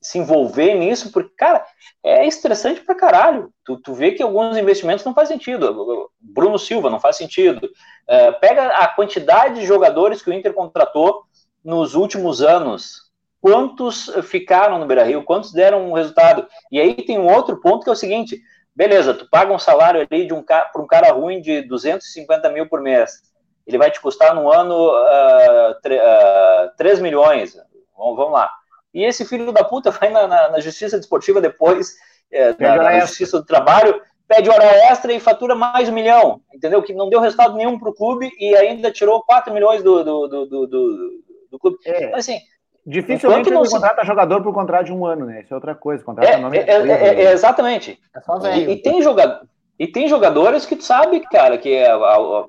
se 0.00 0.18
envolver 0.18 0.74
nisso, 0.74 1.12
porque, 1.12 1.34
cara, 1.36 1.64
é 2.02 2.26
estressante 2.26 2.80
pra 2.80 2.94
caralho. 2.94 3.52
Tu, 3.64 3.76
tu 3.78 3.92
vê 3.92 4.12
que 4.12 4.22
alguns 4.22 4.56
investimentos 4.56 5.04
não 5.04 5.14
faz 5.14 5.28
sentido. 5.28 6.10
Bruno 6.20 6.58
Silva 6.58 6.88
não 6.88 7.00
faz 7.00 7.16
sentido. 7.16 7.66
Uh, 7.66 8.40
pega 8.40 8.68
a 8.68 8.88
quantidade 8.88 9.60
de 9.60 9.66
jogadores 9.66 10.22
que 10.22 10.30
o 10.30 10.32
Inter 10.32 10.52
contratou 10.54 11.24
nos 11.64 11.94
últimos 11.94 12.40
anos. 12.40 13.06
Quantos 13.40 14.10
ficaram 14.24 14.78
no 14.78 14.86
Beira 14.86 15.04
Rio? 15.04 15.22
Quantos 15.22 15.52
deram 15.52 15.90
um 15.90 15.92
resultado? 15.92 16.46
E 16.70 16.80
aí 16.80 16.94
tem 16.94 17.18
um 17.18 17.32
outro 17.32 17.60
ponto 17.60 17.84
que 17.84 17.90
é 17.90 17.92
o 17.92 17.96
seguinte: 17.96 18.40
beleza, 18.76 19.14
tu 19.14 19.28
paga 19.28 19.52
um 19.52 19.58
salário 19.58 20.06
ali 20.08 20.26
de 20.26 20.34
um 20.34 20.42
para 20.42 20.70
um 20.76 20.86
cara 20.86 21.10
ruim 21.10 21.40
de 21.40 21.62
250 21.62 22.50
mil 22.50 22.68
por 22.68 22.80
mês 22.80 23.22
ele 23.66 23.78
vai 23.78 23.90
te 23.90 24.00
custar 24.00 24.34
no 24.34 24.50
ano 24.50 24.90
uh, 24.90 25.72
uh, 25.72 26.76
3 26.76 27.00
milhões. 27.00 27.56
Vamos, 27.96 28.16
vamos, 28.16 28.32
lá. 28.32 28.50
E 28.94 29.04
esse 29.04 29.24
filho 29.24 29.50
da 29.52 29.64
puta 29.64 29.90
vai 29.92 30.10
na, 30.10 30.26
na, 30.26 30.50
na 30.50 30.60
justiça 30.60 30.98
desportiva 30.98 31.40
depois, 31.40 31.94
é, 32.30 32.54
na, 32.58 32.76
na 32.76 33.00
justiça 33.00 33.38
do 33.40 33.44
trabalho, 33.44 34.00
pede 34.28 34.48
hora 34.48 34.64
extra 34.64 35.12
e 35.12 35.20
fatura 35.20 35.54
mais 35.54 35.88
um 35.88 35.92
milhão, 35.92 36.40
entendeu? 36.54 36.82
Que 36.82 36.94
não 36.94 37.08
deu 37.08 37.20
resultado 37.20 37.56
nenhum 37.56 37.78
para 37.78 37.90
o 37.90 37.94
clube 37.94 38.30
e 38.38 38.54
ainda 38.56 38.90
tirou 38.90 39.22
4 39.24 39.52
milhões 39.52 39.82
do, 39.82 40.04
do, 40.04 40.28
do, 40.28 40.66
do, 40.66 41.10
do 41.50 41.58
clube. 41.58 41.78
É. 41.84 42.04
Então, 42.04 42.18
assim, 42.18 42.38
Dificilmente 42.86 43.50
não 43.50 43.64
se... 43.64 43.72
contrata 43.72 44.04
jogador 44.04 44.42
por 44.42 44.54
contrato 44.54 44.86
de 44.86 44.92
um 44.92 45.04
ano, 45.04 45.26
né? 45.26 45.40
Isso 45.42 45.52
é 45.52 45.56
outra 45.56 45.74
coisa. 45.74 46.04
Contrata 46.04 46.30
é, 46.30 46.34
é, 46.34 46.70
é, 46.70 46.92
é, 46.92 47.24
é, 47.24 47.32
exatamente. 47.32 48.00
É 48.14 48.58
e, 48.58 48.70
e, 48.70 48.76
tem 48.76 49.02
jogador, 49.02 49.40
e 49.76 49.88
tem 49.88 50.06
jogadores 50.06 50.64
que 50.64 50.76
tu 50.76 50.84
sabe, 50.84 51.18
cara, 51.20 51.58
que 51.58 51.84
a, 51.84 51.96
a, 51.96 52.46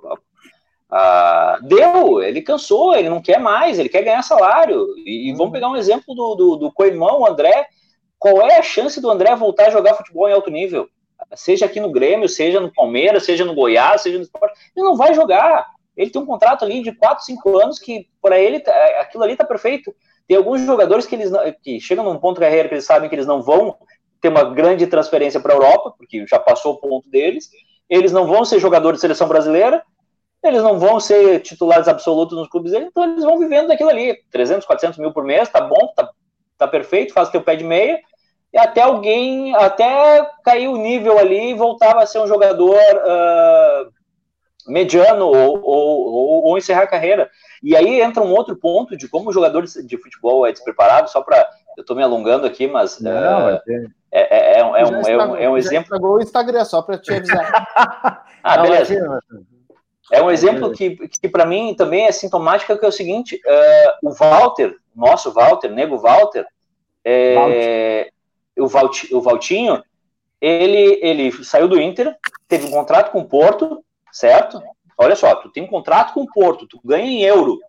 a, 0.92 1.60
deu, 1.64 2.22
ele 2.22 2.44
cansou, 2.44 2.96
ele 2.96 3.10
não 3.10 3.20
quer 3.20 3.40
mais, 3.40 3.80
ele 3.80 3.90
quer 3.90 4.04
ganhar 4.04 4.22
salário. 4.22 4.86
E, 4.98 5.32
e 5.32 5.34
vamos 5.34 5.52
pegar 5.52 5.70
um 5.70 5.76
exemplo 5.76 6.14
do, 6.14 6.36
do, 6.36 6.56
do 6.58 6.72
Coimão, 6.72 7.22
o 7.22 7.28
André. 7.28 7.66
Qual 8.20 8.40
é 8.42 8.60
a 8.60 8.64
chance 8.64 9.02
do 9.02 9.10
André 9.10 9.36
voltar 9.36 9.68
a 9.68 9.72
jogar 9.72 9.96
futebol 9.96 10.30
em 10.30 10.34
alto 10.34 10.52
nível? 10.52 10.88
Seja 11.34 11.66
aqui 11.66 11.80
no 11.80 11.92
Grêmio, 11.92 12.30
seja 12.30 12.60
no 12.60 12.72
Palmeiras, 12.72 13.26
seja 13.26 13.44
no 13.44 13.56
Goiás, 13.56 14.02
seja 14.02 14.18
no 14.18 14.24
Sport. 14.24 14.54
Ele 14.76 14.86
não 14.86 14.96
vai 14.96 15.16
jogar. 15.16 15.66
Ele 15.96 16.12
tem 16.12 16.22
um 16.22 16.28
contrato 16.28 16.64
ali 16.64 16.84
de 16.84 16.92
4, 16.92 17.26
5 17.26 17.60
anos 17.60 17.80
que, 17.80 18.08
para 18.22 18.40
ele, 18.40 18.60
tá, 18.60 18.72
aquilo 19.00 19.24
ali 19.24 19.36
tá 19.36 19.44
perfeito. 19.44 19.94
Tem 20.28 20.38
alguns 20.38 20.62
jogadores 20.62 21.06
que 21.06 21.16
eles 21.16 21.32
que 21.64 21.80
chegam 21.80 22.04
num 22.04 22.20
ponto 22.20 22.40
da 22.40 22.48
carreira 22.48 22.68
que 22.68 22.76
eles 22.76 22.86
sabem 22.86 23.08
que 23.08 23.16
eles 23.16 23.26
não 23.26 23.42
vão 23.42 23.78
ter 24.20 24.30
uma 24.30 24.44
grande 24.44 24.88
transferência 24.88 25.40
para 25.40 25.54
a 25.54 25.56
Europa, 25.56 25.94
porque 25.98 26.26
já 26.28 26.40
passou 26.40 26.74
o 26.74 26.80
ponto 26.80 27.10
deles. 27.10 27.50
Eles 27.90 28.12
não 28.12 28.28
vão 28.28 28.44
ser 28.44 28.60
jogadores 28.60 28.98
de 28.98 29.02
seleção 29.02 29.28
brasileira, 29.28 29.84
eles 30.44 30.62
não 30.62 30.78
vão 30.78 31.00
ser 31.00 31.40
titulares 31.42 31.88
absolutos 31.88 32.38
nos 32.38 32.48
clubes 32.48 32.72
deles, 32.72 32.88
então 32.90 33.04
eles 33.04 33.24
vão 33.24 33.40
vivendo 33.40 33.68
daquilo 33.68 33.90
ali. 33.90 34.18
300, 34.32 34.66
400 34.66 35.00
mil 35.00 35.14
por 35.14 35.24
mês, 35.24 35.50
tá 35.50 35.62
bom, 35.62 35.94
tá, 35.96 36.10
tá 36.58 36.68
perfeito, 36.68 37.14
faz 37.14 37.30
teu 37.30 37.42
pé 37.42 37.56
de 37.56 37.64
meia, 37.64 38.00
e 38.54 38.58
até 38.58 38.82
alguém, 38.82 39.56
até 39.56 40.26
cair 40.44 40.68
o 40.68 40.78
nível 40.78 41.18
ali 41.18 41.52
e 41.52 41.54
voltar 41.54 41.98
a 41.98 42.06
ser 42.06 42.20
um 42.20 42.28
jogador 42.28 42.76
uh, 42.76 43.92
mediano 44.68 45.26
ou, 45.26 45.62
ou, 45.62 46.14
ou, 46.14 46.46
ou, 46.46 46.58
encerrar 46.58 46.84
a 46.84 46.88
carreira. 46.88 47.30
E 47.64 47.76
aí 47.76 48.02
entra 48.02 48.24
um 48.24 48.32
outro 48.32 48.56
ponto 48.56 48.96
de 48.96 49.08
como 49.08 49.30
o 49.30 49.34
jogador 49.34 49.66
de 49.66 49.98
futebol 49.98 50.46
é 50.46 50.52
despreparado, 50.52 51.10
só 51.10 51.22
para. 51.22 51.48
Eu 51.78 51.82
estou 51.82 51.96
me 51.96 52.04
alongando 52.04 52.46
aqui, 52.46 52.68
mas. 52.68 53.00
Não, 53.00 53.56
uh, 53.56 53.60
é, 54.12 54.56
é, 54.56 54.60
é, 54.60 54.66
um, 54.66 54.76
é, 54.76 54.86
um, 54.86 55.02
é, 55.02 55.28
um, 55.28 55.36
é 55.38 55.50
um 55.50 55.58
exemplo. 55.58 55.98
o 56.00 56.22
Instagram, 56.22 56.66
só 56.66 56.82
para 56.82 56.98
te 56.98 57.14
avisar. 57.14 58.26
ah, 58.44 58.58
beleza. 58.60 59.22
É 60.12 60.22
um 60.22 60.32
exemplo 60.32 60.72
que, 60.72 60.96
que 61.22 61.28
para 61.28 61.46
mim 61.46 61.76
também 61.76 62.06
é 62.06 62.12
sintomático, 62.12 62.78
que 62.78 62.86
é 62.86 62.88
o 62.88 62.94
seguinte, 62.94 63.36
uh, 63.46 64.08
o 64.08 64.14
Walter, 64.14 64.76
nosso 64.96 65.34
Walter, 65.34 65.70
nego 65.70 65.98
Walter, 65.98 66.46
é, 67.04 68.10
o, 68.58 68.68
Valt, 68.68 69.04
o 69.12 69.22
Valtinho, 69.22 69.84
ele, 70.40 71.00
ele 71.02 71.44
saiu 71.44 71.68
do 71.68 71.80
Inter, 71.80 72.16
teve 72.48 72.68
um 72.68 72.72
contrato 72.72 73.12
com 73.12 73.20
o 73.20 73.26
Porto, 73.26 73.84
certo? 74.12 74.62
Olha 74.98 75.16
só, 75.16 75.36
tu 75.36 75.50
tem 75.50 75.64
um 75.64 75.68
contrato 75.68 76.14
com 76.14 76.22
o 76.22 76.32
Porto, 76.32 76.68
tu 76.68 76.80
ganha 76.84 77.06
em 77.06 77.22
euro. 77.22 77.60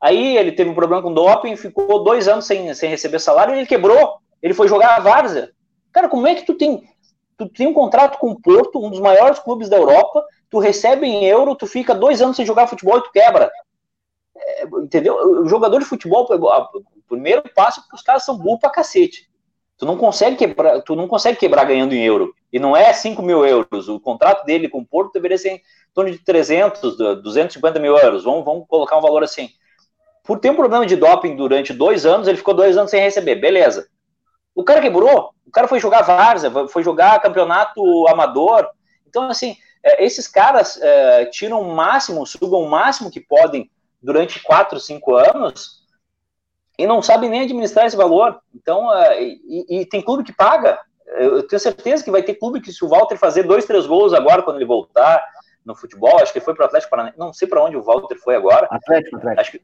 Aí 0.00 0.36
ele 0.36 0.52
teve 0.52 0.70
um 0.70 0.74
problema 0.74 1.02
com 1.02 1.12
doping, 1.12 1.56
ficou 1.56 2.02
dois 2.02 2.28
anos 2.28 2.46
sem, 2.46 2.72
sem 2.74 2.88
receber 2.88 3.18
salário 3.18 3.54
e 3.54 3.58
ele 3.58 3.66
quebrou. 3.66 4.18
Ele 4.42 4.54
foi 4.54 4.68
jogar 4.68 4.96
a 4.96 5.00
Várzea. 5.00 5.50
Cara, 5.92 6.08
como 6.08 6.26
é 6.26 6.34
que 6.34 6.46
tu 6.46 6.54
tem, 6.54 6.82
tu 7.36 7.48
tem 7.48 7.66
um 7.66 7.74
contrato 7.74 8.18
com 8.18 8.30
o 8.30 8.40
Porto, 8.40 8.82
um 8.82 8.90
dos 8.90 9.00
maiores 9.00 9.38
clubes 9.38 9.68
da 9.68 9.76
Europa, 9.76 10.24
tu 10.48 10.58
recebe 10.58 11.06
em 11.06 11.24
euro, 11.24 11.56
tu 11.56 11.66
fica 11.66 11.94
dois 11.94 12.22
anos 12.22 12.36
sem 12.36 12.46
jogar 12.46 12.68
futebol 12.68 12.98
e 12.98 13.02
tu 13.02 13.10
quebra. 13.10 13.50
É, 14.36 14.64
entendeu? 14.64 15.42
O 15.42 15.48
jogador 15.48 15.80
de 15.80 15.84
futebol, 15.84 16.26
o 16.30 16.82
primeiro 17.08 17.42
passo 17.54 17.80
é 17.80 17.82
que 17.88 17.94
os 17.94 18.02
caras 18.02 18.24
são 18.24 18.38
burros 18.38 18.60
pra 18.60 18.70
cacete. 18.70 19.27
Tu 19.78 19.86
não 19.86 19.96
consegue 19.96 20.36
quebrar, 20.36 20.82
tu 20.82 20.96
não 20.96 21.06
consegue 21.06 21.38
quebrar 21.38 21.64
ganhando 21.64 21.94
em 21.94 22.04
euro. 22.04 22.34
E 22.52 22.58
não 22.58 22.76
é 22.76 22.92
5 22.92 23.22
mil 23.22 23.46
euros. 23.46 23.88
O 23.88 24.00
contrato 24.00 24.44
dele 24.44 24.68
com 24.68 24.80
o 24.80 24.86
Porto 24.86 25.12
deveria 25.12 25.38
ser 25.38 25.50
em 25.50 25.62
torno 25.94 26.10
de 26.10 26.18
300, 26.18 26.96
250 27.22 27.78
mil 27.78 27.96
euros. 27.96 28.24
Vamos, 28.24 28.44
vamos 28.44 28.66
colocar 28.66 28.98
um 28.98 29.00
valor 29.00 29.22
assim. 29.22 29.50
Por 30.24 30.40
ter 30.40 30.50
um 30.50 30.56
problema 30.56 30.84
de 30.84 30.96
doping 30.96 31.36
durante 31.36 31.72
dois 31.72 32.04
anos, 32.04 32.26
ele 32.26 32.36
ficou 32.36 32.54
dois 32.54 32.76
anos 32.76 32.90
sem 32.90 33.00
receber. 33.00 33.36
Beleza. 33.36 33.86
O 34.52 34.64
cara 34.64 34.80
quebrou. 34.80 35.30
O 35.46 35.50
cara 35.52 35.68
foi 35.68 35.78
jogar 35.78 36.02
várzea, 36.02 36.50
foi 36.68 36.82
jogar 36.82 37.22
campeonato 37.22 37.80
amador. 38.08 38.68
Então, 39.06 39.30
assim, 39.30 39.56
é, 39.82 40.04
esses 40.04 40.26
caras 40.26 40.76
é, 40.82 41.26
tiram 41.26 41.60
o 41.60 41.74
máximo, 41.74 42.26
sugam 42.26 42.62
o 42.62 42.68
máximo 42.68 43.10
que 43.12 43.20
podem 43.20 43.70
durante 44.02 44.42
4, 44.42 44.80
5 44.80 45.14
anos 45.14 45.77
e 46.78 46.86
não 46.86 47.02
sabem 47.02 47.28
nem 47.28 47.42
administrar 47.42 47.86
esse 47.86 47.96
valor. 47.96 48.38
Então, 48.54 48.94
é, 48.94 49.22
e, 49.22 49.66
e, 49.68 49.86
tem 49.86 50.00
clube 50.00 50.22
que 50.22 50.32
paga. 50.32 50.78
Eu 51.18 51.46
tenho 51.46 51.58
certeza 51.58 52.04
que 52.04 52.10
vai 52.10 52.22
ter 52.22 52.34
clube 52.34 52.60
que, 52.60 52.72
se 52.72 52.84
o 52.84 52.88
Walter 52.88 53.16
fazer 53.16 53.42
dois, 53.42 53.64
três 53.64 53.86
gols 53.86 54.12
agora, 54.12 54.42
quando 54.42 54.56
ele 54.56 54.64
voltar 54.64 55.22
no 55.64 55.74
futebol, 55.74 56.18
acho 56.20 56.32
que 56.32 56.40
foi 56.40 56.54
para 56.54 56.64
o 56.64 56.66
Atlético 56.66 56.90
Paranaense, 56.90 57.18
não 57.18 57.32
sei 57.32 57.48
para 57.48 57.62
onde 57.64 57.76
o 57.76 57.82
Walter 57.82 58.16
foi 58.16 58.36
agora. 58.36 58.68
Atlético, 58.70 59.16
Atlético. 59.16 59.40
Acho 59.40 59.50
que, 59.52 59.60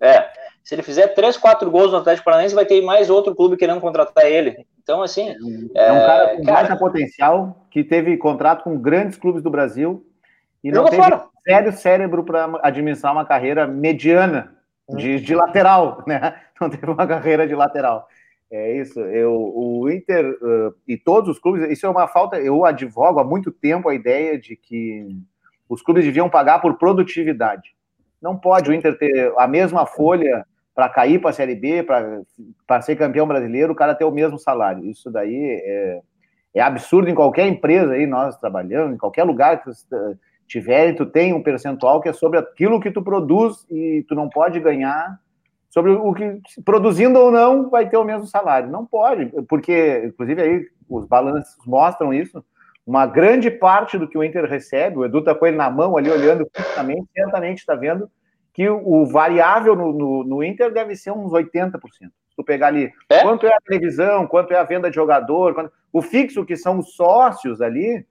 é, 0.00 0.28
se 0.62 0.74
ele 0.74 0.82
fizer 0.82 1.08
três, 1.08 1.36
quatro 1.36 1.70
gols 1.70 1.92
no 1.92 1.98
Atlético 1.98 2.26
Paranaense, 2.26 2.54
vai 2.54 2.66
ter 2.66 2.82
mais 2.82 3.08
outro 3.08 3.34
clube 3.34 3.56
querendo 3.56 3.80
contratar 3.80 4.26
ele. 4.26 4.66
Então, 4.82 5.02
assim. 5.02 5.34
É, 5.74 5.88
é 5.88 5.92
um 5.92 6.00
cara 6.00 6.36
com 6.36 6.44
cara, 6.44 6.76
potencial 6.76 7.66
que 7.70 7.82
teve 7.82 8.16
contrato 8.16 8.64
com 8.64 8.78
grandes 8.78 9.16
clubes 9.16 9.42
do 9.42 9.50
Brasil 9.50 10.04
e 10.62 10.70
não 10.70 10.84
teve 10.84 11.02
fora. 11.02 11.24
sério 11.46 11.72
cérebro 11.72 12.24
para 12.24 12.60
administrar 12.62 13.12
uma 13.12 13.24
carreira 13.24 13.66
mediana 13.66 14.54
de, 14.88 15.20
de, 15.20 15.34
lateral, 15.34 16.02
né? 16.06 16.34
Não 16.60 16.70
teve 16.70 16.90
uma 16.90 17.06
carreira 17.06 17.46
de 17.46 17.54
lateral. 17.54 18.06
É 18.50 18.76
isso. 18.76 19.00
Eu, 19.00 19.32
o 19.34 19.90
Inter 19.90 20.24
uh, 20.40 20.74
e 20.86 20.96
todos 20.96 21.28
os 21.30 21.38
clubes, 21.38 21.70
isso 21.70 21.86
é 21.86 21.88
uma 21.88 22.08
falta. 22.08 22.38
Eu 22.38 22.64
advogo 22.64 23.20
há 23.20 23.24
muito 23.24 23.52
tempo 23.52 23.88
a 23.88 23.94
ideia 23.94 24.38
de 24.38 24.56
que 24.56 25.06
os 25.68 25.82
clubes 25.82 26.04
deviam 26.04 26.30
pagar 26.30 26.60
por 26.60 26.78
produtividade. 26.78 27.74
Não 28.20 28.36
pode 28.36 28.70
o 28.70 28.74
Inter 28.74 28.98
ter 28.98 29.32
a 29.36 29.46
mesma 29.46 29.86
folha 29.86 30.46
para 30.74 30.88
cair 30.88 31.20
para 31.20 31.30
a 31.30 31.32
Série 31.32 31.54
B, 31.54 31.82
para 32.66 32.82
ser 32.82 32.96
campeão 32.96 33.26
brasileiro, 33.26 33.72
o 33.72 33.76
cara 33.76 33.94
ter 33.94 34.04
o 34.04 34.10
mesmo 34.10 34.38
salário. 34.38 34.84
Isso 34.84 35.10
daí 35.10 35.60
é, 35.64 36.00
é 36.54 36.60
absurdo 36.60 37.10
em 37.10 37.14
qualquer 37.14 37.46
empresa 37.48 37.92
aí, 37.92 38.06
nós 38.06 38.36
trabalhando, 38.38 38.94
em 38.94 38.98
qualquer 38.98 39.24
lugar 39.24 39.60
que 39.60 39.66
você 39.66 40.16
tiver, 40.46 40.94
tu 40.94 41.04
tem 41.04 41.34
um 41.34 41.42
percentual 41.42 42.00
que 42.00 42.08
é 42.08 42.12
sobre 42.12 42.38
aquilo 42.38 42.80
que 42.80 42.90
tu 42.90 43.02
produz 43.02 43.66
e 43.70 44.04
tu 44.08 44.14
não 44.14 44.28
pode 44.28 44.58
ganhar 44.58 45.18
sobre 45.78 45.92
o 45.92 46.12
que, 46.12 46.40
produzindo 46.64 47.20
ou 47.20 47.30
não, 47.30 47.70
vai 47.70 47.88
ter 47.88 47.96
o 47.96 48.04
mesmo 48.04 48.26
salário. 48.26 48.68
Não 48.68 48.84
pode, 48.84 49.26
porque, 49.48 50.06
inclusive, 50.06 50.42
aí 50.42 50.66
os 50.88 51.06
balanços 51.06 51.56
mostram 51.64 52.12
isso. 52.12 52.44
Uma 52.84 53.06
grande 53.06 53.48
parte 53.48 53.96
do 53.96 54.08
que 54.08 54.18
o 54.18 54.24
Inter 54.24 54.44
recebe, 54.44 54.98
o 54.98 55.04
Edu 55.04 55.20
está 55.20 55.36
com 55.36 55.46
ele 55.46 55.56
na 55.56 55.70
mão 55.70 55.96
ali, 55.96 56.10
olhando 56.10 56.48
fixamente, 56.52 57.06
certamente 57.14 57.58
está 57.58 57.76
vendo 57.76 58.10
que 58.52 58.68
o 58.68 59.06
variável 59.06 59.76
no, 59.76 59.92
no, 59.92 60.24
no, 60.24 60.42
Inter 60.42 60.72
deve 60.72 60.96
ser 60.96 61.12
uns 61.12 61.30
80%. 61.30 61.78
Se 61.90 62.10
tu 62.36 62.42
pegar 62.42 62.68
ali 62.68 62.90
é? 63.08 63.22
quanto 63.22 63.46
é 63.46 63.54
a 63.54 63.60
televisão, 63.60 64.26
quanto 64.26 64.52
é 64.52 64.58
a 64.58 64.64
venda 64.64 64.90
de 64.90 64.96
jogador, 64.96 65.54
quanto... 65.54 65.72
o 65.92 66.02
fixo, 66.02 66.44
que 66.44 66.56
são 66.56 66.80
os 66.80 66.96
sócios 66.96 67.62
ali, 67.62 68.04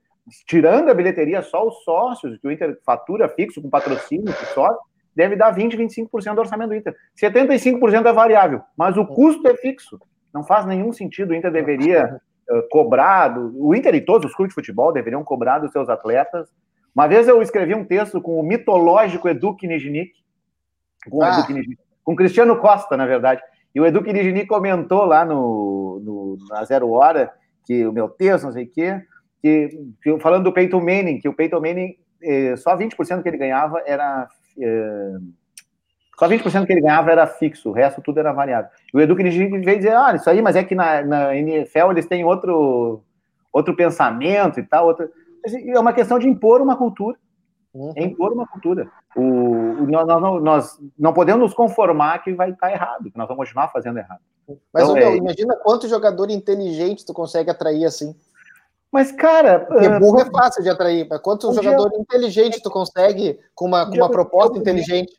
tirando 0.46 0.88
a 0.88 0.94
bilheteria, 0.94 1.42
só 1.42 1.68
os 1.68 1.84
sócios, 1.84 2.38
que 2.38 2.48
o 2.48 2.50
Inter 2.50 2.78
fatura 2.82 3.28
fixo 3.28 3.60
com 3.60 3.68
patrocínio, 3.68 4.32
que 4.32 4.46
sócio, 4.54 4.87
deve 5.18 5.34
dar 5.34 5.50
20, 5.50 5.76
25% 5.76 6.34
do 6.36 6.40
orçamento 6.40 6.68
do 6.68 6.76
Inter. 6.76 6.94
75% 7.20 8.06
é 8.06 8.12
variável, 8.12 8.62
mas 8.76 8.96
o 8.96 9.04
custo 9.04 9.48
é 9.48 9.56
fixo. 9.56 9.98
Não 10.32 10.44
faz 10.44 10.64
nenhum 10.64 10.92
sentido. 10.92 11.30
O 11.30 11.34
Inter 11.34 11.50
deveria 11.50 12.20
uh, 12.48 12.68
cobrar, 12.70 13.36
o 13.36 13.74
Inter 13.74 13.96
e 13.96 14.00
todos 14.00 14.30
os 14.30 14.36
clubes 14.36 14.52
de 14.52 14.54
futebol 14.54 14.92
deveriam 14.92 15.24
cobrar 15.24 15.58
dos 15.58 15.72
seus 15.72 15.88
atletas. 15.88 16.48
Uma 16.94 17.08
vez 17.08 17.26
eu 17.26 17.42
escrevi 17.42 17.74
um 17.74 17.84
texto 17.84 18.22
com 18.22 18.38
o 18.38 18.44
mitológico 18.44 19.28
Edu 19.28 19.56
Kniznik, 19.56 20.12
com, 21.10 21.20
ah. 21.24 21.44
com 22.04 22.14
Cristiano 22.14 22.56
Costa, 22.60 22.96
na 22.96 23.04
verdade. 23.04 23.42
E 23.74 23.80
o 23.80 23.86
Edu 23.86 24.00
Kniznik 24.00 24.46
comentou 24.46 25.04
lá 25.04 25.24
no, 25.24 26.00
no, 26.04 26.38
na 26.48 26.64
Zero 26.64 26.92
Hora, 26.92 27.32
que 27.66 27.84
o 27.84 27.92
meu 27.92 28.08
texto, 28.08 28.44
não 28.44 28.52
sei 28.52 28.66
o 28.66 28.70
quê, 28.70 29.02
que, 29.42 29.68
que, 30.00 30.20
falando 30.20 30.44
do 30.44 30.52
Peyton 30.52 30.80
Manning, 30.80 31.18
que 31.18 31.28
o 31.28 31.34
Peyton 31.34 31.60
Manning, 31.60 31.96
eh, 32.22 32.54
só 32.56 32.76
20% 32.76 33.20
que 33.20 33.28
ele 33.28 33.36
ganhava 33.36 33.82
era. 33.84 34.28
Eh, 34.60 35.18
só 36.18 36.28
20% 36.28 36.66
que 36.66 36.72
ele 36.72 36.80
ganhava 36.80 37.12
era 37.12 37.26
fixo, 37.26 37.70
o 37.70 37.72
resto 37.72 38.02
tudo 38.02 38.18
era 38.18 38.32
variável. 38.32 38.70
E 38.92 38.96
o 38.96 39.00
Edu 39.00 39.14
Kniznik 39.14 39.64
veio 39.64 39.78
dizer: 39.78 39.94
ah, 39.94 40.14
isso 40.14 40.28
aí, 40.28 40.42
mas 40.42 40.56
é 40.56 40.64
que 40.64 40.74
na, 40.74 41.02
na 41.02 41.36
NFL 41.36 41.92
eles 41.92 42.06
têm 42.06 42.24
outro, 42.24 43.02
outro 43.52 43.74
pensamento 43.76 44.58
e 44.58 44.62
tal. 44.64 44.86
Outro... 44.86 45.08
É 45.44 45.78
uma 45.78 45.92
questão 45.92 46.18
de 46.18 46.28
impor 46.28 46.60
uma 46.60 46.76
cultura. 46.76 47.16
Uhum. 47.72 47.92
É 47.94 48.02
impor 48.02 48.32
uma 48.32 48.46
cultura. 48.46 48.90
O, 49.14 49.22
o 49.22 49.86
nós, 49.86 50.06
nós, 50.06 50.42
nós, 50.42 50.78
não 50.98 51.12
podemos 51.12 51.40
nos 51.40 51.54
conformar 51.54 52.18
que 52.22 52.32
vai 52.32 52.50
estar 52.50 52.72
errado, 52.72 53.10
que 53.10 53.16
nós 53.16 53.28
vamos 53.28 53.44
continuar 53.44 53.68
fazendo 53.68 53.98
errado. 53.98 54.20
Mas, 54.72 54.88
então, 54.88 54.96
é... 54.96 55.16
imagina 55.16 55.54
quanto 55.56 55.88
jogador 55.88 56.30
inteligente 56.30 57.06
tu 57.06 57.14
consegue 57.14 57.50
atrair 57.50 57.84
assim. 57.84 58.16
Mas, 58.92 59.12
cara. 59.12 59.60
Porque 59.60 59.86
uh, 59.86 59.98
burro 59.98 60.20
é 60.20 60.30
fácil 60.30 60.62
de 60.62 60.70
atrair, 60.70 61.06
mas 61.08 61.20
quanto 61.20 61.50
um 61.50 61.54
jogador 61.54 61.90
dia... 61.90 62.00
inteligente 62.00 62.62
tu 62.62 62.70
consegue 62.70 63.38
com 63.54 63.66
uma, 63.66 63.84
um 63.84 63.90
com 63.90 63.96
uma 63.96 64.10
proposta 64.10 64.58
inteligente? 64.58 65.12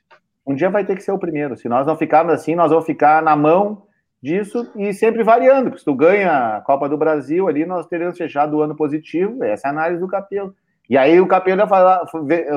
Um 0.46 0.56
dia 0.56 0.70
vai 0.70 0.86
ter 0.86 0.96
que 0.96 1.04
ser 1.04 1.12
o 1.12 1.20
primeiro. 1.20 1.56
Se 1.56 1.70
nós 1.70 1.86
não 1.86 1.96
ficarmos 1.96 2.34
assim, 2.34 2.56
nós 2.56 2.72
vamos 2.72 2.86
ficar 2.86 3.22
na 3.22 3.36
mão 3.36 3.84
disso 4.22 4.68
e 4.76 4.94
sempre 4.94 5.24
variando. 5.24 5.66
Porque 5.66 5.80
se 5.80 5.86
tu 5.86 5.94
ganha 5.94 6.58
a 6.58 6.62
Copa 6.62 6.90
do 6.90 6.98
Brasil 6.98 7.48
ali, 7.48 7.66
nós 7.66 7.86
teremos 7.86 8.18
fechado 8.18 8.58
o 8.58 8.62
ano 8.62 8.76
positivo. 8.76 9.44
Essa 9.44 9.68
é 9.68 9.70
a 9.70 9.72
análise 9.74 10.02
do 10.02 10.08
Capelo. 10.08 10.56
E 10.90 10.98
aí 10.98 11.22
o 11.22 11.28
Capelo 11.28 11.68
falar, 11.68 12.04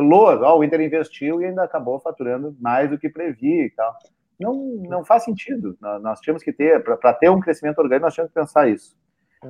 Loa, 0.00 0.40
ó, 0.42 0.58
o 0.58 0.64
Inter 0.64 0.80
investiu 0.80 1.42
e 1.42 1.44
ainda 1.44 1.62
acabou 1.64 2.00
faturando 2.00 2.56
mais 2.58 2.88
do 2.88 2.98
que 2.98 3.10
previa 3.10 3.66
e 3.66 3.70
tal. 3.70 3.94
Não, 4.40 4.54
não 4.88 5.04
faz 5.04 5.24
sentido. 5.24 5.76
Nós 6.00 6.18
tínhamos 6.20 6.42
que 6.42 6.52
ter, 6.52 6.82
para 6.82 7.12
ter 7.12 7.28
um 7.28 7.38
crescimento 7.38 7.78
orgânico, 7.78 8.06
nós 8.06 8.14
tínhamos 8.14 8.32
que 8.32 8.40
pensar 8.40 8.68
isso. 8.68 8.96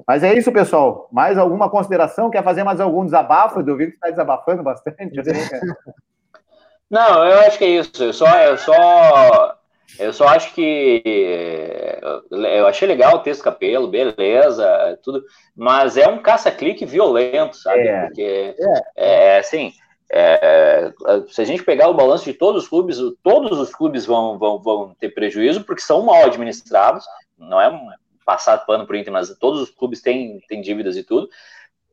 Mas 0.06 0.22
é 0.22 0.34
isso, 0.34 0.50
pessoal. 0.52 1.08
Mais 1.12 1.36
alguma 1.36 1.68
consideração? 1.68 2.30
Quer 2.30 2.42
fazer 2.42 2.64
mais 2.64 2.80
algum 2.80 3.04
desabafo? 3.04 3.60
Eu 3.60 3.76
vi 3.76 3.88
que 3.88 3.94
está 3.94 4.10
desabafando 4.10 4.62
bastante. 4.62 4.96
Não, 6.90 7.24
eu 7.26 7.40
acho 7.40 7.58
que 7.58 7.64
é 7.64 7.68
isso. 7.68 8.02
Eu 8.02 8.12
só, 8.12 8.26
eu 8.42 8.58
só, 8.58 9.56
eu 9.98 10.12
só 10.12 10.28
acho 10.28 10.52
que 10.54 11.02
eu 12.30 12.66
achei 12.66 12.86
legal 12.86 13.16
o 13.16 13.20
texto 13.20 13.42
Capelo, 13.42 13.88
beleza, 13.88 14.98
tudo, 15.02 15.24
mas 15.56 15.96
é 15.96 16.06
um 16.06 16.18
caça-clique 16.18 16.84
violento, 16.84 17.56
sabe? 17.56 17.88
É. 17.88 18.06
Porque 18.06 18.56
é, 18.96 19.36
é 19.36 19.38
assim. 19.38 19.72
É, 20.14 20.92
se 21.28 21.40
a 21.40 21.44
gente 21.46 21.64
pegar 21.64 21.88
o 21.88 21.94
balanço 21.94 22.24
de 22.24 22.34
todos 22.34 22.64
os 22.64 22.68
clubes, 22.68 22.98
todos 23.22 23.58
os 23.58 23.74
clubes 23.74 24.04
vão, 24.04 24.38
vão, 24.38 24.60
vão 24.60 24.94
ter 25.00 25.08
prejuízo 25.08 25.64
porque 25.64 25.80
são 25.80 26.02
mal 26.02 26.26
administrados, 26.26 27.06
não 27.38 27.58
é 27.58 27.70
passar 28.24 28.58
pano 28.58 28.86
para 28.86 28.94
o 28.94 28.98
Inter, 28.98 29.12
mas 29.12 29.36
todos 29.38 29.60
os 29.60 29.70
clubes 29.70 30.00
têm, 30.00 30.40
têm 30.48 30.60
dívidas 30.60 30.96
e 30.96 31.02
tudo. 31.02 31.28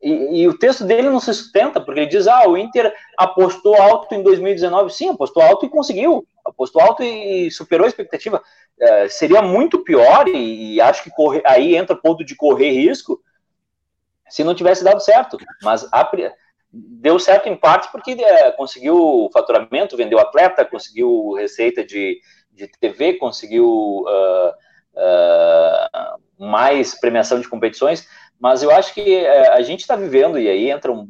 E, 0.02 0.40
e, 0.40 0.48
o 0.48 0.56
texto 0.56 0.84
dele 0.84 1.10
não 1.10 1.20
se 1.20 1.32
sustenta, 1.34 1.80
porque 1.80 2.00
ele 2.00 2.08
diz: 2.08 2.26
ah, 2.26 2.48
o 2.48 2.56
Inter 2.56 2.94
apostou 3.18 3.74
alto 3.76 4.14
em 4.14 4.22
2019. 4.22 4.92
Sim, 4.92 5.10
apostou 5.10 5.42
alto 5.42 5.66
e 5.66 5.68
conseguiu. 5.68 6.26
Apostou 6.44 6.80
alto 6.80 7.02
e 7.02 7.50
superou 7.50 7.84
a 7.84 7.88
expectativa. 7.88 8.42
É, 8.80 9.08
seria 9.08 9.42
muito 9.42 9.84
pior, 9.84 10.26
e, 10.26 10.74
e 10.74 10.80
acho 10.80 11.02
que 11.02 11.10
correr, 11.10 11.42
aí 11.44 11.76
entra 11.76 11.94
o 11.94 12.00
ponto 12.00 12.24
de 12.24 12.34
correr 12.34 12.70
risco, 12.70 13.20
se 14.28 14.42
não 14.42 14.54
tivesse 14.54 14.82
dado 14.82 15.00
certo. 15.00 15.36
Mas 15.62 15.86
a, 15.92 16.02
deu 16.72 17.18
certo 17.18 17.48
em 17.48 17.56
parte 17.56 17.90
porque 17.90 18.12
é, 18.12 18.50
conseguiu 18.52 19.28
faturamento, 19.32 19.96
vendeu 19.96 20.18
atleta, 20.18 20.64
conseguiu 20.64 21.34
receita 21.34 21.84
de, 21.84 22.20
de 22.52 22.68
TV, 22.68 23.14
conseguiu 23.14 24.04
uh, 24.06 24.54
uh, 25.00 26.44
mais 26.44 26.98
premiação 27.00 27.40
de 27.40 27.48
competições 27.48 28.06
mas 28.40 28.62
eu 28.62 28.70
acho 28.70 28.94
que 28.94 29.16
é, 29.16 29.52
a 29.52 29.60
gente 29.60 29.80
está 29.80 29.94
vivendo, 29.94 30.38
e 30.38 30.48
aí 30.48 30.70
entra 30.70 30.90
um, 30.90 31.00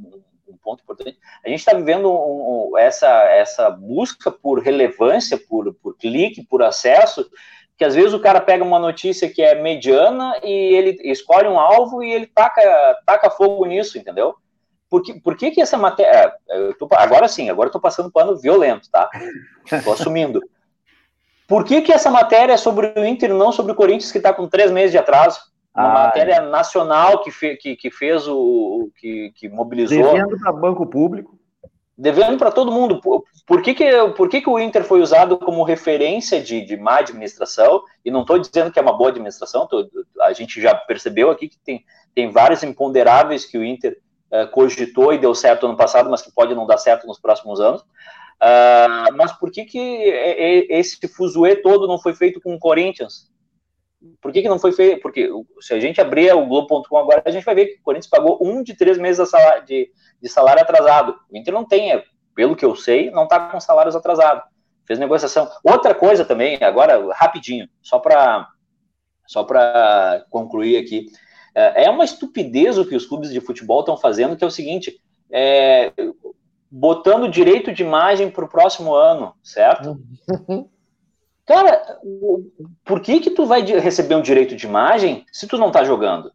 um, 0.49 0.57
ponto 0.61 0.83
importante, 0.83 1.17
a 1.45 1.49
gente 1.49 1.61
está 1.61 1.73
vivendo 1.73 2.11
um, 2.11 2.73
um, 2.73 2.79
essa, 2.79 3.09
essa 3.31 3.71
busca 3.71 4.33
por 4.33 4.61
relevância, 4.61 5.39
por, 5.39 5.73
por 5.75 5.97
clique, 5.97 6.45
por 6.45 6.61
acesso, 6.61 7.31
que 7.79 7.85
às 7.85 7.95
vezes 7.95 8.13
o 8.13 8.21
cara 8.21 8.41
pega 8.41 8.65
uma 8.65 8.81
notícia 8.81 9.31
que 9.31 9.41
é 9.41 9.55
mediana 9.55 10.39
e 10.43 10.51
ele 10.51 10.99
escolhe 11.05 11.47
um 11.47 11.59
alvo 11.59 12.03
e 12.03 12.13
ele 12.13 12.27
taca, 12.27 12.61
taca 13.07 13.31
fogo 13.31 13.65
nisso, 13.65 13.97
entendeu? 13.97 14.35
Por 14.91 15.03
que, 15.03 15.19
por 15.21 15.37
que, 15.37 15.53
que 15.53 15.63
essa 15.63 15.79
matéria. 15.79 16.35
Tô, 16.81 16.89
agora 16.91 17.29
sim, 17.29 17.49
agora 17.49 17.69
eu 17.69 17.73
tô 17.73 17.81
passando 17.81 18.11
pano 18.11 18.37
violento, 18.37 18.91
tá? 18.91 19.09
Tô 19.85 19.93
assumindo. 19.93 20.43
Por 21.51 21.65
que, 21.65 21.83
que 21.83 21.93
essa 21.93 22.13
matéria 22.13 22.53
é 22.53 22.57
sobre 22.57 22.95
o 22.97 23.05
Inter 23.05 23.31
e 23.31 23.33
não 23.33 23.51
sobre 23.51 23.73
o 23.73 23.75
Corinthians, 23.75 24.13
que 24.13 24.19
está 24.19 24.33
com 24.33 24.49
três 24.49 24.71
meses 24.71 24.93
de 24.93 24.99
atraso? 24.99 25.41
Uma 25.75 25.89
ah, 25.89 26.05
matéria 26.05 26.35
é. 26.35 26.41
nacional 26.41 27.25
que, 27.25 27.33
fe, 27.33 27.57
que, 27.57 27.75
que 27.75 27.91
fez 27.91 28.29
o. 28.29 28.89
que, 28.97 29.33
que 29.35 29.49
mobilizou. 29.49 30.13
Devendo 30.13 30.39
para 30.39 30.53
banco 30.53 30.87
público. 30.87 31.37
Devendo 31.99 32.39
para 32.39 32.53
todo 32.53 32.71
mundo. 32.71 33.01
Por, 33.01 33.25
por, 33.45 33.63
que, 33.63 33.75
que, 33.75 33.91
por 34.17 34.29
que, 34.29 34.41
que 34.41 34.49
o 34.49 34.61
Inter 34.61 34.85
foi 34.85 35.01
usado 35.01 35.39
como 35.39 35.65
referência 35.65 36.41
de, 36.41 36.65
de 36.65 36.77
má 36.77 36.99
administração? 36.99 37.83
E 38.05 38.13
não 38.13 38.21
estou 38.21 38.39
dizendo 38.39 38.71
que 38.71 38.79
é 38.79 38.83
uma 38.83 38.97
boa 38.97 39.11
administração, 39.11 39.67
tô, 39.67 39.91
a 40.23 40.33
gente 40.33 40.61
já 40.61 40.73
percebeu 40.73 41.33
aqui 41.33 41.49
que 41.49 41.59
tem, 41.59 41.85
tem 42.15 42.31
vários 42.31 42.63
imponderáveis 42.63 43.45
que 43.45 43.59
o 43.59 43.65
Inter 43.65 43.99
uh, 44.31 44.49
cogitou 44.53 45.13
e 45.13 45.19
deu 45.19 45.35
certo 45.35 45.67
ano 45.67 45.77
passado, 45.77 46.09
mas 46.09 46.23
que 46.23 46.31
pode 46.33 46.55
não 46.55 46.65
dar 46.65 46.79
certo 46.79 47.09
nos 47.09 47.19
próximos 47.19 47.61
anos. 47.61 47.85
Uh, 48.43 49.15
mas 49.17 49.33
por 49.33 49.51
que, 49.51 49.65
que 49.65 49.79
esse 50.71 50.97
fuzuê 51.09 51.57
todo 51.57 51.87
não 51.87 51.99
foi 51.99 52.15
feito 52.15 52.41
com 52.41 52.55
o 52.55 52.59
Corinthians? 52.59 53.31
Por 54.21 54.33
que, 54.33 54.41
que 54.41 54.49
não 54.49 54.59
foi 54.59 54.73
feito? 54.73 55.03
Porque 55.03 55.29
se 55.61 55.75
a 55.75 55.81
gente 55.81 56.01
abrir 56.01 56.35
o 56.35 56.47
Globo.com 56.47 56.97
agora, 56.97 57.23
a 57.25 57.31
gente 57.31 57.45
vai 57.45 57.55
ver 57.55 57.67
que 57.67 57.81
o 57.81 57.83
Corinthians 57.83 58.09
pagou 58.09 58.39
um 58.41 58.63
de 58.63 58.75
três 58.75 58.97
meses 58.97 59.29
de 59.69 60.29
salário, 60.29 60.63
atrasado. 60.63 61.17
O 61.31 61.37
Inter 61.37 61.53
não 61.53 61.67
tem, 61.67 61.93
é, 61.93 62.03
pelo 62.35 62.57
que 62.57 62.65
eu 62.65 62.75
sei, 62.75 63.11
não 63.11 63.25
está 63.25 63.51
com 63.51 63.61
salários 63.61 63.95
atrasados. 63.95 64.45
Fez 64.87 64.99
negociação. 64.99 65.51
Outra 65.63 65.95
coisa 65.95 66.25
também, 66.25 66.57
agora, 66.63 67.13
rapidinho, 67.13 67.69
só 67.83 67.99
para 67.99 68.49
só 69.27 69.47
concluir 70.31 70.79
aqui. 70.79 71.07
É, 71.55 71.85
é 71.85 71.91
uma 71.91 72.05
estupidez 72.05 72.79
o 72.79 72.87
que 72.87 72.97
os 72.97 73.05
clubes 73.05 73.31
de 73.31 73.41
futebol 73.41 73.81
estão 73.81 73.99
fazendo, 73.99 74.35
que 74.35 74.43
é 74.43 74.47
o 74.47 74.51
seguinte: 74.51 74.99
é, 75.31 75.93
botando 76.71 77.29
direito 77.29 77.73
de 77.73 77.83
imagem 77.83 78.31
para 78.31 78.45
o 78.45 78.49
próximo 78.49 78.95
ano, 78.95 79.35
certo? 79.43 80.01
Cara, 81.45 81.99
por 82.85 83.01
que 83.01 83.19
que 83.19 83.31
tu 83.31 83.45
vai 83.45 83.63
receber 83.63 84.15
um 84.15 84.23
direito 84.23 84.55
de 84.55 84.67
imagem 84.67 85.25
se 85.33 85.49
tu 85.49 85.59
não 85.59 85.73
tá 85.73 85.83
jogando? 85.83 86.33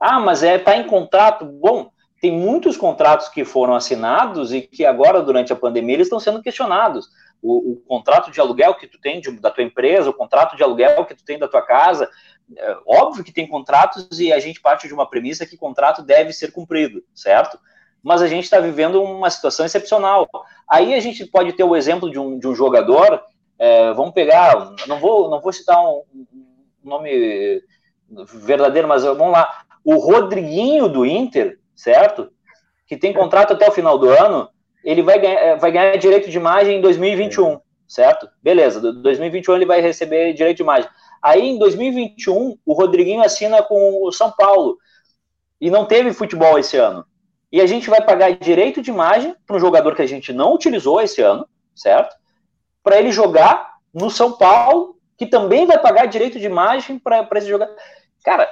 Ah, 0.00 0.18
mas 0.18 0.42
é 0.42 0.58
tá 0.58 0.76
em 0.76 0.86
contrato. 0.86 1.44
Bom, 1.44 1.90
tem 2.20 2.32
muitos 2.32 2.76
contratos 2.76 3.28
que 3.28 3.44
foram 3.44 3.74
assinados 3.74 4.52
e 4.52 4.62
que 4.62 4.84
agora 4.84 5.22
durante 5.22 5.52
a 5.52 5.56
pandemia 5.56 5.94
eles 5.94 6.06
estão 6.06 6.18
sendo 6.18 6.42
questionados. 6.42 7.08
O, 7.40 7.72
o 7.72 7.76
contrato 7.86 8.32
de 8.32 8.40
aluguel 8.40 8.74
que 8.74 8.88
tu 8.88 8.98
tem 9.00 9.20
de, 9.20 9.30
da 9.38 9.50
tua 9.50 9.62
empresa, 9.62 10.10
o 10.10 10.14
contrato 10.14 10.56
de 10.56 10.62
aluguel 10.64 11.04
que 11.04 11.14
tu 11.14 11.24
tem 11.24 11.38
da 11.38 11.46
tua 11.46 11.62
casa, 11.62 12.10
é, 12.56 12.76
óbvio 12.86 13.22
que 13.22 13.32
tem 13.32 13.46
contratos 13.46 14.18
e 14.18 14.32
a 14.32 14.40
gente 14.40 14.60
parte 14.60 14.88
de 14.88 14.94
uma 14.94 15.08
premissa 15.08 15.46
que 15.46 15.56
contrato 15.56 16.02
deve 16.02 16.32
ser 16.32 16.50
cumprido, 16.50 17.04
certo? 17.14 17.58
Mas 18.06 18.22
a 18.22 18.28
gente 18.28 18.44
está 18.44 18.60
vivendo 18.60 19.02
uma 19.02 19.28
situação 19.28 19.66
excepcional. 19.66 20.28
Aí 20.68 20.94
a 20.94 21.00
gente 21.00 21.26
pode 21.26 21.52
ter 21.54 21.64
o 21.64 21.74
exemplo 21.74 22.10
de 22.10 22.18
um, 22.18 22.38
de 22.38 22.46
um 22.46 22.54
jogador 22.54 23.20
é, 23.58 23.92
vamos 23.92 24.12
pegar, 24.12 24.74
não 24.86 24.98
vou, 24.98 25.30
não 25.30 25.40
vou 25.40 25.52
citar 25.52 25.78
um, 25.82 26.02
um 26.14 26.46
nome 26.84 27.62
verdadeiro, 28.08 28.86
mas 28.86 29.02
vamos 29.02 29.32
lá. 29.32 29.62
O 29.84 29.96
Rodriguinho 29.96 30.88
do 30.88 31.06
Inter, 31.06 31.58
certo? 31.74 32.30
Que 32.86 32.96
tem 32.96 33.12
contrato 33.12 33.52
até 33.52 33.68
o 33.68 33.72
final 33.72 33.98
do 33.98 34.08
ano, 34.08 34.48
ele 34.84 35.02
vai 35.02 35.18
ganhar, 35.18 35.40
é, 35.40 35.56
vai 35.56 35.72
ganhar 35.72 35.96
direito 35.96 36.30
de 36.30 36.36
imagem 36.36 36.78
em 36.78 36.80
2021, 36.80 37.58
certo? 37.88 38.28
Beleza, 38.42 38.92
2021 38.92 39.56
ele 39.56 39.66
vai 39.66 39.80
receber 39.80 40.34
direito 40.34 40.58
de 40.58 40.62
imagem. 40.62 40.90
Aí 41.22 41.48
em 41.48 41.58
2021, 41.58 42.58
o 42.64 42.72
Rodriguinho 42.74 43.22
assina 43.22 43.62
com 43.62 44.04
o 44.04 44.12
São 44.12 44.30
Paulo 44.30 44.76
e 45.60 45.70
não 45.70 45.86
teve 45.86 46.12
futebol 46.12 46.58
esse 46.58 46.76
ano. 46.76 47.04
E 47.52 47.60
a 47.60 47.66
gente 47.66 47.88
vai 47.88 48.00
pagar 48.00 48.32
direito 48.36 48.82
de 48.82 48.90
imagem 48.90 49.34
para 49.46 49.56
um 49.56 49.60
jogador 49.60 49.94
que 49.94 50.02
a 50.02 50.06
gente 50.06 50.32
não 50.32 50.52
utilizou 50.52 51.00
esse 51.00 51.22
ano, 51.22 51.48
certo? 51.74 52.16
para 52.86 53.00
ele 53.00 53.10
jogar 53.10 53.78
no 53.92 54.08
São 54.08 54.30
Paulo, 54.30 54.96
que 55.18 55.26
também 55.26 55.66
vai 55.66 55.76
pagar 55.76 56.06
direito 56.06 56.38
de 56.38 56.46
imagem 56.46 57.00
para 57.00 57.26
esse 57.34 57.48
jogador. 57.48 57.74
Cara, 58.24 58.48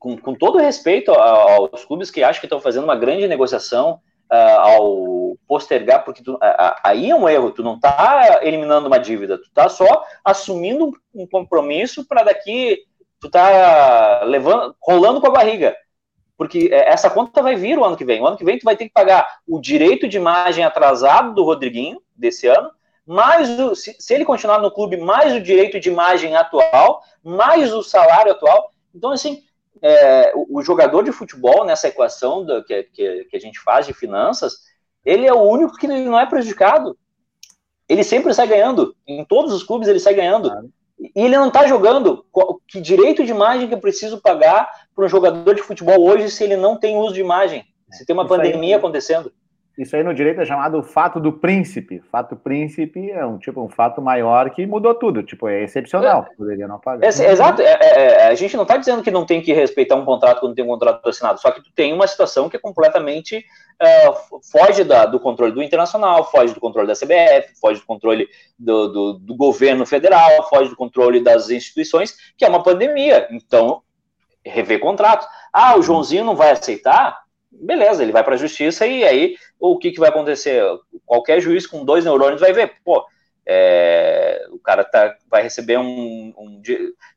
com, 0.00 0.18
com 0.18 0.34
todo 0.34 0.58
respeito 0.58 1.12
aos 1.12 1.84
clubes 1.84 2.10
que 2.10 2.24
acham 2.24 2.40
que 2.40 2.46
estão 2.46 2.60
fazendo 2.60 2.82
uma 2.82 2.96
grande 2.96 3.28
negociação 3.28 4.00
uh, 4.28 4.58
ao 4.58 5.36
postergar, 5.46 6.04
porque 6.04 6.20
tu, 6.20 6.36
aí 6.82 7.10
é 7.10 7.14
um 7.14 7.28
erro, 7.28 7.52
tu 7.52 7.62
não 7.62 7.76
está 7.76 8.40
eliminando 8.42 8.88
uma 8.88 8.98
dívida, 8.98 9.38
tu 9.38 9.44
está 9.44 9.68
só 9.68 10.02
assumindo 10.24 10.90
um 11.14 11.24
compromisso 11.24 12.04
para 12.08 12.24
daqui, 12.24 12.76
tu 13.20 13.30
tá 13.30 14.24
levando, 14.24 14.74
rolando 14.82 15.20
com 15.20 15.28
a 15.28 15.30
barriga. 15.30 15.76
Porque 16.40 16.70
é, 16.72 16.88
essa 16.88 17.10
conta 17.10 17.42
vai 17.42 17.54
vir 17.54 17.78
o 17.78 17.84
ano 17.84 17.98
que 17.98 18.04
vem. 18.04 18.22
O 18.22 18.26
ano 18.26 18.38
que 18.38 18.44
vem 18.46 18.58
tu 18.58 18.64
vai 18.64 18.74
ter 18.74 18.86
que 18.86 18.94
pagar 18.94 19.40
o 19.46 19.60
direito 19.60 20.08
de 20.08 20.16
imagem 20.16 20.64
atrasado 20.64 21.34
do 21.34 21.44
Rodriguinho 21.44 22.00
desse 22.16 22.46
ano, 22.46 22.70
mais 23.06 23.60
o, 23.60 23.74
se, 23.74 23.94
se, 23.98 24.14
ele 24.14 24.24
continuar 24.24 24.58
no 24.58 24.70
clube, 24.70 24.96
mais 24.96 25.34
o 25.34 25.40
direito 25.42 25.78
de 25.78 25.90
imagem 25.90 26.34
atual, 26.34 27.02
mais 27.22 27.74
o 27.74 27.82
salário 27.82 28.32
atual. 28.32 28.70
Então, 28.94 29.10
assim, 29.10 29.42
é, 29.82 30.32
o, 30.34 30.60
o, 30.60 30.62
jogador 30.62 31.02
de 31.02 31.12
futebol 31.12 31.66
nessa 31.66 31.88
equação 31.88 32.42
do, 32.42 32.64
que, 32.64 32.84
que, 32.84 33.24
que, 33.24 33.36
a 33.36 33.40
gente 33.40 33.60
faz 33.60 33.84
de 33.84 33.92
finanças, 33.92 34.60
ele 35.04 35.26
é 35.26 35.34
o 35.34 35.42
único 35.42 35.76
que 35.76 35.86
não 35.86 36.18
é 36.18 36.24
prejudicado. 36.24 36.96
Ele 37.86 38.02
sempre 38.02 38.32
sai 38.32 38.46
ganhando. 38.46 38.96
Em 39.06 39.26
todos 39.26 39.52
os 39.52 39.62
clubes 39.62 39.88
ele 39.88 40.00
sai 40.00 40.14
ganhando. 40.14 40.50
E 40.98 41.12
ele 41.22 41.36
não 41.36 41.48
está 41.48 41.66
jogando. 41.66 42.24
Que 42.66 42.80
direito 42.80 43.26
de 43.26 43.30
imagem 43.30 43.68
que 43.68 43.74
eu 43.74 43.80
preciso 43.80 44.22
pagar 44.22 44.79
para 44.94 45.04
um 45.04 45.08
jogador 45.08 45.54
de 45.54 45.62
futebol 45.62 46.02
hoje 46.02 46.30
se 46.30 46.44
ele 46.44 46.56
não 46.56 46.78
tem 46.78 46.96
uso 46.96 47.14
de 47.14 47.20
imagem? 47.20 47.64
Se 47.90 48.04
tem 48.04 48.14
uma 48.14 48.22
Isso 48.22 48.34
pandemia 48.34 48.76
aí, 48.76 48.78
acontecendo. 48.78 49.32
Isso 49.78 49.96
aí 49.96 50.02
no 50.02 50.12
direito 50.12 50.40
é 50.40 50.44
chamado 50.44 50.82
fato 50.82 51.18
do 51.18 51.32
príncipe. 51.32 52.02
Fato 52.12 52.36
príncipe 52.36 53.10
é 53.10 53.24
um 53.24 53.38
tipo 53.38 53.62
um 53.62 53.68
fato 53.68 54.02
maior 54.02 54.50
que 54.50 54.66
mudou 54.66 54.94
tudo. 54.94 55.22
Tipo, 55.22 55.48
é 55.48 55.62
excepcional. 55.62 56.26
É, 56.30 56.36
poderia 56.36 56.68
não 56.68 56.78
pagar. 56.78 57.04
É, 57.04 57.08
exato. 57.08 57.62
É, 57.62 57.78
é, 57.80 58.04
é 58.04 58.26
a 58.26 58.34
gente 58.34 58.56
não 58.56 58.64
está 58.64 58.76
dizendo 58.76 59.02
que 59.02 59.10
não 59.10 59.24
tem 59.24 59.40
que 59.40 59.52
respeitar 59.52 59.96
um 59.96 60.04
contrato 60.04 60.40
quando 60.40 60.54
tem 60.54 60.64
um 60.64 60.68
contrato 60.68 61.08
assinado. 61.08 61.40
Só 61.40 61.50
que 61.50 61.62
tu 61.62 61.72
tem 61.74 61.92
uma 61.92 62.06
situação 62.06 62.48
que 62.48 62.56
é 62.56 62.60
completamente 62.60 63.42
é, 63.80 64.12
foge 64.52 64.84
da, 64.84 65.06
do 65.06 65.18
controle 65.18 65.52
do 65.52 65.62
internacional, 65.62 66.30
foge 66.30 66.52
do 66.52 66.60
controle 66.60 66.86
da 66.86 66.94
CBF, 66.94 67.58
foge 67.58 67.80
do 67.80 67.86
controle 67.86 68.28
do, 68.58 68.88
do, 68.88 69.12
do 69.14 69.34
governo 69.34 69.86
federal, 69.86 70.46
foge 70.50 70.68
do 70.68 70.76
controle 70.76 71.20
das 71.20 71.48
instituições, 71.48 72.14
que 72.36 72.44
é 72.44 72.48
uma 72.48 72.62
pandemia. 72.62 73.26
Então, 73.30 73.82
rever 74.44 74.80
contratos. 74.80 75.26
Ah, 75.52 75.76
o 75.76 75.82
Joãozinho 75.82 76.24
não 76.24 76.36
vai 76.36 76.50
aceitar? 76.50 77.20
beleza, 77.52 78.02
ele 78.02 78.12
vai 78.12 78.22
para 78.22 78.34
a 78.34 78.38
justiça 78.38 78.86
e 78.86 79.04
aí 79.04 79.36
o 79.58 79.76
que, 79.76 79.90
que 79.90 80.00
vai 80.00 80.08
acontecer? 80.08 80.62
Qualquer 81.04 81.40
juiz 81.40 81.66
com 81.66 81.84
dois 81.84 82.04
neurônios 82.04 82.40
vai 82.40 82.52
ver, 82.52 82.74
pô, 82.84 83.04
é, 83.46 84.46
o 84.50 84.58
cara 84.58 84.84
tá, 84.84 85.14
vai 85.28 85.42
receber 85.42 85.78
um. 85.78 86.32
um 86.38 86.62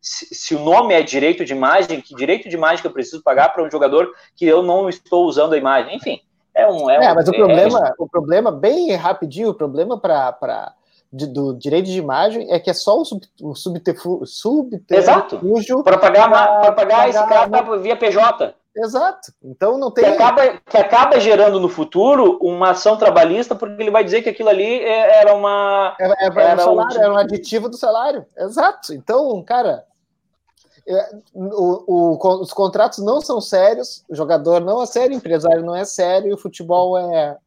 se, 0.02 0.34
se, 0.34 0.56
o 0.56 0.60
nome 0.60 0.94
é 0.94 1.02
direito 1.02 1.45
de 1.45 1.54
imagem, 1.54 2.02
que 2.02 2.16
direito 2.16 2.50
de 2.50 2.56
imagem 2.56 2.82
que 2.82 2.88
eu 2.88 2.94
preciso 2.94 3.22
pagar 3.22 3.50
para 3.50 3.64
um 3.64 3.70
jogador 3.70 4.12
que 4.36 4.45
eu 4.45 4.64
não 4.64 4.90
estou 4.90 5.26
usando 5.26 5.54
a 5.54 5.58
imagem? 5.58 5.95
Enfim, 5.95 6.20
é 6.56 6.68
um. 6.68 6.90
É, 6.90 6.95
é 6.95 7.12
um, 7.12 7.16
mas 7.16 7.28
o 7.28 7.34
é, 7.34 7.38
problema, 7.38 7.88
é, 7.88 7.94
o 8.00 8.08
problema, 8.08 8.52
bem 8.52 8.95
rapidinho, 8.95 9.50
o 9.50 9.54
problema 9.54 10.00
para. 10.00 10.74
De, 11.15 11.27
do 11.27 11.53
direito 11.53 11.85
de 11.85 11.99
imagem 11.99 12.52
é 12.52 12.60
que 12.60 12.72
é 12.72 12.73
só 12.73 12.99
o, 12.99 13.06
sub, 13.06 13.22
o 13.40 13.53
subterfúgio. 13.53 14.26
Exato. 14.90 15.40
Para 15.84 15.99
pagar, 15.99 16.27
pra 16.27 16.72
pagar, 16.72 17.07
esse 17.07 17.19
cara 17.27 17.77
via 17.77 17.95
PJ. 17.95 18.56
Exato. 18.76 19.31
Então 19.44 19.77
não 19.77 19.91
tem. 19.91 20.03
Que 20.03 20.10
acaba, 20.10 20.57
que 20.57 20.77
acaba 20.77 21.19
gerando 21.19 21.60
no 21.60 21.69
futuro 21.69 22.40
uma 22.41 22.72
ação 22.72 22.98
trabalhista, 22.98 23.53
porque 23.53 23.81
ele 23.81 23.91
vai 23.91 24.03
dizer 24.03 24.23
que 24.23 24.30
aquilo 24.30 24.49
ali 24.49 24.80
é, 24.80 25.19
era 25.22 25.35
uma. 25.35 25.95
É, 25.99 26.06
é, 26.06 26.26
era, 26.26 26.56
um 26.56 26.65
salário, 26.65 26.98
um... 26.98 27.03
era 27.03 27.14
um 27.14 27.18
aditivo 27.18 27.69
do 27.69 27.77
salário. 27.77 28.26
Exato. 28.35 28.91
Então, 28.94 29.44
cara. 29.44 29.85
é, 30.88 31.10
o, 31.31 32.15
o, 32.18 32.41
os 32.41 32.52
contratos 32.52 32.98
não 32.98 33.22
são 33.22 33.40
sérios, 33.40 34.03
o 34.10 34.15
jogador 34.15 34.60
não 34.60 34.81
é 34.81 34.85
sério, 34.88 35.14
o 35.14 35.18
empresário 35.18 35.64
não 35.64 35.76
é 35.76 35.85
sério, 35.85 36.30
e 36.30 36.34
o 36.34 36.38
futebol 36.38 36.98
é 36.98 37.38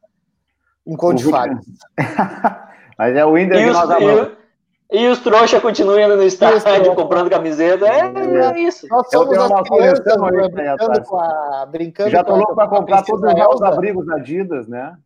um 0.86 0.97
conto 0.97 1.16
de 1.16 1.28
fadas. 1.28 1.59
Mas 2.98 3.16
é 3.16 3.24
o 3.24 3.36
Inter 3.36 3.64
que 3.64 3.70
nós 3.70 3.90
amamos. 3.90 4.36
E 4.93 5.09
os 5.09 5.18
trouxas 5.18 5.60
continuam 5.60 5.98
indo 5.98 6.16
no 6.16 6.23
estádio 6.23 6.94
comprando 6.94 7.28
camiseta. 7.28 7.86
É, 7.86 8.01
é, 8.01 8.56
é 8.56 8.60
isso. 8.60 8.86
Nós 8.89 9.09
somos 9.10 9.36
as 9.36 9.68
crianças 9.68 10.05
né, 10.05 10.48
brincando 10.48 11.05
com 11.05 11.18
a. 11.18 11.66
Brincando 11.66 12.10
Já 12.10 12.23
tô 12.23 12.36
louco 12.36 12.55
para 12.55 12.68
comprar 12.68 13.02
todos 13.02 13.23
os 13.55 13.62
abrigos 13.62 14.09
Adidas, 14.10 14.68
né? 14.68 14.97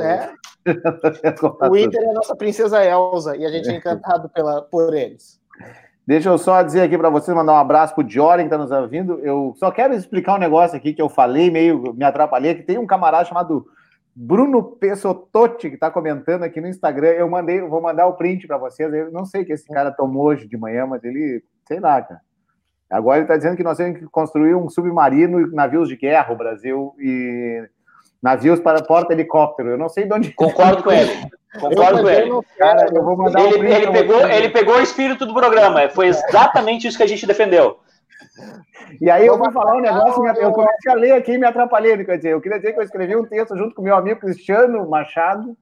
É. 0.00 0.30
o 1.68 1.76
Inter 1.76 2.02
é 2.02 2.10
a 2.10 2.14
nossa 2.14 2.36
princesa 2.36 2.84
Elsa 2.84 3.36
e 3.36 3.44
a 3.44 3.50
gente 3.50 3.70
é 3.70 3.76
encantado 3.76 4.28
pela, 4.28 4.62
por 4.62 4.94
eles. 4.94 5.40
Deixa 6.06 6.28
eu 6.28 6.38
só 6.38 6.60
dizer 6.62 6.82
aqui 6.82 6.98
para 6.98 7.08
vocês, 7.08 7.36
mandar 7.36 7.52
um 7.52 7.58
abraço 7.58 7.94
pro 7.94 8.08
Joren 8.08 8.48
que 8.48 8.54
está 8.54 8.58
nos 8.58 8.70
ouvindo. 8.70 9.20
Eu 9.20 9.54
só 9.56 9.70
quero 9.70 9.94
explicar 9.94 10.34
um 10.34 10.40
negócio 10.40 10.76
aqui 10.76 10.92
que 10.92 11.00
eu 11.00 11.08
falei, 11.08 11.50
meio 11.50 11.94
me 11.94 12.04
atrapalhei, 12.04 12.54
que 12.54 12.62
tem 12.62 12.78
um 12.78 12.86
camarada 12.86 13.24
chamado 13.24 13.66
Bruno 14.22 14.62
Pessototti, 14.62 15.70
que 15.70 15.76
está 15.76 15.90
comentando 15.90 16.42
aqui 16.42 16.60
no 16.60 16.68
Instagram. 16.68 17.08
Eu 17.08 17.26
mandei, 17.26 17.62
vou 17.62 17.80
mandar 17.80 18.06
o 18.06 18.12
print 18.12 18.46
para 18.46 18.58
vocês. 18.58 18.92
Eu 18.92 19.10
não 19.10 19.24
sei 19.24 19.40
o 19.40 19.46
que 19.46 19.52
esse 19.54 19.66
cara 19.66 19.90
tomou 19.90 20.26
hoje 20.26 20.46
de 20.46 20.58
manhã, 20.58 20.86
mas 20.86 21.02
ele, 21.02 21.42
sei 21.66 21.80
lá, 21.80 22.02
cara. 22.02 22.20
Agora 22.90 23.16
ele 23.16 23.24
está 23.24 23.38
dizendo 23.38 23.56
que 23.56 23.62
nós 23.62 23.78
temos 23.78 23.98
que 23.98 24.04
construir 24.08 24.54
um 24.54 24.68
submarino 24.68 25.40
e 25.40 25.50
navios 25.54 25.88
de 25.88 25.96
guerra, 25.96 26.34
o 26.34 26.36
Brasil, 26.36 26.94
e 26.98 27.66
navios 28.22 28.60
para 28.60 28.82
porta-helicóptero. 28.82 29.70
Eu 29.70 29.78
não 29.78 29.88
sei 29.88 30.04
de 30.04 30.12
onde. 30.12 30.32
Concordo 30.34 30.82
com 30.82 30.92
ele. 30.92 31.12
Concordo 31.58 32.02
com 32.02 32.10
ele. 32.10 32.30
Cara, 32.58 32.88
eu 32.92 33.02
vou 33.02 33.16
mandar 33.16 33.40
ele, 33.40 33.58
um 33.58 33.64
ele, 33.64 33.90
pegou, 33.90 34.28
ele 34.28 34.48
pegou 34.50 34.74
o 34.74 34.82
espírito 34.82 35.24
do 35.24 35.32
programa. 35.32 35.88
Foi 35.88 36.08
exatamente 36.08 36.86
isso 36.86 36.98
que 36.98 37.04
a 37.04 37.08
gente 37.08 37.26
defendeu. 37.26 37.78
E 39.00 39.10
aí 39.10 39.26
eu 39.26 39.36
vou 39.36 39.50
falar 39.52 39.76
um 39.76 39.80
negócio, 39.80 40.26
eu 40.36 40.52
comecei 40.52 40.92
a 40.92 40.94
ler 40.94 41.12
aqui 41.12 41.32
e 41.32 41.38
me 41.38 41.46
atrapalhei, 41.46 42.04
quer 42.04 42.16
dizer, 42.16 42.30
eu 42.30 42.40
queria 42.40 42.58
dizer 42.58 42.72
que 42.72 42.80
eu 42.80 42.84
escrevi 42.84 43.16
um 43.16 43.24
texto 43.24 43.56
junto 43.56 43.74
com 43.74 43.82
meu 43.82 43.96
amigo 43.96 44.20
Cristiano 44.20 44.88
Machado, 44.88 45.56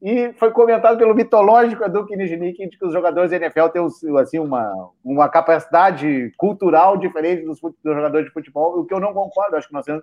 e 0.00 0.32
foi 0.32 0.50
comentado 0.50 0.98
pelo 0.98 1.14
mitológico 1.14 1.84
Edu 1.84 2.04
Kinijnik 2.04 2.68
de 2.68 2.76
que 2.76 2.84
os 2.84 2.92
jogadores 2.92 3.30
da 3.30 3.36
NFL 3.36 3.68
têm 3.68 3.86
assim, 4.20 4.40
uma, 4.40 4.90
uma 5.04 5.28
capacidade 5.28 6.32
cultural 6.36 6.96
diferente 6.96 7.44
dos, 7.44 7.60
dos 7.60 7.74
jogadores 7.84 8.26
de 8.26 8.32
futebol, 8.32 8.80
o 8.80 8.84
que 8.84 8.92
eu 8.92 8.98
não 8.98 9.14
concordo, 9.14 9.54
acho 9.54 9.68
que 9.68 9.74
nós 9.74 9.84
temos 9.84 10.02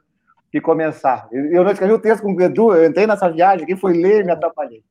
que 0.49 0.61
começar. 0.61 1.27
Eu 1.31 1.65
não 1.65 1.71
escrevi 1.71 1.93
o 1.93 1.99
texto 1.99 2.23
com 2.23 2.33
o 2.33 2.41
Edu, 2.41 2.73
eu 2.73 2.89
entrei 2.89 3.05
nessa 3.05 3.29
viagem, 3.29 3.65
quem 3.65 3.75
foi 3.75 3.93
ler 3.93 4.21
e 4.21 4.23
me 4.23 4.31
atrapalhei. 4.31 4.81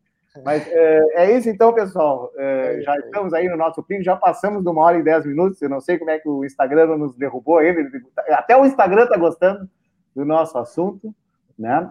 Mas 0.45 0.67
é, 0.69 1.01
é, 1.15 1.37
isso 1.37 1.49
então, 1.49 1.73
pessoal. 1.73 2.31
É, 2.37 2.79
é 2.79 2.83
já 2.83 2.97
estamos 2.97 3.33
aí 3.33 3.49
no 3.49 3.57
nosso 3.57 3.83
pico, 3.83 4.03
já 4.03 4.17
passamos 4.17 4.63
de 4.63 4.69
uma 4.69 4.83
hora 4.83 4.99
e 4.99 5.03
dez 5.03 5.25
minutos. 5.25 5.61
Eu 5.61 5.69
não 5.69 5.81
sei 5.81 5.99
como 5.99 6.11
é 6.11 6.19
que 6.19 6.29
o 6.29 6.45
Instagram 6.45 6.97
nos 6.97 7.17
derrubou 7.17 7.59
ainda. 7.59 7.81
Até 8.31 8.57
o 8.57 8.65
Instagram 8.65 9.05
está 9.05 9.17
gostando 9.17 9.69
do 10.15 10.25
nosso 10.25 10.57
assunto, 10.59 11.15
né? 11.59 11.91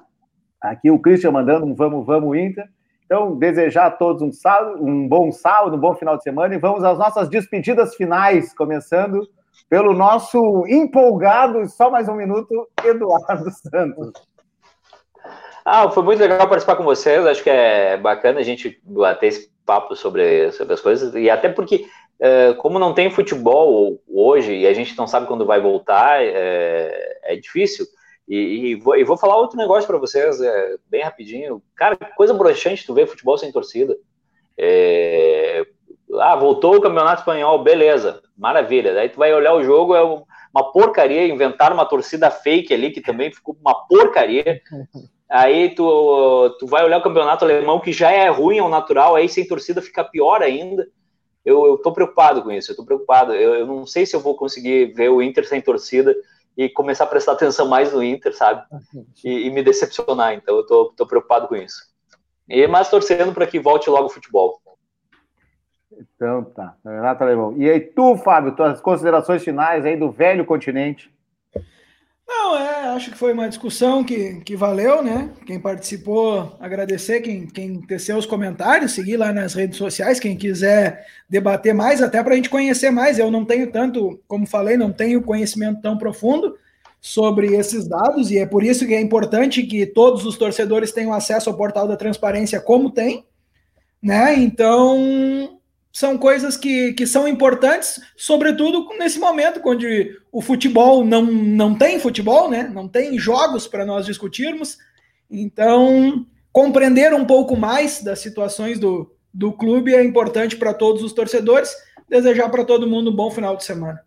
Aqui 0.62 0.90
o 0.90 1.00
Christian 1.00 1.32
mandando 1.32 1.66
um 1.66 1.76
vamos, 1.76 2.06
vamos, 2.06 2.38
Inter. 2.38 2.68
Então, 3.06 3.38
desejar 3.38 3.86
a 3.86 3.92
todos 3.92 4.22
um, 4.22 4.32
sábado, 4.32 4.84
um 4.84 5.08
bom 5.08 5.32
sábado, 5.32 5.78
um 5.78 5.80
bom 5.80 5.96
final 5.96 6.18
de 6.18 6.24
semana 6.24 6.54
e 6.54 6.60
vamos 6.60 6.84
às 6.84 6.98
nossas 6.98 7.30
despedidas 7.30 7.96
finais, 7.96 8.54
começando 8.54 9.26
pelo 9.70 9.94
nosso 9.94 10.66
empolgado, 10.68 11.68
só 11.70 11.90
mais 11.90 12.10
um 12.10 12.16
minuto, 12.16 12.68
Eduardo 12.84 13.50
Santos. 13.52 14.12
Ah, 15.70 15.92
foi 15.92 16.02
muito 16.02 16.22
legal 16.22 16.48
participar 16.48 16.78
com 16.78 16.84
vocês. 16.86 17.26
Acho 17.26 17.44
que 17.44 17.50
é 17.50 17.98
bacana 17.98 18.40
a 18.40 18.44
gente 18.44 18.80
bater 18.86 19.28
esse 19.28 19.52
papo 19.66 19.98
sobre, 19.98 20.50
sobre 20.54 20.74
as 20.74 20.80
coisas. 20.80 21.14
E 21.14 21.30
até 21.30 21.50
porque, 21.50 21.86
é, 22.22 22.54
como 22.54 22.80
não 22.80 22.94
tem 22.94 23.12
futebol 23.12 24.02
hoje 24.08 24.56
e 24.56 24.66
a 24.66 24.74
gente 24.74 24.98
não 24.98 25.06
sabe 25.06 25.28
quando 25.28 25.46
vai 25.46 25.60
voltar, 25.60 26.24
é, 26.24 27.20
é 27.22 27.36
difícil. 27.36 27.86
E, 28.26 28.38
e, 28.38 28.76
vou, 28.76 28.96
e, 28.96 29.04
vou, 29.04 29.18
falar 29.18 29.36
outro 29.36 29.58
negócio 29.58 29.86
para 29.86 29.98
vocês, 29.98 30.40
é, 30.40 30.78
bem 30.90 31.04
rapidinho. 31.04 31.62
Cara, 31.76 31.98
coisa 32.16 32.34
broxante 32.34 32.86
tu 32.86 32.94
ver 32.94 33.06
futebol 33.06 33.38
sem 33.38 33.52
torcida. 33.52 33.94
É, 34.58 35.66
ah, 36.14 36.38
voltou 36.38 36.78
o 36.78 36.82
campeonato 36.82 37.24
espanhol, 37.24 37.62
beleza, 37.62 38.22
maravilha. 38.38 38.94
Daí 38.94 39.10
tu 39.10 39.18
vai 39.18 39.34
olhar 39.34 39.54
o 39.54 39.64
jogo, 39.66 39.94
é 39.94 40.02
uma 40.02 40.72
porcaria. 40.72 41.28
Inventaram 41.28 41.76
uma 41.76 41.86
torcida 41.86 42.32
fake 42.32 42.74
ali, 42.74 42.90
que 42.90 43.02
também 43.02 43.34
ficou 43.34 43.58
uma 43.62 43.86
porcaria. 43.86 44.62
Aí 45.30 45.76
tu, 45.76 46.56
tu 46.60 46.68
vai 46.68 46.86
olhar 46.86 47.00
o 47.00 47.04
campeonato 47.04 47.44
alemão, 47.44 47.80
que 47.80 47.92
já 47.92 48.12
é 48.12 48.30
ruim 48.30 48.60
ao 48.60 48.70
natural, 48.70 49.16
aí 49.16 49.28
sem 49.28 49.46
torcida 49.46 49.82
fica 49.82 50.04
pior 50.04 50.42
ainda. 50.42 50.88
Eu, 51.44 51.66
eu 51.66 51.78
tô 51.78 51.92
preocupado 51.92 52.42
com 52.42 52.52
isso, 52.52 52.72
eu 52.72 52.76
tô 52.76 52.86
preocupado. 52.86 53.34
Eu, 53.34 53.56
eu 53.56 53.66
não 53.66 53.86
sei 53.86 54.06
se 54.06 54.16
eu 54.16 54.20
vou 54.20 54.36
conseguir 54.36 54.94
ver 54.94 55.10
o 55.10 55.22
Inter 55.22 55.48
sem 55.48 55.62
torcida 55.62 56.16
e 56.58 56.68
começar 56.70 57.04
a 57.04 57.08
prestar 57.08 57.34
atenção 57.34 57.68
mais 57.68 57.94
no 57.94 58.04
Inter, 58.04 58.36
sabe? 58.36 58.64
E, 59.24 59.48
e 59.48 59.50
me 59.50 59.62
decepcionar. 59.62 60.34
Então 60.34 60.58
eu 60.58 60.66
tô, 60.66 60.94
tô 60.96 61.06
preocupado 61.06 61.48
com 61.48 61.56
isso. 61.56 61.84
E, 62.50 62.66
mas 62.68 62.90
torcendo 62.90 63.34
para 63.34 63.48
que 63.48 63.60
volte 63.60 63.90
logo 63.90 64.06
o 64.06 64.10
futebol. 64.10 64.62
Então 66.16 66.44
tá, 66.44 66.76
Renato 66.86 67.24
Alemão. 67.24 67.54
E 67.58 67.70
aí 67.70 67.80
tu, 67.80 68.16
Fábio, 68.18 68.56
tuas 68.56 68.80
considerações 68.82 69.44
finais 69.44 69.86
aí 69.86 69.98
do 69.98 70.12
velho 70.12 70.46
continente? 70.46 71.14
Não, 72.28 72.58
é, 72.58 72.90
acho 72.90 73.12
que 73.12 73.18
foi 73.18 73.32
uma 73.32 73.48
discussão 73.48 74.04
que, 74.04 74.42
que 74.42 74.56
valeu, 74.56 75.02
né? 75.02 75.32
Quem 75.46 75.60
participou, 75.60 76.58
agradecer, 76.60 77.22
quem, 77.22 77.48
quem 77.48 77.80
teceu 77.82 78.18
os 78.18 78.26
comentários, 78.26 78.92
seguir 78.92 79.16
lá 79.16 79.32
nas 79.32 79.54
redes 79.54 79.78
sociais, 79.78 80.20
quem 80.20 80.36
quiser 80.36 81.06
debater 81.30 81.74
mais, 81.74 82.02
até 82.02 82.22
para 82.22 82.34
a 82.34 82.36
gente 82.36 82.50
conhecer 82.50 82.92
mais. 82.92 83.18
Eu 83.18 83.32
não 83.32 83.46
tenho 83.46 83.72
tanto, 83.72 84.20
como 84.28 84.46
falei, 84.46 84.76
não 84.76 84.92
tenho 84.92 85.22
conhecimento 85.22 85.82
tão 85.82 85.98
profundo 85.98 86.58
sobre 87.00 87.56
esses 87.56 87.88
dados, 87.88 88.30
e 88.30 88.40
é 88.40 88.46
por 88.46 88.64
isso 88.64 88.86
que 88.86 88.94
é 88.94 89.00
importante 89.00 89.64
que 89.64 89.86
todos 89.86 90.26
os 90.26 90.38
torcedores 90.38 90.92
tenham 90.92 91.14
acesso 91.14 91.50
ao 91.50 91.56
portal 91.56 91.88
da 91.88 91.96
transparência, 91.96 92.60
como 92.60 92.92
tem, 92.92 93.26
né? 94.02 94.36
Então, 94.36 95.57
são 95.98 96.16
coisas 96.16 96.56
que, 96.56 96.94
que 96.94 97.08
são 97.08 97.28
importantes, 97.28 98.00
sobretudo 98.16 98.88
nesse 99.00 99.18
momento, 99.18 99.60
onde 99.66 100.16
o 100.32 100.44
futebol 100.44 101.04
não, 101.04 101.24
não 101.24 101.76
tem 101.76 102.00
futebol, 102.00 102.52
né? 102.52 102.70
não 102.72 102.88
tem 102.88 103.18
jogos 103.18 103.68
para 103.68 103.84
nós 103.84 104.06
discutirmos. 104.06 104.78
Então, 105.28 106.24
compreender 106.52 107.16
um 107.16 107.26
pouco 107.26 107.58
mais 107.58 108.04
das 108.04 108.20
situações 108.20 108.78
do, 108.78 109.12
do 109.34 109.52
clube 109.52 109.96
é 109.96 110.04
importante 110.04 110.56
para 110.56 110.72
todos 110.72 111.02
os 111.02 111.14
torcedores. 111.14 111.76
Desejar 112.08 112.50
para 112.50 112.64
todo 112.64 112.86
mundo 112.86 113.10
um 113.10 113.16
bom 113.16 113.32
final 113.32 113.58
de 113.58 113.64
semana. 113.64 114.00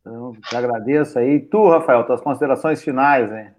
Então, 0.00 0.32
te 0.48 0.56
agradeço 0.56 1.18
aí. 1.18 1.38
Tu, 1.38 1.68
Rafael, 1.68 2.06
tuas 2.06 2.22
considerações 2.22 2.82
finais, 2.82 3.30
hein? 3.30 3.50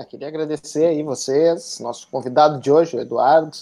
É, 0.00 0.04
queria 0.06 0.26
agradecer 0.26 0.86
aí 0.86 1.04
vocês, 1.04 1.78
nosso 1.78 2.10
convidado 2.10 2.58
de 2.58 2.68
hoje, 2.68 2.96
o 2.96 3.00
Eduardo 3.00 3.56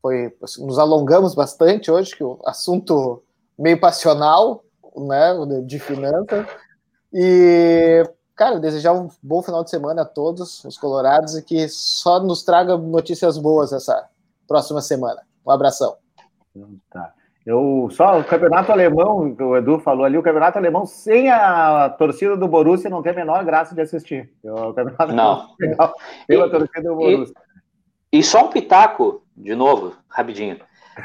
foi 0.00 0.32
nos 0.58 0.78
alongamos 0.78 1.34
bastante 1.34 1.90
hoje, 1.90 2.14
que 2.14 2.24
o 2.24 2.38
assunto 2.44 3.22
meio 3.58 3.80
passional, 3.80 4.62
né, 4.96 5.34
de 5.64 5.78
finanças. 5.78 6.46
E, 7.12 8.02
cara, 8.34 8.60
desejar 8.60 8.92
um 8.92 9.08
bom 9.22 9.42
final 9.42 9.64
de 9.64 9.70
semana 9.70 10.02
a 10.02 10.06
todos 10.06 10.64
os 10.64 10.76
colorados 10.76 11.36
e 11.36 11.42
que 11.42 11.68
só 11.68 12.20
nos 12.20 12.42
traga 12.42 12.76
notícias 12.76 13.38
boas 13.38 13.72
essa 13.72 14.08
próxima 14.46 14.80
semana. 14.80 15.22
Um 15.44 15.50
abração. 15.50 15.96
Tá. 16.90 17.12
Eu 17.44 17.88
só 17.92 18.18
o 18.18 18.24
campeonato 18.24 18.72
alemão, 18.72 19.36
o 19.38 19.56
Edu 19.56 19.78
falou 19.78 20.04
ali, 20.04 20.18
o 20.18 20.22
campeonato 20.22 20.58
alemão 20.58 20.84
sem 20.84 21.30
a 21.30 21.88
torcida 21.90 22.36
do 22.36 22.48
Borussia 22.48 22.90
não 22.90 23.02
tem 23.02 23.12
a 23.12 23.16
menor 23.16 23.44
graça 23.44 23.72
de 23.72 23.80
assistir. 23.80 24.32
O 24.42 24.72
campeonato 24.74 25.12
não. 25.12 25.54
Legal, 25.60 25.94
pela 26.26 26.50
torcida 26.50 26.88
do 26.88 26.96
Borussia. 26.96 27.34
E, 28.12 28.18
e 28.18 28.22
só 28.24 28.46
um 28.46 28.48
pitaco 28.48 29.22
de 29.36 29.54
novo, 29.54 29.94
rapidinho. 30.08 30.58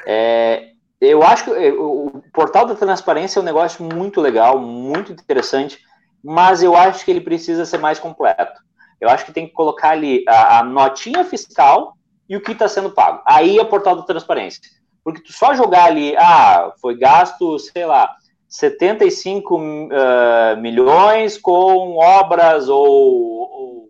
É, 0.06 0.70
eu 0.99 1.24
acho 1.24 1.45
que 1.45 1.52
o 1.72 2.22
portal 2.34 2.66
da 2.66 2.76
transparência 2.76 3.40
é 3.40 3.41
um 3.41 3.45
negócio 3.45 3.84
muito 3.84 4.22
legal, 4.22 4.60
muito 4.60 5.12
interessante, 5.12 5.80
mas 6.24 6.62
eu 6.62 6.76
acho 6.76 7.03
que 7.03 7.12
ele 7.12 7.22
precisa 7.22 7.66
ser 7.66 7.80
mais 7.80 7.99
completo. 7.99 8.62
Eu 8.99 9.10
acho 9.10 9.26
que 9.26 9.34
tem 9.34 9.48
que 9.48 9.53
colocar 9.53 9.90
ali 9.90 10.24
a, 10.28 10.60
a 10.60 10.64
notinha 10.64 11.26
fiscal 11.26 11.98
e 12.30 12.38
o 12.38 12.41
que 12.41 12.52
está 12.52 12.68
sendo 12.68 12.91
pago. 12.91 13.22
Aí 13.26 13.58
é 13.58 13.62
o 13.62 13.66
portal 13.66 13.95
da 13.95 14.03
transparência. 14.03 14.62
Porque 15.03 15.22
tu 15.22 15.34
só 15.34 15.56
jogar 15.56 15.86
ali, 15.86 16.16
ah, 16.18 16.72
foi 16.80 16.95
gasto, 16.95 17.58
sei 17.58 17.86
lá, 17.86 18.16
75 18.48 19.56
uh, 19.56 20.62
milhões 20.62 21.38
com 21.38 21.98
obras 21.98 22.70
ou, 22.70 22.86
ou 22.86 23.90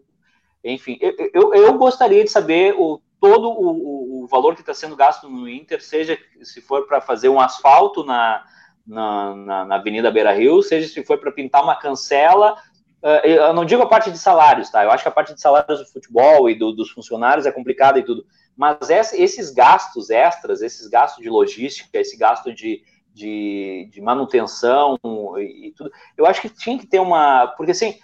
enfim, 0.64 0.98
eu, 1.02 1.14
eu, 1.34 1.54
eu, 1.56 1.74
gostaria 1.74 2.24
de 2.24 2.30
saber 2.30 2.76
o 2.78 3.02
todo 3.20 3.50
o, 3.50 3.70
o 4.01 4.01
valor 4.28 4.56
que 4.56 4.62
está 4.62 4.74
sendo 4.74 4.96
gasto 4.96 5.30
no 5.30 5.48
Inter, 5.48 5.82
seja 5.82 6.18
se 6.42 6.62
for 6.62 6.88
para 6.88 7.02
fazer 7.02 7.30
um 7.30 7.40
asfalto 7.40 8.04
na, 8.04 8.44
na, 8.86 9.36
na, 9.36 9.66
na 9.66 9.76
Avenida 9.76 10.12
Beira 10.12 10.34
Rio, 10.34 10.62
seja 10.62 10.88
se 10.88 11.04
for 11.04 11.18
para 11.18 11.32
pintar 11.32 11.64
uma 11.64 11.76
cancela. 11.76 12.56
Uh, 13.02 13.26
eu 13.26 13.54
não 13.54 13.66
digo 13.66 13.82
a 13.82 13.88
parte 13.88 14.12
de 14.12 14.18
salários, 14.18 14.70
tá? 14.70 14.84
Eu 14.84 14.92
acho 14.92 15.04
que 15.04 15.10
a 15.10 15.14
parte 15.14 15.34
de 15.34 15.42
salários 15.42 15.80
do 15.80 15.86
futebol 15.88 16.50
e 16.50 16.56
do, 16.56 16.72
dos 16.72 16.92
funcionários 16.92 17.46
é 17.46 17.52
complicada 17.52 17.98
e 17.98 18.04
tudo. 18.04 18.26
Mas 18.56 18.90
essa, 18.90 19.20
esses 19.20 19.52
gastos 19.52 20.10
extras, 20.10 20.62
esses 20.62 20.88
gastos 20.88 21.24
de 21.24 21.30
logística, 21.30 21.98
esse 21.98 22.16
gasto 22.16 22.54
de, 22.54 22.84
de, 23.14 23.90
de 23.92 24.02
manutenção 24.02 25.00
e, 25.38 25.68
e, 25.68 25.72
tudo. 25.72 25.92
Eu 26.16 26.26
acho 26.26 26.42
que 26.42 26.50
tinha 26.50 26.78
que 26.78 26.86
ter 26.86 27.00
uma. 27.00 27.48
Porque 27.58 27.72
assim. 27.72 27.98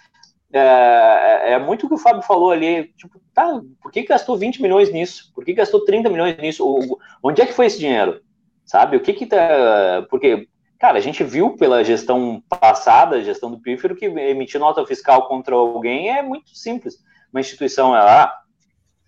É, 0.52 1.52
é 1.52 1.58
muito 1.58 1.86
o 1.86 1.88
que 1.88 1.94
o 1.94 1.98
Fábio 1.98 2.22
falou 2.22 2.50
ali. 2.50 2.92
Tipo, 2.96 3.20
tá, 3.34 3.60
por 3.82 3.92
que 3.92 4.02
gastou 4.02 4.36
20 4.36 4.62
milhões 4.62 4.92
nisso? 4.92 5.30
Por 5.34 5.44
que 5.44 5.52
gastou 5.52 5.84
30 5.84 6.08
milhões 6.08 6.36
nisso? 6.38 6.66
O, 6.66 6.98
onde 7.22 7.42
é 7.42 7.46
que 7.46 7.52
foi 7.52 7.66
esse 7.66 7.78
dinheiro? 7.78 8.20
Sabe? 8.64 8.96
O 8.96 9.00
que 9.00 9.12
que 9.12 9.26
tá. 9.26 10.06
Porque, 10.10 10.48
cara, 10.78 10.98
a 10.98 11.00
gente 11.00 11.22
viu 11.22 11.56
pela 11.56 11.84
gestão 11.84 12.42
passada, 12.48 13.22
gestão 13.22 13.50
do 13.50 13.60
Pífero, 13.60 13.96
que 13.96 14.06
emitir 14.06 14.60
nota 14.60 14.84
fiscal 14.86 15.28
contra 15.28 15.54
alguém 15.54 16.10
é 16.10 16.22
muito 16.22 16.56
simples. 16.56 16.96
Uma 17.32 17.40
instituição 17.40 17.94
é 17.94 18.00
lá, 18.00 18.34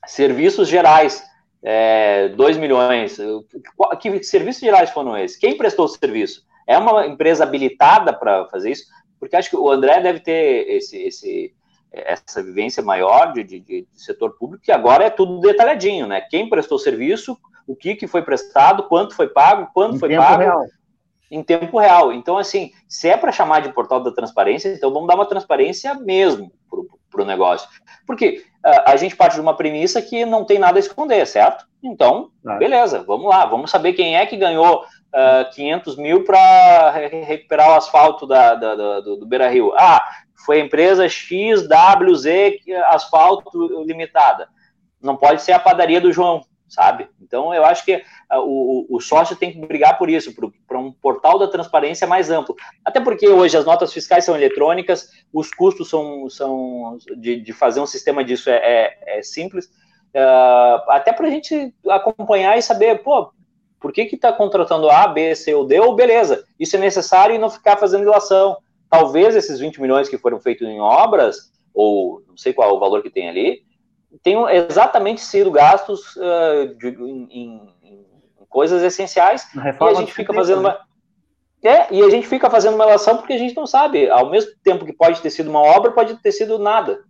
serviços 0.07 0.69
gerais 0.69 1.23
é, 1.63 2.29
2 2.31 2.57
milhões. 2.57 3.19
Que 4.01 4.23
serviços 4.23 4.63
gerais 4.63 4.91
foram 4.91 5.17
esses? 5.17 5.37
Quem 5.37 5.57
prestou 5.57 5.87
o 5.87 5.89
serviço? 5.89 6.45
É 6.67 6.79
uma 6.79 7.07
empresa 7.07 7.45
habilitada 7.45 8.13
para 8.13 8.47
fazer 8.47 8.71
isso? 8.71 8.85
Porque 9.21 9.37
acho 9.37 9.51
que 9.51 9.57
o 9.57 9.71
André 9.71 10.01
deve 10.01 10.21
ter 10.21 10.67
esse, 10.71 10.97
esse, 10.97 11.55
essa 11.93 12.43
vivência 12.43 12.83
maior 12.83 13.33
de, 13.33 13.45
de, 13.45 13.61
de, 13.61 13.87
setor 13.95 14.37
público, 14.39 14.65
que 14.65 14.73
agora 14.73 15.05
é 15.05 15.11
tudo 15.11 15.41
detalhadinho, 15.41 16.07
né? 16.07 16.23
Quem 16.23 16.49
prestou 16.49 16.79
serviço, 16.79 17.37
o 17.67 17.77
que, 17.77 17.95
que 17.95 18.07
foi 18.07 18.23
prestado, 18.23 18.85
quanto 18.85 19.15
foi 19.15 19.29
pago, 19.29 19.69
quanto 19.75 19.97
em 19.97 19.99
foi 19.99 20.17
pago. 20.17 20.43
Real. 20.43 20.65
Em 21.31 21.45
tempo 21.45 21.79
real. 21.79 22.13
Então, 22.13 22.39
assim, 22.39 22.73
se 22.89 23.09
é 23.09 23.17
para 23.17 23.31
chamar 23.31 23.61
de 23.61 23.73
portal 23.73 24.03
da 24.03 24.11
transparência, 24.11 24.69
então 24.69 24.93
vamos 24.93 25.07
dar 25.07 25.15
uma 25.15 25.27
transparência 25.27 25.95
mesmo 25.95 26.51
para 27.11 27.23
o 27.23 27.27
negócio. 27.27 27.69
Porque 28.07 28.45
uh, 28.65 28.83
a 28.87 28.97
gente 28.97 29.15
parte 29.15 29.35
de 29.35 29.41
uma 29.41 29.57
premissa 29.57 30.01
que 30.03 30.25
não 30.25 30.45
tem 30.45 30.59
nada 30.59 30.79
a 30.79 30.81
esconder, 30.81 31.25
certo? 31.27 31.67
Então, 31.83 32.31
beleza, 32.59 33.05
vamos 33.07 33.29
lá, 33.29 33.47
vamos 33.47 33.71
saber 33.71 33.93
quem 33.93 34.17
é 34.17 34.27
que 34.27 34.37
ganhou 34.37 34.85
uh, 35.15 35.43
ah, 35.43 35.51
500 35.53 35.97
mil 35.97 36.25
para 36.25 36.91
re 36.91 37.23
recuperar 37.23 37.71
o 37.71 37.75
asfalto 37.75 38.27
da, 38.27 38.55
da, 38.55 38.75
da 38.75 39.01
do, 39.01 39.17
do 39.17 39.27
Beira 39.27 39.49
Rio. 39.49 39.73
Ah, 39.77 40.03
foi 40.45 40.61
a 40.61 40.65
empresa 40.65 41.09
XWZ 41.09 42.27
Asfalto 42.87 43.85
Limitada. 43.85 44.49
Não 45.03 45.17
pode 45.17 45.43
ser 45.43 45.53
a 45.53 45.59
padaria 45.59 46.01
do 46.01 46.13
João, 46.13 46.45
sabe? 46.69 47.09
Então, 47.21 47.53
eu 47.53 47.65
acho 47.65 47.85
que 47.85 47.97
uh, 47.97 48.39
o, 48.39 48.87
o, 48.89 49.01
sócio 49.01 49.37
tem 49.37 49.53
que 49.53 49.59
brigar 49.59 49.99
por 49.99 50.09
isso, 50.09 50.35
para 50.67 50.79
um 50.79 50.93
portal 50.93 51.39
da 51.39 51.49
transparência 51.49 52.07
mais 52.07 52.31
amplo. 52.31 52.55
Até 52.85 53.01
porque 53.01 53.29
hoje 53.29 53.57
as 53.57 53.65
notas 53.65 53.93
fiscais 53.93 54.25
são 54.25 54.37
eletrônicas, 54.37 55.09
os 55.33 55.51
custos 55.53 55.89
são, 55.89 56.29
são 56.29 56.99
de, 57.17 57.41
de 57.41 57.53
fazer 57.53 57.81
um 57.81 57.87
sistema 57.87 58.25
disso 58.25 58.51
é, 58.51 58.57
é, 58.57 59.19
é 59.19 59.23
simples, 59.23 59.67
uh, 60.15 60.91
até 60.91 61.13
para 61.13 61.27
a 61.27 61.31
gente 61.31 61.75
acompanhar 61.89 62.57
e 62.57 62.63
saber, 62.63 63.03
pô, 63.03 63.33
por 63.81 63.93
que 63.93 64.03
está 64.03 64.33
contratando 64.33 64.91
A, 64.91 65.09
B, 65.09 65.35
C 65.35 65.55
ou 65.55 65.65
D, 65.65 65.81
ou 65.81 65.95
beleza, 65.95 66.45
isso 66.59 66.77
é 66.77 66.79
necessário 66.79 67.35
e 67.35 67.39
não 67.39 67.49
ficar 67.49 67.77
fazendo 67.77 68.05
ilação. 68.05 68.59
Talvez 68.89 69.35
esses 69.35 69.59
20 69.59 69.81
milhões 69.81 70.09
que 70.09 70.19
foram 70.19 70.39
feitos 70.41 70.69
em 70.69 70.81
obras, 70.81 71.51
ou 71.73 72.23
não 72.29 72.37
sei 72.37 72.53
qual 72.53 72.71
é 72.71 72.73
o 72.73 72.79
valor 72.79 73.03
que 73.03 73.11
tem 73.11 73.29
ali, 73.29 73.63
tenham 74.23 74.49
exatamente 74.49 75.21
sido 75.21 75.51
gastos 75.51 76.17
uh, 76.17 76.75
de, 76.79 76.89
em, 76.89 77.29
em, 77.31 77.75
em, 77.83 78.07
coisas 78.49 78.83
essenciais 78.83 79.47
e 79.55 79.85
a 79.85 79.95
gente 79.95 80.13
fica 80.13 80.35
fazendo 80.35 80.59
uma 80.59 80.81
é, 81.63 81.93
e 81.95 82.03
a 82.03 82.09
gente 82.09 82.27
fica 82.27 82.49
fazendo 82.49 82.75
uma 82.75 82.87
relação 82.87 83.19
porque 83.19 83.35
a 83.35 83.39
gente 83.39 83.55
não 83.55 83.67
sabe. 83.67 84.09
Ao 84.09 84.31
mesmo 84.31 84.51
tempo 84.65 84.85
que 84.85 84.95
pode 84.95 85.21
ter 85.21 85.31
sido 85.31 85.51
uma 85.51 85.61
obra, 85.61 85.93
pode 85.93 86.17
ter 86.17 86.33
sido 86.33 86.59
nada. 86.59 87.01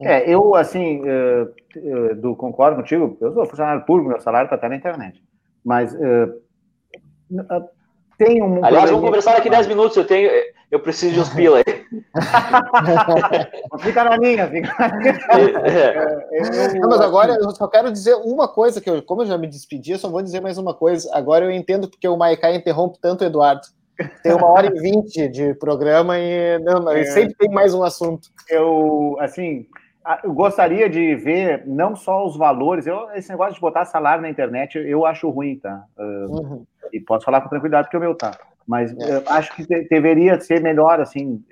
É, 0.00 0.28
eu, 0.28 0.54
assim, 0.54 1.00
uh, 1.00 1.44
uh, 1.76 2.14
do, 2.16 2.36
concordo 2.36 2.76
contigo, 2.76 3.16
eu 3.20 3.32
sou 3.32 3.46
funcionário 3.46 3.84
público, 3.86 4.10
meu 4.10 4.20
salário 4.20 4.46
está 4.46 4.56
até 4.56 4.68
na 4.68 4.76
internet. 4.76 5.22
Mas 5.64 5.94
uh, 5.94 6.40
tem 8.18 8.42
um. 8.42 8.64
Aliás, 8.64 8.90
vamos 8.90 9.06
conversar 9.06 9.34
daqui 9.34 9.50
10 9.50 9.66
minutos, 9.66 9.96
eu 9.96 10.06
tenho. 10.06 10.30
Eu 10.70 10.80
preciso 10.80 11.14
de 11.14 11.20
uns 11.20 11.28
pila 11.34 11.58
aí. 11.58 11.64
fica 13.80 14.04
na 14.04 14.18
minha, 14.18 14.48
fica 14.48 14.74
na 14.78 14.96
minha. 14.96 15.12
É, 15.70 16.78
Não, 16.78 16.88
mas 16.88 17.00
agora 17.00 17.34
eu 17.34 17.50
só 17.50 17.68
quero 17.68 17.92
dizer 17.92 18.14
uma 18.16 18.48
coisa, 18.48 18.80
que 18.80 18.90
eu, 18.90 19.02
como 19.02 19.22
eu 19.22 19.26
já 19.26 19.38
me 19.38 19.46
despedi, 19.46 19.92
eu 19.92 19.98
só 19.98 20.08
vou 20.08 20.22
dizer 20.22 20.40
mais 20.40 20.58
uma 20.58 20.74
coisa. 20.74 21.10
Agora 21.14 21.44
eu 21.44 21.50
entendo 21.50 21.88
porque 21.88 22.08
o 22.08 22.16
Maiká 22.16 22.52
interrompe 22.52 22.98
tanto 23.00 23.22
o 23.22 23.26
Eduardo. 23.26 23.66
Tem 24.22 24.32
uma 24.32 24.48
hora 24.48 24.66
e 24.66 24.80
vinte 24.80 25.28
de 25.28 25.54
programa 25.54 26.18
e 26.18 26.58
não, 26.58 26.80
não, 26.80 26.92
é. 26.92 27.04
sempre 27.04 27.34
tem 27.34 27.48
mais 27.48 27.72
um 27.72 27.84
assunto. 27.84 28.28
Eu, 28.48 29.16
assim, 29.20 29.66
eu 30.22 30.32
gostaria 30.32 30.88
de 30.88 31.14
ver 31.14 31.66
não 31.66 31.96
só 31.96 32.26
os 32.26 32.36
valores, 32.36 32.86
eu, 32.86 33.10
esse 33.12 33.30
negócio 33.30 33.54
de 33.54 33.60
botar 33.60 33.84
salário 33.84 34.22
na 34.22 34.28
internet 34.28 34.78
eu 34.78 35.06
acho 35.06 35.30
ruim, 35.30 35.58
tá? 35.58 35.84
Uh, 35.96 36.36
uhum. 36.36 36.66
E 36.92 37.00
posso 37.00 37.24
falar 37.24 37.40
com 37.40 37.48
tranquilidade 37.48 37.86
porque 37.86 37.96
o 37.96 38.00
meu 38.00 38.14
tá. 38.14 38.38
Mas 38.66 38.92
é. 38.92 39.22
acho 39.26 39.54
que 39.54 39.66
deveria 39.88 40.40
ser 40.40 40.62
melhor, 40.62 41.00
assim, 41.00 41.42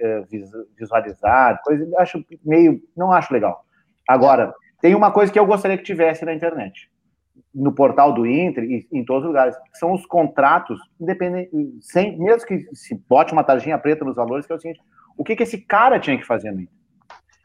visualizado, 0.79 1.59
coisa, 1.63 1.87
acho 1.99 2.25
meio, 2.45 2.81
não 2.97 3.13
acho 3.13 3.33
legal. 3.33 3.65
Agora, 4.09 4.55
tem 4.81 4.95
uma 4.95 5.11
coisa 5.11 5.31
que 5.33 5.39
eu 5.39 5.47
gostaria 5.47 5.77
que 5.77 5.85
tivesse 5.85 6.25
na 6.25 6.33
internet, 6.33 6.91
no 7.55 7.73
portal 7.73 8.13
do 8.13 8.27
Inter 8.27 8.65
e 8.65 8.89
em 8.91 9.05
todos 9.05 9.25
os 9.25 9.29
lugares, 9.29 9.55
são 9.75 9.93
os 9.93 10.07
contratos, 10.07 10.81
independente, 10.99 11.51
sem, 11.81 12.19
mesmo 12.19 12.47
que 12.47 12.67
se 12.73 12.95
bote 13.09 13.33
uma 13.33 13.45
tarjinha 13.45 13.79
preta 13.79 14.05
nos 14.05 14.17
valores, 14.17 14.47
que 14.47 14.53
é 14.53 14.57
o 14.57 14.61
seguinte, 14.61 14.81
o 15.17 15.23
que, 15.23 15.37
que 15.37 15.43
esse 15.43 15.59
cara 15.59 16.01
tinha 16.01 16.17
que 16.17 16.27
fazer 16.27 16.51
no 16.51 16.63
Inter? 16.63 16.82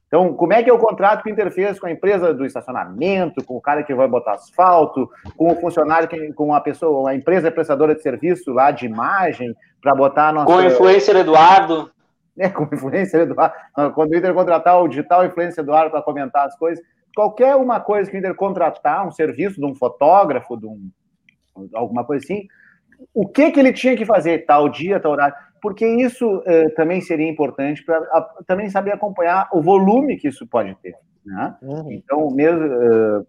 Então, 0.08 0.34
como 0.34 0.54
é 0.54 0.64
que 0.64 0.70
é 0.70 0.74
o 0.74 0.80
contrato 0.80 1.22
que 1.22 1.30
o 1.30 1.34
Inter 1.34 1.52
fez 1.52 1.78
com 1.80 1.86
a 1.86 1.92
empresa 1.92 2.34
do 2.34 2.46
estacionamento, 2.46 3.44
com 3.44 3.58
o 3.58 3.62
cara 3.62 3.84
que 3.84 3.94
vai 3.94 4.08
botar 4.08 4.34
asfalto, 4.34 5.10
com 5.36 5.52
o 5.52 5.56
funcionário, 5.60 6.08
que, 6.08 6.32
com 6.34 6.54
a 6.54 6.62
pessoa, 6.62 7.10
a 7.10 7.16
empresa 7.16 7.52
prestadora 7.52 7.94
de 7.94 8.02
serviço 8.02 8.54
lá 8.54 8.72
de 8.72 8.86
imagem, 8.86 9.54
para 9.82 9.94
botar 9.94 10.30
a 10.30 10.32
nossa. 10.32 10.46
Com 10.46 10.56
o 10.56 10.64
influencer 10.64 11.16
Eduardo. 11.16 11.92
É, 12.40 12.50
com 12.50 12.66
o 12.66 12.70
influencer 12.72 13.22
Eduardo. 13.22 13.56
Quando 13.96 14.12
o 14.12 14.16
Inter 14.16 14.32
contratar 14.32 14.80
o 14.80 14.88
digital 14.88 15.26
influencer 15.26 15.64
Eduardo 15.64 15.90
para 15.90 16.04
comentar 16.04 16.46
as 16.46 16.56
coisas, 16.56 16.86
qualquer 17.16 17.56
uma 17.56 17.80
coisa 17.80 18.12
que 18.12 18.16
o 18.16 18.20
Inter 18.20 18.36
contratar, 18.36 19.08
um 19.08 19.10
serviço 19.10 19.60
de 19.60 19.66
um 19.66 19.74
fotógrafo, 19.74 20.56
de 20.56 20.68
um, 20.68 20.88
alguma 21.74 22.04
coisa 22.06 22.24
assim, 22.24 22.48
o 23.12 23.28
que, 23.28 23.50
que 23.50 23.60
ele 23.60 23.74
tinha 23.74 23.98
que 23.98 24.06
fazer 24.06 24.46
tal 24.46 24.70
dia, 24.70 25.00
tal 25.00 25.14
horário? 25.14 25.36
Porque 25.62 25.86
isso 25.86 26.38
uh, 26.38 26.74
também 26.76 27.02
seria 27.02 27.30
importante 27.30 27.84
para 27.84 28.02
também 28.46 28.70
saber 28.70 28.92
acompanhar 28.92 29.48
o 29.52 29.62
volume 29.62 30.18
que 30.18 30.28
isso 30.28 30.48
pode 30.48 30.76
ter. 30.76 30.96
Né? 31.26 31.56
Uhum. 31.62 31.92
Então, 31.92 32.30
mesmo. 32.32 32.66
Uh, 32.66 33.28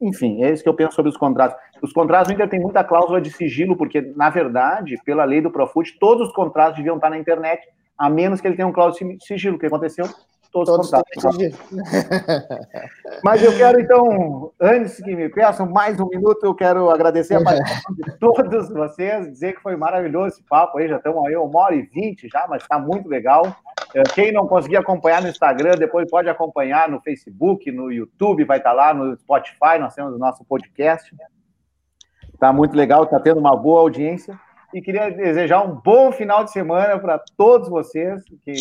enfim, 0.00 0.42
é 0.42 0.50
isso 0.50 0.62
que 0.62 0.68
eu 0.68 0.74
penso 0.74 0.94
sobre 0.94 1.10
os 1.10 1.16
contratos. 1.16 1.56
Os 1.82 1.92
contratos 1.92 2.30
ainda 2.30 2.48
tem 2.48 2.58
muita 2.58 2.82
cláusula 2.82 3.20
de 3.20 3.30
sigilo, 3.30 3.76
porque, 3.76 4.00
na 4.00 4.30
verdade, 4.30 4.96
pela 5.04 5.24
lei 5.24 5.42
do 5.42 5.50
Profut, 5.50 5.98
todos 5.98 6.28
os 6.28 6.34
contratos 6.34 6.76
deviam 6.76 6.96
estar 6.96 7.10
na 7.10 7.18
internet, 7.18 7.62
a 7.98 8.08
menos 8.08 8.40
que 8.40 8.48
ele 8.48 8.56
tenha 8.56 8.66
um 8.66 8.72
cláusula 8.72 9.14
de 9.14 9.24
sigilo. 9.26 9.56
O 9.56 9.58
que 9.58 9.66
aconteceu? 9.66 10.06
Todos, 10.50 10.68
todos 10.68 10.90
contatos. 10.90 11.58
Mas 13.22 13.42
eu 13.42 13.56
quero, 13.56 13.80
então, 13.80 14.52
antes 14.60 14.96
que 14.96 15.14
me 15.14 15.28
peçam 15.28 15.66
mais 15.66 15.98
um 16.00 16.08
minuto, 16.08 16.44
eu 16.44 16.54
quero 16.54 16.90
agradecer 16.90 17.34
a 17.34 17.42
participação 17.42 17.94
de 17.94 18.12
todos 18.18 18.68
vocês, 18.70 19.30
dizer 19.30 19.54
que 19.54 19.62
foi 19.62 19.76
maravilhoso 19.76 20.28
esse 20.28 20.42
papo 20.42 20.78
aí, 20.78 20.88
já 20.88 20.96
estamos 20.96 21.24
aí 21.26 21.36
uma 21.36 21.60
hora 21.60 21.74
e 21.74 21.82
vinte 21.82 22.28
já, 22.28 22.46
mas 22.48 22.62
está 22.62 22.78
muito 22.78 23.08
legal. 23.08 23.56
É, 23.94 24.02
quem 24.02 24.32
não 24.32 24.46
conseguir 24.46 24.76
acompanhar 24.76 25.22
no 25.22 25.28
Instagram, 25.28 25.72
depois 25.78 26.10
pode 26.10 26.28
acompanhar 26.28 26.88
no 26.88 27.00
Facebook, 27.00 27.70
no 27.70 27.90
YouTube, 27.92 28.44
vai 28.44 28.58
estar 28.58 28.70
tá 28.70 28.76
lá, 28.76 28.94
no 28.94 29.16
Spotify, 29.16 29.78
nós 29.78 29.94
temos 29.94 30.14
o 30.14 30.18
nosso 30.18 30.44
podcast. 30.44 31.14
Está 32.34 32.52
muito 32.52 32.76
legal, 32.76 33.04
está 33.04 33.18
tendo 33.18 33.40
uma 33.40 33.56
boa 33.56 33.80
audiência. 33.80 34.38
E 34.74 34.82
queria 34.82 35.10
desejar 35.10 35.62
um 35.62 35.74
bom 35.74 36.12
final 36.12 36.44
de 36.44 36.50
semana 36.50 36.98
para 36.98 37.18
todos 37.36 37.68
vocês 37.68 38.22
que 38.44 38.52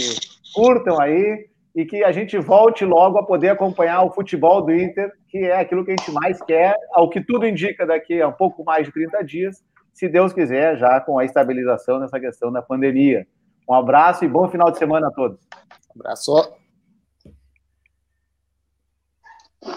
curtam 0.53 1.01
aí, 1.01 1.49
e 1.75 1.85
que 1.85 2.03
a 2.03 2.11
gente 2.11 2.37
volte 2.37 2.85
logo 2.85 3.17
a 3.17 3.25
poder 3.25 3.49
acompanhar 3.49 4.03
o 4.03 4.11
futebol 4.11 4.61
do 4.61 4.73
Inter, 4.73 5.11
que 5.27 5.39
é 5.39 5.59
aquilo 5.59 5.83
que 5.83 5.91
a 5.91 5.95
gente 5.95 6.11
mais 6.11 6.41
quer, 6.41 6.73
ao 6.93 7.09
que 7.09 7.19
tudo 7.19 7.45
indica 7.45 7.85
daqui 7.85 8.21
a 8.21 8.29
um 8.29 8.31
pouco 8.31 8.63
mais 8.63 8.85
de 8.85 8.93
30 8.93 9.23
dias, 9.25 9.63
se 9.93 10.07
Deus 10.07 10.31
quiser, 10.31 10.77
já 10.77 11.01
com 11.01 11.19
a 11.19 11.25
estabilização 11.25 11.99
nessa 11.99 12.19
questão 12.19 12.51
da 12.51 12.61
pandemia. 12.61 13.27
Um 13.69 13.73
abraço 13.73 14.23
e 14.23 14.27
bom 14.27 14.47
final 14.47 14.71
de 14.71 14.77
semana 14.77 15.07
a 15.07 15.11
todos. 15.11 15.39
Abraço. 15.93 16.64